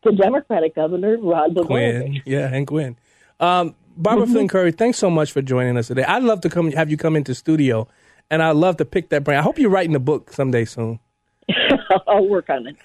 the 0.04 0.12
Democratic 0.12 0.74
governor 0.74 1.16
Rod 1.18 1.54
Blagojevich. 1.54 1.66
Quinn. 1.66 2.22
Yeah, 2.24 2.52
and 2.52 2.66
Quinn. 2.66 2.96
Um, 3.40 3.74
Barbara 3.96 4.24
Mm-hmm. 4.24 4.32
Flynn 4.32 4.48
Curry, 4.48 4.72
thanks 4.72 4.98
so 4.98 5.10
much 5.10 5.32
for 5.32 5.42
joining 5.42 5.76
us 5.76 5.88
today. 5.88 6.04
I'd 6.04 6.22
love 6.22 6.40
to 6.42 6.48
come 6.48 6.72
have 6.72 6.90
you 6.90 6.96
come 6.96 7.14
into 7.16 7.34
studio, 7.34 7.86
and 8.30 8.42
I'd 8.42 8.56
love 8.56 8.78
to 8.78 8.84
pick 8.84 9.10
that 9.10 9.22
brain. 9.24 9.38
I 9.38 9.42
hope 9.42 9.58
you're 9.58 9.70
writing 9.70 9.94
a 9.94 10.00
book 10.00 10.32
someday 10.32 10.64
soon. 10.64 10.98
I'll 12.08 12.26
work 12.26 12.48
on 12.48 12.66
it. 12.68 12.76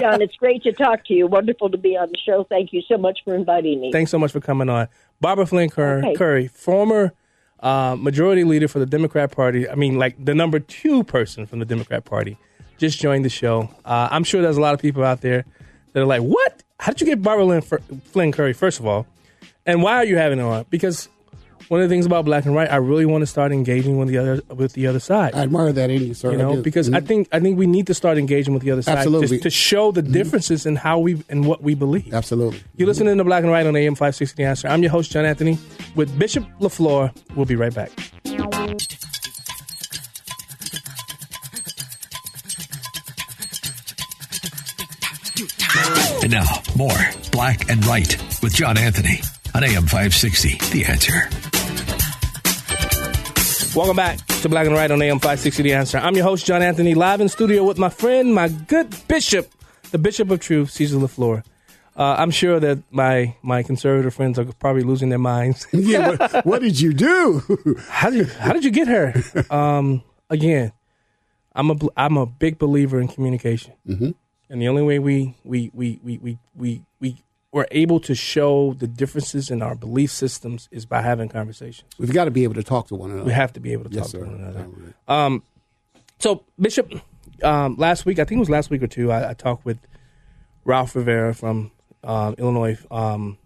John, 0.00 0.22
it's 0.22 0.36
great 0.36 0.62
to 0.64 0.72
talk 0.72 1.04
to 1.06 1.14
you. 1.14 1.26
Wonderful 1.26 1.70
to 1.70 1.78
be 1.78 1.96
on 1.96 2.08
the 2.10 2.18
show. 2.24 2.44
Thank 2.48 2.72
you 2.72 2.80
so 2.86 2.96
much 2.96 3.18
for 3.24 3.34
inviting 3.34 3.80
me. 3.80 3.90
Thanks 3.90 4.10
so 4.10 4.18
much 4.18 4.30
for 4.32 4.40
coming 4.40 4.68
on. 4.68 4.86
Barbara 5.20 5.46
Flynn 5.46 5.68
Cur- 5.70 5.98
Okay. 5.98 6.14
Curry, 6.14 6.46
former 6.48 7.12
uh, 7.62 7.96
majority 7.98 8.44
leader 8.44 8.68
for 8.68 8.78
the 8.78 8.86
Democrat 8.86 9.30
Party. 9.32 9.68
I 9.68 9.74
mean, 9.74 9.98
like 9.98 10.22
the 10.22 10.34
number 10.34 10.58
two 10.58 11.04
person 11.04 11.46
from 11.46 11.58
the 11.60 11.64
Democrat 11.64 12.04
Party, 12.04 12.36
just 12.78 12.98
joined 12.98 13.24
the 13.24 13.30
show. 13.30 13.68
Uh, 13.84 14.08
I'm 14.10 14.24
sure 14.24 14.42
there's 14.42 14.56
a 14.56 14.60
lot 14.60 14.74
of 14.74 14.80
people 14.80 15.04
out 15.04 15.20
there 15.20 15.44
that 15.92 16.00
are 16.00 16.06
like, 16.06 16.22
"What? 16.22 16.62
How 16.80 16.92
did 16.92 17.00
you 17.00 17.06
get 17.06 17.22
Barbara 17.22 17.44
Lynn 17.44 17.62
Flynn 17.62 18.32
Curry?" 18.32 18.52
First 18.52 18.80
of 18.80 18.86
all, 18.86 19.06
and 19.64 19.82
why 19.82 19.96
are 19.96 20.04
you 20.04 20.16
having 20.16 20.38
her 20.38 20.44
on? 20.44 20.66
Because 20.70 21.08
one 21.72 21.80
of 21.80 21.88
the 21.88 21.94
things 21.94 22.04
about 22.04 22.26
Black 22.26 22.44
and 22.44 22.54
White, 22.54 22.70
I 22.70 22.76
really 22.76 23.06
want 23.06 23.22
to 23.22 23.26
start 23.26 23.50
engaging 23.50 23.96
with 23.96 24.08
the 24.08 24.18
other 24.18 24.42
with 24.54 24.74
the 24.74 24.86
other 24.86 25.00
side. 25.00 25.34
I 25.34 25.38
admire 25.38 25.72
that 25.72 25.88
in 25.88 26.02
you, 26.02 26.12
sir. 26.12 26.32
You 26.32 26.36
know, 26.36 26.56
do. 26.56 26.62
because 26.62 26.92
I 26.92 27.00
Mhm. 27.00 27.06
think 27.06 27.28
I 27.32 27.40
think 27.40 27.56
we 27.58 27.66
need 27.66 27.86
to 27.86 27.94
start 27.94 28.18
engaging 28.18 28.52
with 28.52 28.62
the 28.62 28.70
other 28.72 28.82
side 28.82 28.98
Absolutely. 28.98 29.28
just 29.28 29.42
to 29.44 29.48
show 29.48 29.90
the 29.90 30.02
differences 30.02 30.66
in 30.66 30.76
how 30.76 30.98
we 30.98 31.22
and 31.30 31.46
what 31.46 31.62
we 31.62 31.74
believe. 31.74 32.12
Absolutely. 32.12 32.60
You're 32.76 32.88
listening 32.88 33.16
to 33.16 33.24
Black 33.24 33.42
and 33.42 33.50
White 33.50 33.66
on 33.66 33.74
AM 33.74 33.94
560 33.94 34.44
Answer. 34.44 34.68
I'm 34.68 34.82
your 34.82 34.90
host, 34.90 35.12
John 35.12 35.24
Anthony, 35.24 35.56
with 35.94 36.18
Bishop 36.18 36.44
LaFleur. 36.60 37.10
We'll 37.34 37.46
be 37.46 37.56
right 37.56 37.74
back. 37.74 37.90
And 46.22 46.30
now, 46.30 46.44
more 46.76 46.90
Black 47.32 47.68
and 47.70 47.82
White 47.84 48.16
with 48.42 48.54
John 48.54 48.76
Anthony 48.78 49.20
on 49.54 49.64
AM 49.64 49.86
560. 49.86 50.58
The 50.70 50.84
answer. 50.84 51.51
Welcome 53.74 53.96
back 53.96 54.18
to 54.26 54.48
Black 54.50 54.66
and 54.66 54.74
White 54.74 54.90
on 54.90 55.00
AM 55.00 55.18
560 55.18 55.62
The 55.62 55.72
Answer. 55.72 55.96
I'm 55.98 56.14
your 56.14 56.24
host, 56.24 56.44
John 56.44 56.60
Anthony, 56.62 56.94
live 56.94 57.22
in 57.22 57.28
studio 57.30 57.64
with 57.64 57.78
my 57.78 57.88
friend, 57.88 58.34
my 58.34 58.48
good 58.48 58.94
bishop, 59.08 59.50
the 59.92 59.98
Bishop 59.98 60.30
of 60.30 60.40
Truth, 60.40 60.70
Caesar 60.72 60.98
LaFleur. 60.98 61.42
Uh, 61.96 62.16
I'm 62.18 62.30
sure 62.30 62.60
that 62.60 62.82
my 62.90 63.34
my 63.42 63.62
conservative 63.62 64.12
friends 64.14 64.38
are 64.38 64.44
probably 64.44 64.82
losing 64.82 65.08
their 65.08 65.18
minds. 65.18 65.66
yeah, 65.72 66.10
what, 66.10 66.46
what 66.46 66.62
did 66.62 66.80
you 66.80 66.92
do? 66.92 67.42
how 67.88 68.10
did 68.10 68.18
you, 68.18 68.24
how 68.34 68.52
did 68.52 68.64
you 68.64 68.70
get 68.70 68.88
her? 68.88 69.14
Um, 69.50 70.02
again, 70.28 70.72
I'm 71.54 71.70
a 71.70 71.76
I'm 71.96 72.16
a 72.18 72.26
big 72.26 72.58
believer 72.58 73.00
in 73.00 73.08
communication, 73.08 73.72
Mhm. 73.88 74.14
and 74.50 74.60
the 74.60 74.68
only 74.68 74.82
way 74.82 74.98
we 74.98 75.34
we 75.44 75.70
we 75.74 75.98
we 76.02 76.18
we 76.18 76.38
we 76.54 76.82
we 77.00 77.16
we're 77.52 77.66
able 77.70 78.00
to 78.00 78.14
show 78.14 78.72
the 78.78 78.86
differences 78.86 79.50
in 79.50 79.60
our 79.62 79.74
belief 79.74 80.10
systems 80.10 80.68
is 80.72 80.86
by 80.86 81.02
having 81.02 81.28
conversations. 81.28 81.88
We've 81.98 82.12
got 82.12 82.24
to 82.24 82.30
be 82.30 82.44
able 82.44 82.54
to 82.54 82.62
talk 82.62 82.88
to 82.88 82.94
one 82.94 83.10
another. 83.10 83.26
We 83.26 83.32
have 83.32 83.52
to 83.52 83.60
be 83.60 83.72
able 83.72 83.84
to 83.84 83.90
talk 83.90 83.96
Yes, 83.96 84.10
to 84.12 84.18
sir. 84.18 84.24
one 84.24 84.34
another. 84.36 84.66
Um, 85.06 85.42
so 86.18 86.44
Bishop, 86.58 86.90
um, 87.42 87.76
last 87.76 88.06
week 88.06 88.18
I 88.18 88.24
think 88.24 88.38
it 88.38 88.40
was 88.40 88.50
last 88.50 88.70
week 88.70 88.82
or 88.82 88.86
two, 88.86 89.12
I, 89.12 89.30
I 89.30 89.34
talked 89.34 89.64
with 89.66 89.78
Ralph 90.64 90.96
Rivera 90.96 91.34
from 91.34 91.72
um, 92.04 92.34
Illinois. 92.38 92.78
Um, 92.90 93.36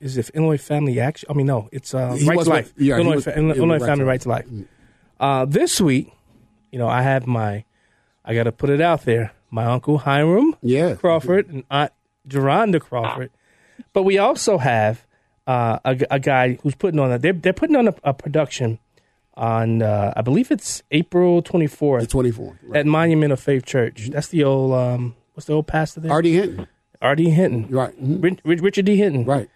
is 0.00 0.16
it 0.16 0.30
Illinois 0.30 0.56
Family 0.60 0.98
Action? 1.00 1.26
I 1.30 1.34
mean, 1.34 1.46
no, 1.46 1.68
it's 1.70 1.94
uh, 1.94 2.16
Right 2.26 2.38
to 2.40 2.48
Life. 2.48 2.72
yeah, 2.78 2.94
Illinois, 2.96 3.14
was- 3.16 3.24
Fa- 3.24 3.36
Illinois 3.38 3.78
Right 3.78 3.86
Family 3.86 4.04
to 4.04 4.06
Right 4.06 4.20
to 4.22 4.28
Life. 4.28 4.46
Uh, 5.20 5.44
this 5.44 5.80
week, 5.80 6.12
you 6.72 6.78
know, 6.78 6.88
I 6.88 7.02
have 7.02 7.26
my, 7.26 7.64
I 8.24 8.34
got 8.34 8.44
to 8.44 8.52
put 8.52 8.70
it 8.70 8.80
out 8.80 9.02
there, 9.04 9.32
my 9.50 9.64
uncle 9.66 9.98
Hiram 9.98 10.56
yeah. 10.62 10.94
Crawford 10.94 11.48
and 11.48 11.64
Aunt 11.70 11.92
Geronda 12.26 12.80
Crawford. 12.80 13.30
But 13.92 14.02
we 14.04 14.18
also 14.18 14.58
have 14.58 15.06
uh, 15.46 15.78
a, 15.84 15.98
a 16.12 16.18
guy 16.20 16.54
who's 16.62 16.74
putting 16.74 17.00
on 17.00 17.12
a, 17.12 17.18
they're, 17.18 17.32
they're 17.32 17.52
putting 17.52 17.76
on 17.76 17.88
a, 17.88 17.94
a 18.04 18.14
production 18.14 18.78
on, 19.34 19.82
uh, 19.82 20.12
I 20.16 20.22
believe 20.22 20.50
it's 20.50 20.82
April 20.90 21.42
24th. 21.42 22.08
The 22.08 22.30
24th. 22.32 22.76
At 22.76 22.86
Monument 22.86 23.32
of 23.32 23.40
Faith 23.40 23.64
Church. 23.66 24.08
That's 24.10 24.28
the 24.28 24.44
old, 24.44 24.72
um, 24.72 25.16
what's 25.34 25.46
the 25.46 25.52
old 25.54 25.66
pastor 25.66 26.00
there? 26.00 26.12
R.D. 26.12 26.32
Hinton. 26.34 26.68
R.D. 27.02 27.30
Hinton. 27.30 27.66
Right. 27.68 27.92
Ri- 27.98 28.38
Ri- 28.44 28.56
Richard 28.56 28.84
D. 28.84 28.96
Hinton. 28.96 29.24
Right. 29.24 29.48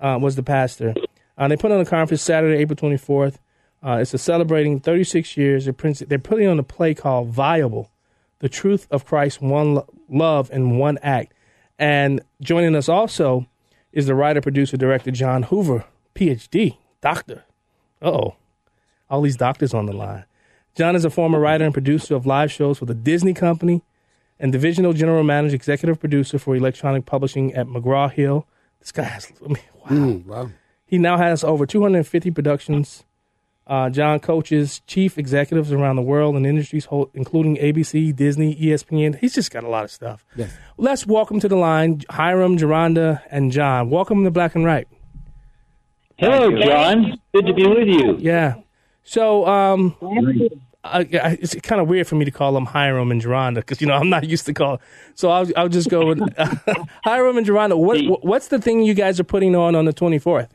Uh, 0.00 0.18
was 0.20 0.36
the 0.36 0.42
pastor. 0.42 0.94
Uh, 1.38 1.48
they 1.48 1.56
put 1.56 1.70
on 1.70 1.80
a 1.80 1.84
conference 1.84 2.22
Saturday, 2.22 2.56
April 2.62 2.76
24th. 2.76 3.36
Uh, 3.84 3.98
it's 4.00 4.14
a 4.14 4.18
celebrating 4.18 4.80
36 4.80 5.36
years. 5.36 5.66
They're, 5.66 5.74
they're 6.06 6.18
putting 6.18 6.48
on 6.48 6.58
a 6.58 6.62
play 6.62 6.94
called 6.94 7.28
Viable, 7.28 7.90
The 8.38 8.48
Truth 8.48 8.88
of 8.90 9.04
Christ, 9.04 9.42
One 9.42 9.74
Lo- 9.74 9.86
Love 10.08 10.50
in 10.50 10.78
One 10.78 10.98
Act. 11.02 11.34
And 11.78 12.20
joining 12.40 12.74
us 12.74 12.88
also 12.88 13.46
is 13.92 14.06
the 14.06 14.14
writer, 14.14 14.40
producer, 14.40 14.76
director, 14.76 15.10
John 15.10 15.44
Hoover, 15.44 15.84
PhD, 16.14 16.76
doctor. 17.00 17.44
Uh-oh. 18.02 18.36
All 19.08 19.22
these 19.22 19.36
doctors 19.36 19.72
on 19.72 19.86
the 19.86 19.92
line. 19.92 20.24
John 20.74 20.94
is 20.94 21.06
a 21.06 21.10
former 21.10 21.40
writer 21.40 21.64
and 21.64 21.72
producer 21.72 22.14
of 22.14 22.26
live 22.26 22.52
shows 22.52 22.78
for 22.78 22.84
the 22.84 22.94
Disney 22.94 23.32
Company 23.32 23.82
and 24.38 24.52
divisional 24.52 24.92
general 24.92 25.22
manager, 25.22 25.54
executive 25.54 25.98
producer 25.98 26.38
for 26.38 26.54
electronic 26.54 27.06
publishing 27.06 27.54
at 27.54 27.66
McGraw 27.66 28.12
Hill. 28.12 28.46
This 28.80 28.92
guy 28.92 29.04
has, 29.04 29.32
I 29.42 29.48
mean, 29.48 29.56
wow. 29.74 29.88
Mm, 29.88 30.26
wow. 30.26 30.50
He 30.84 30.98
now 30.98 31.16
has 31.16 31.42
over 31.42 31.64
250 31.64 32.30
productions. 32.30 33.05
Uh, 33.68 33.90
John 33.90 34.20
coaches 34.20 34.80
chief 34.86 35.18
executives 35.18 35.72
around 35.72 35.96
the 35.96 36.02
world 36.02 36.36
in 36.36 36.46
industries, 36.46 36.84
whole- 36.84 37.10
including 37.14 37.56
ABC, 37.56 38.14
Disney, 38.14 38.54
ESPN. 38.54 39.18
He's 39.18 39.34
just 39.34 39.50
got 39.50 39.64
a 39.64 39.68
lot 39.68 39.82
of 39.82 39.90
stuff. 39.90 40.24
Yes. 40.36 40.56
Let's 40.76 41.04
welcome 41.04 41.40
to 41.40 41.48
the 41.48 41.56
line 41.56 42.02
Hiram, 42.08 42.56
Geronda, 42.58 43.22
and 43.28 43.50
John. 43.50 43.90
Welcome 43.90 44.22
to 44.22 44.30
Black 44.30 44.54
and 44.54 44.64
Right. 44.64 44.86
Hello, 46.16 46.56
John. 46.60 47.18
Good 47.34 47.46
to 47.46 47.54
be 47.54 47.66
with 47.66 47.88
you. 47.88 48.16
Yeah. 48.20 48.54
So, 49.02 49.44
um, 49.46 49.96
I, 50.84 50.98
I, 51.00 51.38
it's 51.40 51.54
kind 51.56 51.80
of 51.80 51.88
weird 51.88 52.06
for 52.06 52.14
me 52.14 52.24
to 52.24 52.30
call 52.30 52.52
them 52.52 52.66
Hiram 52.66 53.10
and 53.10 53.20
Geronda 53.20 53.60
because 53.60 53.80
you 53.80 53.88
know 53.88 53.94
I'm 53.94 54.08
not 54.08 54.24
used 54.28 54.46
to 54.46 54.54
call. 54.54 54.80
So 55.16 55.30
I'll 55.30 55.46
I'll 55.56 55.68
just 55.68 55.90
go 55.90 56.06
with 56.06 56.20
Hiram 57.04 57.36
and 57.36 57.44
Geronda. 57.46 57.76
What 57.76 58.24
what's 58.24 58.48
the 58.48 58.60
thing 58.60 58.82
you 58.82 58.94
guys 58.94 59.18
are 59.18 59.24
putting 59.24 59.56
on 59.56 59.74
on 59.74 59.84
the 59.84 59.92
24th? 59.92 60.48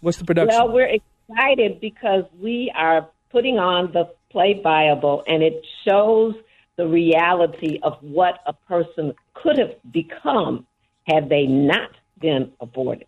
What's 0.00 0.16
the 0.18 0.24
production? 0.24 0.58
Well, 0.58 0.72
we're 0.72 0.98
excited 1.28 1.80
because 1.80 2.24
we 2.40 2.72
are 2.74 3.08
putting 3.30 3.58
on 3.58 3.92
the 3.92 4.10
play 4.30 4.60
Viable, 4.62 5.22
and 5.26 5.42
it 5.42 5.64
shows 5.86 6.34
the 6.76 6.86
reality 6.86 7.78
of 7.82 7.98
what 8.00 8.40
a 8.46 8.52
person 8.52 9.12
could 9.34 9.58
have 9.58 9.74
become 9.92 10.66
had 11.06 11.28
they 11.28 11.46
not 11.46 11.90
been 12.20 12.50
aborted. 12.60 13.06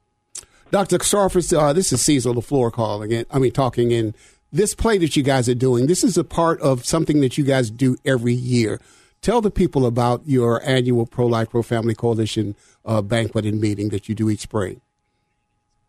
Dr. 0.70 0.98
Sarfis, 0.98 1.56
uh, 1.56 1.72
this 1.72 1.92
is 1.92 2.02
Cecil 2.02 2.34
LaFleur 2.34 2.72
calling 2.72 3.12
in. 3.12 3.24
I 3.30 3.38
mean, 3.38 3.52
talking 3.52 3.90
in. 3.90 4.14
This 4.52 4.74
play 4.74 4.98
that 4.98 5.16
you 5.16 5.22
guys 5.22 5.48
are 5.48 5.54
doing, 5.54 5.86
this 5.86 6.02
is 6.04 6.16
a 6.16 6.24
part 6.24 6.60
of 6.60 6.84
something 6.84 7.20
that 7.20 7.36
you 7.38 7.44
guys 7.44 7.70
do 7.70 7.96
every 8.04 8.32
year. 8.34 8.80
Tell 9.22 9.40
the 9.40 9.50
people 9.50 9.86
about 9.86 10.22
your 10.26 10.62
annual 10.62 11.06
Pro 11.06 11.26
Life 11.26 11.50
Pro 11.50 11.62
Family 11.62 11.94
Coalition 11.94 12.54
uh, 12.84 13.02
banquet 13.02 13.44
and 13.44 13.60
meeting 13.60 13.88
that 13.90 14.08
you 14.08 14.14
do 14.14 14.30
each 14.30 14.40
spring. 14.40 14.80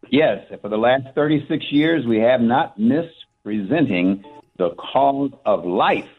Yes, 0.10 0.46
for 0.62 0.70
the 0.70 0.78
last 0.78 1.14
36 1.16 1.66
years, 1.72 2.06
we 2.06 2.20
have 2.20 2.42
not 2.42 2.80
missed 2.80 3.26
presenting 3.44 4.24
the 4.58 4.72
cause 4.72 5.32
of 5.46 5.66
life, 5.66 6.10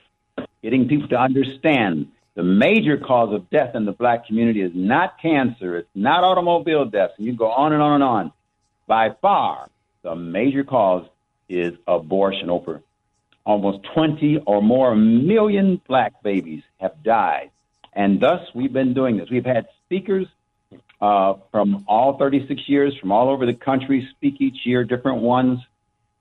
getting 0.63 0.89
people 0.89 1.09
to 1.09 1.19
understand 1.19 2.09
the 2.35 2.43
major 2.45 2.97
cause 2.97 3.35
of 3.35 3.51
death 3.51 3.75
in 3.75 3.85
the 3.85 3.93
black 3.93 4.27
community 4.27 4.63
is 4.63 4.71
not 4.75 5.21
cancer, 5.21 5.79
it's 5.79 5.89
not 5.95 6.23
automobile 6.23 6.85
deaths, 6.85 7.15
and 7.19 7.27
you 7.27 7.35
go 7.35 7.51
on 7.51 7.73
and 7.73 7.83
on 7.83 7.95
and 7.95 8.05
on. 8.05 8.33
By 8.87 9.11
far, 9.21 9.69
the 10.03 10.15
major 10.15 10.63
cause 10.63 11.05
is 11.49 11.73
abortion. 11.87 12.49
Over 12.49 12.83
almost 13.45 13.79
20 13.95 14.43
or 14.47 14.63
more 14.63 14.95
million 14.95 15.81
black 15.89 16.23
babies 16.23 16.63
have 16.79 17.03
died. 17.03 17.51
And 17.95 18.21
thus, 18.21 18.41
we've 18.55 18.73
been 18.73 18.95
doing 18.95 19.17
this. 19.17 19.31
We've 19.31 19.45
had 19.45 19.67
speakers 19.85 20.27
uh, 21.01 21.35
from 21.51 21.85
all 21.87 22.19
36 22.19 22.69
years, 22.69 22.97
from 22.99 23.13
all 23.13 23.29
over 23.29 23.47
the 23.47 23.55
country, 23.55 24.09
speak 24.17 24.41
each 24.41 24.65
year, 24.65 24.85
different 24.85 25.23
ones, 25.23 25.61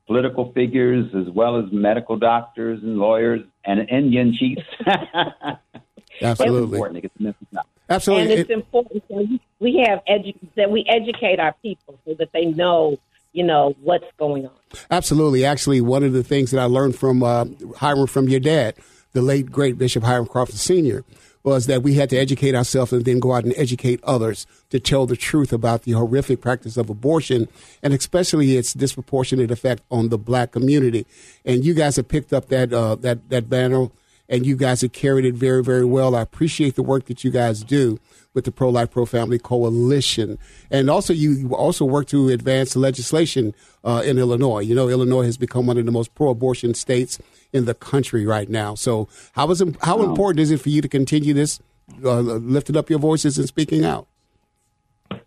political 0.06 0.52
figures, 0.54 1.14
as 1.16 1.30
well 1.34 1.58
as 1.58 1.72
medical 1.72 2.18
doctors 2.18 2.82
and 2.84 2.98
lawyers 2.98 3.42
and 3.66 3.90
Indian 3.90 4.34
chiefs. 4.34 4.64
Absolutely. 6.22 6.64
It's 6.64 6.74
important 6.74 6.96
to 6.96 7.02
get 7.02 7.18
the 7.18 7.24
message 7.24 7.48
out. 7.58 7.68
Absolutely. 7.90 8.32
And 8.32 8.42
it's 8.42 8.50
important 8.50 9.08
that 9.08 9.40
we 9.60 9.86
have 9.88 10.02
edu- 10.10 10.36
that 10.56 10.70
we 10.72 10.86
educate 10.88 11.40
our 11.40 11.54
people 11.62 12.00
so 12.06 12.16
that 12.16 12.32
they 12.34 12.46
know, 12.46 12.98
you 13.34 13.44
know, 13.44 13.76
what's 13.82 14.06
going 14.18 14.46
on. 14.46 14.52
Absolutely. 14.92 15.46
Actually, 15.46 15.82
one 15.82 16.04
of 16.04 16.14
the 16.14 16.24
things 16.24 16.52
that 16.52 16.60
I 16.60 16.66
learned 16.66 16.96
from 16.96 17.24
uh, 17.24 17.46
Hiram, 17.78 18.08
from 18.08 18.28
your 18.28 18.40
dad, 18.40 18.76
the 19.14 19.22
late 19.22 19.52
great 19.52 19.78
Bishop 19.78 20.04
Hiram 20.04 20.26
Crawford 20.26 20.56
Sr., 20.56 21.04
was 21.48 21.66
that 21.68 21.82
we 21.82 21.94
had 21.94 22.10
to 22.10 22.18
educate 22.18 22.54
ourselves 22.54 22.92
and 22.92 23.06
then 23.06 23.22
go 23.22 23.32
out 23.32 23.46
and 23.46 23.54
educate 23.56 24.02
others 24.04 24.46
to 24.70 24.82
tell 24.82 25.06
the 25.06 25.16
truth 25.16 25.54
about 25.54 25.84
the 25.84 25.94
horrific 25.94 26.42
practice 26.42 26.76
of 26.76 26.90
abortion 26.90 27.48
and 27.82 27.94
especially 27.94 28.58
its 28.58 28.74
disproportionate 28.74 29.50
effect 29.50 29.82
on 29.90 30.10
the 30.10 30.18
black 30.18 30.52
community. 30.52 31.08
And 31.46 31.64
you 31.64 31.74
guys 31.74 31.96
have 31.96 32.10
picked 32.10 32.34
up 32.34 32.50
that 32.50 32.74
uh, 32.74 32.96
that 32.96 33.30
that 33.30 33.50
banner 33.50 33.88
and 34.28 34.46
you 34.46 34.58
guys 34.58 34.82
have 34.82 34.92
carried 34.92 35.24
it 35.24 35.36
very, 35.36 35.64
very 35.64 35.86
well. 35.86 36.18
I 36.18 36.22
appreciate 36.22 36.76
the 36.76 36.84
work 36.84 37.06
that 37.06 37.24
you 37.24 37.32
guys 37.32 37.64
do 37.64 37.98
with 38.34 38.46
the 38.46 38.52
Pro 38.52 38.70
Life 38.70 38.92
Pro 38.92 39.06
Family 39.06 39.40
Coalition, 39.40 40.38
and 40.70 40.90
also 40.90 41.14
you 41.14 41.32
you 41.32 41.56
also 41.56 41.86
work 41.86 42.08
to 42.08 42.30
advance 42.30 42.76
legislation 42.76 43.54
uh, 43.84 44.02
in 44.06 44.18
Illinois. 44.18 44.60
You 44.60 44.76
know, 44.76 44.90
Illinois 44.90 45.24
has 45.24 45.38
become 45.38 45.66
one 45.68 45.78
of 45.78 45.86
the 45.86 45.92
most 45.92 46.14
pro-abortion 46.16 46.74
states 46.74 47.20
in 47.54 47.66
the 47.66 47.74
country 47.74 48.26
right 48.26 48.50
now. 48.50 48.76
So, 48.76 49.08
how 49.34 49.50
is 49.52 49.62
it- 49.62 49.76
how 49.82 50.02
important 50.04 50.40
is 50.42 50.52
it 50.52 50.60
for 50.62 50.70
you 50.70 50.82
to 50.82 50.88
continue 50.90 51.34
this, 51.34 51.60
uh, 52.04 52.20
lifting 52.20 52.76
up 52.78 52.90
your 52.90 53.00
voices 53.00 53.38
and 53.38 53.48
speaking 53.48 53.86
out? 53.86 54.08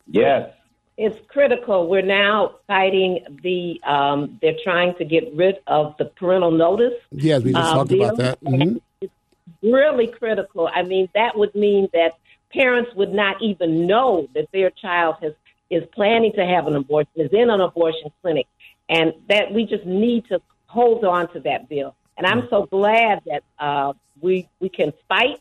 Yes. 0.07 0.51
It's 1.03 1.17
critical. 1.29 1.89
We're 1.89 2.03
now 2.03 2.57
fighting 2.67 3.25
the. 3.43 3.81
Um, 3.91 4.39
they're 4.43 4.57
trying 4.63 4.95
to 4.97 5.05
get 5.07 5.35
rid 5.35 5.57
of 5.67 5.95
the 5.99 6.05
parental 6.05 6.51
notice. 6.51 6.93
Yes, 7.11 7.43
we 7.43 7.53
just 7.55 7.71
uh, 7.71 7.75
talked 7.75 7.93
about 7.93 8.17
bill. 8.19 8.27
that. 8.27 8.45
Mhm. 8.45 8.81
really 9.63 10.07
critical. 10.07 10.69
I 10.75 10.83
mean, 10.83 11.09
that 11.15 11.37
would 11.39 11.55
mean 11.55 11.89
that 11.95 12.13
parents 12.53 12.91
would 12.95 13.13
not 13.13 13.41
even 13.43 13.87
know 13.87 14.29
that 14.35 14.49
their 14.53 14.71
child 14.71 15.17
has 15.23 15.33
is 15.71 15.85
planning 15.95 16.33
to 16.33 16.45
have 16.45 16.67
an 16.67 16.75
abortion, 16.75 17.13
is 17.15 17.31
in 17.33 17.49
an 17.49 17.61
abortion 17.61 18.11
clinic, 18.23 18.47
and 18.89 19.13
that 19.29 19.53
we 19.53 19.65
just 19.65 19.87
need 19.87 20.25
to 20.29 20.41
hold 20.67 21.05
on 21.05 21.33
to 21.33 21.39
that 21.41 21.69
bill. 21.69 21.95
And 22.17 22.27
I'm 22.27 22.49
so 22.51 22.67
glad 22.67 23.23
that 23.27 23.45
uh, 23.59 23.93
we 24.21 24.49
we 24.59 24.69
can 24.69 24.93
fight 25.09 25.41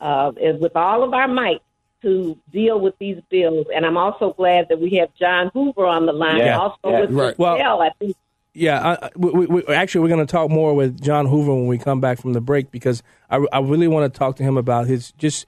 uh, 0.00 0.32
with 0.60 0.76
all 0.76 1.02
of 1.02 1.12
our 1.14 1.26
might 1.28 1.62
to 2.02 2.38
deal 2.52 2.78
with 2.78 2.96
these 2.98 3.20
bills. 3.28 3.66
And 3.74 3.84
I'm 3.84 3.96
also 3.96 4.32
glad 4.34 4.66
that 4.68 4.78
we 4.80 4.90
have 4.96 5.08
John 5.18 5.50
Hoover 5.52 5.84
on 5.86 6.06
the 6.06 6.12
line, 6.12 6.38
Yeah. 6.38 6.58
also 6.58 6.76
Yeah. 6.84 7.00
with 7.00 7.10
Right. 7.10 7.38
Michelle. 7.38 7.78
Well- 7.78 7.82
I 7.82 7.90
think 7.98 8.16
Yeah, 8.52 8.80
I, 9.00 9.06
I- 9.06 9.10
we, 9.16 9.46
we, 9.46 9.64
actually, 9.66 10.02
we're 10.02 10.14
going 10.14 10.26
to 10.26 10.30
talk 10.30 10.48
more 10.50 10.74
with 10.74 11.00
John 11.02 11.26
Hoover 11.26 11.52
when 11.54 11.66
we 11.66 11.76
come 11.78 12.00
back 12.00 12.18
from 12.20 12.32
the 12.34 12.40
break 12.40 12.70
because 12.70 13.02
I, 13.30 13.44
I 13.52 13.58
really 13.60 13.88
want 13.88 14.12
to 14.12 14.16
talk 14.18 14.36
to 14.36 14.42
him 14.44 14.56
about 14.56 14.86
his 14.86 15.10
just. 15.12 15.44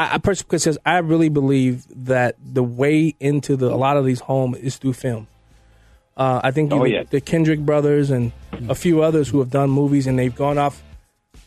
I, 0.00 0.14
I 0.14 0.18
personally 0.18 0.46
because 0.50 0.78
I 0.86 0.98
really 0.98 1.28
believe 1.28 1.84
that 2.06 2.36
the 2.42 2.62
way 2.62 3.14
into 3.20 3.56
the 3.56 3.66
a 3.72 3.76
lot 3.76 3.96
of 3.96 4.04
these 4.04 4.20
homes 4.20 4.56
is 4.58 4.76
through 4.76 4.94
film. 4.94 5.26
Uh, 6.16 6.40
I 6.42 6.50
think 6.50 6.72
Oh, 6.72 6.84
yeah. 6.84 7.04
the 7.08 7.20
Kendrick 7.20 7.60
brothers 7.60 8.10
and 8.10 8.32
a 8.68 8.74
few 8.74 9.02
others 9.02 9.28
who 9.28 9.38
have 9.38 9.50
done 9.50 9.70
movies 9.70 10.06
and 10.06 10.18
they've 10.18 10.34
gone 10.34 10.58
off 10.58 10.82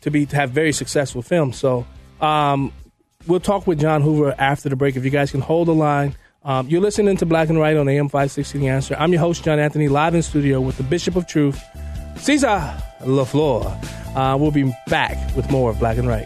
to 0.01 0.10
be 0.12 0.26
to 0.26 0.36
have 0.36 0.49
very 0.51 0.72
successful 0.74 1.22
films. 1.22 1.58
So 1.58 1.86
um, 2.22 2.72
we'll 3.28 3.39
talk 3.39 3.68
with 3.68 3.80
John 3.80 4.01
Hoover 4.01 4.34
after 4.38 4.70
the 4.70 4.76
break. 4.76 4.95
If 4.95 5.04
you 5.06 5.12
guys 5.12 5.32
can 5.32 5.41
hold 5.41 5.68
the 5.68 5.74
line. 5.76 6.16
Um, 6.45 6.68
you're 6.68 6.82
listening 6.82 7.16
to 7.18 7.26
Black 7.26 7.47
and 7.49 7.58
White 7.58 7.78
on 7.78 7.88
AM 7.88 8.10
560 8.10 8.58
The 8.60 8.68
Answer. 8.68 8.95
I'm 8.99 9.12
your 9.14 9.22
host, 9.22 9.45
John 9.45 9.60
Anthony, 9.60 9.88
live 9.88 10.14
in 10.14 10.22
studio 10.22 10.60
with 10.60 10.76
the 10.76 10.84
Bishop 10.84 11.16
of 11.16 11.26
Truth, 11.26 11.58
Cesar 12.18 12.60
LaFleur. 12.99 13.64
Uh, 14.14 14.38
we'll 14.38 14.51
be 14.51 14.74
back 14.88 15.16
with 15.38 15.49
more 15.49 15.70
of 15.72 15.80
Black 15.80 15.97
and 15.97 16.08
White. 16.10 16.26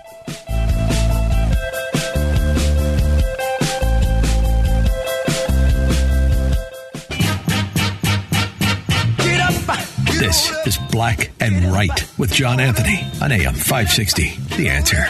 This 10.20 10.52
is 10.66 10.78
Black 10.90 11.30
and 11.40 11.72
Right 11.72 12.08
with 12.18 12.34
John 12.34 12.60
Anthony 12.60 13.06
on 13.22 13.32
AM 13.32 13.54
560. 13.54 14.36
The 14.58 14.68
answer. 14.68 15.06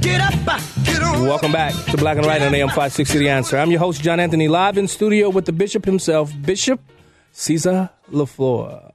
Get 0.00 0.22
up. 0.22 0.32
Welcome 1.20 1.52
back 1.52 1.74
to 1.90 1.98
Black 1.98 2.16
and 2.16 2.24
White 2.24 2.40
on 2.40 2.54
AM 2.54 2.68
560 2.68 3.18
The 3.18 3.28
Answer. 3.28 3.58
I'm 3.58 3.70
your 3.70 3.80
host, 3.80 4.00
John 4.00 4.18
Anthony, 4.20 4.48
live 4.48 4.78
in 4.78 4.88
studio 4.88 5.28
with 5.28 5.44
the 5.44 5.52
Bishop 5.52 5.84
himself, 5.84 6.32
Bishop 6.40 6.80
Cesar 7.32 7.90
LaFleur, 8.10 8.92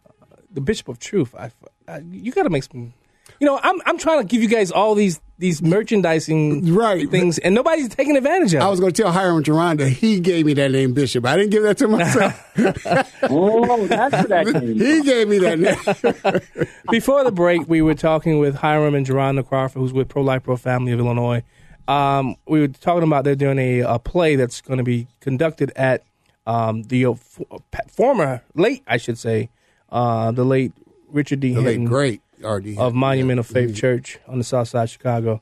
the 0.51 0.61
Bishop 0.61 0.87
of 0.87 0.97
Truth. 0.97 1.35
I, 1.35 1.51
I, 1.87 1.99
you 1.99 2.31
got 2.31 2.43
to 2.43 2.49
make 2.49 2.63
some. 2.63 2.95
You 3.39 3.45
know, 3.45 3.59
I'm 3.61 3.79
I'm 3.85 3.99
trying 3.99 4.19
to 4.19 4.25
give 4.25 4.41
you 4.41 4.49
guys 4.49 4.71
all 4.71 4.95
these 4.95 5.21
these 5.39 5.61
merchandising 5.61 6.73
right 6.73 7.09
things, 7.09 7.37
and 7.37 7.53
nobody's 7.53 7.89
taking 7.89 8.17
advantage 8.17 8.55
of. 8.55 8.61
I 8.61 8.69
was 8.69 8.79
going 8.79 8.91
to 8.91 9.01
tell 9.03 9.11
Hiram 9.11 9.43
Geronda 9.43 9.87
he 9.87 10.19
gave 10.19 10.45
me 10.45 10.53
that 10.55 10.71
name 10.71 10.93
Bishop. 10.93 11.25
I 11.25 11.37
didn't 11.37 11.51
give 11.51 11.63
that 11.63 11.77
to 11.77 11.87
myself. 11.87 12.51
oh, 13.29 13.85
that's 13.87 14.13
what 14.13 14.29
that 14.29 14.45
came 14.47 14.79
He 14.79 15.01
gave 15.03 15.27
me 15.27 15.37
that 15.39 15.59
name. 15.59 16.67
Before 16.89 17.23
the 17.23 17.31
break, 17.31 17.67
we 17.69 17.81
were 17.81 17.93
talking 17.93 18.39
with 18.39 18.55
Hiram 18.55 18.95
and 18.95 19.05
Geronda 19.05 19.43
Crawford, 19.43 19.79
who's 19.79 19.93
with 19.93 20.09
Pro 20.09 20.23
Life 20.23 20.43
Pro 20.43 20.57
Family 20.57 20.91
of 20.91 20.99
Illinois. 20.99 21.43
Um, 21.87 22.35
we 22.47 22.59
were 22.59 22.67
talking 22.67 23.03
about 23.03 23.23
they're 23.23 23.35
doing 23.35 23.59
a, 23.59 23.79
a 23.81 23.99
play 23.99 24.35
that's 24.35 24.59
going 24.61 24.77
to 24.77 24.83
be 24.83 25.07
conducted 25.19 25.71
at 25.75 26.03
um, 26.47 26.83
the 26.83 27.05
uh, 27.05 27.11
f- 27.11 27.91
former 27.91 28.41
late, 28.55 28.83
I 28.87 28.97
should 28.97 29.17
say, 29.17 29.49
uh, 29.91 30.31
the 30.31 30.43
late 30.43 30.73
Richard 31.09 31.39
D. 31.41 31.53
The 31.53 31.61
late 31.61 31.85
great 31.85 32.21
R.D. 32.21 32.26
of 32.43 32.93
Monument 32.93 33.39
of 33.39 33.47
Faith 33.47 33.75
Church 33.75 34.19
on 34.27 34.37
the 34.37 34.43
south 34.43 34.69
side 34.69 34.83
of 34.83 34.89
Chicago. 34.89 35.41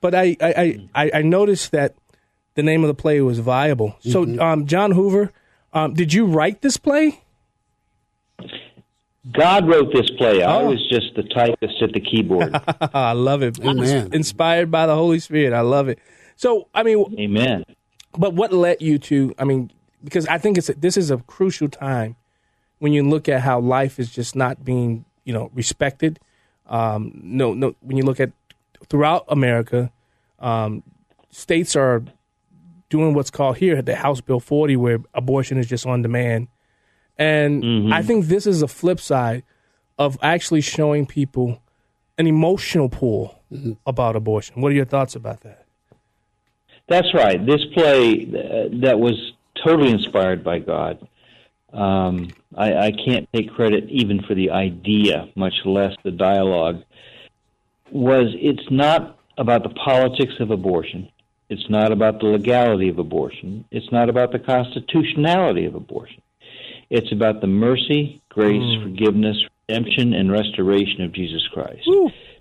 But 0.00 0.14
I, 0.14 0.36
I, 0.40 0.54
I, 0.56 0.88
I- 1.04 1.10
I 1.14 1.22
noticed 1.22 1.70
that 1.72 1.94
the 2.54 2.62
name 2.62 2.82
of 2.82 2.88
the 2.88 2.94
play 2.94 3.20
was 3.20 3.38
viable. 3.38 3.96
So, 4.00 4.24
um, 4.40 4.66
John 4.66 4.90
Hoover, 4.92 5.32
um, 5.72 5.94
did 5.94 6.12
you 6.12 6.26
write 6.26 6.60
this 6.60 6.76
play? 6.76 7.22
God 9.32 9.68
wrote 9.68 9.92
this 9.94 10.10
play. 10.18 10.42
I 10.42 10.60
Oh. 10.60 10.70
was 10.70 10.88
just 10.90 11.14
the 11.14 11.22
typist 11.22 11.80
at 11.80 11.92
the 11.92 12.00
keyboard. 12.00 12.50
I 12.92 13.12
love 13.12 13.42
it. 13.42 13.58
Amen. 13.60 14.10
Inspired 14.12 14.70
by 14.70 14.86
the 14.86 14.94
Holy 14.96 15.20
Spirit. 15.20 15.52
I 15.52 15.60
love 15.60 15.88
it. 15.88 15.98
So, 16.36 16.68
I 16.74 16.82
mean, 16.82 17.04
Amen. 17.18 17.64
But 18.18 18.34
what 18.34 18.52
led 18.52 18.82
you 18.82 18.98
to? 18.98 19.34
I 19.38 19.44
mean, 19.44 19.70
because 20.04 20.26
I 20.26 20.36
think 20.38 20.58
it's 20.58 20.66
this 20.76 20.96
is 20.96 21.10
a 21.10 21.18
crucial 21.18 21.68
time 21.68 22.16
when 22.80 22.92
you 22.92 23.08
look 23.08 23.28
at 23.28 23.40
how 23.42 23.60
life 23.60 23.98
is 24.00 24.10
just 24.10 24.34
not 24.36 24.64
being, 24.64 25.04
you 25.24 25.32
know, 25.32 25.50
respected. 25.54 26.18
Um, 26.72 27.20
no, 27.22 27.52
no. 27.54 27.76
When 27.80 27.96
you 27.96 28.02
look 28.02 28.18
at 28.18 28.32
throughout 28.88 29.26
America, 29.28 29.92
um, 30.40 30.82
states 31.30 31.76
are 31.76 32.02
doing 32.88 33.14
what's 33.14 33.30
called 33.30 33.58
here 33.58 33.80
the 33.82 33.94
House 33.94 34.20
Bill 34.20 34.40
40, 34.40 34.76
where 34.76 34.98
abortion 35.14 35.58
is 35.58 35.68
just 35.68 35.86
on 35.86 36.02
demand. 36.02 36.48
And 37.18 37.92
I 37.92 38.02
think 38.02 38.26
this 38.26 38.46
is 38.46 38.62
a 38.62 38.68
flip 38.68 38.98
side 38.98 39.44
of 39.98 40.18
actually 40.22 40.62
showing 40.62 41.06
people 41.06 41.62
an 42.18 42.26
emotional 42.26 42.88
pull 42.88 43.38
about 43.86 44.16
abortion. 44.16 44.60
What 44.60 44.72
are 44.72 44.74
your 44.74 44.86
thoughts 44.86 45.14
about 45.14 45.42
that? 45.42 45.64
That's 46.88 47.12
right. 47.14 47.44
This 47.44 47.64
play 47.74 48.24
uh, 48.24 48.68
that 48.80 48.98
was 48.98 49.32
totally 49.62 49.90
inspired 49.90 50.42
by 50.42 50.58
God. 50.58 51.06
Um, 51.72 52.30
I, 52.56 52.74
I 52.74 52.92
can't 52.92 53.28
take 53.32 53.52
credit 53.52 53.84
even 53.88 54.22
for 54.22 54.34
the 54.34 54.50
idea, 54.50 55.28
much 55.34 55.54
less 55.64 55.94
the 56.04 56.10
dialogue. 56.10 56.82
Was 57.90 58.34
it's 58.34 58.70
not 58.70 59.18
about 59.38 59.62
the 59.62 59.70
politics 59.70 60.34
of 60.40 60.50
abortion. 60.50 61.08
It's 61.48 61.68
not 61.68 61.92
about 61.92 62.20
the 62.20 62.26
legality 62.26 62.88
of 62.88 62.98
abortion. 62.98 63.64
It's 63.70 63.90
not 63.92 64.08
about 64.08 64.32
the 64.32 64.38
constitutionality 64.38 65.66
of 65.66 65.74
abortion. 65.74 66.22
It's 66.88 67.12
about 67.12 67.40
the 67.40 67.46
mercy, 67.46 68.22
grace, 68.28 68.62
hmm. 68.62 68.82
forgiveness, 68.84 69.36
redemption, 69.68 70.14
and 70.14 70.30
restoration 70.30 71.02
of 71.02 71.12
Jesus 71.12 71.46
Christ. 71.52 71.88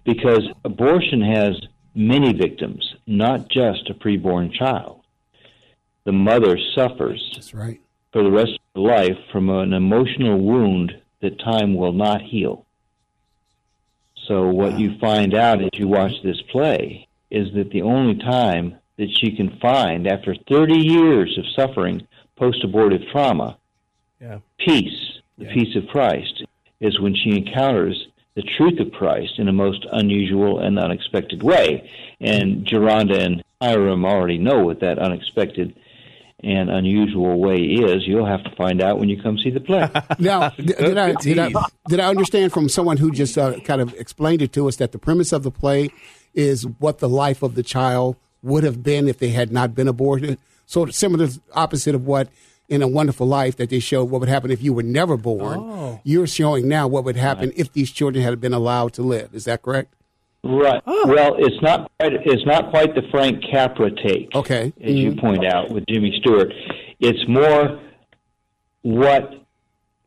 Because 0.03 0.47
abortion 0.63 1.21
has 1.21 1.55
many 1.93 2.33
victims, 2.33 2.95
not 3.05 3.49
just 3.49 3.89
a 3.89 3.93
preborn 3.93 4.53
child. 4.53 5.01
The 6.03 6.11
mother 6.11 6.57
suffers 6.75 7.31
That's 7.33 7.53
right. 7.53 7.81
For 8.11 8.23
the 8.23 8.31
rest 8.31 8.51
of 8.53 8.59
her 8.75 8.81
life 8.81 9.17
from 9.31 9.49
an 9.49 9.73
emotional 9.73 10.37
wound 10.39 10.93
that 11.21 11.39
time 11.39 11.75
will 11.75 11.93
not 11.93 12.21
heal. 12.21 12.65
So, 14.27 14.47
what 14.49 14.79
you 14.79 14.97
find 14.99 15.33
out 15.33 15.61
as 15.61 15.69
you 15.73 15.87
watch 15.87 16.13
this 16.23 16.41
play 16.51 17.07
is 17.29 17.53
that 17.53 17.71
the 17.71 17.81
only 17.81 18.15
time 18.15 18.75
that 18.97 19.09
she 19.19 19.35
can 19.35 19.57
find, 19.59 20.07
after 20.07 20.35
30 20.35 20.77
years 20.77 21.37
of 21.37 21.45
suffering 21.55 22.07
post 22.35 22.63
abortive 22.63 23.01
trauma, 23.11 23.57
Yeah. 24.19 24.39
peace, 24.57 25.19
the 25.37 25.45
peace 25.45 25.75
of 25.75 25.87
Christ, 25.87 26.43
is 26.79 26.99
when 26.99 27.15
she 27.15 27.31
encounters 27.31 28.07
the 28.35 28.43
truth 28.43 28.79
of 28.79 28.91
Christ 28.91 29.39
in 29.39 29.47
a 29.47 29.53
most 29.53 29.85
unusual 29.91 30.59
and 30.59 30.79
unexpected 30.79 31.43
way. 31.43 31.89
And 32.19 32.65
Geronda 32.65 33.19
and 33.19 33.43
Hiram 33.61 34.05
already 34.05 34.37
know 34.37 34.63
what 34.65 34.79
that 34.79 34.99
unexpected 34.99 35.73
and 36.43 36.69
unusual 36.69 37.39
way 37.39 37.57
is. 37.57 38.07
You'll 38.07 38.25
have 38.25 38.43
to 38.43 38.55
find 38.55 38.81
out 38.81 38.99
when 38.99 39.09
you 39.09 39.21
come 39.21 39.37
see 39.37 39.49
the 39.49 39.59
play. 39.59 39.89
Now, 40.19 40.49
did, 40.49 40.77
did 40.77 40.97
I, 40.97 41.13
did, 41.13 41.39
I, 41.39 41.51
did 41.87 41.99
I 41.99 42.07
understand 42.07 42.51
from 42.51 42.69
someone 42.69 42.97
who 42.97 43.11
just 43.11 43.37
uh, 43.37 43.59
kind 43.61 43.81
of 43.81 43.93
explained 43.95 44.41
it 44.41 44.51
to 44.53 44.67
us 44.67 44.75
that 44.77 44.91
the 44.91 44.99
premise 44.99 45.31
of 45.31 45.43
the 45.43 45.51
play 45.51 45.89
is 46.33 46.65
what 46.79 46.99
the 46.99 47.09
life 47.09 47.41
of 47.41 47.55
the 47.55 47.63
child 47.63 48.15
would 48.43 48.63
have 48.63 48.83
been 48.83 49.07
if 49.07 49.17
they 49.19 49.29
had 49.29 49.51
not 49.51 49.75
been 49.75 49.87
aborted? 49.87 50.37
So 50.65 50.85
similar, 50.87 51.27
opposite 51.53 51.95
of 51.95 52.05
what 52.05 52.29
It's 52.69 52.83
a 52.83 52.87
Wonderful 52.87 53.27
Life 53.27 53.57
that 53.57 53.69
they 53.69 53.79
showed 53.79 54.05
what 54.05 54.21
would 54.21 54.29
happen 54.29 54.51
if 54.51 54.61
you 54.63 54.73
were 54.73 54.83
never 54.83 55.17
born. 55.17 55.59
Oh. 55.59 55.99
You're 56.03 56.27
showing 56.27 56.67
now 56.67 56.87
what 56.87 57.03
would 57.03 57.17
happen 57.17 57.51
if 57.55 57.73
these 57.73 57.91
children 57.91 58.23
had 58.23 58.39
been 58.39 58.53
allowed 58.53 58.93
to 58.93 59.01
live. 59.01 59.35
Is 59.35 59.45
that 59.45 59.61
correct? 59.61 59.93
Right. 60.43 60.81
Oh. 60.87 61.07
Well, 61.07 61.35
it's 61.37 61.61
not 61.61 61.91
quite, 61.99 62.13
it's 62.25 62.45
not 62.45 62.71
quite 62.71 62.95
the 62.95 63.03
Frank 63.11 63.43
Capra 63.51 63.91
take. 63.91 64.33
Okay. 64.33 64.73
As 64.81 64.93
you 64.93 65.11
mm-hmm. 65.11 65.19
point 65.19 65.45
out 65.45 65.69
with 65.69 65.85
Jimmy 65.87 66.17
Stewart, 66.19 66.51
it's 66.99 67.27
more 67.27 67.79
what 68.81 69.45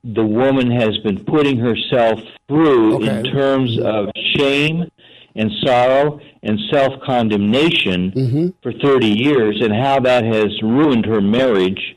the 0.03 0.25
woman 0.25 0.71
has 0.71 0.99
been 0.99 1.25
putting 1.25 1.59
herself 1.59 2.21
through 2.49 3.03
in 3.05 3.25
terms 3.25 3.79
of 3.79 4.11
shame 4.37 4.91
and 5.37 5.51
sorrow 5.65 6.21
and 6.43 6.59
self 6.71 7.01
condemnation 7.03 8.11
mm-hmm. 8.11 8.49
for 8.63 8.73
30 8.73 9.07
years 9.07 9.61
and 9.63 9.73
how 9.73 10.01
that 10.01 10.25
has 10.25 10.51
ruined 10.63 11.07
her 11.07 11.21
marriage, 11.21 11.97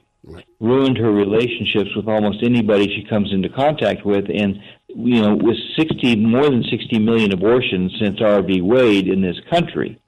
ruined 0.60 0.98
her 0.98 1.12
relationships 1.12 1.90
with 1.96 2.08
almost 2.08 2.44
anybody 2.44 2.86
she 2.86 3.04
comes 3.10 3.34
into 3.34 3.50
contact 3.50 4.06
with. 4.06 4.26
And, 4.30 4.62
you 4.88 5.22
know, 5.22 5.36
with 5.36 5.58
60, 5.78 6.16
more 6.18 6.44
than 6.44 6.64
60 6.70 7.00
million 7.00 7.32
abortions 7.34 7.94
since 8.02 8.20
Roe 8.22 8.42
v. 8.42 8.62
Wade 8.62 9.08
in 9.08 9.22
this 9.22 9.36
country, 9.50 10.00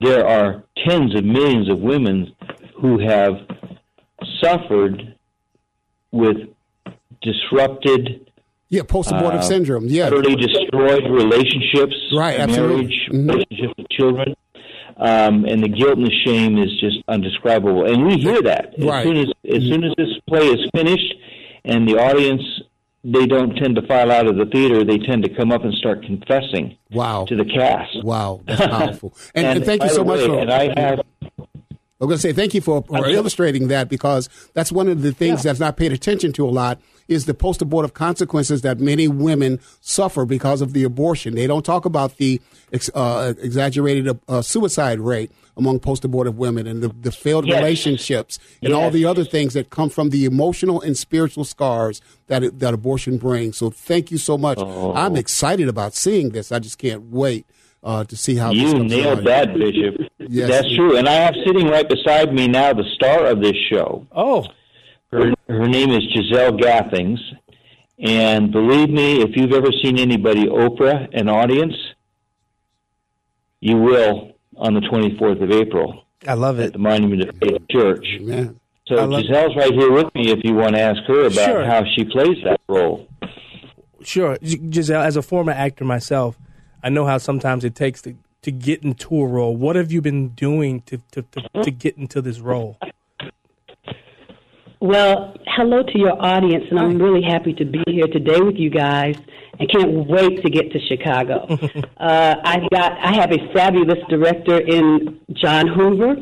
there 0.00 0.26
are 0.26 0.64
tens 0.86 1.14
of 1.16 1.24
millions 1.24 1.68
of 1.70 1.80
women 1.80 2.34
who 2.80 2.98
have 3.00 3.34
suffered 4.42 5.14
with 6.12 6.36
disrupted 7.22 8.30
Yeah, 8.68 8.82
post 8.82 9.10
abortive 9.10 9.40
uh, 9.40 9.44
syndrome. 9.44 9.86
Yeah. 9.86 10.06
utterly 10.06 10.36
destroyed 10.36 11.04
relationships, 11.10 11.94
Right, 12.16 12.38
absolutely. 12.38 12.84
Mm-hmm. 12.86 13.26
marriage, 13.26 13.46
relationships 13.50 13.74
with 13.78 13.88
children, 13.90 14.34
um, 14.96 15.44
and 15.44 15.62
the 15.62 15.68
guilt 15.68 15.96
and 15.98 16.06
the 16.06 16.14
shame 16.24 16.58
is 16.58 16.70
just 16.80 16.98
undescribable. 17.08 17.86
And 17.86 18.06
we 18.06 18.16
hear 18.18 18.40
that 18.42 18.74
as 18.78 18.84
Right. 18.84 19.04
soon 19.04 19.16
as 19.16 19.26
as 19.50 19.62
soon 19.64 19.84
as 19.84 19.92
this 19.96 20.08
play 20.28 20.46
is 20.46 20.68
finished, 20.74 21.14
and 21.64 21.88
the 21.88 21.98
audience 21.98 22.42
they 23.04 23.26
don't 23.26 23.54
tend 23.54 23.76
to 23.76 23.86
file 23.86 24.10
out 24.10 24.26
of 24.26 24.36
the 24.36 24.46
theater; 24.46 24.84
they 24.84 24.98
tend 24.98 25.22
to 25.24 25.34
come 25.34 25.52
up 25.52 25.64
and 25.64 25.74
start 25.74 26.04
confessing. 26.04 26.76
Wow. 26.90 27.26
To 27.26 27.36
the 27.36 27.44
cast. 27.44 28.02
Wow, 28.02 28.40
that's 28.46 28.66
powerful. 28.66 29.14
And, 29.34 29.46
and 29.46 29.64
thank 29.64 29.82
you 29.82 29.90
so 29.90 30.04
much 30.04 30.20
way, 30.20 30.26
for. 30.26 30.38
And 30.38 30.52
I 30.52 30.80
have 30.80 31.00
I'm 32.00 32.08
going 32.08 32.18
to 32.18 32.22
say 32.22 32.32
thank 32.32 32.54
you 32.54 32.60
for, 32.60 32.82
for 32.82 33.06
illustrating 33.06 33.68
that 33.68 33.88
because 33.88 34.28
that's 34.52 34.72
one 34.72 34.88
of 34.88 35.02
the 35.02 35.12
things 35.12 35.42
that's 35.42 35.60
not 35.60 35.76
paid 35.76 35.92
attention 35.92 36.32
to 36.34 36.46
a 36.46 36.50
lot 36.50 36.80
is 37.08 37.26
the 37.26 37.34
post-abortive 37.34 37.94
consequences 37.94 38.62
that 38.62 38.80
many 38.80 39.08
women 39.08 39.60
suffer 39.80 40.24
because 40.24 40.60
of 40.60 40.72
the 40.72 40.84
abortion. 40.84 41.34
They 41.34 41.46
don't 41.46 41.64
talk 41.64 41.84
about 41.84 42.16
the 42.16 42.40
ex, 42.72 42.90
uh, 42.94 43.34
exaggerated 43.40 44.18
uh, 44.28 44.42
suicide 44.42 45.00
rate 45.00 45.30
among 45.56 45.78
post-abortive 45.80 46.36
women 46.36 46.66
and 46.66 46.82
the, 46.82 46.88
the 46.88 47.12
failed 47.12 47.46
Yes. 47.46 47.58
relationships 47.58 48.38
and 48.62 48.72
all 48.72 48.90
the 48.90 49.04
other 49.04 49.24
things 49.24 49.52
that 49.54 49.70
come 49.70 49.88
from 49.90 50.10
the 50.10 50.24
emotional 50.24 50.80
and 50.80 50.96
spiritual 50.96 51.44
scars 51.44 52.00
that 52.26 52.42
it, 52.42 52.58
that 52.58 52.74
abortion 52.74 53.18
brings. 53.18 53.56
So 53.58 53.70
thank 53.70 54.10
you 54.10 54.18
so 54.18 54.36
much. 54.36 54.58
Oh. 54.60 54.92
I'm 54.94 55.14
excited 55.16 55.68
about 55.68 55.94
seeing 55.94 56.30
this. 56.30 56.50
I 56.50 56.58
just 56.58 56.78
can't 56.78 57.10
wait 57.10 57.46
uh, 57.84 58.02
to 58.04 58.16
see 58.16 58.34
how 58.36 58.48
this 58.52 58.62
You 58.62 58.72
comes 58.72 58.90
nailed 58.90 59.12
along. 59.20 59.24
that, 59.24 59.54
Bishop. 59.54 59.94
Yes. 60.18 60.48
That's 60.48 60.74
true. 60.74 60.96
And 60.96 61.06
I 61.08 61.12
have 61.12 61.34
sitting 61.46 61.68
right 61.68 61.88
beside 61.88 62.32
me 62.32 62.48
now 62.48 62.72
the 62.72 62.84
star 62.94 63.26
of 63.26 63.40
this 63.40 63.56
show. 63.70 64.06
Oh. 64.10 64.46
Her, 65.14 65.32
her 65.48 65.68
name 65.68 65.90
is 65.90 66.02
Giselle 66.12 66.56
Gathings. 66.56 67.20
And 67.98 68.50
believe 68.50 68.90
me, 68.90 69.22
if 69.22 69.36
you've 69.36 69.52
ever 69.52 69.70
seen 69.82 69.98
anybody 69.98 70.46
Oprah 70.46 71.08
an 71.12 71.28
audience, 71.28 71.74
you 73.60 73.76
will 73.76 74.32
on 74.56 74.74
the 74.74 74.80
24th 74.80 75.42
of 75.42 75.50
April 75.50 76.04
I 76.26 76.34
love 76.34 76.58
at 76.58 76.72
the 76.72 76.78
Monument 76.78 77.22
of 77.28 77.36
Faith 77.36 77.62
Church. 77.70 78.06
Man. 78.20 78.58
So 78.86 78.96
Giselle's 78.96 79.56
right 79.56 79.72
here 79.72 79.92
with 79.92 80.14
me 80.14 80.30
if 80.30 80.40
you 80.42 80.54
want 80.54 80.74
to 80.74 80.80
ask 80.80 81.02
her 81.04 81.26
about 81.26 81.32
Sure. 81.32 81.64
how 81.64 81.82
she 81.96 82.04
plays 82.04 82.36
that 82.44 82.60
role. 82.68 83.08
Sure, 84.02 84.36
Giselle. 84.42 85.02
As 85.02 85.16
a 85.16 85.22
former 85.22 85.52
actor 85.52 85.84
myself, 85.84 86.38
I 86.82 86.90
know 86.90 87.06
how 87.06 87.18
sometimes 87.18 87.64
it 87.64 87.74
takes 87.74 88.02
to 88.02 88.14
to 88.42 88.50
get 88.50 88.82
into 88.82 89.22
a 89.22 89.26
role. 89.26 89.56
What 89.56 89.76
have 89.76 89.90
you 89.90 90.02
been 90.02 90.28
doing 90.30 90.82
to 90.82 91.00
to, 91.12 91.22
to, 91.22 91.62
to 91.62 91.70
get 91.70 91.96
into 91.96 92.20
this 92.20 92.40
role? 92.40 92.76
Well, 94.84 95.34
hello 95.46 95.82
to 95.82 95.98
your 95.98 96.22
audience, 96.22 96.66
and 96.68 96.78
I'm 96.78 96.98
really 96.98 97.22
happy 97.22 97.54
to 97.54 97.64
be 97.64 97.82
here 97.86 98.06
today 98.06 98.38
with 98.42 98.56
you 98.56 98.68
guys. 98.68 99.16
I 99.58 99.64
can't 99.64 100.06
wait 100.06 100.42
to 100.42 100.50
get 100.50 100.72
to 100.72 100.78
Chicago. 100.78 101.46
uh, 101.96 102.34
I've 102.44 102.68
got 102.68 102.92
I 102.98 103.14
have 103.14 103.32
a 103.32 103.50
fabulous 103.54 103.96
director 104.10 104.60
in 104.60 105.20
John 105.32 105.68
Hoover, 105.68 106.16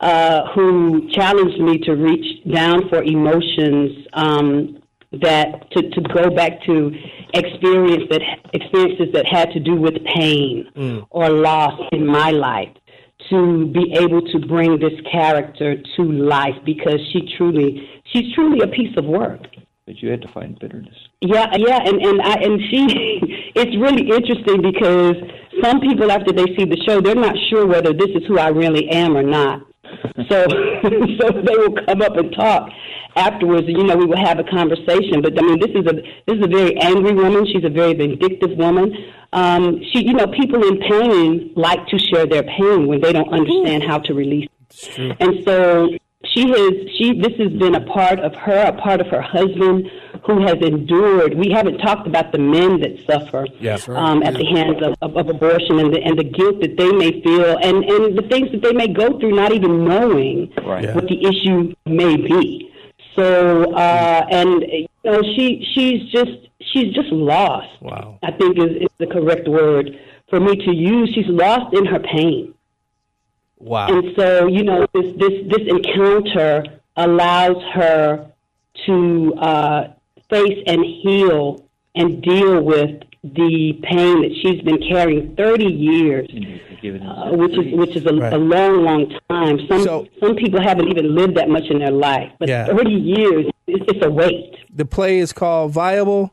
uh, 0.00 0.40
who 0.56 1.08
challenged 1.12 1.60
me 1.60 1.78
to 1.84 1.92
reach 1.92 2.44
down 2.52 2.88
for 2.88 3.00
emotions 3.00 4.08
um, 4.14 4.82
that 5.12 5.70
to, 5.70 5.90
to 5.90 6.00
go 6.12 6.30
back 6.30 6.64
to 6.64 6.90
experience 7.34 8.08
that 8.10 8.22
experiences 8.52 9.06
that 9.12 9.26
had 9.26 9.52
to 9.52 9.60
do 9.60 9.76
with 9.76 9.94
pain 10.16 11.06
or 11.10 11.30
loss 11.30 11.80
in 11.92 12.04
my 12.04 12.32
life 12.32 12.70
to 13.28 13.66
be 13.66 13.94
able 13.98 14.22
to 14.22 14.38
bring 14.40 14.78
this 14.78 14.98
character 15.10 15.76
to 15.96 16.02
life 16.02 16.54
because 16.64 16.98
she 17.12 17.20
truly 17.36 17.88
she's 18.12 18.32
truly 18.34 18.60
a 18.60 18.68
piece 18.68 18.96
of 18.96 19.04
work. 19.04 19.42
But 19.86 20.02
you 20.02 20.10
had 20.10 20.22
to 20.22 20.28
find 20.28 20.58
bitterness. 20.58 20.94
Yeah, 21.20 21.48
yeah, 21.56 21.80
and 21.84 22.00
and 22.00 22.22
I 22.22 22.34
and 22.34 22.60
she 22.70 22.86
it's 23.56 23.76
really 23.76 24.08
interesting 24.08 24.62
because 24.62 25.16
some 25.62 25.80
people 25.80 26.12
after 26.12 26.32
they 26.32 26.46
see 26.56 26.64
the 26.64 26.80
show 26.86 27.00
they're 27.00 27.14
not 27.14 27.36
sure 27.48 27.66
whether 27.66 27.92
this 27.92 28.10
is 28.14 28.22
who 28.28 28.38
I 28.38 28.48
really 28.48 28.88
am 28.90 29.16
or 29.16 29.22
not. 29.22 29.62
So 30.28 30.46
so 31.18 31.42
they 31.42 31.56
will 31.56 31.74
come 31.86 32.02
up 32.02 32.16
and 32.16 32.32
talk 32.32 32.70
afterwards, 33.16 33.66
you 33.66 33.82
know, 33.84 33.96
we 33.96 34.06
will 34.06 34.24
have 34.24 34.38
a 34.38 34.44
conversation. 34.44 35.22
But 35.22 35.38
I 35.38 35.42
mean, 35.42 35.58
this 35.60 35.70
is 35.70 35.86
a 35.86 35.94
this 36.26 36.38
is 36.38 36.44
a 36.44 36.48
very 36.48 36.76
angry 36.78 37.12
woman. 37.12 37.46
She's 37.46 37.64
a 37.64 37.70
very 37.70 37.94
vindictive 37.94 38.56
woman. 38.56 38.94
Um, 39.32 39.80
she, 39.92 40.04
you 40.04 40.12
know, 40.12 40.26
people 40.26 40.66
in 40.66 40.78
pain 40.80 41.52
like 41.56 41.86
to 41.88 41.98
share 41.98 42.26
their 42.26 42.42
pain 42.42 42.86
when 42.86 43.00
they 43.00 43.12
don't 43.12 43.32
understand 43.32 43.84
how 43.84 43.98
to 43.98 44.14
release. 44.14 44.48
And 44.98 45.44
so 45.44 45.88
she 46.34 46.48
has 46.48 46.72
she 46.96 47.20
this 47.20 47.34
has 47.38 47.52
been 47.52 47.74
a 47.74 47.80
part 47.86 48.18
of 48.20 48.34
her, 48.34 48.62
a 48.68 48.72
part 48.80 49.00
of 49.00 49.06
her 49.08 49.20
husband 49.22 49.90
who 50.26 50.42
has 50.42 50.56
endured. 50.60 51.34
We 51.34 51.50
haven't 51.50 51.78
talked 51.78 52.06
about 52.06 52.30
the 52.32 52.38
men 52.38 52.80
that 52.80 52.98
suffer 53.06 53.46
Yeah. 53.58 53.78
um, 53.88 54.22
at 54.22 54.34
the 54.34 54.44
hands 54.44 54.82
of, 54.82 54.94
of, 55.00 55.16
of 55.16 55.28
abortion 55.30 55.78
and 55.78 55.94
the, 55.94 56.00
and 56.02 56.18
the 56.18 56.24
guilt 56.24 56.60
that 56.60 56.76
they 56.76 56.92
may 56.92 57.22
feel 57.22 57.56
and, 57.58 57.82
and 57.84 58.18
the 58.18 58.26
things 58.28 58.50
that 58.52 58.60
they 58.62 58.72
may 58.74 58.86
go 58.88 59.18
through 59.18 59.34
not 59.34 59.52
even 59.52 59.84
knowing 59.86 60.52
Right. 60.62 60.94
what 60.94 61.08
the 61.08 61.24
issue 61.24 61.74
may 61.86 62.16
be. 62.16 62.70
So 63.16 63.72
uh, 63.74 64.26
and 64.30 64.62
you 64.62 64.86
know 65.04 65.22
she 65.34 65.66
she's 65.74 66.10
just 66.12 66.48
she's 66.60 66.92
just 66.94 67.10
lost. 67.10 67.80
Wow. 67.82 68.18
I 68.22 68.30
think 68.32 68.58
is, 68.58 68.82
is 68.82 68.88
the 68.98 69.06
correct 69.06 69.48
word 69.48 69.98
for 70.28 70.38
me 70.38 70.54
to 70.56 70.72
use. 70.74 71.10
She's 71.14 71.26
lost 71.28 71.74
in 71.74 71.86
her 71.86 71.98
pain. 71.98 72.54
Wow. 73.60 73.88
And 73.88 74.12
so, 74.16 74.46
you 74.46 74.64
know, 74.64 74.86
this 74.94 75.12
this 75.16 75.32
this 75.48 75.68
encounter 75.68 76.64
allows 76.96 77.62
her 77.74 78.26
to 78.86 79.34
uh, 79.34 79.88
face 80.28 80.58
and 80.66 80.84
heal 81.02 81.64
and 81.94 82.22
deal 82.22 82.62
with 82.62 83.02
the 83.22 83.78
pain 83.82 84.22
that 84.22 84.34
she's 84.42 84.62
been 84.62 84.78
carrying 84.88 85.36
30 85.36 85.64
years, 85.64 86.26
uh, 86.32 87.30
which 87.32 87.52
is 87.52 87.74
which 87.78 87.96
is 87.96 88.06
a, 88.06 88.14
Right. 88.14 88.32
a 88.32 88.38
long, 88.38 88.82
long 88.82 89.14
time. 89.28 89.58
Some 89.68 90.08
some 90.20 90.36
people 90.36 90.60
haven't 90.62 90.88
even 90.88 91.14
lived 91.14 91.36
that 91.36 91.48
much 91.50 91.64
in 91.68 91.80
their 91.80 91.90
life, 91.90 92.32
but 92.38 92.48
Yeah. 92.48 92.66
30 92.66 92.90
years 92.90 93.46
is 93.66 93.80
it's 93.88 94.04
a 94.04 94.10
weight. 94.10 94.56
The 94.74 94.86
play 94.86 95.18
is 95.18 95.32
called 95.34 95.72
Viable. 95.72 96.32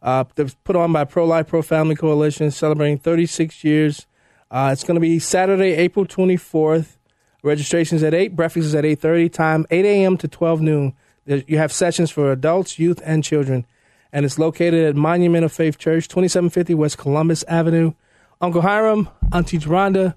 Uh, 0.00 0.22
it's 0.36 0.54
put 0.62 0.76
on 0.76 0.92
by 0.92 1.04
Pro 1.04 1.24
Life 1.24 1.48
Pro 1.48 1.60
Family 1.60 1.96
Coalition, 1.96 2.52
celebrating 2.52 2.98
36 2.98 3.64
years. 3.64 4.06
Uh, 4.50 4.70
it's 4.72 4.84
going 4.84 4.94
to 4.94 5.00
be 5.00 5.18
Saturday, 5.18 5.72
April 5.74 6.06
24th. 6.06 6.96
Registration's 7.42 8.02
at 8.02 8.14
8, 8.14 8.34
breakfast 8.34 8.66
is 8.66 8.74
at 8.74 8.84
8.30, 8.84 9.32
time 9.32 9.66
8 9.70 9.84
a.m. 9.84 10.16
to 10.18 10.26
12 10.28 10.60
noon. 10.60 10.94
There- 11.26 11.42
You 11.46 11.58
have 11.58 11.72
sessions 11.72 12.10
for 12.10 12.32
adults, 12.32 12.78
youth, 12.78 13.00
and 13.04 13.22
children. 13.22 13.66
And 14.12 14.24
it's 14.24 14.38
located 14.38 14.84
at 14.86 14.96
Monument 14.96 15.44
of 15.44 15.52
Faith 15.52 15.78
Church, 15.78 16.08
2750 16.08 16.74
West 16.74 16.98
Columbus 16.98 17.44
Avenue. 17.46 17.92
Uncle 18.40 18.62
Hiram, 18.62 19.08
Auntie 19.32 19.58
Geronda, 19.58 20.14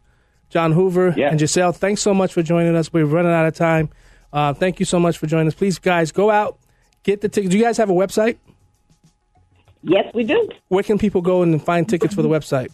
John 0.49 0.71
Hoover, 0.73 1.13
and 1.31 1.39
Giselle, 1.39 1.71
thanks 1.73 2.01
so 2.01 2.13
much 2.13 2.33
for 2.33 2.41
joining 2.43 2.75
us. 2.75 2.93
We're 2.93 3.05
running 3.05 3.31
out 3.31 3.45
of 3.47 3.55
time. 3.55 3.89
Uh, 4.31 4.53
thank 4.53 4.79
you 4.79 4.85
so 4.85 4.99
much 4.99 5.17
for 5.17 5.27
joining 5.27 5.47
us. 5.47 5.55
Please, 5.55 5.77
guys, 5.79 6.11
go 6.11 6.29
out, 6.29 6.57
get 7.03 7.21
the 7.21 7.29
tickets. 7.29 7.51
Do 7.51 7.57
you 7.57 7.63
guys 7.63 7.77
have 7.77 7.89
a 7.89 7.93
website? 7.93 8.37
Yes, 9.83 10.05
we 10.13 10.23
do. 10.23 10.47
Where 10.67 10.83
can 10.83 10.97
people 10.99 11.21
go 11.21 11.41
and 11.41 11.61
find 11.63 11.87
tickets 11.89 12.13
for 12.13 12.21
the 12.21 12.29
website? 12.29 12.69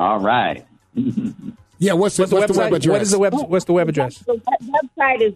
All 0.00 0.18
right. 0.18 0.66
Yeah, 1.82 1.94
what's 1.94 2.14
the, 2.18 2.24
What's 2.24 2.30
the 2.30 2.36
what's 2.36 2.52
the 2.52 2.60
website? 2.60 2.64
web 2.64 2.72
address? 2.74 2.92
What 2.92 3.00
is 3.02 3.10
the 3.10 3.18
web? 3.18 3.32
What's 3.48 3.64
the 3.64 3.72
web 3.72 3.88
address? 3.88 4.18
The 4.18 4.34
web- 4.34 4.84
website 4.98 5.22
is 5.22 5.32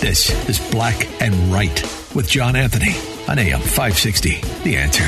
This 0.00 0.30
is 0.48 0.58
Black 0.70 1.06
and 1.20 1.34
Right 1.52 1.82
with 2.14 2.26
John 2.30 2.56
Anthony 2.56 2.94
on 3.28 3.38
AM 3.38 3.60
560. 3.60 4.40
The 4.64 4.76
answer. 4.78 5.04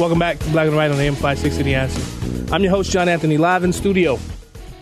Welcome 0.00 0.18
back 0.18 0.40
to 0.40 0.50
Black 0.50 0.66
and 0.66 0.74
White 0.74 0.90
on 0.90 0.98
AM 0.98 1.14
560 1.14 1.62
The 1.62 1.76
Answer. 1.76 2.52
I'm 2.52 2.64
your 2.64 2.72
host, 2.72 2.90
John 2.90 3.08
Anthony, 3.08 3.36
live 3.36 3.62
in 3.62 3.72
studio 3.72 4.18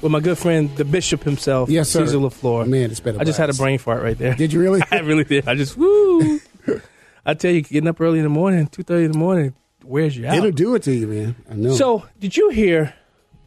with 0.02 0.12
my 0.12 0.20
good 0.20 0.38
friend, 0.38 0.74
the 0.76 0.84
Bishop 0.84 1.22
himself, 1.22 1.68
Yes, 1.68 1.88
sir. 1.90 2.04
Caesar 2.06 2.18
LaFleur. 2.18 2.66
Man, 2.66 2.90
it's 2.90 3.00
been 3.00 3.16
a 3.16 3.20
I 3.20 3.24
just 3.24 3.38
had 3.38 3.50
a 3.50 3.54
brain 3.54 3.78
fart 3.78 4.02
right 4.02 4.16
there. 4.16 4.34
Did 4.34 4.52
you 4.52 4.60
really? 4.60 4.80
I 4.90 5.00
really 5.00 5.24
did. 5.24 5.48
I 5.48 5.54
just, 5.54 5.76
woo. 5.76 6.40
I 7.26 7.34
tell 7.34 7.50
you, 7.50 7.62
getting 7.62 7.88
up 7.88 8.00
early 8.00 8.18
in 8.18 8.24
the 8.24 8.30
morning, 8.30 8.66
2.30 8.68 9.04
in 9.06 9.12
the 9.12 9.18
morning, 9.18 9.54
wears 9.84 10.16
you 10.16 10.26
out. 10.26 10.36
It'll 10.36 10.50
do 10.50 10.74
it 10.74 10.82
to 10.84 10.92
you, 10.92 11.06
man. 11.06 11.36
I 11.50 11.54
know. 11.54 11.74
So, 11.74 12.06
did 12.18 12.36
you 12.36 12.50
hear? 12.50 12.94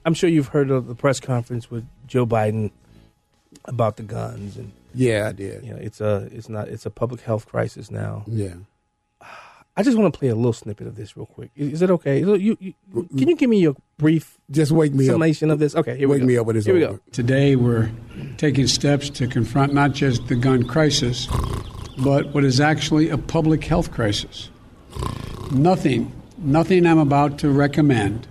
I'm 0.05 0.13
sure 0.13 0.29
you've 0.29 0.49
heard 0.49 0.69
of 0.69 0.87
the 0.87 0.95
press 0.95 1.19
conference 1.19 1.71
with 1.71 1.87
Joe 2.07 2.25
Biden 2.25 2.71
about 3.65 3.97
the 3.97 4.03
guns, 4.03 4.57
and 4.57 4.71
yeah, 4.93 5.27
I 5.29 5.31
did. 5.31 5.63
you 5.63 5.71
know, 5.71 5.79
it's 5.79 6.01
a 6.01 6.27
it's 6.31 6.49
not 6.49 6.67
it's 6.67 6.85
a 6.85 6.89
public 6.89 7.21
health 7.21 7.47
crisis 7.47 7.89
now. 7.89 8.23
Yeah. 8.27 8.55
I 9.75 9.81
just 9.81 9.97
want 9.97 10.13
to 10.13 10.17
play 10.19 10.27
a 10.29 10.35
little 10.35 10.53
snippet 10.53 10.85
of 10.85 10.95
this 10.95 11.17
real 11.17 11.25
quick. 11.25 11.49
Is, 11.55 11.73
is 11.73 11.81
it 11.81 11.89
okay? 11.91 12.19
You, 12.19 12.35
you, 12.35 12.57
you- 12.59 12.73
can 13.17 13.27
you 13.27 13.35
give 13.35 13.49
me 13.49 13.59
your 13.59 13.75
brief 13.97 14.37
just 14.51 14.71
wake 14.71 14.93
me 14.93 15.07
up. 15.09 15.13
summation 15.13 15.49
of 15.49 15.57
this? 15.59 15.75
Okay, 15.75 15.97
here 15.97 16.07
we 16.07 16.13
Wake 16.15 16.21
go. 16.21 16.27
me 16.27 16.37
up 16.37 16.45
when 16.45 16.55
it's 16.57 16.65
here 16.65 16.75
we 16.75 16.81
go. 16.81 16.99
Today, 17.11 17.55
we're 17.55 17.89
taking 18.37 18.67
steps 18.67 19.09
to 19.11 19.27
confront 19.27 19.73
not 19.73 19.93
just 19.93 20.27
the 20.27 20.35
gun 20.35 20.63
crisis, 20.63 21.27
but 21.97 22.27
what 22.33 22.43
is 22.43 22.59
actually 22.59 23.09
a 23.09 23.17
public 23.17 23.63
health 23.63 23.91
crisis. 23.91 24.49
Nothing, 25.51 26.11
nothing 26.37 26.85
I'm 26.85 26.99
about 26.99 27.39
to 27.39 27.49
recommend 27.49 28.27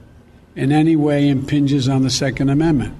in 0.54 0.70
any 0.70 0.94
way 0.96 1.28
impinges 1.28 1.88
on 1.88 2.02
the 2.02 2.10
Second 2.10 2.50
Amendment. 2.50 2.94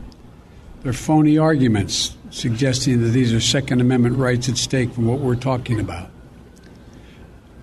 They're 0.83 0.93
phony 0.93 1.39
arguments 1.39 2.17
suggesting 2.31 3.03
that 3.03 3.09
these 3.11 3.33
are 3.33 3.41
Second 3.41 3.81
Amendment 3.81 4.17
rights 4.17 4.49
at 4.49 4.57
stake 4.57 4.93
from 4.93 5.07
what 5.07 5.21
we're 5.21 5.37
talking 5.37 5.79
about. 5.79 6.11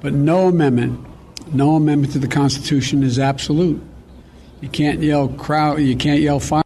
But 0.01 0.13
no 0.13 0.47
amendment, 0.47 1.05
no 1.53 1.75
amendment 1.75 2.13
to 2.13 2.19
the 2.19 2.27
Constitution 2.27 3.03
is 3.03 3.19
absolute. 3.19 3.81
You 4.61 4.69
can't 4.69 5.01
yell 5.01 5.27
crowd. 5.29 5.79
You 5.79 5.95
can't 5.95 6.21
yell 6.21 6.39
fire. 6.39 6.63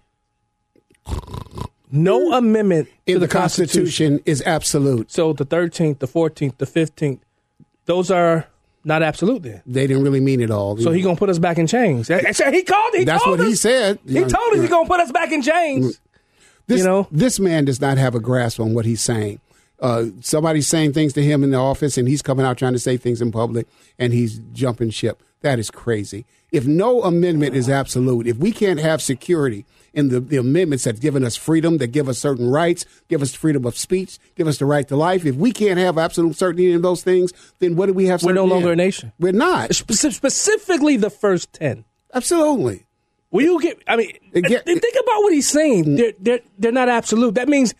No 1.92 2.34
amendment 2.34 2.90
In 3.06 3.16
to 3.16 3.20
the 3.20 3.28
Constitution 3.28 4.20
is 4.26 4.42
absolute. 4.44 5.12
So 5.12 5.34
the 5.34 5.46
13th, 5.46 6.00
the 6.00 6.08
14th, 6.08 6.58
the 6.58 6.66
15th, 6.66 7.20
those 7.86 8.10
are 8.10 8.48
not 8.84 9.04
absolute 9.04 9.44
then. 9.44 9.62
They 9.68 9.86
didn't 9.86 10.04
really 10.04 10.20
mean 10.20 10.42
it 10.42 10.50
all. 10.50 10.76
So 10.78 10.92
he 10.92 11.02
gonna 11.02 11.16
put 11.16 11.30
us 11.30 11.40
back 11.40 11.58
in 11.58 11.68
chains. 11.68 12.08
He 12.08 12.64
called. 12.64 12.94
He 12.96 13.04
That's 13.04 13.24
told 13.24 13.40
what 13.40 13.48
he 13.48 13.56
said. 13.56 14.00
He 14.08 14.20
told 14.22 14.54
us 14.54 14.60
he's 14.62 14.70
gonna 14.70 14.88
put 14.88 15.00
us 15.02 15.12
back 15.12 15.32
in 15.32 15.42
chains. 15.42 16.00
This, 16.66 16.80
You 16.80 16.86
know? 16.86 17.08
this 17.12 17.40
man 17.40 17.66
does 17.66 17.80
not 17.82 17.98
have 17.98 18.16
a 18.16 18.20
grasp 18.20 18.60
on 18.60 18.74
what 18.74 18.86
he's 18.86 19.02
saying. 19.02 19.40
Uh, 19.84 20.06
somebody's 20.22 20.66
saying 20.66 20.94
things 20.94 21.12
to 21.12 21.22
him 21.22 21.44
in 21.44 21.52
the 21.52 21.58
office, 21.58 21.98
and 21.98 22.08
he's 22.08 22.22
coming 22.22 22.46
out 22.46 22.58
trying 22.58 22.72
to 22.72 22.80
say 22.80 22.96
things 22.96 23.22
in 23.22 23.34
public, 23.34 23.68
and 24.00 24.14
he's 24.14 24.40
jumping 24.54 24.90
ship. 24.90 25.22
That 25.42 25.60
is 25.60 25.70
crazy. 25.70 26.26
If 26.54 26.66
no 26.66 27.04
amendment 27.04 27.54
is 27.54 27.68
absolute, 27.68 28.26
if 28.26 28.38
we 28.38 28.54
can't 28.54 28.80
have 28.80 29.02
security 29.02 29.66
in 29.94 30.08
the, 30.08 30.22
the 30.22 30.38
amendments 30.38 30.86
that 30.86 31.02
given 31.02 31.26
us 31.26 31.36
freedom, 31.36 31.80
that 31.80 31.88
give 31.88 32.08
us 32.08 32.18
certain 32.18 32.50
rights, 32.50 32.86
give 33.10 33.22
us 33.22 33.34
freedom 33.34 33.66
of 33.66 33.78
speech, 33.78 34.20
give 34.36 34.48
us 34.48 34.58
the 34.58 34.66
right 34.66 34.88
to 34.88 34.96
life, 34.96 35.26
if 35.26 35.36
we 35.36 35.52
can't 35.52 35.78
have 35.80 35.98
absolute 35.98 36.38
certainty 36.38 36.72
in 36.72 36.82
those 36.82 37.04
things, 37.04 37.34
then 37.60 37.76
what 37.76 37.88
do 37.88 37.94
we 37.94 38.06
have? 38.06 38.24
We're 38.24 38.32
no 38.32 38.46
longer 38.46 38.72
in? 38.72 38.80
a 38.80 38.84
nation. 38.86 39.12
We're 39.20 39.34
not. 39.34 39.72
Speci- 39.72 40.14
specifically 40.14 40.96
the 40.96 41.10
first 41.10 41.52
ten. 41.52 41.84
Absolutely. 42.14 42.86
Will 43.32 43.42
you 43.44 43.60
get? 43.60 43.82
I 43.86 43.98
mean, 43.98 44.12
get- 44.34 44.66
think 44.66 44.82
about 44.96 45.24
what 45.24 45.34
he's 45.34 45.50
saying. 45.50 45.96
They're 45.96 46.14
they're 46.20 46.40
they're 46.58 46.72
not 46.72 46.88
absolute. 46.88 47.36
That 47.36 47.50
means 47.50 47.74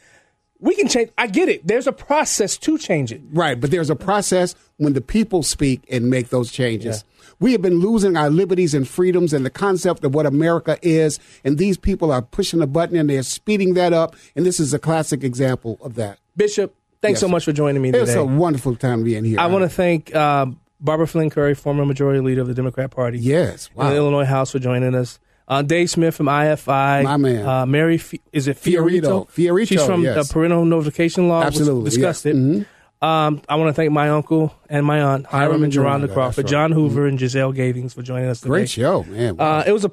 we 0.64 0.76
can 0.76 0.88
change. 0.88 1.10
I 1.18 1.28
get 1.28 1.50
it. 1.50 1.68
There's 1.68 1.88
a 1.88 1.92
process 1.92 2.58
to 2.60 2.78
change 2.78 3.12
it. 3.12 3.22
Right, 3.32 3.60
but 3.60 3.70
there's 3.70 3.90
a 3.90 3.96
process 3.96 4.56
when 4.78 4.94
the 4.94 5.02
people 5.02 5.44
speak 5.44 5.84
and 5.92 6.10
make 6.10 6.30
those 6.30 6.52
changes. 6.52 7.04
We 7.40 7.52
have 7.52 7.62
been 7.62 7.80
losing 7.80 8.16
our 8.16 8.30
liberties 8.30 8.74
and 8.74 8.88
freedoms 8.88 9.34
and 9.34 9.46
the 9.46 9.50
concept 9.50 10.06
of 10.06 10.16
what 10.16 10.26
America 10.26 10.78
is, 10.82 11.20
and 11.44 11.58
these 11.58 11.78
people 11.78 12.12
are 12.12 12.22
pushing 12.22 12.62
a 12.62 12.68
button 12.68 12.96
and 12.96 13.10
they're 13.10 13.24
speeding 13.24 13.74
that 13.74 13.92
up, 13.92 14.16
and 14.36 14.46
this 14.46 14.60
is 14.60 14.74
a 14.74 14.80
classic 14.80 15.24
example 15.24 15.78
of 15.82 15.96
that. 15.96 16.20
Bishop, 16.38 16.74
thanks 17.02 17.18
Yes. 17.18 17.22
so 17.22 17.28
much 17.28 17.44
for 17.44 17.52
joining 17.52 17.82
me 17.82 17.90
It's 17.90 18.12
today. 18.12 18.20
a 18.20 18.24
wonderful 18.24 18.76
time 18.78 19.04
being 19.04 19.26
here. 19.26 19.40
I 19.40 19.48
want 19.48 19.64
to 19.64 19.70
thank 19.70 20.16
uh, 20.16 20.46
Barbara 20.80 21.08
Flynn 21.08 21.30
Curry, 21.30 21.56
former 21.56 21.86
majority 21.86 22.22
leader 22.22 22.42
of 22.42 22.48
the 22.48 22.54
Democrat 22.54 22.92
Party. 22.92 23.20
Yes, 23.20 23.70
in 23.78 23.86
the 23.88 23.96
Illinois 23.96 24.26
House 24.26 24.52
for 24.52 24.60
joining 24.60 24.96
us. 24.96 25.20
Uh, 25.48 25.62
Dave 25.62 25.90
Smith 25.90 26.16
from 26.16 26.28
IFI. 26.28 27.04
My 27.04 27.18
man. 27.18 27.46
Uh, 27.46 27.66
Mary, 27.66 27.98
Fi- 27.98 28.22
is 28.32 28.48
it 28.48 28.58
Fiorito. 28.58 29.28
Fiorito? 29.28 29.30
Fiorito, 29.30 29.68
She's 29.68 29.86
from 29.86 30.04
yes. 30.04 30.30
uh, 30.30 30.34
Parental 30.34 30.64
Notification 30.66 31.28
Law. 31.28 31.40
which 31.40 31.48
Absolutely, 31.48 31.84
discussed 31.90 32.26
yes. 32.26 32.34
it. 32.36 32.38
Mhm. 32.38 32.66
Um, 33.06 33.42
I 33.50 33.56
want 33.58 33.68
to 33.68 33.74
thank 33.74 33.92
my 33.92 34.10
uncle 34.10 34.56
and 34.70 34.86
my 34.86 35.02
aunt 35.02 35.26
Hiram, 35.26 35.42
Hiram 35.42 35.56
and 35.56 35.64
and 35.66 35.74
Geronda 35.74 36.08
Geronda, 36.08 36.14
Crawford, 36.14 36.46
that's 36.46 36.52
John 36.52 36.72
right. 36.72 36.76
Hoover, 36.78 37.06
and 37.06 37.20
Giselle 37.20 37.52
Gathings 37.52 37.94
for 37.94 38.02
joining 38.02 38.30
us 38.30 38.40
today. 38.40 38.50
Great 38.50 38.70
show, 38.70 39.04
man. 39.04 39.36
Wow. 39.36 39.58
Uh, 39.60 39.64
it 39.68 39.74
was 39.74 39.84
a, 39.84 39.92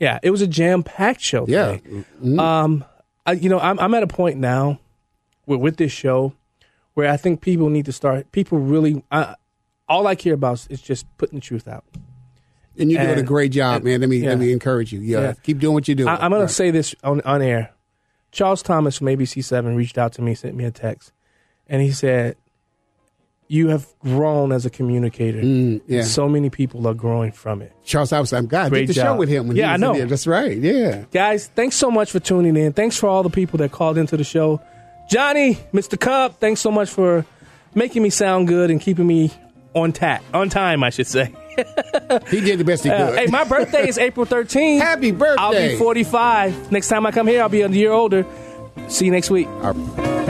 yeah, 0.00 0.18
it 0.22 0.30
was 0.30 0.40
a 0.40 0.46
jam 0.46 0.82
packed 0.82 1.20
show. 1.20 1.44
Yeah. 1.46 1.76
today. 1.76 2.36
Um, 2.38 2.84
I, 3.26 3.32
you 3.32 3.50
know, 3.50 3.58
I'm, 3.60 3.78
I'm 3.78 3.92
at 3.92 4.02
a 4.02 4.06
point 4.06 4.38
now 4.38 4.80
with, 5.44 5.60
with 5.60 5.76
this 5.76 5.92
show 5.92 6.32
where 6.94 7.10
I 7.10 7.18
think 7.18 7.42
people 7.42 7.68
need 7.68 7.84
to 7.84 7.92
start. 7.92 8.32
People 8.32 8.58
really, 8.58 9.04
I, 9.12 9.34
all 9.86 10.06
I 10.06 10.14
care 10.14 10.32
about 10.34 10.66
is 10.70 10.80
just 10.80 11.04
putting 11.18 11.38
the 11.38 11.44
truth 11.44 11.68
out. 11.68 11.84
And 12.78 12.90
you're 12.90 13.02
doing 13.02 13.18
a 13.18 13.22
great 13.22 13.52
job, 13.52 13.76
and- 13.76 13.84
man. 13.84 14.00
Let 14.00 14.08
me 14.10 14.18
yeah. 14.18 14.30
let 14.30 14.38
me 14.38 14.52
encourage 14.52 14.92
you. 14.92 15.00
Yeah, 15.00 15.20
Yeah. 15.20 15.32
keep 15.42 15.58
doing 15.58 15.74
what 15.74 15.88
you 15.88 15.94
do. 15.94 16.08
I, 16.08 16.16
I'm 16.24 16.30
going 16.30 16.46
to 16.46 16.52
say 16.52 16.70
this 16.70 16.94
on, 17.04 17.20
on 17.22 17.42
air. 17.42 17.70
Charles 18.32 18.62
Thomas 18.62 18.98
from 18.98 19.06
ABC7 19.06 19.76
reached 19.76 19.96
out 19.98 20.12
to 20.14 20.22
me, 20.22 20.34
sent 20.34 20.56
me 20.56 20.64
a 20.64 20.70
text, 20.72 21.12
and 21.68 21.80
he 21.80 21.92
said, 21.92 22.36
"You 23.46 23.68
have 23.68 23.86
grown 24.00 24.50
as 24.50 24.66
a 24.66 24.70
communicator. 24.70 25.40
Mm, 25.40 25.82
yeah. 25.86 26.02
So 26.02 26.28
many 26.28 26.50
people 26.50 26.86
are 26.88 26.94
growing 26.94 27.30
from 27.32 27.62
it." 27.62 27.72
Charles 27.84 28.10
House, 28.10 28.32
I'm 28.32 28.46
God. 28.46 28.70
Great 28.70 28.80
did 28.82 28.88
the 28.88 28.94
show 28.94 29.02
job. 29.02 29.18
with 29.18 29.28
him. 29.28 29.46
When 29.48 29.56
Yeah, 29.56 29.68
he 29.68 29.74
I 29.74 29.76
know. 29.76 29.92
in 29.92 29.98
there. 29.98 30.06
That's 30.06 30.26
right. 30.26 30.56
Yeah. 30.58 31.04
Guys, 31.12 31.48
thanks 31.54 31.76
so 31.76 31.90
much 31.90 32.10
for 32.10 32.18
tuning 32.20 32.56
in. 32.56 32.72
Thanks 32.72 32.96
for 32.96 33.08
all 33.08 33.22
the 33.22 33.30
people 33.30 33.58
that 33.58 33.70
called 33.70 33.98
into 33.98 34.16
the 34.16 34.24
show. 34.24 34.60
Johnny, 35.08 35.58
Mr. 35.72 36.00
Cub, 36.00 36.40
thanks 36.40 36.60
so 36.60 36.70
much 36.70 36.88
for 36.90 37.24
making 37.74 38.02
me 38.02 38.08
sound 38.10 38.48
good 38.48 38.70
and 38.70 38.80
keeping 38.80 39.06
me 39.06 39.30
on 39.74 39.92
tap, 39.92 40.22
on 40.32 40.48
time, 40.48 40.82
I 40.82 40.90
should 40.90 41.06
say. 41.06 41.32
He 42.28 42.40
did 42.40 42.58
the 42.58 42.64
best 42.64 42.84
he 42.84 42.90
Uh, 42.90 43.10
could. 43.10 43.18
hey, 43.18 43.26
my 43.26 43.44
birthday 43.44 43.88
is 43.88 43.98
April 43.98 44.26
13th. 44.26 44.78
Happy 44.80 45.10
birthday. 45.12 45.42
I'll 45.42 45.52
be 45.52 45.76
45. 45.76 46.72
Next 46.72 46.88
time 46.88 47.06
I 47.06 47.10
come 47.12 47.26
here, 47.26 47.42
I'll 47.42 47.48
be 47.48 47.62
a 47.62 47.68
year 47.68 47.92
older. 47.92 48.24
See 48.88 49.04
you 49.06 49.10
next 49.10 49.30
week. 49.30 49.46
All 49.62 49.72
right. 49.72 50.23